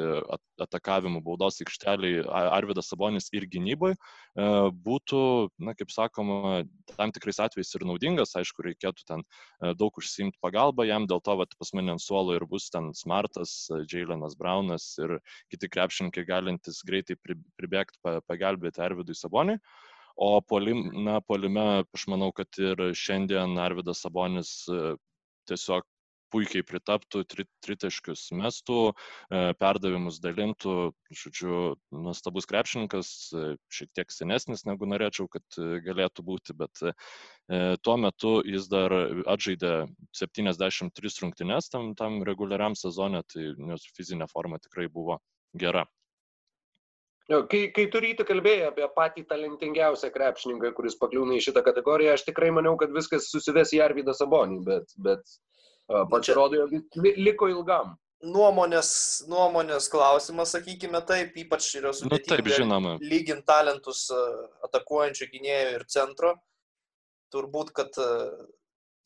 atakavimu 0.62 1.24
baudos 1.26 1.58
aikšteliai, 1.64 2.22
Arvidas 2.30 2.92
Sabonis 2.92 3.32
ir 3.34 3.48
gynyboje, 3.50 3.98
būtų, 4.86 5.22
na, 5.66 5.74
kaip 5.78 5.90
sakoma, 5.90 6.62
tam 6.94 7.14
tikrais 7.16 7.42
atvejais 7.42 7.74
ir 7.74 7.88
naudingas, 7.90 8.36
aišku, 8.38 8.62
reikėtų 8.68 9.08
ten 9.10 9.24
e, 9.26 9.74
daug 9.80 9.98
užsimti 9.98 10.38
pagalbą 10.46 10.86
jam, 10.86 11.08
dėl 11.10 11.24
to, 11.26 11.36
kad 11.42 11.58
pas 11.58 11.74
mane 11.74 11.96
ant 11.96 12.04
suolo 12.04 12.38
ir 12.38 12.46
bus 12.46 12.70
ten 12.70 12.92
Smartas, 12.94 13.56
Jailenas 13.90 14.38
Braunas 14.38 14.92
ir 15.02 15.18
kiti 15.50 15.72
krepšininkai 15.74 16.28
galintys 16.30 16.84
greitai 16.86 17.18
pribėgti, 17.58 17.98
pagelbėti 18.30 18.86
Arvidui 18.86 19.18
Saboniui. 19.18 19.58
O 20.22 20.42
polim, 20.46 20.84
na, 21.06 21.16
polime, 21.26 21.62
aš 21.98 22.04
manau, 22.14 22.30
kad 22.38 22.58
ir 22.62 22.82
šiandien 22.94 23.56
Arvidas 23.58 24.04
Sabonis 24.04 24.52
e, 24.70 24.92
tiesiog 25.50 25.88
puikiai 26.32 26.62
pritaptų, 26.64 27.24
tri, 27.32 27.46
tritaškius 27.66 28.28
mestų, 28.38 28.76
e, 28.92 29.40
perdavimus 29.64 30.20
dalintų, 30.22 30.76
žodžiu, 31.24 31.62
nuostabus 32.06 32.46
krepšininkas, 32.52 33.10
e, 33.34 33.48
šiek 33.74 33.90
tiek 33.98 34.14
senesnis 34.14 34.62
negu 34.70 34.86
norėčiau, 34.92 35.26
kad 35.38 35.58
galėtų 35.88 36.28
būti, 36.28 36.56
bet 36.60 36.84
tuo 37.82 37.96
metu 38.04 38.36
jis 38.46 38.70
dar 38.70 38.94
atžaidė 39.34 39.74
73 40.22 41.16
rungtynes 41.26 41.74
tam, 41.74 41.96
tam 41.98 42.22
reguliariam 42.30 42.78
sezonė, 42.78 43.26
tai 43.34 43.50
fizinė 43.98 44.30
forma 44.30 44.62
tikrai 44.62 44.86
buvo 44.86 45.18
gera. 45.66 45.88
Kai, 47.32 47.62
kai 47.72 47.86
turite 47.92 48.26
kalbėję 48.28 48.72
apie 48.72 48.88
patį 48.96 49.24
talentingiausią 49.30 50.10
krepšininką, 50.12 50.74
kuris 50.76 50.98
pakliūna 51.00 51.38
į 51.38 51.46
šitą 51.46 51.64
kategoriją, 51.64 52.18
aš 52.18 52.26
tikrai 52.28 52.50
maniau, 52.52 52.76
kad 52.80 52.92
viskas 52.92 53.30
susives 53.32 53.72
į 53.78 53.80
Arvidą 53.86 54.16
Sabonį, 54.18 54.58
bet, 54.68 54.96
bet 55.00 55.24
Pasirodo, 56.12 56.56
jog 56.64 56.98
liko 57.18 57.50
ilgam. 57.52 57.96
nuomonės, 58.22 58.92
nuomonės 59.30 59.88
klausimas, 59.90 60.52
sakykime 60.54 61.02
taip, 61.08 61.38
ypač 61.42 61.72
yra 61.80 61.94
sudėtinga. 61.96 62.38
Nu, 62.38 62.44
taip, 62.44 62.50
žinoma. 62.54 62.96
Lygint 63.02 63.46
talentus 63.50 64.06
atakuojančių 64.68 65.28
gynėjų 65.32 65.72
ir 65.78 65.86
centro. 65.90 66.36
Turbūt, 67.34 67.72
kad 67.74 67.98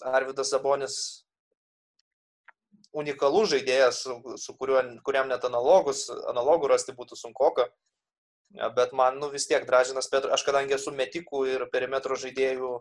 Arvidas 0.03 0.51
Sabonis 0.51 0.97
unikalus 2.95 3.53
žaidėjas, 3.53 4.03
su, 4.03 4.17
su 4.39 4.55
kuriuo, 4.59 4.81
kuriam 5.05 5.29
net 5.31 5.45
analogus, 5.47 6.07
analogų 6.31 6.71
rasti 6.71 6.95
būtų 6.95 7.17
sunkoka. 7.19 7.69
Bet 8.75 8.93
man 8.95 9.19
nu, 9.19 9.29
vis 9.33 9.47
tiek 9.49 9.65
Dražinas 9.67 10.07
Petro, 10.11 10.31
aš 10.31 10.45
kadangi 10.47 10.77
esu 10.77 10.93
metikų 10.95 11.45
ir 11.49 11.65
perimetro 11.73 12.15
žaidėjų 12.19 12.77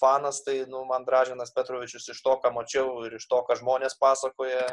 fanas, 0.00 0.42
tai 0.46 0.64
nu, 0.70 0.82
man 0.88 1.06
Dražinas 1.06 1.54
Petrovičius 1.54 2.08
iš 2.10 2.22
to, 2.24 2.34
ką 2.42 2.50
mačiau 2.56 3.04
ir 3.06 3.14
iš 3.20 3.28
to, 3.30 3.38
ką 3.46 3.58
žmonės 3.60 3.94
pasakoja, 4.00 4.66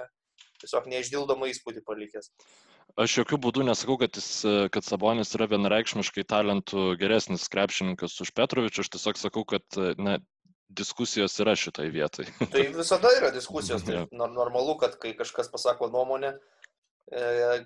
tiesiog 0.63 0.89
neišdildomą 0.89 1.51
įspūdį 1.51 1.85
palikęs. 1.85 2.31
Aš 2.99 3.21
jokių 3.21 3.37
būdų 3.45 3.63
nesakau, 3.69 3.95
kad, 4.01 4.17
jis, 4.17 4.41
kad 4.73 4.83
Sabonis 4.83 5.31
yra 5.37 5.47
vienareikšmiškai 5.53 6.25
talentų 6.27 6.95
geresnis 6.99 7.47
krepšininkas 7.51 8.17
už 8.25 8.33
Petrovičių, 8.35 8.83
aš 8.83 8.91
tiesiog 8.97 9.21
sakau, 9.21 9.45
kad 9.47 9.79
na, 10.01 10.17
diskusijos 10.75 11.37
yra 11.43 11.55
šitai 11.59 11.87
vietai. 11.93 12.25
Tai 12.51 12.65
visada 12.75 13.11
yra 13.17 13.31
diskusijos, 13.35 13.85
tai 13.87 14.03
normalu, 14.39 14.75
kad 14.81 14.97
kai 15.01 15.13
kažkas 15.17 15.51
pasako 15.53 15.91
nuomonę, 15.93 16.33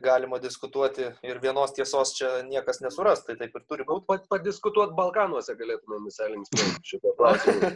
galima 0.01 0.39
diskutuoti 0.41 1.11
ir 1.23 1.39
vienos 1.41 1.73
tiesos 1.73 2.15
čia 2.17 2.41
niekas 2.47 2.81
nesuras, 2.81 3.21
tai 3.25 3.37
taip 3.37 3.53
ir 3.53 3.67
turi 3.69 3.85
būti. 3.85 4.05
Pat, 4.09 4.25
padiskutuoti 4.31 4.97
Balkanuose 4.97 5.53
galėtume 5.59 6.01
įsilinksminti 6.09 6.81
šitą 6.89 7.13
klausimą. 7.19 7.69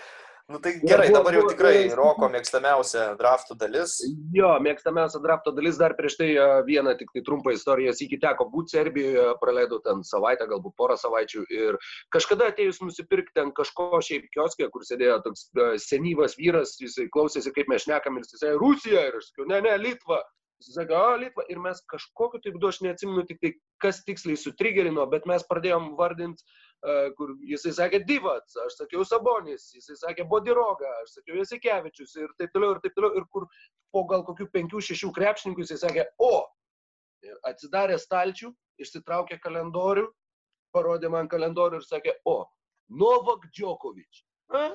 nu 0.50 0.58
tai 0.58 0.72
gerai, 0.80 1.10
dabar 1.12 1.36
jau 1.36 1.44
tikrai 1.50 1.90
Roko 1.94 2.30
mėgstamiausia 2.32 3.04
draftų 3.20 3.58
dalis. 3.60 3.98
Jo, 4.34 4.54
mėgstamiausia 4.64 5.20
drafto 5.22 5.52
dalis 5.54 5.76
dar 5.78 5.94
prieš 5.98 6.16
tai 6.22 6.30
e, 6.32 6.48
vieną 6.66 6.96
tik 6.98 7.12
tai 7.12 7.22
trumpą 7.28 7.52
istoriją. 7.54 7.92
Iki 8.06 8.18
teko 8.24 8.48
būti 8.50 8.78
Serbijoje, 8.78 9.28
praleidau 9.44 9.82
ten 9.84 10.00
savaitę, 10.08 10.48
galbūt 10.50 10.74
porą 10.80 10.96
savaičių 10.98 11.44
ir 11.52 11.78
kažkada 12.16 12.48
atėjus 12.54 12.80
nusipirkti 12.80 13.36
ten 13.36 13.52
kažko 13.52 14.00
šiaip 14.08 14.26
kioskė, 14.32 14.72
kur 14.72 14.88
sėdėjo 14.88 15.20
toks 15.28 15.50
e, 15.52 15.70
senyvas 15.84 16.40
vyras, 16.40 16.78
jisai 16.80 17.10
klausėsi, 17.12 17.52
kaip 17.54 17.68
mes 17.70 17.84
šnekam 17.84 18.16
ir 18.16 18.26
jisai 18.26 18.56
Rusija 18.58 19.10
ir 19.12 19.20
aš 19.20 19.30
sakiau, 19.30 19.50
ne, 19.52 19.62
ne, 19.68 19.78
Litva. 19.84 20.24
Jis 20.60 20.76
sakė, 20.76 20.96
o, 20.96 21.16
Litva, 21.16 21.44
ir 21.48 21.60
mes 21.62 21.78
kažkokiu 21.88 22.40
tai 22.44 22.52
būdu, 22.52 22.68
aš 22.68 22.80
neatsimenu 22.84 23.24
tik 23.28 23.38
tai, 23.40 23.50
kas 23.80 24.02
tiksliai 24.04 24.36
sutrigerino, 24.36 25.06
bet 25.08 25.24
mes 25.28 25.44
pradėjom 25.48 25.94
vardinti, 25.96 26.44
uh, 26.44 27.08
kur 27.16 27.32
jisai 27.48 27.72
sakė 27.78 28.02
Divats, 28.08 28.58
aš 28.66 28.76
sakiau 28.82 29.06
Sabonis, 29.08 29.70
jisai 29.76 29.96
sakė 30.02 30.26
Bodiroga, 30.28 30.90
aš 31.00 31.16
sakiau 31.16 31.40
Jasikevičius 31.40 32.12
ir 32.20 32.34
taip 32.36 32.52
toliau, 32.52 32.76
ir 32.76 32.82
taip 32.84 32.96
toliau, 32.98 33.16
ir 33.16 33.24
kur 33.32 33.48
po 33.94 34.04
gal 34.10 34.24
kokių 34.28 34.50
penkių, 34.52 34.84
šešių 34.90 35.12
krepšininkų 35.16 35.64
jisai 35.64 35.80
sakė, 35.86 36.06
o, 36.20 36.44
ir 37.24 37.40
atsidarė 37.48 37.96
stalčių, 38.00 38.52
išsitraukė 38.84 39.40
kalendorių, 39.40 40.06
parodė 40.76 41.08
man 41.12 41.28
kalendorių 41.28 41.80
ir 41.80 41.88
sakė, 41.88 42.16
o, 42.28 42.42
Novak 42.90 43.48
Djokovic. 43.54 44.24
A? 44.52 44.70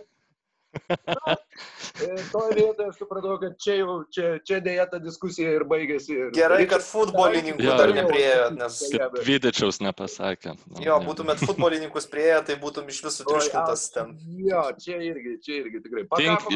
Toje 2.32 2.56
vietoje 2.56 2.90
aš 2.90 2.98
supratau, 3.00 3.38
kad 3.40 3.56
čia 3.62 3.78
jau, 3.80 3.96
čia, 4.12 4.32
čia 4.46 4.60
dėja 4.64 4.86
ta 4.92 5.00
diskusija 5.02 5.54
ir 5.56 5.66
baigėsi. 5.70 6.16
Ir... 6.16 6.32
Gerai, 6.36 6.66
kad 6.70 6.84
futbolininkų 6.84 7.64
ja, 7.64 7.78
dar 7.80 7.94
nepriejo, 7.96 8.50
nes... 8.58 8.80
Vidičiaus 9.26 9.80
nepasakė. 9.84 10.56
Nu, 10.74 10.84
jo, 10.84 10.98
būtumėt 11.08 11.44
futbolininkus 11.46 12.10
prieėję, 12.12 12.42
tai 12.50 12.58
būtum 12.62 12.92
iš 12.92 13.02
visų 13.08 13.28
triuškintas 13.30 13.88
ten. 13.96 14.16
Jo, 14.44 14.66
čia 14.82 15.00
irgi, 15.08 15.38
čia 15.46 15.60
irgi 15.64 15.84
tikrai. 15.86 16.06
Tink, 16.20 16.48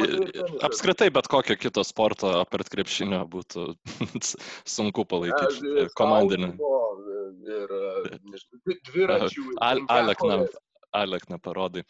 apskritai 0.68 1.10
bet 1.16 1.32
kokio 1.32 1.58
kito 1.60 1.86
sporto 1.88 2.34
apart 2.42 2.72
krepšinio 2.72 3.24
būtų 3.32 3.70
sunku 4.78 5.08
palaikyti 5.10 5.88
komandinį. 6.00 6.54
Ir 7.50 7.72
dviračių. 8.90 9.46
Al, 9.64 9.86
Alekna, 9.90 10.44
Alekna 10.96 11.40
parodai. 11.42 11.86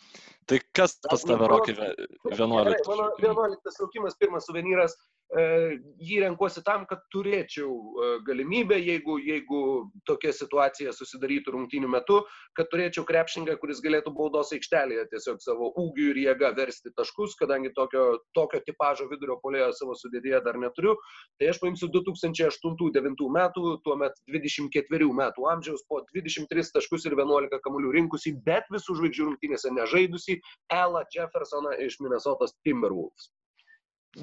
Tai 0.49 0.59
kas 0.73 0.97
pas 1.05 1.23
tave 1.29 1.47
rokai 1.51 1.75
11? 1.77 2.89
Mano 2.89 3.09
11 3.21 3.81
laukimas, 3.83 4.17
pirmas 4.17 4.47
suvenyras 4.49 4.95
E, 5.29 5.41
jį 6.01 6.23
renkuosi 6.23 6.63
tam, 6.65 6.87
kad 6.89 7.03
turėčiau 7.13 7.69
e, 7.69 8.07
galimybę, 8.25 8.79
jeigu, 8.81 9.19
jeigu 9.21 9.59
tokia 10.09 10.31
situacija 10.33 10.89
susidarytų 10.97 11.53
rungtynių 11.53 11.89
metu, 11.93 12.23
kad 12.57 12.71
turėčiau 12.71 13.03
krepšingą, 13.05 13.53
kuris 13.61 13.83
galėtų 13.85 14.09
baudos 14.17 14.49
aikštelėje 14.57 15.03
tiesiog 15.11 15.37
savo 15.43 15.69
ūgių 15.77 16.07
ir 16.15 16.21
jėga 16.23 16.49
versti 16.57 16.89
taškus, 16.97 17.35
kadangi 17.37 17.69
tokio, 17.77 18.07
tokio 18.33 18.63
tipožo 18.65 19.05
vidurio 19.11 19.37
polėjo 19.43 19.69
savo 19.77 19.93
sudėtyje 19.99 20.39
dar 20.47 20.57
neturiu. 20.57 20.95
Tai 21.37 21.51
aš 21.53 21.61
paimsiu 21.61 21.91
2008-2009 21.93 23.29
metų, 23.37 23.75
tuomet 23.85 24.17
24 24.33 25.11
metų 25.21 25.47
amžiaus, 25.53 25.85
po 25.85 26.01
23 26.09 26.73
taškus 26.73 27.05
ir 27.05 27.19
11 27.19 27.61
kamuolių 27.67 27.93
rinkusi, 27.99 28.33
bet 28.49 28.65
visų 28.73 28.97
žvaigždžių 28.97 29.29
rungtynėse 29.29 29.77
nežaidusi 29.77 30.38
Ella 30.73 31.03
Jeffersoną 31.15 31.75
iš 31.85 31.99
Minnesotos 32.03 32.55
Timberwolves. 32.63 33.29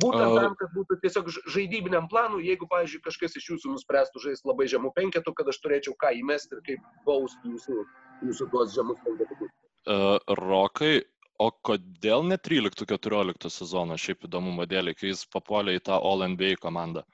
Būtent 0.03 0.35
tam, 0.35 0.55
kad 0.59 0.73
būtų 0.75 0.97
tiesiog 1.05 1.29
žaidybiniam 1.55 2.09
planui, 2.11 2.43
jeigu, 2.49 2.67
pavyzdžiui, 2.71 3.05
kažkas 3.05 3.37
iš 3.39 3.53
jūsų 3.53 3.75
nuspręstų 3.77 4.23
žaisti 4.25 4.51
labai 4.51 4.67
žemų 4.73 4.91
penketų, 4.97 5.35
kad 5.39 5.51
aš 5.53 5.61
turėčiau 5.63 5.95
ką 6.01 6.11
įmesti 6.19 6.57
ir 6.57 6.63
kaip 6.67 6.89
bausti 7.07 7.53
jūsų, 7.53 7.85
jūsų 8.27 8.49
tuos 8.51 8.75
žemus 8.75 8.99
penketukus. 9.05 9.53
Uh, 9.87 10.19
rokai, 10.43 11.05
o 11.39 11.53
kodėl 11.69 12.27
ne 12.27 12.35
13-14 12.35 13.53
sezono, 13.53 13.95
šiaip 13.95 14.27
įdomumo 14.27 14.67
dėlį, 14.67 14.97
kai 14.99 15.13
jis 15.13 15.23
papuolė 15.31 15.77
į 15.79 15.85
tą 15.87 16.01
All 16.03 16.27
NBA 16.33 16.59
komandą? 16.59 17.07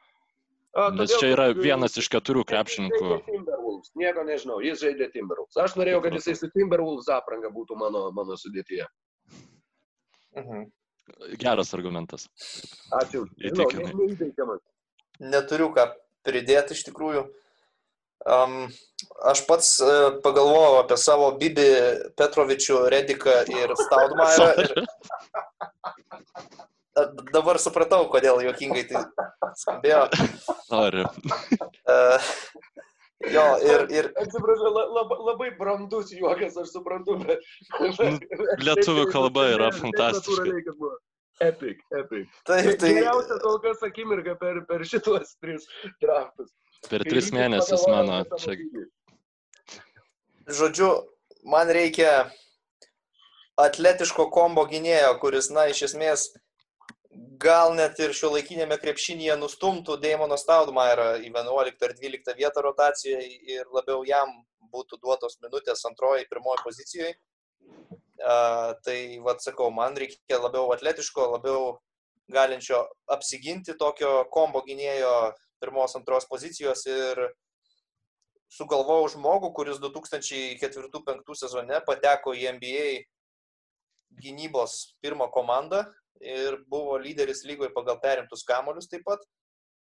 A, 0.73 0.89
Nes 0.97 1.13
čia 1.21 1.35
yra 1.35 1.51
vienas 1.53 1.99
iš 2.01 2.09
keturių 2.13 2.47
krepšininkų. 2.49 3.17
Nieko 3.99 4.23
nežinau, 4.25 4.61
jis 4.65 4.81
žaidė 4.81 5.11
Timberwolves. 5.13 5.59
Aš 5.61 5.75
norėjau, 5.77 6.01
kad 6.07 6.17
jisai 6.17 6.35
su 6.39 6.49
Timberwolves 6.55 7.11
apranga 7.13 7.51
būtų 7.53 7.77
mano, 7.77 8.07
mano 8.17 8.39
sudėtyje. 8.41 8.87
Mhm. 10.39 10.65
Geras 11.43 11.75
argumentas. 11.77 12.25
Ačiū. 13.03 13.27
Įtikinai. 13.37 13.93
Neturiu 15.21 15.69
ką 15.77 15.91
pridėti 16.25 16.79
iš 16.79 16.87
tikrųjų. 16.89 17.27
Um, 18.23 18.69
aš 19.29 19.43
pats 19.49 19.75
uh, 19.83 20.15
pagalvojau 20.25 20.79
apie 20.85 20.97
savo 20.97 21.33
Bibi 21.37 21.69
Petrovičių, 22.17 22.85
Rediką 22.95 23.41
ir 23.51 23.75
Staudmajerą. 23.83 24.53
Ir... 24.63 24.71
Dabar 27.33 27.61
supratau, 27.63 28.05
kodėl 28.13 28.43
juokingai 28.45 28.85
tai 28.91 29.05
skambėjo. 29.63 30.07
Noriu. 30.73 31.07
Uh, 31.89 32.33
Jo, 33.31 33.43
ir... 33.63 33.85
ir... 33.95 34.09
Atsiprašau, 34.19 34.71
lab, 34.75 35.13
labai 35.29 35.53
brandus 35.59 36.11
juokas, 36.11 36.57
aš 36.59 36.73
suprantu, 36.75 37.21
bet... 37.23 37.45
Lietuvių 38.67 39.07
kalba 39.13 39.47
yra 39.53 39.69
fantastiška. 39.77 40.57
Epic, 41.43 41.79
epic. 41.99 42.27
Taip, 42.47 42.73
tai... 42.83 42.91
Geriausia 42.99 43.39
kol 43.43 43.61
kas 43.63 43.83
akimirka 43.87 44.35
per, 44.41 44.63
per 44.69 44.85
šitos 44.87 45.37
tris 45.43 45.67
draftus. 46.03 46.51
Per 46.91 47.07
tris 47.07 47.31
mėnesius 47.35 47.87
mano 47.91 48.21
čia. 48.43 48.59
Žodžiu, 50.51 50.91
man 51.47 51.71
reikia 51.71 52.13
atletiško 53.63 54.29
kombo 54.35 54.67
gynėjo, 54.71 55.15
kuris, 55.23 55.51
na, 55.55 55.69
iš 55.71 55.87
esmės 55.91 56.31
gal 57.43 57.75
net 57.77 57.99
ir 58.01 58.15
šio 58.17 58.31
laikinėme 58.33 58.79
krepšinėje 58.81 59.37
nustumtų 59.41 59.99
Daimoną 60.01 60.39
Staudmajerą 60.41 61.09
į 61.21 61.29
11 61.33 61.87
ar 61.89 61.95
12 61.99 62.37
vietą 62.39 62.65
rotacijoje 62.65 63.29
ir 63.57 63.69
labiau 63.75 64.05
jam 64.09 64.33
būtų 64.73 64.99
duotos 65.03 65.39
minutės 65.43 65.85
antroji, 65.89 66.29
pirmoji 66.31 66.65
pozicijoje. 66.65 67.15
Uh, 68.23 68.73
tai, 68.87 69.19
vad 69.25 69.43
sakau, 69.43 69.71
man 69.75 69.97
reikia 69.99 70.39
labiau 70.39 70.71
atletiško, 70.73 71.27
labiau 71.35 71.79
galinčio 72.33 72.85
apsiginti 73.11 73.75
tokio 73.79 74.23
kombo 74.31 74.63
gynėjo 74.67 75.33
pirmos, 75.63 75.97
antros 75.99 76.29
pozicijos 76.31 76.87
ir 76.87 77.19
sugalvojau 78.53 79.11
žmogų, 79.17 79.51
kuris 79.57 79.81
2004-2005 79.83 81.39
sezone 81.41 81.81
pateko 81.87 82.35
į 82.37 82.53
NBA 82.59 82.87
gynybos 84.23 84.95
pirmą 85.03 85.29
komandą 85.33 85.85
ir 86.23 86.59
buvo 86.71 86.97
lyderis 87.03 87.43
lygoje 87.45 87.73
pagal 87.75 87.99
perimtus 88.03 88.45
kamolius 88.47 88.89
taip 88.91 89.05
pat. 89.07 89.25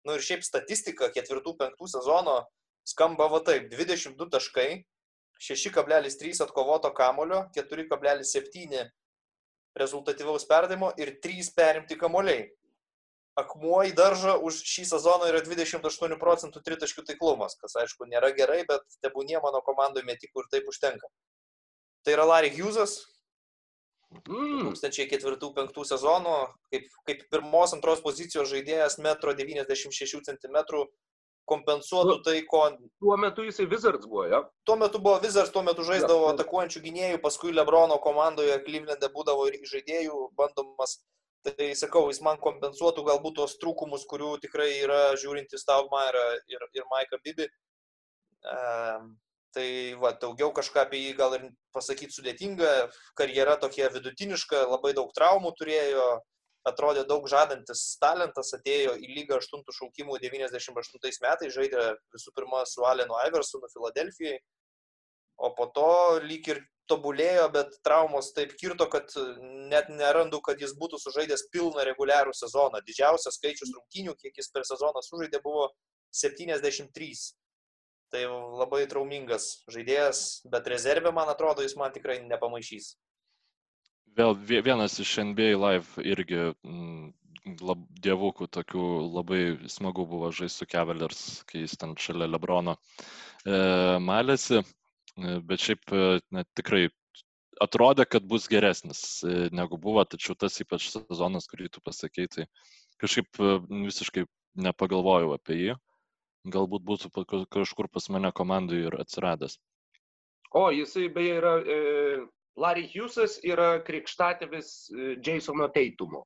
Nu 0.06 0.16
ir 0.16 0.24
šiaip 0.24 0.44
statistika 0.44 1.10
ketvirtų, 1.12 1.54
penktų 1.60 1.88
sezono 1.92 2.40
skamba 2.88 3.28
va 3.28 3.42
taip. 3.44 3.68
22 3.72 4.30
taškai, 4.32 4.70
6,3 5.40 6.40
atkovoto 6.44 6.90
kamolio, 6.96 7.44
4,7 7.56 8.88
rezultatyvaus 9.76 10.46
perdavimo 10.48 10.90
ir 10.98 11.14
3 11.22 11.52
perimti 11.56 11.98
kamoliai. 12.00 12.48
Akmuo 13.38 13.84
į 13.86 13.92
daržą 13.96 14.34
už 14.44 14.58
šį 14.66 14.84
sezoną 14.90 15.28
yra 15.30 15.40
28 15.44 16.16
procentų 16.20 16.60
tritaškių 16.66 17.04
taiklumas, 17.12 17.54
kas 17.60 17.76
aišku 17.84 18.08
nėra 18.10 18.32
gerai, 18.36 18.64
bet 18.68 18.82
tebūnie 19.04 19.38
mano 19.44 19.62
komandoje 19.64 20.04
metikų 20.08 20.44
ir 20.44 20.50
taip 20.56 20.68
užtenka. 20.68 21.08
Tai 22.04 22.16
yra 22.16 22.26
Larry 22.26 22.50
Hughesas, 22.56 22.98
Mm. 24.10 24.72
2004-2005 24.74 25.84
sezonų, 25.86 26.38
kaip, 26.72 26.88
kaip 27.06 27.20
pirmos, 27.30 27.74
antros 27.76 28.02
pozicijos 28.02 28.50
žaidėjas, 28.50 28.98
1,96 28.98 30.24
cm, 30.26 30.58
kompensuotų 31.50 32.16
nu, 32.16 32.22
tai, 32.26 32.40
ko... 32.50 32.64
Tuo 33.02 33.16
metu 33.20 33.46
jisai 33.46 33.68
Wizards 33.70 34.06
buvo, 34.10 34.26
ja? 34.30 34.42
Tuo 34.66 34.76
metu 34.80 35.00
buvo 35.02 35.20
Wizards, 35.22 35.52
tuo 35.54 35.62
metu 35.66 35.86
žaisdavo 35.86 36.26
ja, 36.26 36.34
atakuojančių 36.34 36.82
gynėjų, 36.84 37.22
paskui 37.22 37.54
Lebrono 37.54 38.00
komandoje 38.02 38.58
Cleveland'e 38.66 39.10
būdavo 39.14 39.46
ir 39.50 39.58
žaidėjų 39.70 40.26
bandomas. 40.38 40.98
Tai 41.46 41.70
sakau, 41.78 42.04
jis 42.10 42.20
man 42.20 42.36
kompensuotų 42.42 43.06
galbūt 43.06 43.38
tos 43.38 43.56
trūkumus, 43.62 44.04
kurių 44.10 44.34
tikrai 44.42 44.68
yra 44.82 45.00
žiūrint 45.16 45.54
į 45.56 45.60
Staubmairą 45.62 46.24
ir, 46.52 46.66
ir 46.76 46.88
Maiką 46.90 47.16
Bibi. 47.24 47.46
Um, 48.44 49.14
tai 49.54 49.94
va, 50.00 50.12
daugiau 50.22 50.52
kažką 50.56 50.84
apie 50.84 51.00
jį 51.04 51.14
gal 51.18 51.36
ir 51.36 51.46
pasakyti 51.76 52.16
sudėtinga. 52.16 52.70
Karjera 53.18 53.56
tokia 53.60 53.90
vidutiniška, 53.94 54.66
labai 54.70 54.92
daug 54.96 55.12
traumų 55.16 55.52
turėjo, 55.58 56.08
atrodė 56.68 57.04
daug 57.08 57.26
žadantis 57.30 57.84
talentas, 58.02 58.52
atėjo 58.56 58.96
į 59.00 59.12
lygą 59.16 59.38
8 59.40 59.64
šaukimų 59.78 60.18
98 60.22 61.22
metais, 61.24 61.54
žaidė 61.54 61.86
visų 62.14 62.34
pirma 62.36 62.64
su 62.68 62.84
Alenu 62.84 63.16
Iversonu 63.26 63.70
Filadelfijai, 63.72 64.40
o 65.40 65.54
po 65.56 65.70
to 65.74 65.90
lyg 66.26 66.48
ir 66.52 66.60
tobulėjo, 66.90 67.46
bet 67.54 67.76
traumos 67.86 68.32
taip 68.36 68.56
kirto, 68.60 68.86
kad 68.90 69.12
net 69.70 69.90
nerandu, 69.94 70.40
kad 70.44 70.60
jis 70.60 70.74
būtų 70.78 70.98
sužaidęs 71.00 71.46
pilną 71.54 71.84
reguliarų 71.86 72.34
sezoną. 72.36 72.82
Didžiausias 72.86 73.38
skaičius 73.38 73.72
rungtynių, 73.76 74.16
kiek 74.18 74.36
jis 74.36 74.50
per 74.52 74.66
sezoną 74.68 75.02
sužaidė, 75.06 75.40
buvo 75.44 75.68
73. 76.22 77.12
Tai 78.10 78.24
labai 78.58 78.82
traumingas 78.90 79.60
žaidėjas, 79.70 80.42
bet 80.50 80.66
rezervė, 80.72 81.12
man 81.14 81.30
atrodo, 81.30 81.62
jis 81.62 81.76
man 81.78 81.92
tikrai 81.94 82.18
nepamaišys. 82.26 82.96
Vėl 84.18 84.34
vienas 84.34 84.98
iš 84.98 85.12
NBA 85.22 85.52
Live 85.54 86.02
irgi 86.02 86.40
mm, 86.50 87.12
lab, 87.62 87.82
dievukų 88.02 88.48
tokių 88.50 88.86
labai 89.14 89.42
smagu 89.70 90.06
buvo 90.10 90.30
žaisti 90.34 90.64
su 90.64 90.68
Cavaliers, 90.70 91.20
kai 91.46 91.62
jis 91.64 91.76
ten 91.78 91.94
šalia 91.98 92.26
Lebrono 92.28 92.74
e, 92.74 93.54
malėsi, 94.02 94.60
e, 94.60 95.36
bet 95.46 95.62
šiaip 95.62 95.94
e, 95.94 96.08
na, 96.34 96.44
tikrai 96.58 96.88
atrodė, 97.62 98.08
kad 98.10 98.26
bus 98.26 98.48
geresnis 98.50 99.22
e, 99.22 99.48
negu 99.54 99.78
buvo, 99.80 100.04
tačiau 100.04 100.34
tas 100.34 100.58
ypač 100.64 100.90
sezonas, 100.90 101.48
kurį 101.50 101.70
tu 101.70 101.84
pasakėjai, 101.86 102.32
tai 102.34 102.48
kažkaip 103.00 103.40
visiškai 103.70 104.26
nepagalvojau 104.66 105.36
apie 105.36 105.60
jį. 105.60 105.78
Galbūt 106.48 106.84
būtų 106.88 107.10
kažkur 107.52 107.90
pas 107.92 108.08
mane 108.08 108.30
komandai 108.32 108.86
ir 108.88 108.96
atsiradęs. 108.96 109.58
O, 110.56 110.70
jisai 110.72 111.08
beje 111.12 111.36
yra 111.38 111.54
e, 111.60 111.80
Larry 112.58 112.86
Hughesas 112.88 113.38
yra 113.44 113.78
krikštatėvis 113.84 114.70
e, 114.90 115.16
Jasono 115.20 115.68
Teitumo. 115.68 116.24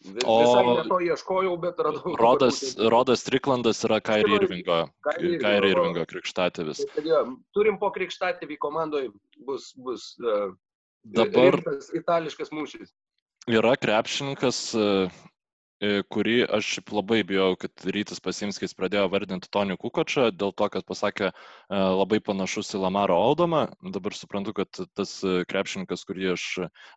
Vis, 0.00 0.24
o 0.24 0.38
visai 0.40 0.88
to 0.88 0.98
ieškojau, 1.04 1.52
bet 1.60 1.80
radau. 1.84 2.14
Rodas, 2.16 2.62
Rodas 2.80 3.26
Triklandas 3.26 3.82
yra 3.84 3.98
Kairi 4.00 4.32
Irvingo, 4.38 4.78
Kairi 5.04 5.68
Irvingo 5.68 6.06
krikštatėvis. 6.08 6.80
Tai, 6.94 7.20
turim 7.52 7.76
po 7.82 7.90
krikštatėvį 7.92 8.56
komandoje, 8.64 9.10
bus, 9.44 9.74
bus 9.76 10.14
uh, 10.24 10.54
dabar 11.04 11.60
itališkas 12.00 12.48
mūšis. 12.48 12.94
Yra 13.52 13.74
krepšininkas, 13.76 14.62
uh, 14.80 15.20
kurį 15.80 16.44
aš 16.52 16.78
labai 16.92 17.22
bijau, 17.24 17.54
kad 17.60 17.84
Rytis 17.88 18.20
Pasimskis 18.20 18.74
pradėjo 18.76 19.06
vardinti 19.12 19.48
Tonį 19.48 19.78
Kukočą, 19.80 20.28
dėl 20.36 20.52
to, 20.52 20.68
kad 20.68 20.84
pasakė 20.84 21.30
e, 21.30 21.32
labai 21.72 22.20
panašus 22.20 22.74
į 22.76 22.82
Lamaro 22.82 23.16
Aldomą. 23.16 23.62
Dabar 23.94 24.16
suprantu, 24.16 24.52
kad 24.60 24.82
tas 24.98 25.14
e, 25.24 25.40
krepšininkas, 25.48 26.04
kurį 26.08 26.34
aš, 26.34 26.44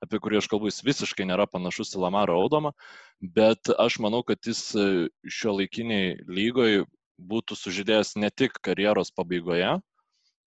apie 0.03 0.19
kurį 0.19 0.41
aš 0.41 0.49
kalbu, 0.51 0.67
jis 0.67 0.83
visiškai 0.83 1.29
nėra 1.29 1.47
panašus 1.47 1.95
į 1.95 2.03
Lamaro 2.03 2.35
Aldomą, 2.41 2.73
bet 3.23 3.71
aš 3.79 4.01
manau, 4.03 4.19
kad 4.27 4.43
jis 4.43 4.65
šio 4.75 5.55
laikiniai 5.61 6.17
lygoje 6.27 6.83
būtų 7.23 7.55
sužydėjęs 7.55 8.17
ne 8.19 8.33
tik 8.35 8.59
karjeros 8.65 9.13
pabaigoje, 9.15 9.77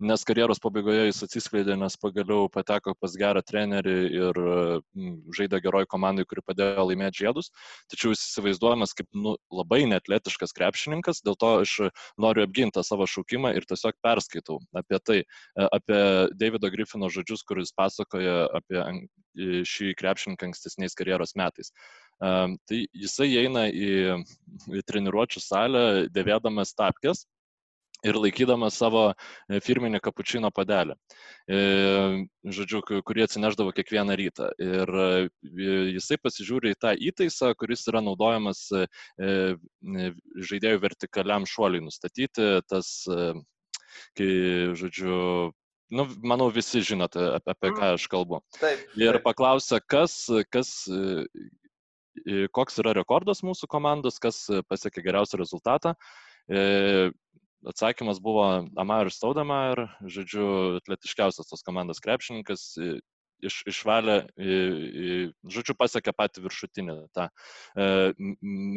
nes 0.00 0.24
karjeros 0.28 0.60
pabaigoje 0.62 1.06
jis 1.08 1.22
atsiskleidė, 1.26 1.76
nes 1.80 1.96
pagaliau 2.00 2.50
pateko 2.52 2.94
pas 3.00 3.14
gerą 3.16 3.42
trenerį 3.46 3.96
ir 4.18 4.40
žaidė 5.36 5.60
geroj 5.64 5.86
komandai, 5.90 6.26
kuri 6.28 6.44
padėjo 6.44 6.86
laimėti 6.90 7.24
žiedus. 7.24 7.50
Tačiau 7.92 8.12
jis 8.12 8.24
įsivaizduojamas 8.28 8.96
kaip 8.96 9.08
nu, 9.16 9.36
labai 9.52 9.84
netletiškas 9.88 10.54
krepšininkas, 10.56 11.22
dėl 11.26 11.38
to 11.40 11.52
aš 11.64 11.76
noriu 12.20 12.44
apginti 12.46 12.84
savo 12.84 13.08
šaukimą 13.10 13.54
ir 13.56 13.68
tiesiog 13.68 13.96
perskaitau 14.04 14.60
apie 14.76 15.00
tai, 15.00 15.20
e, 15.24 15.68
apie 15.68 16.00
Davido 16.36 16.70
Griffino 16.72 17.10
žodžius, 17.12 17.44
kuris 17.48 17.72
pasakoja 17.76 18.46
apie 18.60 18.82
šį 19.36 19.92
krepšininką 20.00 20.48
ankstesniais 20.48 20.96
karjeros 20.96 21.34
metais. 21.36 21.72
Um, 22.24 22.54
tai 22.64 22.86
jisai 22.96 23.28
eina 23.42 23.66
į, 23.68 24.22
į 24.72 24.82
treniruočio 24.88 25.42
salę 25.44 25.82
dėvėdamas 26.08 26.72
tapkės 26.72 27.26
ir 28.04 28.18
laikydamas 28.20 28.76
savo 28.80 29.02
e, 29.12 29.60
firminį 29.64 30.00
kapučino 30.04 30.50
padelį, 30.54 30.96
e, 31.48 31.58
žodžiu, 32.58 32.82
kurį 33.06 33.26
atsineždavo 33.26 33.74
kiekvieną 33.76 34.16
rytą. 34.20 34.50
Ir 34.62 34.92
e, 35.02 35.10
jisai 35.96 36.18
pasižiūri 36.22 36.74
į 36.74 36.80
tą 36.82 36.94
įtaisą, 37.10 37.52
kuris 37.58 37.86
yra 37.90 38.02
naudojamas 38.04 38.66
žaidėjų 39.16 40.80
vertikaliam 40.82 41.46
šuoliui 41.48 41.84
nustatyti, 41.86 42.48
tas, 42.68 42.90
kai, 44.18 44.30
žodžiu, 44.76 45.18
nu, 45.96 46.06
manau, 46.26 46.48
visi 46.52 46.82
žinote, 46.84 47.22
apie 47.38 47.72
ką 47.76 47.94
aš 47.96 48.08
kalbu. 48.12 48.42
Taip, 48.58 48.82
taip. 48.82 48.98
Ir 49.00 49.20
paklausia, 49.24 49.80
kas, 49.80 50.18
kas, 50.52 50.72
koks 52.56 52.82
yra 52.82 52.96
rekordas 52.96 53.44
mūsų 53.46 53.68
komandos, 53.70 54.18
kas 54.22 54.44
pasiekė 54.68 55.04
geriausią 55.06 55.40
rezultatą 55.40 55.94
atsakymas 57.64 58.20
buvo 58.22 58.46
Amar 58.76 59.10
Staudamer, 59.12 59.86
žodžiu, 60.04 60.78
atletiškiausias 60.82 61.48
tos 61.50 61.64
komandos 61.66 62.02
krepšininkas, 62.04 62.66
iš, 63.44 63.60
išvalė, 63.68 64.16
žodžiu, 65.52 65.76
pasiekė 65.78 66.14
patį 66.16 66.44
viršutinį 66.46 66.96
tą 67.16 67.26
e, 67.28 67.88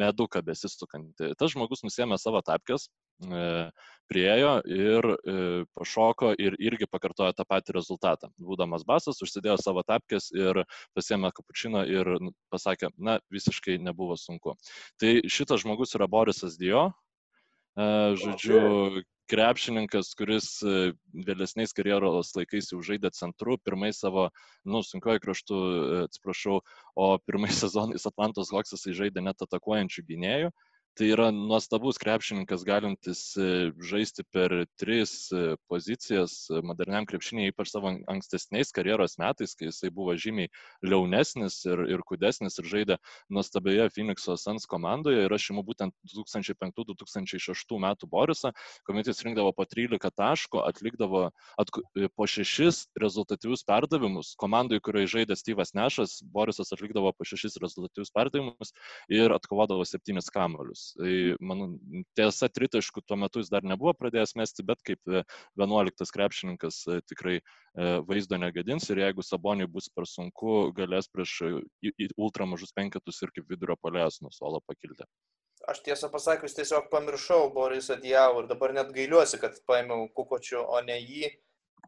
meduką 0.00 0.42
besistukantį. 0.46 1.32
Tas 1.38 1.54
žmogus 1.54 1.84
nusėmė 1.86 2.18
savo 2.20 2.42
tapkės, 2.44 2.88
e, 3.24 3.70
priejo 4.10 4.52
ir 4.66 5.10
e, 5.14 5.36
pašoko 5.76 6.32
ir 6.38 6.56
irgi 6.60 6.88
pakartojo 6.90 7.32
tą 7.36 7.46
patį 7.48 7.76
rezultatą. 7.78 8.32
Būdamas 8.40 8.84
basas, 8.88 9.20
užsidėjo 9.24 9.58
savo 9.62 9.84
tapkės 9.86 10.30
ir 10.36 10.64
pasėmė 10.96 11.32
kapučino 11.36 11.84
ir 11.88 12.16
pasakė, 12.52 12.92
na, 12.98 13.20
visiškai 13.32 13.78
nebuvo 13.80 14.18
sunku. 14.20 14.56
Tai 15.00 15.14
šitas 15.28 15.64
žmogus 15.64 15.96
yra 15.98 16.10
Borisas 16.10 16.58
Dio, 16.60 16.90
žodžiu, 17.78 19.02
krepšininkas, 19.30 20.10
kuris 20.18 20.48
vėlesniais 21.14 21.72
karjeros 21.76 22.32
laikais 22.34 22.72
jau 22.72 22.80
žaidė 22.82 23.12
centru, 23.14 23.56
pirmai 23.62 23.92
savo, 23.94 24.28
nu, 24.66 24.82
sunkiuoju 24.82 25.22
kraštu, 25.22 25.60
atsiprašau, 26.08 26.60
o 26.98 27.06
pirmais 27.26 27.54
sezonais 27.62 28.06
Atlantos 28.10 28.50
Hoksas 28.50 28.82
žaidė 28.82 29.22
net 29.22 29.46
atakuojančių 29.46 30.06
gynėjų. 30.10 30.50
Tai 30.98 31.06
yra 31.06 31.28
nuostabus 31.30 32.00
krepšininkas, 32.02 32.64
galintis 32.66 33.20
e, 33.38 33.70
žaisti 33.86 34.24
per 34.34 34.52
tris 34.80 35.30
e, 35.30 35.54
pozicijas 35.70 36.32
moderniam 36.66 37.06
krepšiniai, 37.06 37.52
ypač 37.52 37.70
savo 37.70 37.92
ankstesniais 38.10 38.74
karjeros 38.74 39.14
metais, 39.22 39.54
kai 39.54 39.68
jisai 39.68 39.92
buvo 39.94 40.16
žymiai 40.18 40.50
liaunesnis 40.82 41.60
ir, 41.68 41.84
ir 41.94 42.02
kudesnis 42.08 42.58
ir 42.58 42.68
žaidė 42.72 42.96
nuostabioje 43.30 43.86
Phoenix'o 43.94 44.34
Suns 44.40 44.66
komandoje. 44.70 45.22
Ir 45.28 45.36
aš 45.36 45.46
imu 45.54 45.62
būtent 45.68 45.94
2005-2006 46.10 47.78
metų 47.86 48.10
Borisą, 48.10 48.50
kuomet 48.88 49.12
jis 49.12 49.22
rinkdavo 49.28 49.54
po 49.54 49.68
13 49.70 50.10
taškų, 50.18 50.64
atlikdavo 50.66 51.22
atku, 51.64 51.86
e, 51.94 52.10
po 52.10 52.26
6 52.26 52.90
rezultatyvius 52.98 53.62
perdavimus. 53.70 54.34
Komandai, 54.42 54.82
kurioje 54.82 55.14
žaidė 55.14 55.38
Steve'as 55.38 55.70
Nešas, 55.78 56.18
Borisas 56.34 56.74
atlikdavo 56.74 57.14
po 57.14 57.30
6 57.30 57.62
rezultatyvius 57.62 58.10
perdavimus 58.10 58.74
ir 59.06 59.38
atkovodavo 59.38 59.86
7 59.86 60.34
kamolius 60.34 60.79
metus. 60.80 60.94
Tai, 60.96 61.36
man, 61.40 61.78
tiesa, 62.16 62.48
tritaškų 62.48 63.02
tuo 63.06 63.16
metu 63.16 63.40
jis 63.40 63.50
dar 63.50 63.62
nebuvo 63.62 63.92
pradėjęs 63.94 64.36
mesti, 64.36 64.62
bet 64.62 64.82
kaip 64.82 65.00
11 65.56 66.02
e, 66.02 66.06
krepšininkas 66.12 66.86
e, 66.88 67.00
tikrai 67.06 67.40
e, 67.40 68.00
vaizdo 68.06 68.38
negadins 68.38 68.88
ir 68.90 68.98
jeigu 68.98 69.22
Saboniui 69.22 69.68
bus 69.68 69.88
per 69.88 70.06
sunku, 70.06 70.72
galės 70.72 71.08
prieš 71.08 71.42
ultramažus 72.16 72.72
penketus 72.72 73.22
ir 73.22 73.30
kaip 73.34 73.48
vidurio 73.48 73.76
polės 73.80 74.20
nuo 74.20 74.30
suolo 74.30 74.60
pakilti. 74.66 75.04
Aš 75.68 75.82
tiesą 75.84 76.08
pasakius 76.10 76.56
tiesiog 76.56 76.88
pamiršau 76.90 77.52
Borisą 77.52 77.98
Dievų 78.00 78.44
ir 78.44 78.48
dabar 78.48 78.72
net 78.72 78.92
gailiuosi, 78.94 79.38
kad 79.38 79.58
paėmiau 79.68 80.08
Kukočių, 80.16 80.64
o 80.64 80.80
ne 80.80 80.96
jį, 80.96 81.28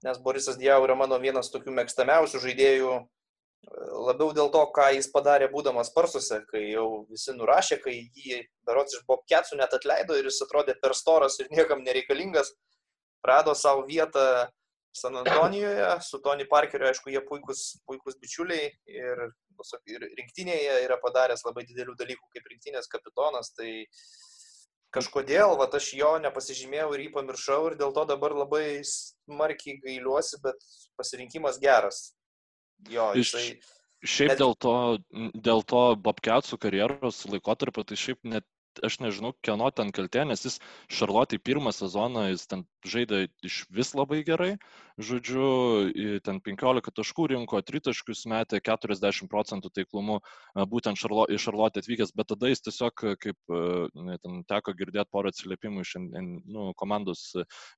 nes 0.05 0.20
Borisas 0.20 0.59
Dievų 0.60 0.90
yra 0.90 0.97
mano 0.98 1.19
vienas 1.19 1.48
tokių 1.51 1.73
mėgstamiausių 1.78 2.43
žaidėjų 2.44 2.98
labiau 3.70 4.32
dėl 4.34 4.51
to, 4.55 4.62
ką 4.74 4.89
jis 4.97 5.09
padarė 5.12 5.48
būdamas 5.52 5.93
Parsuose, 5.94 6.40
kai 6.48 6.64
jau 6.72 7.05
visi 7.10 7.34
nurašė, 7.36 7.78
kai 7.84 7.94
jį 8.01 8.43
berots 8.66 8.97
iš 8.98 9.05
Bobketsų 9.09 9.60
net 9.60 9.74
atleido 9.76 10.18
ir 10.18 10.26
jis 10.28 10.43
atrodė 10.47 10.74
per 10.82 10.97
storas 10.98 11.39
ir 11.40 11.51
niekam 11.55 11.84
nereikalingas, 11.86 12.52
rado 13.26 13.55
savo 13.55 13.86
vietą 13.86 14.48
San 14.93 15.16
Antonijoje, 15.16 15.86
su 16.05 16.18
Tony 16.20 16.44
Parkeriu, 16.44 16.90
aišku, 16.90 17.09
jie 17.14 17.22
puikus, 17.24 17.78
puikus 17.89 18.18
bičiuliai 18.20 18.66
ir, 18.93 19.22
ir 19.89 20.05
rinktinėje 20.18 20.82
yra 20.84 20.98
padaręs 21.01 21.47
labai 21.47 21.64
didelių 21.64 21.94
dalykų 21.97 22.28
kaip 22.34 22.51
rinktinės 22.52 22.90
kapitonas, 22.93 23.55
tai 23.56 23.86
kažkodėl, 24.93 25.55
va, 25.56 25.70
aš 25.78 25.94
jo 25.97 26.10
nepasižymėjau 26.26 26.90
ir 26.93 27.06
jį 27.06 27.12
pamiršau 27.14 27.60
ir 27.70 27.78
dėl 27.80 27.94
to 27.97 28.05
dabar 28.10 28.36
labai 28.36 28.82
smarkiai 28.84 29.78
gailiuosi, 29.80 30.43
bet 30.44 30.60
pasirinkimas 31.01 31.56
geras. 31.62 32.10
Jo, 32.90 33.12
jisai... 33.18 33.44
Iš... 33.52 33.68
Šiaip 34.02 34.32
net... 34.32 34.40
dėl 34.40 34.56
to, 34.59 34.74
dėl 35.46 35.60
to 35.62 35.82
Bobketsų 36.02 36.56
karjeros 36.59 37.20
laikotarpio, 37.30 37.84
tai 37.86 37.98
šiaip 38.00 38.18
net 38.26 38.46
aš 38.86 39.01
nežinau, 39.05 39.35
kieno 39.44 39.70
ten 39.74 39.93
kaltė, 39.94 40.24
nes 40.28 40.47
jis 40.47 40.61
Šarlotai 40.93 41.40
pirmą 41.43 41.74
sezoną 41.77 42.31
jis 42.31 42.47
ten 42.51 42.65
žaidė 42.86 43.27
iš 43.47 43.62
vis 43.70 43.93
labai 43.94 44.23
gerai, 44.27 44.57
žodžiu, 45.01 45.90
ten 46.27 46.40
15 46.43 46.93
taškų 46.94 47.28
rinko, 47.32 47.61
3 47.62 47.82
taškus 47.89 48.24
metė, 48.31 48.61
40 48.61 49.31
procentų 49.31 49.70
taiklumu, 49.74 50.19
būtent 50.69 51.01
šarlo, 51.01 51.24
iš 51.32 51.47
Šarlotė 51.47 51.82
atvykęs, 51.82 52.12
bet 52.16 52.31
tada 52.32 52.51
jis 52.51 52.65
tiesiog, 52.66 53.05
kaip 53.23 53.55
ne, 53.94 54.19
ten 54.23 54.43
teko 54.51 54.74
girdėti 54.78 55.11
porą 55.15 55.32
atsiliepimų 55.32 55.86
iš 55.86 55.94
nu, 56.03 56.73
komandos 56.78 57.24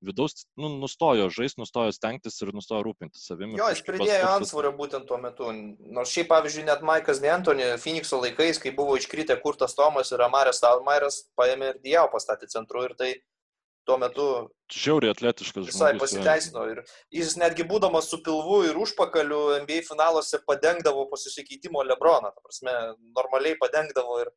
vidaus, 0.04 0.46
nu, 0.60 0.72
nustojo 0.82 1.28
žaisti, 1.32 1.60
nustojo 1.62 1.92
stengtis 1.94 2.40
ir 2.42 2.54
nustojo 2.56 2.82
rūpintis 2.88 3.28
savimi. 3.28 3.58
Jo, 3.60 3.70
jis 3.72 3.84
pridėjo 3.86 4.32
ansvario 4.34 4.72
būtent 4.76 5.08
tuo 5.08 5.20
metu. 5.22 5.52
Nors 5.52 6.12
šiaip, 6.14 6.30
pavyzdžiui, 6.32 6.66
net 6.70 6.84
Maikas 6.86 7.22
D'Antoni, 7.22 7.74
Phoenixo 7.80 8.20
laikais, 8.24 8.60
kai 8.62 8.74
buvo 8.74 8.96
iškritę 8.98 9.36
Kurtas 9.44 9.76
Tomas 9.78 10.12
ir 10.14 10.24
Amarės 10.24 10.62
Stalmairas, 10.84 11.24
paėmė 11.36 11.72
ir 11.72 11.78
Diau 11.82 12.08
pastatė 12.12 12.46
centru 12.48 12.84
ir 12.84 12.94
tai 12.96 13.14
tuo 13.86 13.96
metu 13.98 14.50
žiauriai 14.72 15.12
atletiškas 15.12 15.68
žmogus. 15.68 15.74
Visai 15.74 15.98
pasiteisino. 15.98 16.64
Ir 16.72 16.82
jis 17.12 17.36
netgi 17.36 17.64
būdamas 17.64 18.08
su 18.08 18.20
pilvu 18.22 18.64
ir 18.68 18.76
užpakaliu 18.76 19.60
NBA 19.64 19.84
finaluose 19.88 20.40
padengdavo 20.46 21.06
po 21.08 21.16
susikeitimo 21.16 21.82
Lebroną. 21.84 22.32
Ta 22.32 22.40
prasme, 22.44 22.74
normaliai 23.16 23.58
padengdavo 23.60 24.20
ir 24.24 24.30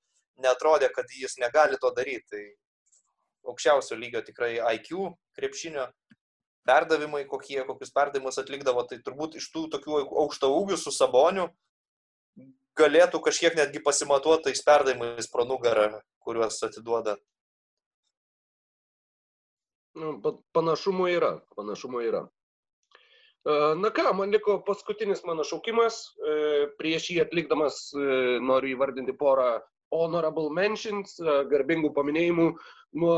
netrodė, 0.44 0.90
kad 0.94 1.06
jis 1.12 1.38
negali 1.40 1.80
to 1.80 1.92
daryti. 1.96 2.28
Tai 2.32 3.52
aukščiausio 3.52 3.96
lygio 3.96 4.22
tikrai 4.22 4.58
IQ 4.76 5.14
krepšinio 5.36 5.88
perdavimai, 6.68 7.24
kokie, 7.28 7.62
kokius 7.64 7.94
perdavimus 7.96 8.40
atlikdavo, 8.42 8.84
tai 8.84 9.00
turbūt 9.00 9.38
iš 9.40 9.48
tų 9.54 9.70
tokių 9.72 10.02
aukšto 10.04 10.52
ūgių 10.52 10.76
su 10.80 10.92
saboniu 10.92 11.48
galėtų 12.78 13.22
kažkiek 13.26 13.58
netgi 13.58 13.82
pasimatuoti 13.84 14.50
tais 14.50 14.64
perdavimais 14.66 15.30
pro 15.32 15.46
nugarą, 15.50 15.90
kuriuos 16.26 16.62
atiduoda 16.68 17.18
Nu, 19.98 20.18
panašumų 20.54 21.08
yra, 21.10 21.32
panašumų 21.58 22.04
yra. 22.06 22.22
E, 22.28 23.56
na 23.82 23.90
ką, 23.94 24.12
man 24.18 24.34
liko 24.36 24.60
paskutinis 24.68 25.24
mano 25.26 25.46
šaukimas. 25.48 25.98
E, 26.22 26.68
prieš 26.78 27.10
jį 27.14 27.24
atlikdamas 27.24 27.80
e, 27.96 28.04
noriu 28.44 28.76
įvardinti 28.76 29.16
porą 29.18 29.56
honorable 29.96 30.52
mentions, 30.54 31.16
garbingų 31.52 31.94
paminėjimų 31.96 32.48
nuo 33.00 33.14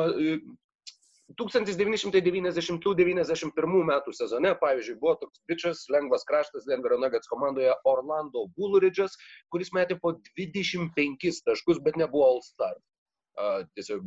1990-91 1.37 3.83
metų 3.89 4.13
sezone, 4.17 4.51
pavyzdžiui, 4.61 4.95
buvo 5.01 5.13
toks 5.21 5.41
bičias, 5.49 5.77
lengvas 5.93 6.23
kraštas 6.29 6.67
Denverio 6.69 6.97
Nuggets 7.01 7.29
komandoje 7.29 7.71
Orlando 7.89 8.39
Bullridge'as, 8.57 9.13
kuris 9.53 9.69
metė 9.75 9.95
po 10.01 10.09
25 10.39 11.43
taškus, 11.45 11.77
bet 11.85 11.95
nebuvo 12.01 12.23
All 12.31 12.41
Star. 12.45 12.75
Tiesiog 13.77 14.01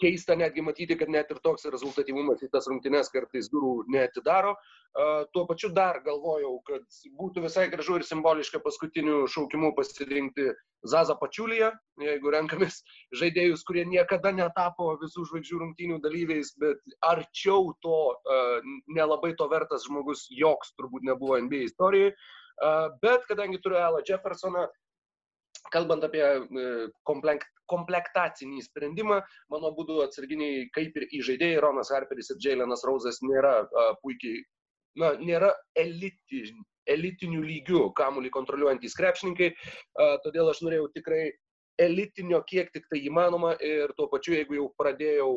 keista 0.00 0.36
netgi 0.36 0.62
matyti, 0.64 0.96
kad 0.98 1.08
net 1.12 1.30
ir 1.32 1.38
toks 1.44 1.66
rezultatyvumas 1.72 2.42
į 2.44 2.50
tas 2.52 2.68
rungtynes 2.68 3.08
kartais 3.12 3.48
durų 3.52 3.86
neatidaro. 3.92 4.54
Tuo 5.32 5.44
pačiu 5.48 5.68
dar 5.76 5.98
galvojau, 6.04 6.54
kad 6.68 6.84
būtų 7.18 7.42
visai 7.44 7.66
gražu 7.72 7.98
ir 7.98 8.04
simboliška 8.08 8.62
paskutiniu 8.64 9.26
šaukimu 9.28 9.74
pasirinkti 9.76 10.50
Zaza 10.88 11.16
Pačiuliją, 11.20 11.72
jeigu 12.00 12.32
renkamės 12.32 12.78
žaidėjus, 13.18 13.64
kurie 13.68 13.84
niekada 13.88 14.32
netapo 14.32 14.92
visų 15.02 15.26
žvaigždžių 15.30 15.60
rungtynių 15.64 16.00
dalyviais, 16.04 16.54
bet 16.60 16.80
arčiau 17.04 17.74
to 17.84 17.98
nelabai 18.88 19.34
to 19.36 19.48
vertas 19.52 19.88
žmogus 19.88 20.26
joks 20.32 20.72
turbūt 20.78 21.04
nebuvo 21.08 21.40
NBA 21.44 21.66
istorijoje. 21.68 22.14
Bet 23.02 23.28
kadangi 23.28 23.60
turiu 23.60 23.82
Alą 23.82 24.00
Jeffersoną, 24.06 24.64
kalbant 25.74 26.04
apie 26.08 26.24
komplekt, 27.04 27.50
komplektacinį 27.72 28.62
sprendimą, 28.66 29.20
mano 29.52 29.72
būdu 29.76 30.02
atsarginiai 30.04 30.68
kaip 30.76 30.96
ir 31.00 31.08
įžaidėjai 31.20 31.62
Ronas 31.64 31.92
Harperis 31.94 32.30
ir 32.32 32.40
Jailenas 32.42 32.84
Rauzas 32.86 33.22
nėra 33.24 33.58
a, 33.64 33.88
puikiai, 34.02 34.44
na, 35.00 35.14
nėra 35.20 35.52
eliti, 35.78 36.44
elitinių 36.90 37.42
lygių 37.44 37.82
kamuolį 37.98 38.32
kontroliuojantys 38.34 38.96
krepšininkai, 38.98 39.52
a, 39.52 40.14
todėl 40.24 40.52
aš 40.52 40.62
norėjau 40.66 40.88
tikrai 40.94 41.24
elitinio 41.82 42.40
kiek 42.48 42.70
tik 42.72 42.86
tai 42.90 43.02
įmanoma 43.04 43.54
ir 43.60 43.92
tuo 43.96 44.08
pačiu, 44.12 44.36
jeigu 44.38 44.56
jau 44.60 44.70
pradėjau 44.80 45.30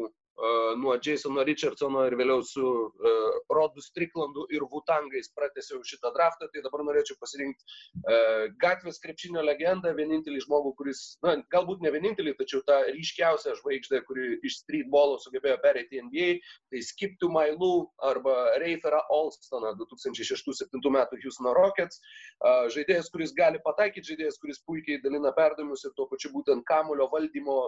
nuo 0.80 0.96
Jasono 1.04 1.44
Richardsono 1.44 2.06
ir 2.08 2.16
vėliau 2.20 2.44
su 2.46 2.64
uh, 2.64 3.40
Rodu 3.52 3.82
Stricklandu 3.84 4.46
ir 4.56 4.64
Vutangais 4.72 5.28
pratęsiau 5.36 5.82
šitą 5.84 6.14
draftą, 6.16 6.48
tai 6.54 6.64
dabar 6.64 6.84
norėčiau 6.88 7.18
pasirinkti 7.20 7.66
uh, 7.66 8.46
gatvės 8.62 9.02
krepšinio 9.04 9.44
legendą, 9.44 9.92
vienintelį 9.98 10.44
žmogų, 10.46 10.74
kuris, 10.80 11.02
na, 11.26 11.36
galbūt 11.52 11.84
ne 11.84 11.92
vienintelį, 11.96 12.36
tačiau 12.40 12.64
tą 12.68 12.80
ryškiausią 12.88 13.58
žvaigždę, 13.60 14.02
kuri 14.08 14.40
iš 14.48 14.62
streetbolo 14.64 15.20
sugebėjo 15.26 15.60
perėti 15.66 16.04
NBA, 16.08 16.32
tai 16.72 16.84
Skip 16.88 17.20
to 17.20 17.32
My 17.34 17.52
Lou 17.58 17.90
arba 18.12 18.38
Reiferą 18.64 19.04
Olstoną 19.12 19.76
2006-2007 19.84 20.96
metų 20.96 21.22
Houston 21.26 21.52
Rockets. 21.58 22.00
Uh, 22.40 22.68
žaidėjas, 22.72 23.12
kuris 23.12 23.36
gali 23.36 23.60
pataikyti, 23.66 24.14
žaidėjas, 24.14 24.40
kuris 24.40 24.64
puikiai 24.64 25.04
dalina 25.04 25.36
perdavimus 25.36 25.84
ir 25.84 25.96
tuo 26.00 26.08
pačiu 26.12 26.32
būtent 26.36 26.64
kamulio 26.70 27.12
valdymo 27.12 27.62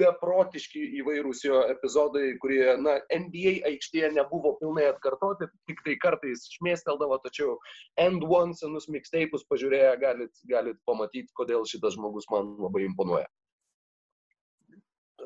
beprotiški 0.00 0.82
įvairūs 1.00 1.42
jo 1.46 1.60
epizodai, 1.72 2.34
kurie, 2.42 2.62
na, 2.82 2.98
NBA 3.12 3.54
aikštėje 3.70 4.12
nebuvo 4.16 4.54
pilnai 4.60 4.90
atkartoti, 4.90 5.48
tik 5.68 5.80
tai 5.86 5.96
kartais 6.02 6.46
šmėsteldavo, 6.56 7.18
tačiau 7.24 7.56
End 8.00 8.24
One 8.26 8.56
senus 8.58 8.90
mixtapus 8.92 9.46
pažiūrėję 9.50 9.96
galit, 10.02 10.44
galit 10.50 10.78
pamatyti, 10.88 11.32
kodėl 11.36 11.66
šitas 11.68 11.96
žmogus 11.96 12.28
man 12.32 12.54
labai 12.60 12.84
imponuoja. 12.88 13.28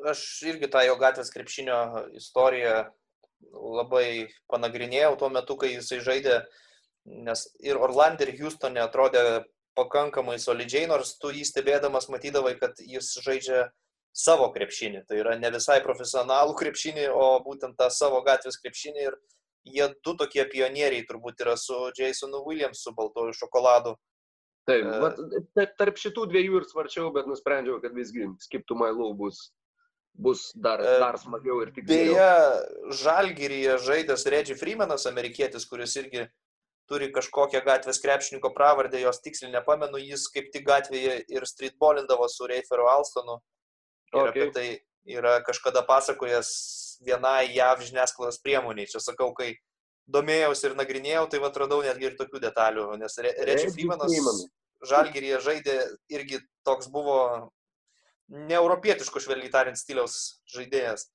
Aš 0.07 0.23
irgi 0.49 0.71
tą 0.71 0.81
jo 0.87 0.95
gatvės 0.97 1.29
krepšinio 1.33 1.77
istoriją 2.17 2.87
labai 3.51 4.31
panagrinėjau 4.49 5.17
tuo 5.19 5.29
metu, 5.33 5.57
kai 5.59 5.75
jisai 5.75 5.99
žaidė, 6.05 6.41
nes 7.27 7.43
ir 7.65 7.77
Orlandė, 7.81 8.29
ir 8.29 8.39
Houstonė 8.39 8.81
atrodė 8.85 9.43
pakankamai 9.77 10.37
solidžiai, 10.41 10.87
nors 10.89 11.15
tu 11.21 11.31
jį 11.33 11.45
stebėdamas 11.47 12.09
matydavai, 12.11 12.55
kad 12.59 12.79
jis 12.81 13.13
žaidžia 13.23 13.69
savo 14.11 14.49
krepšinį. 14.53 15.05
Tai 15.07 15.19
yra 15.21 15.37
ne 15.39 15.51
visai 15.53 15.79
profesionalų 15.83 16.55
krepšinį, 16.59 17.07
o 17.15 17.27
būtent 17.45 17.77
tą 17.79 17.89
savo 17.93 18.21
gatvės 18.25 18.59
krepšinį. 18.61 19.07
Ir 19.07 19.17
jie 19.63 19.87
du 20.03 20.15
tokie 20.19 20.45
pionieriai 20.51 21.05
turbūt 21.07 21.43
yra 21.45 21.57
su 21.59 21.77
Jasonu 21.97 22.43
Williamsu, 22.47 22.93
baltuoju 22.97 23.37
šokoladu. 23.37 23.95
Taip, 24.69 24.85
uh, 24.85 25.07
vat, 25.07 25.73
tarp 25.79 25.97
šitų 25.97 26.27
dviejų 26.29 26.61
ir 26.61 26.67
svarčiau, 26.69 27.09
bet 27.15 27.25
nusprendžiau, 27.29 27.79
kad 27.81 27.95
visgi 27.97 28.29
Skip 28.43 28.67
to 28.69 28.77
My 28.77 28.91
Love 28.93 29.17
bus, 29.17 29.47
bus 30.13 30.51
dar, 30.53 30.83
uh, 30.83 30.99
dar 31.01 31.17
smagiau 31.21 31.63
ir 31.63 31.71
tik. 31.73 31.87
Beje, 31.89 32.29
Žalgiryje 33.01 33.79
žaidęs 33.87 34.27
Reggie 34.29 34.57
Freemanas, 34.59 35.07
amerikietis, 35.09 35.65
kuris 35.69 35.97
irgi 35.97 36.27
turi 36.91 37.07
kažkokią 37.15 37.63
gatvės 37.65 38.01
krepšininko 38.03 38.51
pravardę, 38.53 38.99
jos 39.01 39.21
tiksliai 39.23 39.53
nepamenu, 39.53 40.01
jis 40.01 40.27
kaip 40.33 40.51
tik 40.53 40.67
gatvėje 40.67 41.21
ir 41.31 41.47
streetbolindavo 41.47 42.27
su 42.29 42.49
Reiferu 42.51 42.89
Alstonu. 42.91 43.39
Ir 44.11 44.21
okay. 44.21 44.31
apie 44.31 44.47
tai 44.55 44.67
yra 45.17 45.37
kažkada 45.45 45.83
pasakojęs 45.87 46.49
vienai 47.05 47.49
JAV 47.55 47.85
žiniasklaidos 47.87 48.41
priemoniai. 48.43 48.89
Čia 48.91 49.01
sakau, 49.01 49.31
kai 49.37 49.55
domėjausi 50.11 50.67
ir 50.69 50.75
nagrinėjau, 50.77 51.27
tai 51.31 51.39
atradau 51.47 51.81
netgi 51.85 52.09
ir 52.09 52.17
tokių 52.19 52.41
detalių, 52.43 52.89
nes 53.01 53.17
Reči 53.21 53.71
Freemanas 53.73 54.47
Žalgiryje 54.81 55.39
žaidė 55.45 55.75
irgi 56.09 56.39
toks 56.65 56.87
buvo 56.89 57.51
neeuropietiško 58.31 59.21
švelniai 59.21 59.51
tariant 59.53 59.77
stiliaus 59.77 60.41
žaidėjas. 60.49 61.05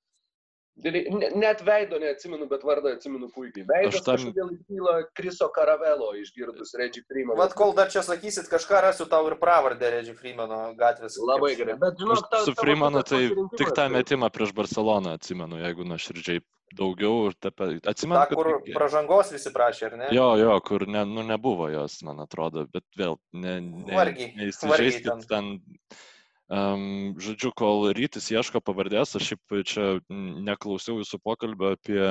Net 0.77 1.61
veido 1.65 1.97
neatsimenu, 1.97 2.45
bet 2.51 2.61
vardą 2.65 2.91
atsimenu 2.93 3.31
puikiai. 3.33 3.65
Veidas 3.65 4.03
tam... 4.05 4.17
kažkodėl 4.19 4.51
kyla 4.67 4.97
Kriso 5.17 5.47
Karavelo 5.53 6.11
išgirdus 6.19 6.75
Reggie 6.77 7.01
Freemaną. 7.07 7.37
Vat 7.39 7.55
kol 7.57 7.73
dar 7.77 7.89
čia 7.89 8.03
sakysit, 8.05 8.45
kažką 8.51 8.83
rasiu 8.85 9.07
tau 9.09 9.25
ir 9.29 9.37
pravardę 9.41 9.89
Reggie 9.95 10.13
Freemano 10.17 10.59
gatvės. 10.77 11.17
Labai 11.17 11.55
gerai. 11.57 11.79
Bet 11.81 11.97
žinok, 12.03 12.27
ta, 12.29 12.43
su 12.45 12.53
Freemanu 12.57 13.01
tai 13.07 13.23
tik 13.57 13.73
tą 13.77 13.87
metimą 13.93 14.29
prieš 14.33 14.53
Barceloną 14.57 15.15
atsimenu, 15.17 15.63
jeigu 15.63 15.87
nuoširdžiai 15.89 16.43
daugiau 16.77 17.31
ir 17.31 17.37
taip 17.41 17.63
atsimenu. 17.63 18.19
Ta, 18.19 18.27
kur 18.37 18.51
kad... 18.59 18.69
pražangos 18.77 19.31
visi 19.33 19.53
prašė, 19.55 19.87
ar 19.89 19.97
ne? 20.03 20.11
Jo, 20.13 20.27
jo, 20.37 20.59
kur 20.67 20.85
ne, 20.85 21.01
nu, 21.09 21.25
nebuvo 21.25 21.71
jos, 21.73 21.97
man 22.05 22.21
atrodo, 22.21 22.67
bet 22.69 22.85
vėl 22.99 23.17
ne, 23.33 23.57
ne, 23.65 23.97
vargiai. 23.97 24.29
Neįsižeiskit 24.37 25.09
ten. 25.09 25.25
ten 25.31 26.05
Um, 26.47 27.11
žodžiu, 27.19 27.51
kol 27.51 27.89
rytis 27.91 28.29
ieško 28.31 28.61
pavardės, 28.63 29.17
aš 29.19 29.33
šiaip 29.33 29.55
čia 29.67 29.87
neklausiau 30.07 31.01
jūsų 31.01 31.19
pokalbio 31.19 31.73
apie 31.75 32.03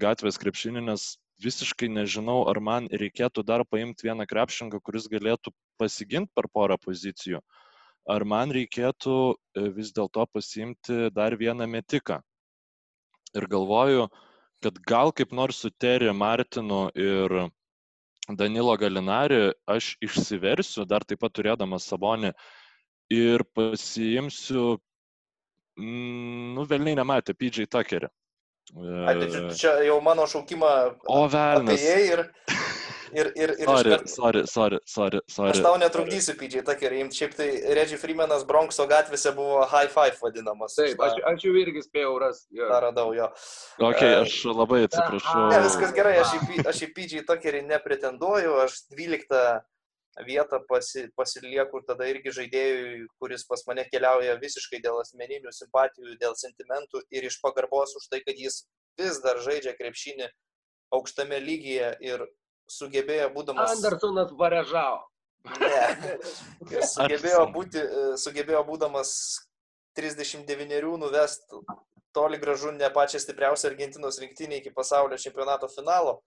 gatvės 0.00 0.38
krepšinį, 0.40 0.82
nes 0.88 1.14
visiškai 1.42 1.88
nežinau, 1.92 2.42
ar 2.48 2.60
man 2.60 2.88
reikėtų 2.88 3.44
dar 3.44 3.64
paimti 3.68 4.08
vieną 4.08 4.26
krepšininką, 4.28 4.80
kuris 4.84 5.08
galėtų 5.12 5.52
pasiginti 5.80 6.30
per 6.34 6.48
porą 6.52 6.78
pozicijų, 6.80 7.40
ar 8.08 8.24
man 8.24 8.52
reikėtų 8.54 9.16
e, 9.32 9.68
vis 9.76 9.92
dėlto 9.96 10.26
pasiimti 10.32 11.10
dar 11.14 11.36
vieną 11.36 11.66
metiką. 11.70 12.20
Ir 13.36 13.48
galvoju, 13.48 14.08
kad 14.62 14.78
gal 14.86 15.12
kaip 15.12 15.32
nors 15.32 15.62
su 15.64 15.70
Terry 15.70 16.12
Martinu 16.12 16.86
ir 16.94 17.48
Danilo 18.28 18.76
Galinari 18.78 19.52
aš 19.66 19.96
išsiversiu, 20.04 20.84
dar 20.86 21.04
taip 21.04 21.24
pat 21.24 21.32
turėdamas 21.34 21.88
Sabonį 21.90 22.32
ir 23.12 23.44
pasiimsiu, 23.56 24.76
mm, 25.80 26.52
nu, 26.56 26.66
velniai 26.68 26.98
nematė, 26.98 27.36
PJ 27.38 27.68
Tuckerį. 27.72 28.10
Ai, 28.72 29.14
tai 29.18 29.26
čia, 29.28 29.40
čia 29.58 29.72
jau 29.84 29.98
mano 30.00 30.24
šaukimą. 30.30 30.72
O 31.10 31.24
velnas. 31.28 31.82
Ir, 31.82 32.22
ir, 33.12 33.28
ir, 33.36 33.50
ir 33.58 33.66
sorry, 33.66 33.90
iškart... 33.90 34.08
sorry, 34.08 34.42
sorry, 34.46 34.78
sorry, 34.86 35.20
sorry. 35.28 35.52
Aš 35.52 35.60
tau 35.66 35.74
netrukdysiu, 35.80 36.36
PJ 36.40 36.62
Tuckerį, 36.68 37.00
imti 37.04 37.20
šiaip 37.20 37.34
tai 37.36 37.48
Reggie 37.76 37.98
Freemanas 38.00 38.46
Bronxo 38.48 38.86
gatvėse 38.88 39.34
buvo 39.36 39.66
high 39.68 39.90
five 39.92 40.16
vadinamas. 40.22 40.78
Taip, 40.78 41.02
aš, 41.04 41.18
aš 41.32 41.44
jau 41.44 41.52
irgi 41.60 41.84
spėjau 41.84 42.14
rasti. 42.22 42.62
Tą 42.62 42.80
radau 42.86 43.10
jo. 43.16 43.28
Ok, 43.82 44.00
uh, 44.00 44.22
aš 44.22 44.38
labai 44.54 44.86
atsiprašau. 44.86 45.44
Ne, 45.52 45.60
viskas 45.66 45.92
gerai, 45.98 46.16
aš 46.22 46.38
į, 46.38 46.62
aš 46.72 46.84
į 46.86 46.90
PJ 46.96 47.26
Tuckerį 47.28 47.66
nepretenduoju, 47.68 48.56
aš 48.64 48.84
12 48.94 49.42
vietą 50.26 50.60
pasi, 50.68 51.06
pasilieku 51.16 51.80
ir 51.80 51.86
tada 51.88 52.08
irgi 52.10 52.34
žaidėjui, 52.36 53.06
kuris 53.20 53.46
pas 53.48 53.64
mane 53.68 53.84
keliauja 53.88 54.36
visiškai 54.40 54.82
dėl 54.84 55.00
asmeninių 55.00 55.52
simpatijų, 55.56 56.16
dėl 56.20 56.36
sentimentų 56.36 57.02
ir 57.10 57.28
iš 57.28 57.38
pagarbos 57.44 57.96
už 57.96 58.08
tai, 58.12 58.20
kad 58.26 58.36
jis 58.36 58.64
vis 59.00 59.20
dar 59.24 59.40
žaidžia 59.40 59.72
krepšinį 59.78 60.28
aukštame 60.92 61.40
lygyje 61.40 61.94
ir 62.04 62.26
sugebėjo 62.70 63.30
būdamas... 63.32 63.78
Andersonas 63.78 64.34
Varežao. 64.36 65.00
Ne. 65.58 65.86
Ir 66.70 66.84
sugebėjo, 66.86 67.46
būti, 67.50 67.80
sugebėjo 68.22 68.60
būdamas 68.68 69.14
39 69.98 71.00
nuvest 71.02 71.56
toli 72.14 72.38
gražu 72.38 72.70
ne 72.76 72.90
pačią 72.94 73.18
stipriausią 73.24 73.72
Argentinos 73.72 74.20
rinktinį 74.22 74.60
iki 74.60 74.70
pasaulio 74.76 75.18
čempionato 75.18 75.66
finalo 75.72 76.20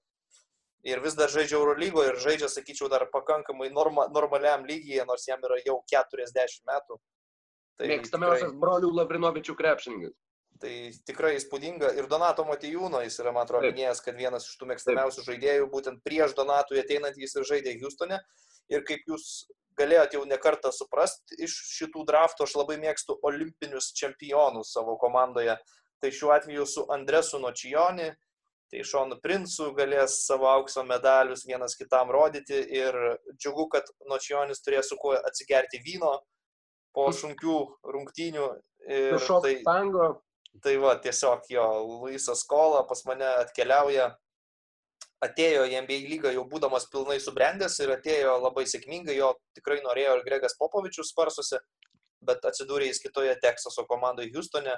ir 0.85 1.01
vis 1.03 1.17
dar 1.17 1.31
žaidžia 1.33 1.57
Eurolygoje 1.57 2.13
ir 2.13 2.21
žaidžia, 2.21 2.49
sakyčiau, 2.51 2.89
dar 2.91 3.07
pakankamai 3.13 3.71
norma, 3.73 4.05
normaliam 4.13 4.65
lygyje, 4.67 5.05
nors 5.09 5.25
jam 5.27 5.41
yra 5.47 5.57
jau 5.65 5.79
40 5.91 6.61
metų. 6.69 6.99
Tai 7.75 7.89
Mėgstamiausias 7.91 8.45
tikrai, 8.45 8.61
brolių 8.61 8.91
Lavrinovičių 9.01 9.57
krepšininkas. 9.59 10.15
Tai 10.63 10.73
tikrai 11.09 11.33
įspūdinga. 11.35 11.89
Ir 11.99 12.07
Donato 12.07 12.45
Matijūno 12.47 13.01
jis 13.03 13.17
yra, 13.19 13.33
man 13.35 13.43
atrodo, 13.43 13.67
minėjęs, 13.67 13.99
kad 14.05 14.15
vienas 14.15 14.47
iš 14.47 14.55
tų 14.61 14.69
mėgstamiausių 14.69 15.25
žaidėjų, 15.25 15.67
būtent 15.73 15.99
prieš 16.05 16.35
Donatui 16.37 16.79
ateinant 16.79 17.17
jis 17.19 17.35
ir 17.35 17.47
žaidė 17.49 17.75
Houstone. 17.81 18.21
Ir 18.71 18.85
kaip 18.87 19.03
jūs 19.09 19.49
galėjote 19.75 20.15
jau 20.15 20.23
nekartą 20.29 20.71
suprasti, 20.71 21.35
iš 21.43 21.57
šitų 21.75 22.05
draftų 22.07 22.47
aš 22.47 22.55
labai 22.55 22.77
mėgstu 22.79 23.17
olimpinius 23.27 23.91
čempionus 23.97 24.71
savo 24.77 24.95
komandoje. 25.01 25.57
Tai 25.99 26.11
šiuo 26.11 26.31
atveju 26.35 26.65
su 26.69 26.85
Andresu 26.93 27.41
Nočioni, 27.43 28.13
tai 28.71 28.83
Šonu 28.87 29.17
Princu 29.21 29.69
galės 29.77 30.19
savo 30.25 30.47
aukso 30.49 30.83
medalius 30.87 31.45
vienas 31.47 31.77
kitam 31.77 32.11
rodyti 32.13 32.57
ir 32.79 32.95
džiugu, 33.37 33.67
kad 33.73 33.89
Nočionis 34.09 34.63
turės 34.65 34.89
su 34.89 34.97
kuo 35.01 35.13
atsigerti 35.17 35.81
vyno 35.85 36.17
po 36.95 37.09
sunkių 37.13 37.57
rungtynių. 37.95 38.49
Ir 38.85 39.17
tai, 39.43 39.55
tango. 39.65 40.09
tai 40.63 40.75
va, 40.81 40.95
tiesiog 41.01 41.47
jo, 41.49 41.65
Luisas 42.03 42.43
Kola 42.47 42.83
pas 42.87 43.01
mane 43.07 43.27
atkeliauja, 43.45 44.11
atėjo 45.25 45.65
į 45.69 45.79
NBA 45.85 46.01
lygą 46.09 46.33
jau 46.35 46.43
būdamas 46.49 46.87
pilnai 46.91 47.17
subrendęs 47.23 47.79
ir 47.81 47.95
atėjo 47.95 48.35
labai 48.43 48.65
sėkmingai, 48.69 49.15
jo 49.17 49.31
tikrai 49.57 49.79
norėjo 49.85 50.17
ir 50.17 50.25
Gregas 50.27 50.57
Popovičius 50.59 51.11
sparsusi, 51.13 51.61
bet 52.25 52.45
atsidūrė 52.45 52.89
jis 52.89 53.01
kitoje 53.03 53.33
Teksaso 53.41 53.85
komandoje 53.89 54.33
Houstone 54.35 54.75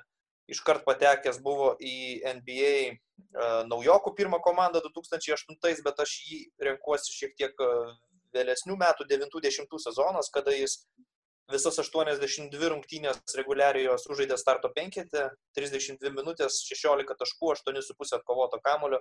iškart 0.52 0.86
patekęs 0.88 1.42
buvo 1.44 1.74
į 1.80 1.98
NBA 2.40 2.74
uh, 2.92 3.64
naujokų 3.70 4.14
pirmą 4.18 4.40
komandą 4.44 4.82
2008, 4.86 5.84
bet 5.86 6.04
aš 6.04 6.16
jį 6.28 6.40
renkuosi 6.70 7.16
šiek 7.16 7.36
tiek 7.40 7.66
vėlesnių 8.36 8.78
metų, 8.80 9.08
90 9.10 9.80
sezonas, 9.84 10.32
kada 10.34 10.54
jis 10.56 10.82
visas 11.52 11.80
82 11.80 12.72
rungtynės 12.74 13.38
reguliariojo 13.38 13.96
sužaidė 14.04 14.38
starto 14.40 14.72
penketę, 14.76 15.30
32 15.56 16.12
minutės, 16.16 16.60
16 16.68 17.16
taškų, 17.22 17.54
8,5 17.56 18.18
atkovoto 18.20 18.60
kamulio, 18.64 19.00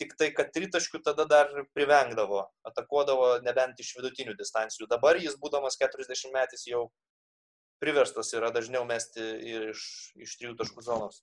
tik 0.00 0.14
tai, 0.16 0.30
kad 0.36 0.52
tritaškių 0.54 1.02
tada 1.04 1.26
dar 1.28 1.50
privengdavo, 1.74 2.44
atakuodavo 2.70 3.32
nebent 3.44 3.80
iš 3.82 3.92
vidutinių 3.98 4.36
distancijų. 4.38 4.88
Dabar 4.90 5.18
jis, 5.20 5.36
būdamas 5.42 5.76
40 5.80 6.32
metais, 6.36 6.64
jau 6.70 6.86
priverstas 7.82 8.32
yra 8.36 8.52
dažniau 8.54 8.84
mesti 8.88 9.24
iš, 9.54 9.82
iš 10.20 10.36
trijų 10.40 10.56
taškų 10.60 10.84
zonos. 10.86 11.22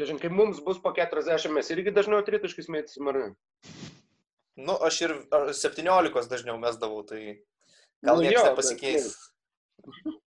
Žinai, 0.00 0.18
kai 0.24 0.30
mums 0.32 0.58
bus 0.64 0.80
po 0.82 0.90
40, 0.96 1.52
mes 1.54 1.70
irgi 1.70 1.92
dažniau 1.94 2.24
tritaškis 2.26 2.70
mėtysim, 2.72 3.10
ar 3.12 3.20
ne? 3.20 3.28
Nu, 4.58 4.74
aš 4.86 5.00
ir 5.06 5.14
17 5.30 6.30
dažniau 6.30 6.58
mesdavau, 6.62 7.04
tai 7.06 7.20
gal 8.02 8.18
nu, 8.18 8.26
niekas 8.26 8.50
nepasikeis. 8.50 9.14
Bet... 9.84 10.18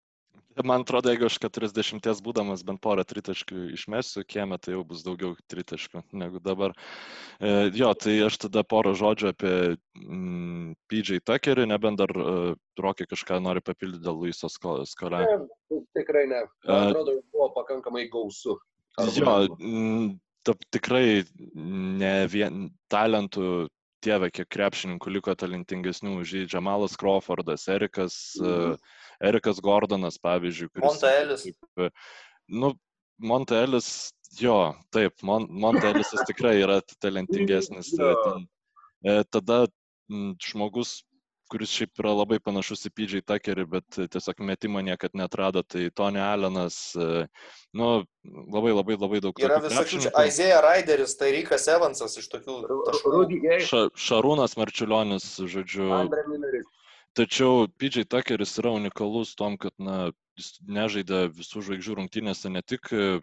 Man 0.65 0.87
atrodo, 0.87 1.11
jeigu 1.13 1.27
aš 1.29 1.37
40 1.43 2.23
būdamas 2.25 2.63
bent 2.65 2.81
porą 2.81 3.05
tritaškių 3.05 3.67
išmesiu, 3.77 4.23
kiemė 4.25 4.57
tai 4.63 4.73
jau 4.73 4.85
bus 4.89 5.03
daugiau 5.05 5.35
tritaškių 5.53 6.01
negu 6.17 6.41
dabar. 6.41 6.73
E, 7.41 7.69
jo, 7.77 7.91
tai 7.93 8.15
aš 8.25 8.39
tada 8.47 8.65
porą 8.65 8.95
žodžių 8.97 9.29
apie 9.35 9.53
mm, 10.01 10.71
PJ 10.89 11.21
Tuckerį, 11.29 11.67
nebent 11.69 12.01
dar 12.01 12.13
uh, 12.17 12.55
Rokai 12.81 13.05
kažką 13.11 13.41
nori 13.45 13.61
papildyti 13.65 14.05
dėl 14.07 14.17
Luiso 14.23 14.49
skolę. 14.49 14.87
Ne, 15.27 15.83
tikrai 15.99 16.25
ne. 16.33 16.47
Man 16.65 16.89
atrodo, 16.89 17.19
buvo 17.37 17.51
pakankamai 17.59 18.07
gausu. 18.13 18.57
Jo, 19.13 19.39
mm, 19.61 20.15
ta, 20.49 20.57
tikrai 20.73 21.27
ne 21.53 22.15
vien 22.33 22.71
talentų 22.93 23.67
Dieve, 24.05 24.31
kiek 24.31 24.49
krepšininkų 24.53 25.13
liko 25.17 25.35
talentingesnių 25.39 26.19
už 26.23 26.35
jį. 26.37 26.43
Džamalas 26.53 26.97
Crawfordas, 27.01 27.67
Erikas, 27.73 28.17
uh, 28.43 28.77
Erikas 29.25 29.61
Gordonas, 29.65 30.19
pavyzdžiui. 30.23 30.71
Monteelis. 30.85 31.47
Kaip, 31.49 32.05
nu, 32.53 32.75
Monteelis, 33.23 34.13
jo, 34.41 34.75
taip, 34.93 35.17
Mon, 35.25 35.49
Monteelis 35.49 36.13
tikrai 36.29 36.59
yra 36.61 36.81
talentingesnis. 37.01 37.95
Ten, 37.97 38.47
e, 39.07 39.23
tada 39.33 39.65
žmogus 40.45 41.01
kuris 41.51 41.73
šiaip 41.73 42.03
yra 42.03 42.13
labai 42.17 42.39
panašus 42.43 42.87
į 42.89 42.93
PJ 42.97 43.23
Tuckerį, 43.29 43.67
bet 43.77 43.99
tiesiog 44.13 44.43
metimo 44.49 44.83
niekad 44.85 45.15
netrado, 45.19 45.63
tai 45.63 45.89
Tony 45.95 46.21
Allenas, 46.23 46.79
e, 46.99 47.27
nu, 47.77 47.91
labai 48.53 48.75
labai 48.75 48.99
labai 48.99 49.23
daug. 49.25 49.39
Yra 49.43 49.61
visokių, 49.65 50.11
Aizėja 50.19 50.61
Raideris, 50.65 51.17
tai 51.21 51.33
Rykas 51.37 51.69
Evansas 51.77 52.19
iš 52.21 52.29
tokių. 52.35 52.59
Ša, 53.67 53.87
Šarūnas 54.09 54.59
Marčiulionis, 54.61 55.29
žodžiu. 55.45 55.91
Tačiau 57.17 57.65
PJ 57.81 58.05
Tuckeris 58.13 58.59
yra 58.61 58.75
unikalus 58.77 59.33
tom, 59.39 59.57
kad 59.61 59.73
na, 59.81 60.11
jis 60.37 60.51
nežaidė 60.69 61.21
visų 61.35 61.63
žvaigždžių 61.67 61.97
rungtynėse 61.99 62.51
ne 62.53 62.63
tik 62.63 62.91
e, 62.93 63.21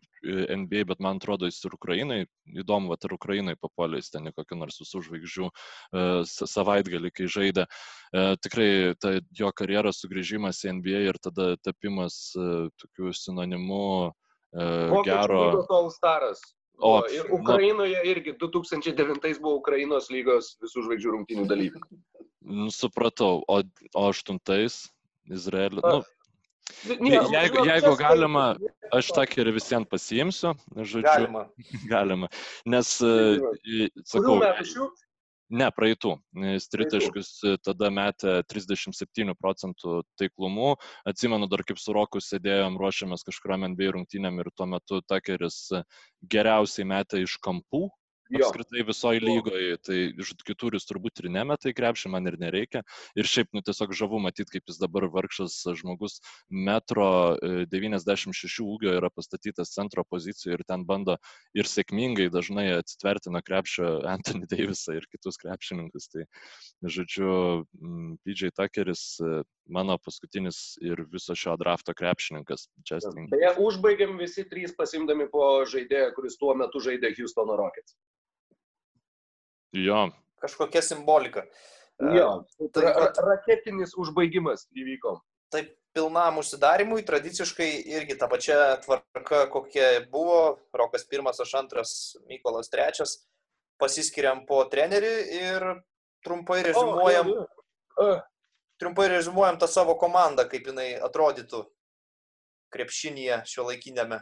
NBA, 0.56 0.84
bet 0.90 1.02
man 1.04 1.22
atrodo 1.22 1.50
jis 1.50 1.62
ir 1.68 1.76
Ukrainai. 1.78 2.20
Įdomu, 2.50 2.94
kad 2.94 3.08
ir 3.08 3.16
Ukrainai 3.18 3.56
papuolė 3.60 4.02
jis 4.02 4.12
ten 4.14 4.32
į 4.32 4.34
kokį 4.38 4.60
nors 4.60 4.80
visų 4.82 5.04
žvaigždžių 5.08 5.50
uh, 5.50 6.24
savaitgalį, 6.26 7.14
kai 7.16 7.30
žaidė. 7.32 7.68
Uh, 7.68 8.34
tikrai 8.44 8.96
ta 9.02 9.16
jo 9.40 9.52
karjeros 9.56 10.02
sugrįžimas 10.04 10.64
į 10.66 10.78
NBA 10.80 11.06
ir 11.12 11.22
tada 11.22 11.54
tapimas 11.62 12.20
tokiu 12.82 13.14
sinonimu 13.18 14.12
gero. 15.06 15.46
Staras. 15.94 16.42
O, 16.78 17.04
ir 17.14 17.30
Ukrainoje 17.32 18.00
na, 18.00 18.10
irgi 18.10 18.34
2009 18.42 19.40
buvo 19.42 19.60
Ukrainos 19.62 20.10
lygos 20.12 20.56
visų 20.64 20.88
žvaigždžių 20.88 21.14
rungtynių 21.16 21.46
dalyvis. 21.48 21.86
Nu, 22.44 22.68
supratau, 22.74 23.44
o, 23.48 23.60
o 23.94 24.06
aštuntais 24.10 24.82
Izraelio. 25.32 25.84
Nu, 25.86 26.02
jeigu, 26.88 27.66
jeigu 27.68 27.94
galima, 28.00 28.44
aš 28.94 29.12
tą 29.16 29.26
ir 29.40 29.52
visiems 29.56 29.90
pasiimsiu, 29.92 30.54
žodžiu. 30.76 31.06
Galima. 31.08 31.48
galima. 31.94 32.30
Nes, 32.66 32.92
sakau, 34.10 34.38
ne, 35.54 35.70
praeitų. 35.76 36.16
Tritaškius 36.74 37.32
tada 37.66 37.90
metė 37.94 38.40
37 38.50 39.36
procentų 39.40 40.02
taiklumu. 40.20 40.76
Atsimenu, 41.10 41.50
dar 41.52 41.66
kaip 41.68 41.82
su 41.82 41.96
Roku 41.96 42.22
sėdėjom, 42.24 42.80
ruošiamės 42.82 43.26
kažkuriam 43.28 43.68
NBA 43.74 43.94
rungtynėm 43.98 44.42
ir 44.44 44.54
tuo 44.56 44.70
metu 44.70 45.02
Takeris 45.08 45.68
geriausiai 46.24 46.88
metė 46.90 47.26
iš 47.26 47.38
kampų 47.44 47.90
apskritai 48.40 48.86
visoje 48.88 49.22
lygoje, 49.24 49.78
tai 49.84 49.98
jis 50.18 50.88
turbūt 50.90 51.24
ir 51.24 51.30
nemetai 51.34 51.74
krepšį, 51.76 52.12
man 52.14 52.30
ir 52.30 52.38
nereikia. 52.42 52.84
Ir 53.20 53.30
šiaip, 53.30 53.52
nu, 53.56 53.64
tiesiog 53.66 53.94
žavu 53.98 54.20
matyti, 54.24 54.58
kaip 54.58 54.72
jis 54.72 54.80
dabar 54.82 55.08
vargšas 55.14 55.60
žmogus 55.80 56.20
metro 56.50 57.38
96 57.72 58.46
e, 58.46 58.66
ūgio 58.66 58.96
yra 58.98 59.12
pastatytas 59.14 59.74
centro 59.76 60.06
pozicijoje 60.08 60.60
ir 60.60 60.66
ten 60.68 60.86
bando 60.88 61.18
ir 61.58 61.70
sėkmingai 61.70 62.30
dažnai 62.34 62.70
atsitverti 62.78 63.34
nuo 63.34 63.44
krepšio 63.46 63.90
Anthony 64.10 64.50
Davisą 64.50 64.98
ir 64.98 65.08
kitus 65.12 65.40
krepšininkus. 65.42 66.10
Tai, 66.14 66.28
žodžiu, 66.84 67.34
PJ 68.26 68.54
Tuckeris 68.58 69.06
e, 69.22 69.44
mano 69.70 69.98
paskutinis 70.02 70.78
ir 70.84 71.06
viso 71.12 71.36
šio 71.38 71.56
drafto 71.60 71.96
krepšininkas. 71.98 72.68
Beje, 73.32 73.54
užbaigėm 73.64 74.18
visi 74.20 74.46
trys 74.50 74.76
pasimdami 74.78 75.30
po 75.32 75.64
žaidėją, 75.70 76.12
kuris 76.18 76.40
tuo 76.40 76.56
metu 76.58 76.82
žaidė 76.84 77.14
Houstono 77.18 77.58
Rockets. 77.60 77.96
Jo. 79.74 80.08
Kažkokia 80.44 80.82
simbolika. 80.86 81.46
Jo, 82.14 82.44
tai 82.74 82.90
ra 82.90 83.12
raketinis 83.14 83.94
užbaigimas 84.00 84.66
įvyko. 84.76 85.20
Taip, 85.54 85.70
pilnam 85.96 86.40
užsidarimui 86.42 87.06
tradiciškai 87.06 87.70
irgi 87.94 88.18
ta 88.20 88.28
pačia 88.28 88.58
tvarka, 88.84 89.46
kokia 89.54 90.04
buvo. 90.12 90.58
Rokas 90.74 91.06
pirmas, 91.08 91.40
aš 91.40 91.54
antras, 91.62 91.94
Mykolas 92.28 92.72
trečias. 92.74 93.22
Pasiskiriam 93.80 94.44
po 94.50 94.64
trenerių 94.70 95.16
ir 95.38 95.68
trumpai 96.26 96.62
rezumuojam. 96.66 97.30
Oh, 97.34 97.48
oh, 97.98 98.06
oh 98.10 98.22
trumpai 98.84 99.08
rezumuojam 99.08 99.58
tą 99.58 99.68
savo 99.68 99.96
komandą, 99.96 100.44
kaip 100.50 100.68
jinai 100.68 100.90
atrodytų 101.08 101.64
krepšinėje 102.74 103.44
šio 103.48 103.68
laikinėme. 103.70 104.20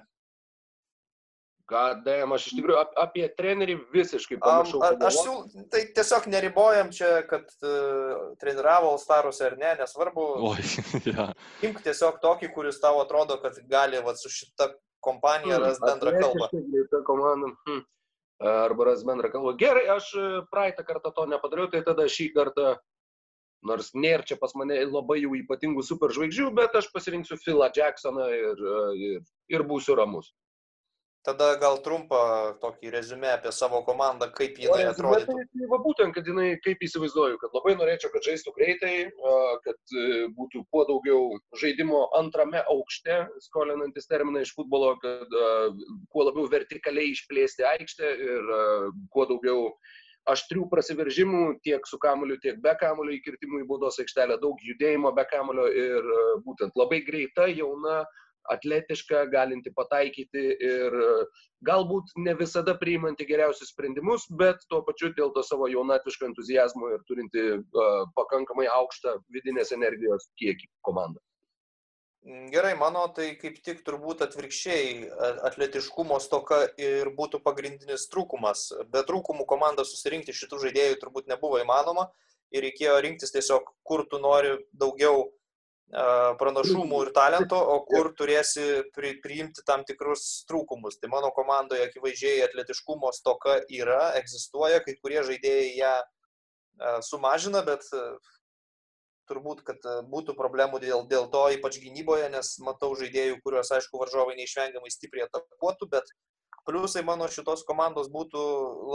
Gadėjom, 1.71 2.33
aš 2.35 2.45
iš 2.49 2.55
tikrųjų 2.57 2.79
ap, 2.81 2.91
apie 2.99 3.23
trenerį 3.37 3.77
visiškai 3.93 4.37
pamiršau. 4.41 4.81
Um, 4.83 5.05
aš 5.07 5.19
siūl, 5.21 5.65
tai 5.71 5.83
tiesiog 5.95 6.27
neribojam 6.33 6.91
čia, 6.95 7.11
kad 7.29 7.47
uh, 7.63 8.33
treniravo 8.41 8.91
Alstarus 8.91 9.39
ar 9.45 9.55
ne, 9.61 9.71
nesvarbu. 9.79 10.27
Oi, 10.51 10.67
ja. 11.13 11.29
Imk 11.63 11.79
tiesiog 11.85 12.19
tokį, 12.23 12.51
kuris 12.55 12.81
tavo 12.83 13.03
atrodo, 13.05 13.39
kad 13.43 13.55
gali 13.71 14.01
va, 14.03 14.15
su 14.19 14.31
šita 14.31 14.73
kompanija 15.01 15.57
hmm, 15.57 15.65
ras 15.65 15.81
bendrą 15.81 16.15
kalbą. 16.19 16.51
Komanda. 17.07 17.53
Hmm. 17.69 17.81
Arba 18.51 18.91
ras 18.91 19.05
bendrą 19.07 19.31
kalbą. 19.31 19.55
Gerai, 19.57 19.87
aš 19.95 20.11
e, 20.17 20.29
praeitą 20.51 20.83
kartą 20.85 21.13
to 21.15 21.27
nepadariau, 21.29 21.69
tai 21.71 21.85
tada 21.85 22.09
šį 22.09 22.31
kartą 22.35 22.75
Nors 23.61 23.91
nėra 23.93 24.25
čia 24.25 24.39
pas 24.41 24.55
mane 24.57 24.79
labai 24.89 25.19
jau 25.21 25.35
ypatingų 25.37 25.83
superžvaigždžių, 25.85 26.47
bet 26.57 26.73
aš 26.79 26.87
pasirinksiu 26.95 27.37
Philą 27.43 27.67
Jacksoną 27.75 28.25
ir, 28.33 28.63
ir, 28.97 29.19
ir 29.53 29.63
būsiu 29.69 29.93
ramus. 29.99 30.31
Tada 31.27 31.51
gal 31.61 31.77
trumpą 31.85 32.19
tokį 32.63 32.91
rezumę 32.95 33.29
apie 33.35 33.51
savo 33.53 33.83
komandą, 33.85 34.31
kaip 34.33 34.57
jinai 34.57 34.87
atrodo. 34.89 35.21
Tai, 35.29 35.67
va 35.69 35.79
būtent, 35.83 36.15
kad 36.15 36.25
jinai, 36.25 36.55
kaip 36.65 36.81
įsivaizduoju, 36.87 37.37
kad 37.43 37.53
labai 37.57 37.75
norėčiau, 37.77 38.09
kad 38.13 38.25
žaistų 38.25 38.55
greitai, 38.57 38.95
kad 39.67 39.95
e, 40.01 40.07
būtų 40.37 40.63
kuo 40.73 40.85
daugiau 40.89 41.23
žaidimo 41.61 42.07
antrame 42.17 42.63
aukšte, 42.73 43.21
skolinantis 43.45 44.09
terminą 44.09 44.41
iš 44.41 44.55
futbolo, 44.57 44.95
kad 45.03 45.39
kuo 46.09 46.25
labiau 46.25 46.49
vertikaliai 46.49 47.13
išplėsti 47.13 47.69
aikštę 47.75 48.15
ir 48.31 48.55
kuo 49.13 49.29
daugiau 49.29 49.67
uh, 49.69 49.99
aštrių 50.29 50.67
prasiveržimų 50.69 51.43
tiek 51.65 51.85
su 51.87 51.97
kamuoliu, 52.01 52.37
tiek 52.41 52.59
be 52.61 52.73
kamuolio 52.79 53.15
įkirtimų 53.17 53.63
į 53.63 53.67
baudos 53.69 53.97
aikštelę, 54.01 54.37
daug 54.41 54.59
judėjimo 54.65 55.11
be 55.17 55.25
kamuolio 55.31 55.67
ir 55.67 56.09
būtent 56.45 56.77
labai 56.77 57.01
greita, 57.05 57.47
jauna, 57.49 58.03
atletiška, 58.49 59.25
galinti 59.31 59.73
pataikyti 59.75 60.43
ir 60.67 60.97
e, 61.05 61.09
galbūt 61.67 62.13
ne 62.25 62.33
visada 62.39 62.75
priimanti 62.77 63.27
geriausius 63.29 63.73
sprendimus, 63.73 64.27
bet 64.41 64.63
tuo 64.69 64.81
pačiu 64.87 65.11
dėl 65.17 65.33
to 65.35 65.43
savo 65.45 65.69
jaunatviško 65.71 66.29
entuzijazmo 66.31 66.89
ir 66.95 67.03
turinti 67.07 67.43
uh, 67.57 67.89
pakankamai 68.17 68.65
aukštą 68.71 69.19
vidinės 69.35 69.73
energijos 69.75 70.31
kiekį 70.41 70.71
komandą. 70.87 71.21
Mm, 72.25 72.49
gerai, 72.53 72.73
mano 72.77 73.07
tai 73.17 73.31
kaip 73.41 73.55
tik 73.65 73.79
turbūt 73.85 74.19
atvirkščiai 74.25 75.07
atletiškumo 75.49 76.19
stoka 76.21 76.59
ir 76.77 77.09
būtų 77.17 77.39
pagrindinis 77.45 78.05
trūkumas. 78.13 78.67
Be 78.93 79.01
trūkumų 79.07 79.47
komandą 79.49 79.85
susirinkti 79.89 80.35
šitų 80.37 80.59
žaidėjų 80.65 80.99
turbūt 81.01 81.31
nebuvo 81.31 81.61
įmanoma 81.63 82.11
ir 82.53 82.67
reikėjo 82.67 82.99
rinktis 83.01 83.33
tiesiog, 83.33 83.73
kur 83.87 84.05
tu 84.11 84.19
nori 84.21 84.53
daugiau 84.73 85.31
pranašumų 85.91 87.01
ir 87.05 87.11
talento, 87.15 87.57
o 87.59 87.81
kur 87.83 88.13
turėsi 88.15 88.83
pri, 88.95 89.17
priimti 89.23 89.63
tam 89.67 89.83
tikrus 89.87 90.45
trūkumus. 90.47 90.99
Tai 91.01 91.11
mano 91.11 91.31
komandoje 91.35 91.83
akivaizdžiai 91.89 92.45
atletiškumo 92.47 93.11
stoka 93.15 93.59
yra, 93.67 94.13
egzistuoja, 94.19 94.79
kai 94.85 94.95
kurie 95.01 95.23
žaidėjai 95.27 95.71
ją 95.81 95.95
sumažina, 97.03 97.63
bet 97.67 97.83
turbūt, 99.29 99.63
kad 99.67 99.83
būtų 100.11 100.35
problemų 100.35 100.79
dėl, 100.83 101.05
dėl 101.07 101.27
to, 101.31 101.45
ypač 101.55 101.79
gynyboje, 101.83 102.29
nes 102.31 102.55
matau 102.63 102.93
žaidėjų, 102.99 103.41
kuriuos, 103.43 103.71
aišku, 103.75 103.99
varžovai 103.99 104.35
neišvengiamai 104.39 104.91
stipriai 104.91 105.27
atakuotų, 105.27 105.87
bet 105.91 106.07
pliusai 106.67 107.03
mano 107.03 107.27
šitos 107.31 107.63
komandos 107.67 108.09
būtų 108.11 108.41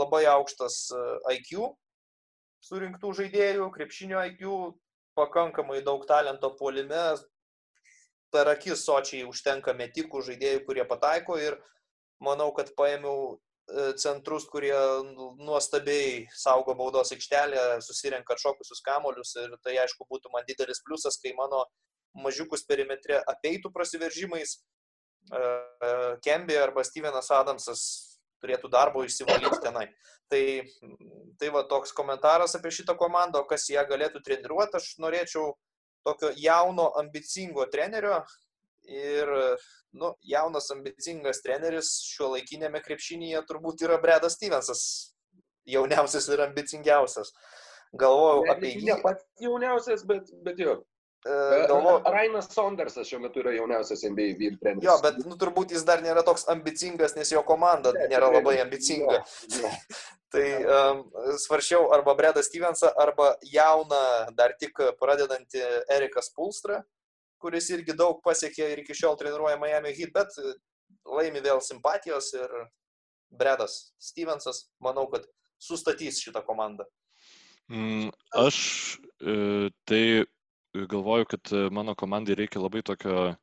labai 0.01 0.25
aukštas 0.33 0.87
IQ 1.33 1.73
surinktų 2.65 3.13
žaidėjų, 3.21 3.69
krepšinio 3.73 4.21
IQ, 4.33 4.51
pakankamai 5.17 5.81
daug 5.85 6.05
talento 6.09 6.53
puolime, 6.59 7.01
per 8.31 8.53
akis 8.53 8.85
sočiai 8.85 9.25
užtenka 9.27 9.73
metikų 9.73 10.21
žaidėjų, 10.29 10.63
kurie 10.67 10.85
pataiko 10.87 11.37
ir 11.41 11.57
manau, 12.23 12.51
kad 12.55 12.73
paėmiau 12.77 13.37
E, 13.67 13.93
centrus, 13.99 14.45
kurie 14.47 14.75
nuostabiai 15.43 16.27
saugo 16.31 16.71
baudos 16.79 17.11
aikštelę, 17.11 17.81
susirenka 17.83 18.31
atšokusius 18.37 18.79
kamolius 18.85 19.33
ir 19.41 19.57
tai 19.59 19.73
aišku 19.81 20.07
būtų 20.07 20.31
man 20.31 20.45
didelis 20.47 20.79
pliusas, 20.85 21.19
kai 21.19 21.33
mano 21.35 21.65
mažiukus 22.15 22.63
perimetre 22.69 23.19
apeitų 23.33 23.73
prasiveržimais. 23.75 24.55
E, 25.27 25.41
Kembi 26.23 26.55
arba 26.55 26.85
Stevenas 26.87 27.27
Adamsas 27.35 27.81
turėtų 28.43 28.71
darbo 28.73 29.03
išsivalyti 29.05 29.61
tenai. 29.63 29.87
Tai, 30.31 30.41
tai 31.39 31.51
va 31.55 31.63
toks 31.69 31.93
komentaras 31.95 32.57
apie 32.57 32.73
šitą 32.75 32.97
komandą, 32.99 33.45
kas 33.47 33.69
ją 33.71 33.85
galėtų 33.87 34.23
treniruoti, 34.25 34.81
aš 34.81 34.97
norėčiau 35.03 35.53
tokio 36.07 36.33
jauno, 36.39 36.89
ambicingo 36.99 37.65
trenerio, 37.71 38.21
Ir 38.87 39.27
nu, 39.99 40.13
jaunas, 40.23 40.69
ambicingas 40.71 41.41
treneris 41.43 41.89
šiuo 42.07 42.31
laikinėme 42.37 42.79
krepšinėje 42.85 43.41
turbūt 43.49 43.83
yra 43.83 43.97
Bredas 43.99 44.37
Stevensas, 44.37 44.83
jauniausias 45.67 46.29
ir 46.31 46.43
ambicingiausias. 46.45 47.33
Galvojau 47.99 48.45
ne, 48.45 48.53
apie 48.53 48.71
jį. 48.71 48.85
Ne 48.87 48.95
pats 49.03 49.27
jauniausias, 49.43 50.05
bet, 50.07 50.31
bet 50.45 50.63
jo. 50.63 50.77
E, 51.27 51.67
galvoju. 51.67 52.01
Rainas 52.05 52.47
Saundersas 52.53 53.07
šiuo 53.09 53.19
metu 53.19 53.41
yra 53.41 53.51
jauniausias 53.55 54.03
NBA 54.07 54.27
vyr 54.39 54.57
treneris. 54.61 54.85
Jo, 54.87 54.95
bet 55.03 55.17
nu, 55.25 55.35
turbūt 55.39 55.73
jis 55.75 55.83
dar 55.87 56.03
nėra 56.05 56.23
toks 56.27 56.47
ambicingas, 56.53 57.17
nes 57.17 57.31
jo 57.33 57.41
komanda 57.47 57.91
ne, 57.95 58.05
nėra 58.11 58.29
labai 58.31 58.55
ambicinga. 58.63 59.17
Jo, 59.19 59.63
jo. 59.63 59.71
tai 60.33 60.45
um, 60.63 61.01
svaršiau 61.43 61.89
arba 61.95 62.15
Bredą 62.19 62.43
Stevensą, 62.45 62.93
arba 63.03 63.33
jauną, 63.51 64.03
dar 64.39 64.55
tik 64.61 64.79
pradedantį 65.01 65.65
Eriką 65.97 66.23
Spulstrą, 66.23 66.79
kuris 67.43 67.67
irgi 67.75 67.97
daug 67.97 68.21
pasiekė 68.23 68.71
ir 68.73 68.83
iki 68.85 68.95
šiol 68.97 69.19
treniruoja 69.19 69.59
Miami 69.59 69.91
Heat, 69.97 70.13
bet 70.15 70.39
e, 70.39 70.55
laimi 71.17 71.43
vėl 71.43 71.59
simpatijos 71.65 72.31
ir 72.39 72.55
Bredas 73.35 73.91
Stevensas, 73.99 74.69
manau, 74.79 75.09
kad 75.11 75.27
sustatys 75.59 76.21
šitą 76.23 76.45
komandą. 76.47 76.87
Mm, 77.67 78.13
aš 78.39 78.57
e, 79.19 79.67
tai 79.83 80.03
galvoju, 80.91 81.27
kad 81.33 81.51
e, 81.51 81.67
mano 81.73 81.95
komandai 81.95 82.37
reikia 82.37 82.63
labai 82.63 82.83
tokio 82.85 83.35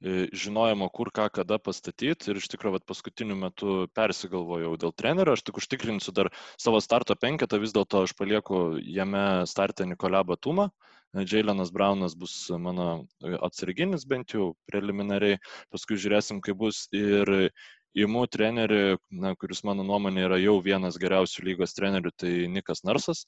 žinojimo, 0.00 0.86
kur 0.88 1.10
ką 1.12 1.26
kada 1.28 1.58
pastatyti 1.60 2.30
ir 2.32 2.38
iš 2.40 2.46
tikrųjų 2.48 2.78
paskutiniu 2.88 3.34
metu 3.36 3.74
persigalvojau 3.92 4.70
dėl 4.80 4.94
trenerio, 4.96 5.34
aš 5.36 5.42
tik 5.44 5.58
užtikrinsiu 5.60 6.14
dar 6.16 6.30
savo 6.56 6.80
starto 6.80 7.12
penketą, 7.20 7.58
vis 7.60 7.74
dėlto 7.76 8.06
aš 8.06 8.14
palieku 8.16 8.80
jame 8.80 9.44
startę 9.44 9.84
Nikolę 9.84 10.22
Batumą, 10.24 10.70
Džiailenas 11.12 11.72
Braunas 11.74 12.14
bus 12.16 12.32
mano 12.56 13.04
atsarginis 13.42 14.06
bent 14.06 14.32
jau 14.32 14.54
preliminariai, 14.70 15.40
paskui 15.68 15.98
žiūrėsim, 15.98 16.40
kaip 16.40 16.56
bus. 16.62 16.86
Ir 16.94 17.50
įimu 17.98 18.22
trenerį, 18.30 18.98
na, 19.10 19.34
kuris 19.34 19.64
mano 19.66 19.82
nuomonė 19.82 20.28
yra 20.28 20.38
jau 20.38 20.60
vienas 20.62 20.98
geriausių 21.02 21.48
lygos 21.48 21.74
trenerių, 21.74 22.12
tai 22.14 22.32
Nikas 22.46 22.84
Narsas. 22.86 23.24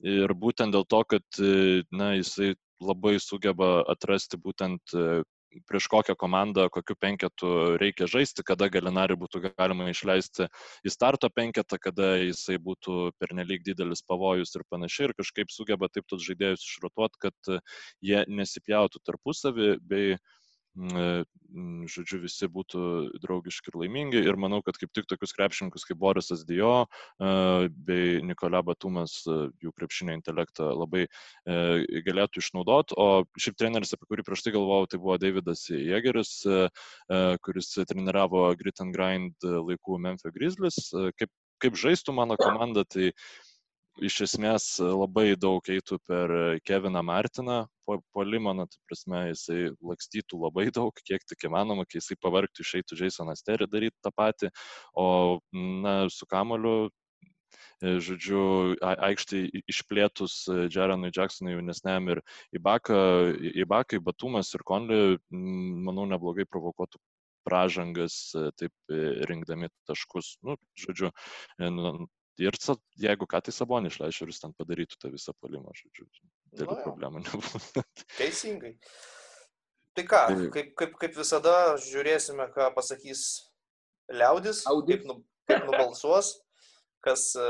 Ir 0.00 0.32
būtent 0.32 0.72
dėl 0.72 0.86
to, 0.88 1.02
kad 1.04 1.42
na, 1.92 2.14
jisai 2.16 2.54
labai 2.80 3.18
sugeba 3.20 3.80
atrasti 3.92 4.40
būtent 4.40 4.96
prieš 5.66 5.86
kokią 5.90 6.14
komandą, 6.18 6.68
kokiu 6.70 6.94
penketu 7.00 7.76
reikia 7.80 8.06
žaisti, 8.10 8.44
kada 8.46 8.68
Galinari 8.70 9.16
būtų 9.18 9.42
galima 9.48 9.88
išleisti 9.90 10.46
į 10.86 10.92
starto 10.94 11.30
penketą, 11.34 11.78
kada 11.82 12.12
jisai 12.22 12.58
būtų 12.62 13.10
pernelyg 13.18 13.64
didelis 13.66 14.04
pavojus 14.06 14.54
ir 14.54 14.66
panašiai 14.70 15.08
ir 15.08 15.16
kažkaip 15.18 15.50
sugeba 15.50 15.90
taip 15.90 16.06
tos 16.10 16.22
žaidėjus 16.26 16.66
išrotuoti, 16.66 17.22
kad 17.26 17.54
jie 18.04 18.22
nesipjautų 18.30 19.02
tarpusavį 19.06 19.72
bei 19.82 20.14
žodžiu, 20.76 22.20
visi 22.22 22.46
būtų 22.46 22.80
draugiški 23.22 23.72
ir 23.72 23.78
laimingi. 23.82 24.20
Ir 24.22 24.38
manau, 24.38 24.60
kad 24.62 24.78
kaip 24.78 24.92
tik 24.94 25.08
tokius 25.10 25.34
krepšininkus 25.34 25.84
kaip 25.88 25.98
Borisas 25.98 26.44
Dio 26.46 26.86
bei 27.18 28.20
Nikola 28.22 28.62
Batumas 28.62 29.24
jų 29.26 29.72
krepšinio 29.74 30.14
intelektą 30.14 30.70
labai 30.70 31.06
galėtų 32.06 32.44
išnaudoti. 32.44 32.94
O 32.94 33.24
šiaip 33.34 33.58
treneris, 33.58 33.94
apie 33.96 34.06
kurį 34.08 34.26
prieš 34.28 34.46
tai 34.46 34.54
galvojau, 34.54 34.88
tai 34.92 35.02
buvo 35.02 35.18
Davidas 35.20 35.66
Jėgeris, 35.74 36.32
kuris 37.42 37.74
treniravo 37.90 38.46
Grit 38.60 38.80
and 38.84 38.94
Grind 38.94 39.50
laikų 39.50 39.98
Memphis 39.98 40.36
Grizzlies. 40.36 40.80
Kaip, 41.18 41.34
kaip 41.60 41.76
žaistų 41.76 42.14
mano 42.16 42.38
komanda, 42.40 42.86
tai 42.86 43.10
iš 43.98 44.20
esmės 44.26 44.66
labai 44.80 45.34
daug 45.36 45.66
eitų 45.68 45.98
per 46.06 46.32
Keviną 46.66 47.02
Martiną, 47.04 47.64
polimą, 48.14 48.54
na, 48.54 48.66
tai 48.70 48.78
prasme, 48.86 49.24
jisai 49.32 49.58
lakstytų 49.82 50.38
labai 50.44 50.68
daug, 50.74 50.94
kiek 51.04 51.24
tik 51.26 51.48
įmanoma, 51.48 51.86
kai 51.88 51.98
jisai 51.98 52.16
pavargtų, 52.22 52.64
išeitų 52.64 52.98
Jasonas 53.00 53.42
Terry 53.42 53.66
daryti 53.70 53.98
tą 54.04 54.12
patį, 54.14 54.50
o, 54.94 55.40
na, 55.82 55.94
su 56.12 56.28
kamoliu 56.30 56.74
e, 57.82 57.98
žodžiu, 57.98 58.42
aikštį 58.80 59.42
išplėtus 59.72 60.44
Jaronui 60.70 61.10
Jacksonui 61.16 61.56
jaunesniam 61.56 62.12
ir 62.14 62.22
Ibakai, 62.54 64.02
Batumas 64.06 64.54
ir 64.54 64.66
Konli, 64.66 65.18
manau, 65.30 66.06
neblogai 66.06 66.46
provokuotų 66.46 67.02
pražangas, 67.48 68.20
e, 68.36 68.48
taip 68.60 68.72
e, 68.92 69.02
rinkdami 69.30 69.70
taškus. 69.88 70.36
Nu, 70.46 70.56
žodžiu, 70.78 71.10
Ir 72.40 72.56
jeigu 73.00 73.26
ką, 73.28 73.40
tai 73.44 73.52
Sabonį 73.52 73.90
išleičiau 73.92 74.26
ir 74.26 74.32
jis 74.32 74.42
ten 74.42 74.54
padarytų 74.56 74.98
tą 75.00 75.10
visą 75.12 75.34
palimą, 75.42 75.74
žodžiu. 75.76 76.06
Dėlių 76.56 76.76
no, 76.76 76.82
problemų 76.86 77.22
nebūtų. 77.26 77.84
Teisingai. 78.16 78.74
Tai 79.98 80.04
ką, 80.08 80.20
tai... 80.30 80.50
kaip, 80.54 80.70
kaip, 80.78 80.94
kaip 81.02 81.18
visada, 81.18 81.56
žiūrėsime, 81.84 82.46
ką 82.54 82.70
pasakys 82.76 83.24
liaudis, 84.10 84.62
kaip, 84.64 85.04
nu, 85.08 85.20
kaip 85.50 85.66
nubalsuos, 85.68 86.32
kas, 87.04 87.30
e, 87.36 87.48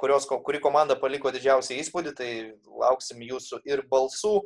kurios, 0.00 0.28
kuri 0.30 0.60
komanda 0.62 0.96
paliko 1.00 1.32
didžiausią 1.34 1.80
įspūdį, 1.82 2.14
tai 2.16 2.30
lauksim 2.64 3.22
jūsų 3.26 3.60
ir 3.68 3.84
balsų, 3.90 4.38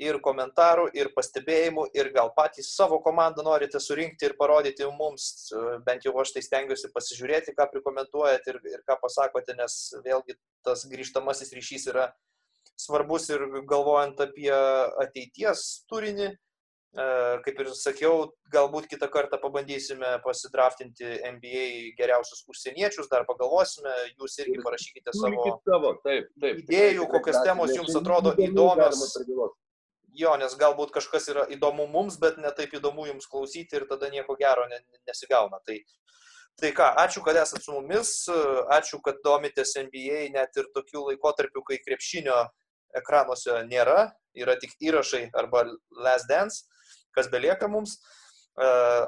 ir 0.00 0.18
komentarų, 0.24 0.88
ir 0.96 1.10
pastebėjimų, 1.16 1.86
ir 1.96 2.10
gal 2.14 2.32
patys 2.36 2.72
savo 2.76 3.00
komandą 3.04 3.44
norite 3.46 3.80
surinkti 3.82 4.30
ir 4.30 4.36
parodyti 4.38 4.88
mums, 4.96 5.50
bent 5.86 6.06
jau 6.06 6.14
aš 6.22 6.34
tai 6.36 6.44
stengiuosi 6.46 6.92
pasižiūrėti, 6.94 7.54
ką 7.58 7.68
prikomentuojat 7.74 8.50
ir, 8.52 8.60
ir 8.72 8.84
ką 8.88 8.96
pasakote, 9.02 9.56
nes 9.58 9.78
vėlgi 10.04 10.38
tas 10.66 10.86
grįžtamasis 10.88 11.52
ryšys 11.56 11.88
yra 11.92 12.10
svarbus 12.80 13.28
ir 13.32 13.44
galvojant 13.68 14.20
apie 14.24 14.52
ateities 15.04 15.66
turinį. 15.90 16.32
E, 16.90 17.04
kaip 17.44 17.60
ir 17.62 17.68
sakiau, 17.78 18.14
galbūt 18.50 18.88
kitą 18.90 19.06
kartą 19.12 19.38
pabandysime 19.38 20.16
pasidraftinti 20.24 21.20
NBA 21.36 21.66
geriausius 22.00 22.42
užsieniečius, 22.50 23.06
dar 23.12 23.22
pagalvosime, 23.28 23.92
jūs 24.16 24.34
irgi 24.42 24.58
parašykite 24.64 25.14
savo, 25.14 25.52
savo 25.68 25.92
taip, 26.02 26.32
taip, 26.42 26.64
idėjų, 26.64 27.06
kokios 27.12 27.38
temos 27.46 27.76
jums 27.76 27.94
atrodo 28.00 28.34
įdomios 28.42 29.04
jo, 30.20 30.34
nes 30.40 30.54
galbūt 30.60 30.92
kažkas 30.94 31.28
yra 31.32 31.46
įdomu 31.54 31.86
mums, 31.90 32.18
bet 32.20 32.38
netaip 32.42 32.74
įdomu 32.76 33.06
jums 33.08 33.28
klausyti 33.30 33.78
ir 33.78 33.86
tada 33.90 34.10
nieko 34.12 34.36
gero 34.40 34.66
nesigauna. 34.70 35.60
Tai, 35.66 35.78
tai 36.60 36.72
ką, 36.76 36.88
ačiū, 37.04 37.24
kad 37.26 37.38
esate 37.40 37.64
su 37.64 37.74
mumis, 37.76 38.14
ačiū, 38.76 39.00
kad 39.04 39.20
domitės 39.24 39.76
NBA 39.80 40.30
net 40.36 40.56
ir 40.60 40.70
tokiu 40.76 41.06
laikotarpiu, 41.08 41.64
kai 41.66 41.80
krepšinio 41.84 42.38
ekranuose 43.00 43.62
nėra, 43.70 44.10
yra 44.36 44.56
tik 44.60 44.74
įrašai 44.82 45.28
arba 45.38 45.66
last 45.90 46.28
dance, 46.30 46.66
kas 47.16 47.30
belieka 47.32 47.70
mums. 47.70 47.98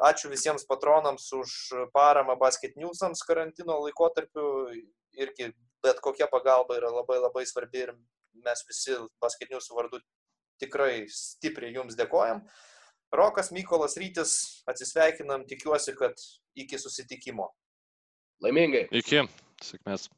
Ačiū 0.08 0.30
visiems 0.32 0.64
patronams 0.68 1.26
už 1.36 1.50
paramą 1.92 2.38
basket 2.40 2.78
newsams 2.78 3.24
karantino 3.26 3.82
laikotarpiu. 3.82 4.46
Irgi 5.12 5.50
bet 5.84 5.98
kokia 6.00 6.28
pagalba 6.30 6.78
yra 6.78 6.88
labai 6.94 7.18
labai 7.20 7.42
svarbi 7.44 7.82
ir 7.84 7.90
mes 8.46 8.62
visi 8.68 8.94
basket 9.20 9.50
news 9.50 9.68
vardu 9.76 10.00
tikrai 10.62 11.04
stipriai 11.10 11.74
jums 11.76 11.98
dėkojam. 11.98 12.44
Rokas 13.12 13.50
Mykolas 13.52 13.98
Rytis, 14.00 14.32
atsisveikinam, 14.70 15.44
tikiuosi, 15.48 15.92
kad 15.98 16.16
iki 16.56 16.80
susitikimo. 16.80 17.50
Laimingai. 18.42 18.86
Iki, 19.02 19.26
sėkmės. 19.62 20.08